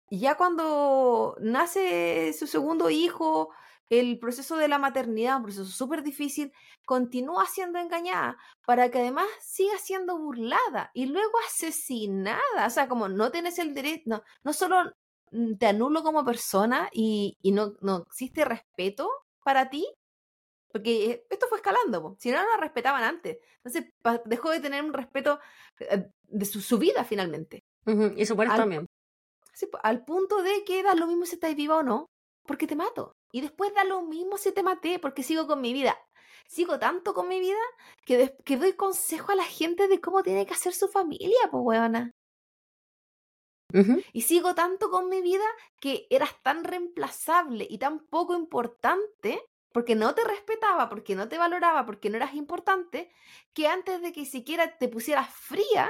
ya 0.09 0.35
cuando 0.35 1.37
nace 1.39 2.33
su 2.33 2.45
segundo 2.45 2.89
hijo, 2.89 3.49
el 3.89 4.19
proceso 4.19 4.57
de 4.57 4.67
la 4.67 4.77
maternidad, 4.77 5.37
un 5.37 5.43
proceso 5.43 5.65
súper 5.65 6.03
difícil, 6.03 6.51
continúa 6.85 7.45
siendo 7.45 7.79
engañada 7.79 8.37
para 8.65 8.89
que 8.89 8.99
además 8.99 9.27
siga 9.41 9.77
siendo 9.77 10.17
burlada 10.17 10.91
y 10.93 11.05
luego 11.05 11.33
asesinada. 11.47 12.65
O 12.65 12.69
sea, 12.69 12.87
como 12.87 13.09
no 13.09 13.31
tienes 13.31 13.59
el 13.59 13.73
derecho, 13.73 14.03
no, 14.05 14.23
no 14.43 14.53
solo 14.53 14.93
te 15.59 15.67
anulo 15.67 16.03
como 16.03 16.25
persona 16.25 16.89
y, 16.91 17.37
y 17.41 17.51
no, 17.51 17.73
no 17.81 18.05
existe 18.07 18.45
respeto 18.45 19.09
para 19.43 19.69
ti, 19.69 19.87
porque 20.71 21.25
esto 21.29 21.47
fue 21.47 21.57
escalando, 21.57 22.15
si 22.19 22.31
no, 22.31 22.41
no 22.41 22.49
la 22.49 22.57
respetaban 22.57 23.03
antes. 23.03 23.37
Entonces 23.57 23.91
dejó 24.25 24.51
de 24.51 24.59
tener 24.59 24.83
un 24.83 24.93
respeto 24.93 25.39
eh, 25.79 26.07
de 26.23 26.45
su, 26.45 26.77
vida 26.77 27.03
finalmente. 27.03 27.63
Y 28.15 28.25
su 28.25 28.35
muerte 28.35 28.55
también 28.55 28.87
al 29.83 30.03
punto 30.05 30.41
de 30.41 30.63
que 30.65 30.83
da 30.83 30.95
lo 30.95 31.07
mismo 31.07 31.25
si 31.25 31.35
estás 31.35 31.55
viva 31.55 31.77
o 31.77 31.83
no, 31.83 32.09
porque 32.45 32.67
te 32.67 32.75
mato. 32.75 33.15
Y 33.31 33.41
después 33.41 33.73
da 33.73 33.83
lo 33.83 34.01
mismo 34.01 34.37
si 34.37 34.51
te 34.51 34.63
maté, 34.63 34.99
porque 34.99 35.23
sigo 35.23 35.47
con 35.47 35.61
mi 35.61 35.73
vida. 35.73 35.97
Sigo 36.47 36.79
tanto 36.79 37.13
con 37.13 37.27
mi 37.27 37.39
vida 37.39 37.59
que, 38.05 38.35
que 38.43 38.57
doy 38.57 38.73
consejo 38.73 39.31
a 39.31 39.35
la 39.35 39.43
gente 39.43 39.87
de 39.87 40.01
cómo 40.01 40.23
tiene 40.23 40.45
que 40.45 40.53
hacer 40.53 40.73
su 40.73 40.87
familia, 40.87 41.39
pues 41.49 41.63
huevona. 41.63 42.11
Y 44.14 44.22
sigo 44.22 44.56
tanto 44.56 44.89
con 44.89 45.10
mi 45.10 45.22
vida 45.22 45.45
que 45.80 46.07
eras 46.10 46.31
tan 46.43 46.64
reemplazable 46.64 47.68
y 47.69 47.77
tan 47.77 47.99
poco 47.99 48.35
importante, 48.35 49.41
porque 49.72 49.95
no 49.95 50.14
te 50.15 50.23
respetaba, 50.23 50.89
porque 50.89 51.15
no 51.15 51.27
te 51.27 51.38
valoraba, 51.38 51.85
porque 51.85 52.10
no 52.10 52.18
eras 52.18 52.34
importante, 52.34 53.11
que 53.53 53.68
antes 53.68 54.02
de 54.02 54.11
que 54.11 54.26
siquiera 54.26 54.77
te 54.77 54.88
pusieras 54.88 55.30
fría 55.34 55.89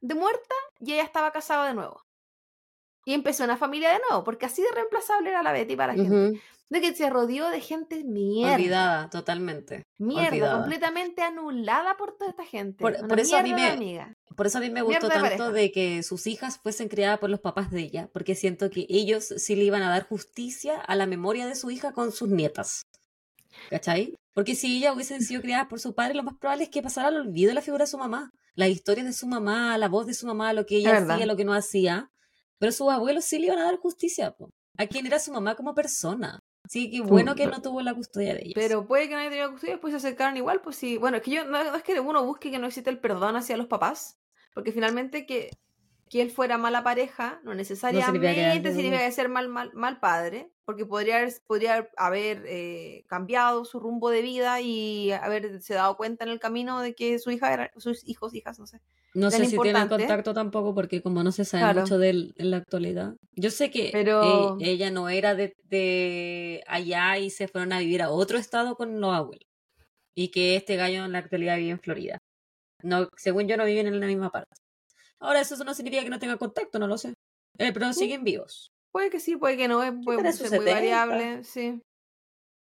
de 0.00 0.14
muerta, 0.14 0.54
ya 0.78 1.02
estaba 1.02 1.30
casado 1.32 1.64
de 1.64 1.74
nuevo. 1.74 2.02
Y 3.04 3.14
empezó 3.14 3.44
una 3.44 3.56
familia 3.56 3.90
de 3.90 4.00
nuevo, 4.08 4.24
porque 4.24 4.46
así 4.46 4.62
de 4.62 4.70
reemplazable 4.72 5.30
era 5.30 5.42
la 5.42 5.52
Betty 5.52 5.76
para 5.76 5.94
la 5.94 6.02
gente. 6.02 6.40
De 6.70 6.80
que 6.80 6.94
se 6.94 7.10
rodeó 7.10 7.50
de 7.50 7.60
gente 7.60 8.04
mierda. 8.04 8.54
Olvidada, 8.54 9.10
totalmente. 9.10 9.82
Mierda, 9.98 10.28
olvidada. 10.28 10.60
completamente 10.60 11.22
anulada 11.22 11.96
por 11.96 12.16
toda 12.16 12.30
esta 12.30 12.44
gente. 12.44 12.76
Por- 12.80 12.94
eso 13.18 13.36
a 13.36 13.42
mí 13.42 13.50
de 13.50 13.56
me- 13.56 13.70
amiga. 13.70 14.14
Por 14.36 14.46
eso 14.46 14.58
a 14.58 14.60
mí 14.60 14.70
me 14.70 14.80
gustó 14.82 15.08
Mierda 15.08 15.22
de 15.22 15.28
tanto 15.36 15.52
de 15.52 15.72
que 15.72 16.02
sus 16.04 16.26
hijas 16.28 16.58
fuesen 16.62 16.88
criadas 16.88 17.18
por 17.18 17.28
los 17.28 17.40
papás 17.40 17.70
de 17.72 17.80
ella, 17.80 18.08
porque 18.12 18.36
siento 18.36 18.70
que 18.70 18.86
ellos 18.88 19.24
sí 19.36 19.56
le 19.56 19.64
iban 19.64 19.82
a 19.82 19.90
dar 19.90 20.06
justicia 20.06 20.80
a 20.80 20.94
la 20.94 21.06
memoria 21.06 21.46
de 21.46 21.56
su 21.56 21.70
hija 21.72 21.92
con 21.92 22.12
sus 22.12 22.28
nietas. 22.28 22.82
¿Cachai? 23.68 24.14
Porque 24.32 24.54
si 24.54 24.76
ellas 24.78 24.94
hubiesen 24.94 25.20
sido 25.22 25.42
criadas 25.42 25.66
por 25.66 25.80
su 25.80 25.94
padre, 25.94 26.14
lo 26.14 26.22
más 26.22 26.36
probable 26.38 26.64
es 26.64 26.70
que 26.70 26.82
pasara 26.82 27.08
al 27.08 27.16
olvido 27.16 27.52
la 27.52 27.62
figura 27.62 27.84
de 27.84 27.90
su 27.90 27.98
mamá. 27.98 28.30
Las 28.54 28.68
historias 28.68 29.06
de 29.06 29.12
su 29.12 29.26
mamá, 29.26 29.76
la 29.78 29.88
voz 29.88 30.06
de 30.06 30.14
su 30.14 30.26
mamá, 30.26 30.52
lo 30.52 30.66
que 30.66 30.76
ella 30.76 30.92
verdad. 30.92 31.14
hacía, 31.16 31.26
lo 31.26 31.36
que 31.36 31.44
no 31.44 31.52
hacía. 31.54 32.10
Pero 32.58 32.72
sus 32.72 32.88
abuelos 32.90 33.24
sí 33.24 33.38
le 33.38 33.46
iban 33.46 33.58
a 33.58 33.64
dar 33.64 33.76
justicia, 33.78 34.32
po. 34.32 34.50
A 34.76 34.86
quién 34.86 35.06
era 35.06 35.18
su 35.18 35.32
mamá 35.32 35.54
como 35.56 35.74
persona. 35.74 36.39
Sí, 36.70 36.88
que 36.88 37.00
bueno 37.00 37.34
que 37.34 37.48
no 37.48 37.60
tuvo 37.60 37.82
la 37.82 37.92
custodia 37.92 38.32
de 38.32 38.42
ellas. 38.42 38.52
Pero 38.54 38.86
puede 38.86 39.08
que 39.08 39.14
no 39.14 39.20
haya 39.20 39.28
tenido 39.28 39.50
custodia, 39.50 39.80
pues 39.80 39.90
se 39.90 39.96
acercaron 39.96 40.36
igual, 40.36 40.60
pues 40.60 40.76
sí. 40.76 40.98
Bueno, 40.98 41.16
es 41.16 41.22
que 41.24 41.32
yo, 41.32 41.44
no, 41.44 41.64
no 41.64 41.74
es 41.74 41.82
que 41.82 41.98
uno 41.98 42.24
busque 42.24 42.52
que 42.52 42.60
no 42.60 42.68
existe 42.68 42.90
el 42.90 43.00
perdón 43.00 43.34
hacia 43.34 43.56
los 43.56 43.66
papás, 43.66 44.20
porque 44.54 44.70
finalmente 44.70 45.26
que, 45.26 45.50
que 46.10 46.20
él 46.20 46.30
fuera 46.32 46.58
mala 46.58 46.82
pareja 46.82 47.40
no 47.44 47.54
necesariamente 47.54 48.20
que- 48.60 48.74
significa 48.74 48.98
que 49.06 49.12
ser 49.12 49.28
mal, 49.28 49.48
mal, 49.48 49.70
mal 49.74 50.00
padre, 50.00 50.50
porque 50.64 50.84
podría 50.84 51.18
haber, 51.18 51.32
podría 51.46 51.88
haber 51.96 52.42
eh, 52.46 53.04
cambiado 53.06 53.64
su 53.64 53.78
rumbo 53.80 54.10
de 54.10 54.20
vida 54.20 54.60
y 54.60 55.12
haberse 55.12 55.72
dado 55.74 55.96
cuenta 55.96 56.24
en 56.24 56.30
el 56.30 56.40
camino 56.40 56.80
de 56.82 56.94
que 56.96 57.18
su 57.20 57.30
hija 57.30 57.52
era, 57.54 57.70
sus 57.76 58.06
hijos, 58.08 58.34
hijas, 58.34 58.58
no 58.58 58.66
sé. 58.66 58.80
No 59.14 59.30
sé 59.30 59.44
si 59.46 59.56
tienen 59.58 59.88
contacto 59.88 60.34
tampoco 60.34 60.74
porque 60.74 61.00
como 61.00 61.22
no 61.24 61.32
se 61.32 61.44
sabe 61.44 61.62
Claro. 61.62 61.80
mucho 61.82 61.98
de 61.98 62.10
él 62.10 62.34
en 62.38 62.50
la 62.50 62.56
actualidad. 62.58 63.14
Yo 63.36 63.50
sé 63.50 63.70
que 63.70 63.90
Pero- 63.92 64.56
e- 64.60 64.68
ella 64.70 64.90
no 64.90 65.08
era 65.08 65.34
de, 65.36 65.54
de 65.64 66.62
allá 66.66 67.18
y 67.18 67.30
se 67.30 67.46
fueron 67.48 67.72
a 67.72 67.78
vivir 67.78 68.02
a 68.02 68.10
otro 68.10 68.36
estado 68.38 68.74
con 68.76 69.00
los 69.00 69.14
abuelos. 69.14 69.46
Y 70.16 70.28
que 70.32 70.56
este 70.56 70.74
gallo 70.76 71.04
en 71.04 71.12
la 71.12 71.18
actualidad 71.18 71.56
vive 71.56 71.70
en 71.70 71.80
Florida. 71.80 72.18
No, 72.82 73.08
según 73.16 73.46
yo 73.48 73.56
no 73.56 73.64
viven 73.64 73.86
en 73.86 74.00
la 74.00 74.06
misma 74.06 74.30
parte. 74.30 74.54
Ahora 75.20 75.40
eso 75.40 75.62
no 75.64 75.74
significa 75.74 76.02
que 76.02 76.10
no 76.10 76.18
tengan 76.18 76.38
contacto, 76.38 76.78
no 76.78 76.86
lo 76.86 76.96
sé. 76.98 77.14
Eh, 77.58 77.72
pero 77.72 77.92
siguen 77.92 78.24
vivos. 78.24 78.70
Puede 78.92 79.10
que 79.10 79.20
sí, 79.20 79.36
puede 79.36 79.56
que 79.56 79.68
no, 79.68 79.82
es- 79.82 79.92
puede 80.04 80.18
ser 80.32 80.50
muy 80.50 80.58
70. 80.58 80.72
variable, 80.74 81.44
sí. 81.44 81.80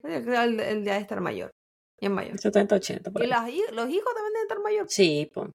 El, 0.04 0.60
el 0.60 0.84
de 0.86 0.98
estar 0.98 1.20
mayor, 1.22 1.52
bien 2.00 2.14
mayor. 2.14 2.38
70, 2.38 2.76
80. 2.76 3.12
por 3.12 3.24
Y 3.24 3.28
las 3.28 3.42
los 3.72 3.90
hijos 3.90 4.14
también 4.14 4.34
deben 4.34 4.44
estar 4.44 4.60
mayor. 4.62 4.86
Sí, 4.90 5.30
pues. 5.34 5.50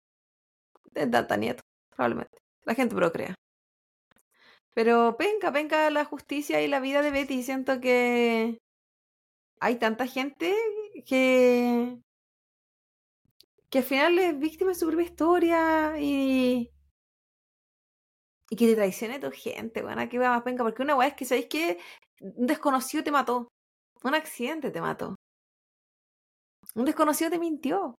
de 0.92 1.06
data 1.06 1.36
nieto, 1.36 1.62
probablemente. 1.96 2.38
La 2.64 2.74
gente 2.74 2.94
procrea. 2.94 3.34
Pero 4.74 5.16
penca, 5.16 5.52
penca 5.52 5.90
la 5.90 6.04
justicia 6.04 6.60
y 6.62 6.68
la 6.68 6.80
vida 6.80 7.02
de 7.02 7.10
Betty. 7.10 7.42
Siento 7.42 7.80
que 7.80 8.58
hay 9.60 9.76
tanta 9.76 10.06
gente 10.06 10.54
que 11.06 11.98
que 13.70 13.78
al 13.78 13.84
final 13.84 14.18
es 14.18 14.38
víctima 14.38 14.70
de 14.70 14.74
su 14.74 14.86
propia 14.86 15.04
historia 15.06 15.94
y 15.98 16.70
y 18.52 18.56
que 18.56 18.66
te 18.68 18.74
traicione 18.76 19.18
tu 19.18 19.30
gente, 19.32 19.82
bueno, 19.82 20.00
aquí 20.02 20.18
va 20.18 20.28
más 20.30 20.42
penca, 20.42 20.62
porque 20.64 20.82
una 20.82 20.96
weá 20.96 21.08
es 21.08 21.14
que 21.14 21.24
sabéis 21.24 21.46
que 21.48 21.78
un 22.20 22.46
desconocido 22.46 23.02
te 23.04 23.10
mató, 23.18 23.48
un 24.04 24.14
accidente 24.14 24.70
te 24.70 24.80
mató, 24.80 25.16
un 26.74 26.84
desconocido 26.84 27.30
te 27.30 27.38
mintió, 27.38 27.94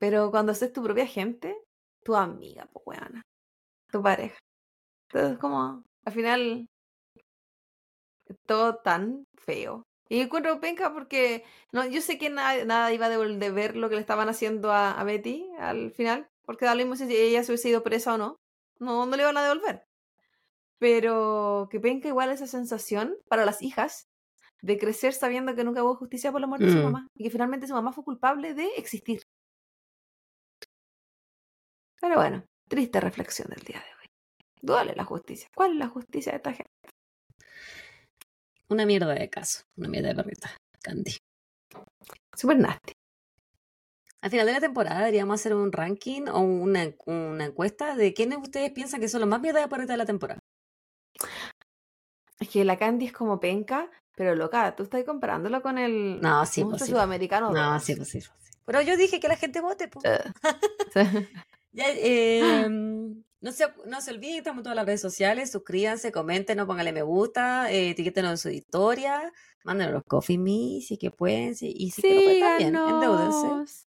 pero 0.00 0.30
cuando 0.32 0.52
es 0.52 0.72
tu 0.72 0.82
propia 0.82 1.06
gente, 1.06 1.56
tu 2.04 2.16
amiga, 2.16 2.68
pues 2.72 2.84
weona, 2.86 3.22
tu 3.92 4.02
pareja. 4.02 4.38
Entonces, 5.10 5.38
como, 5.38 5.84
al 6.06 6.12
final, 6.14 6.66
todo 8.46 8.76
tan 8.76 9.24
feo. 9.36 9.82
Y 10.08 10.20
encuentro 10.20 10.60
penca 10.60 10.92
porque 10.92 11.44
no, 11.72 11.84
yo 11.86 12.00
sé 12.00 12.18
que 12.18 12.30
nada, 12.30 12.92
iba 12.92 13.06
a 13.06 13.10
devol- 13.10 13.38
de 13.38 13.50
ver 13.50 13.76
lo 13.76 13.88
que 13.88 13.96
le 13.96 14.00
estaban 14.00 14.28
haciendo 14.28 14.70
a, 14.72 14.92
a 14.92 15.04
Betty 15.04 15.48
al 15.58 15.90
final, 15.92 16.28
porque 16.44 16.64
da 16.64 16.74
lo 16.74 16.78
mismo 16.86 16.96
si 16.96 17.12
ella 17.16 17.42
se 17.42 17.52
hubiese 17.52 17.70
ido 17.70 17.82
presa 17.82 18.14
o 18.14 18.18
no. 18.18 18.36
No, 18.78 19.06
no 19.06 19.16
le 19.16 19.22
iban 19.22 19.36
a 19.36 19.42
devolver. 19.42 19.84
Pero 20.78 21.68
que 21.70 21.80
penca 21.80 22.08
igual 22.08 22.30
esa 22.30 22.46
sensación 22.46 23.16
para 23.28 23.44
las 23.44 23.62
hijas 23.62 24.08
de 24.62 24.78
crecer 24.78 25.12
sabiendo 25.14 25.54
que 25.54 25.64
nunca 25.64 25.82
hubo 25.82 25.94
justicia 25.96 26.32
por 26.32 26.40
la 26.40 26.46
muerte 26.46 26.66
de 26.66 26.72
su 26.72 26.78
Mm. 26.78 26.82
mamá 26.82 27.08
y 27.14 27.24
que 27.24 27.30
finalmente 27.30 27.66
su 27.66 27.74
mamá 27.74 27.92
fue 27.92 28.04
culpable 28.04 28.54
de 28.54 28.66
existir. 28.76 29.22
Pero 32.00 32.16
bueno, 32.16 32.44
triste 32.68 33.00
reflexión 33.00 33.48
del 33.48 33.62
día 33.64 33.78
de 33.78 33.86
hoy. 34.00 34.06
Duele 34.60 34.94
la 34.94 35.04
justicia. 35.04 35.48
¿Cuál 35.54 35.72
es 35.72 35.76
la 35.78 35.88
justicia 35.88 36.32
de 36.32 36.36
esta 36.36 36.52
gente? 36.52 36.72
Una 38.68 38.84
mierda 38.84 39.14
de 39.14 39.30
caso. 39.30 39.62
Una 39.76 39.88
mierda 39.88 40.08
de 40.08 40.14
perrita. 40.16 40.50
Candy. 40.82 41.16
Super 42.34 42.58
nasty. 42.58 42.92
Al 44.26 44.30
final 44.30 44.46
de 44.46 44.52
la 44.54 44.60
temporada 44.60 44.98
deberíamos 44.98 45.38
hacer 45.40 45.54
un 45.54 45.70
ranking 45.70 46.22
o 46.32 46.40
una, 46.40 46.92
una 47.04 47.44
encuesta 47.44 47.94
de 47.94 48.12
quiénes 48.12 48.38
ustedes 48.42 48.72
piensan 48.72 48.98
que 48.98 49.08
son 49.08 49.20
los 49.20 49.28
más 49.28 49.40
mierda 49.40 49.64
de 49.64 49.86
de 49.86 49.96
la 49.96 50.04
temporada. 50.04 50.40
Es 52.40 52.48
que 52.48 52.64
la 52.64 52.76
Candy 52.76 53.06
es 53.06 53.12
como 53.12 53.38
penca, 53.38 53.88
pero 54.16 54.34
loca, 54.34 54.74
tú 54.74 54.82
estás 54.82 55.04
comparándolo 55.04 55.62
con 55.62 55.78
el 55.78 56.20
No, 56.20 56.44
sí, 56.44 56.62
monstruo 56.62 56.70
pues 56.70 56.82
sí. 56.82 56.90
sudamericano. 56.90 57.52
No, 57.52 57.74
dos. 57.74 57.84
sí, 57.84 57.94
pues 57.94 58.08
sí, 58.08 58.20
sí. 58.20 58.28
Pero 58.64 58.82
yo 58.82 58.96
dije 58.96 59.20
que 59.20 59.28
la 59.28 59.36
gente 59.36 59.60
vote, 59.60 59.86
pues. 59.86 60.04
Sí. 60.92 61.28
Ya, 61.70 61.84
eh, 61.88 62.66
no, 62.68 63.52
se, 63.52 63.66
no 63.84 64.00
se 64.00 64.10
olviden, 64.10 64.38
estamos 64.38 64.58
en 64.58 64.64
todas 64.64 64.76
las 64.76 64.86
redes 64.86 65.02
sociales. 65.02 65.52
Suscríbanse, 65.52 66.10
comenten, 66.10 66.56
no 66.56 66.66
pónganle 66.66 66.92
me 66.92 67.02
gusta, 67.02 67.70
eh, 67.70 67.90
etiquétenos 67.90 68.32
en 68.32 68.38
su 68.38 68.48
historia, 68.48 69.32
mándenos 69.62 69.94
los 69.94 70.02
coffee 70.02 70.38
me 70.38 70.80
si 70.80 70.98
que 70.98 71.12
pueden, 71.12 71.54
si, 71.54 71.72
y 71.76 71.92
si 71.92 72.02
que 72.02 72.14
no 72.14 72.22
pueden 72.22 72.40
también, 72.40 72.76
endeúdense. 72.76 73.86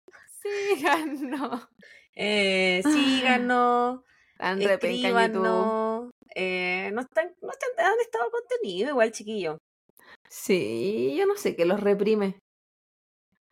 Síganos. 0.75 1.69
Eh, 2.19 2.81
síganos, 2.83 4.01
Tan 4.39 4.55
en 4.55 4.61
YouTube. 4.61 4.73
escríbanos. 4.73 6.11
Eh, 6.35 6.91
no 6.95 7.03
están, 7.03 7.35
no 7.43 7.51
están, 7.51 7.71
han 7.87 8.01
estado 8.01 8.31
contenido 8.31 8.89
igual, 8.89 9.13
chiquillo. 9.13 9.59
Sí, 10.27 11.15
yo 11.15 11.27
no 11.27 11.37
sé 11.37 11.55
qué 11.57 11.67
los 11.67 11.79
reprime. 11.79 12.39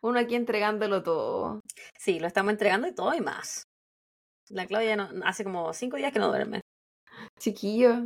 Uno 0.01 0.19
aquí 0.19 0.33
entregándolo 0.33 1.03
todo. 1.03 1.61
Sí, 1.99 2.19
lo 2.19 2.25
estamos 2.25 2.53
entregando 2.53 2.87
y 2.87 2.95
todo 2.95 3.13
y 3.13 3.21
más. 3.21 3.65
La 4.49 4.65
Claudia 4.65 4.95
no, 4.95 5.09
hace 5.25 5.43
como 5.43 5.71
cinco 5.73 5.97
días 5.97 6.11
que 6.11 6.19
no 6.19 6.29
duerme. 6.29 6.61
Chiquillo, 7.39 8.03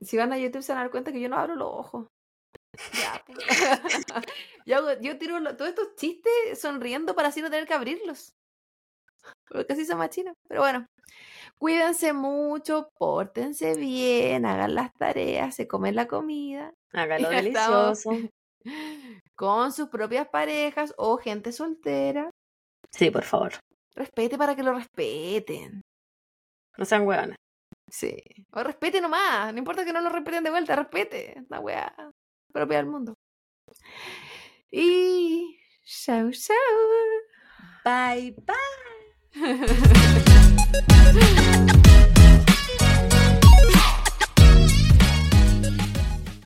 si 0.00 0.16
van 0.16 0.32
a 0.32 0.38
YouTube 0.38 0.62
se 0.62 0.72
van 0.72 0.80
a 0.80 0.82
dar 0.84 0.90
cuenta 0.90 1.12
que 1.12 1.20
yo 1.20 1.28
no 1.28 1.36
abro 1.36 1.56
los 1.56 1.68
ojos. 1.68 2.06
Ya, 2.92 3.22
pues. 3.26 3.38
yo, 4.66 4.76
hago- 4.76 5.00
yo 5.00 5.18
tiro 5.18 5.40
lo- 5.40 5.56
todos 5.56 5.70
estos 5.70 5.94
chistes 5.96 6.60
sonriendo 6.60 7.14
para 7.14 7.28
así 7.28 7.40
no 7.42 7.50
tener 7.50 7.66
que 7.66 7.74
abrirlos. 7.74 8.32
Porque 9.48 9.72
así 9.72 9.84
son 9.84 9.98
machinas. 9.98 10.34
Pero 10.48 10.60
bueno, 10.62 10.86
cuídense 11.58 12.12
mucho, 12.12 12.88
pórtense 12.98 13.74
bien, 13.74 14.46
hagan 14.46 14.74
las 14.74 14.92
tareas, 14.94 15.54
se 15.54 15.66
comen 15.66 15.94
la 15.96 16.06
comida. 16.06 16.72
Ya 16.92 17.04
estamos. 17.40 18.04
delicioso. 18.04 18.10
Con 19.36 19.72
sus 19.72 19.88
propias 19.88 20.28
parejas 20.28 20.92
o 20.96 21.16
gente 21.18 21.52
soltera. 21.52 22.30
Sí, 22.90 23.10
por 23.10 23.24
favor. 23.24 23.52
Respete 23.94 24.36
para 24.38 24.54
que 24.56 24.62
lo 24.62 24.72
respeten. 24.74 25.82
No 26.76 26.84
sean 26.84 27.06
hueonas. 27.06 27.36
Sí. 27.90 28.16
O 28.52 28.62
respete 28.62 29.00
nomás. 29.00 29.52
No 29.52 29.58
importa 29.58 29.84
que 29.84 29.92
no 29.92 30.00
lo 30.00 30.08
respeten 30.10 30.44
de 30.44 30.50
vuelta, 30.50 30.76
respete. 30.76 31.44
La 31.48 31.60
weá 31.60 31.94
propia 32.52 32.78
del 32.78 32.86
mundo. 32.86 33.14
Y. 34.70 35.58
Chau, 35.84 36.30
chau. 36.32 36.54
Bye, 37.84 38.34
bye. 38.44 38.54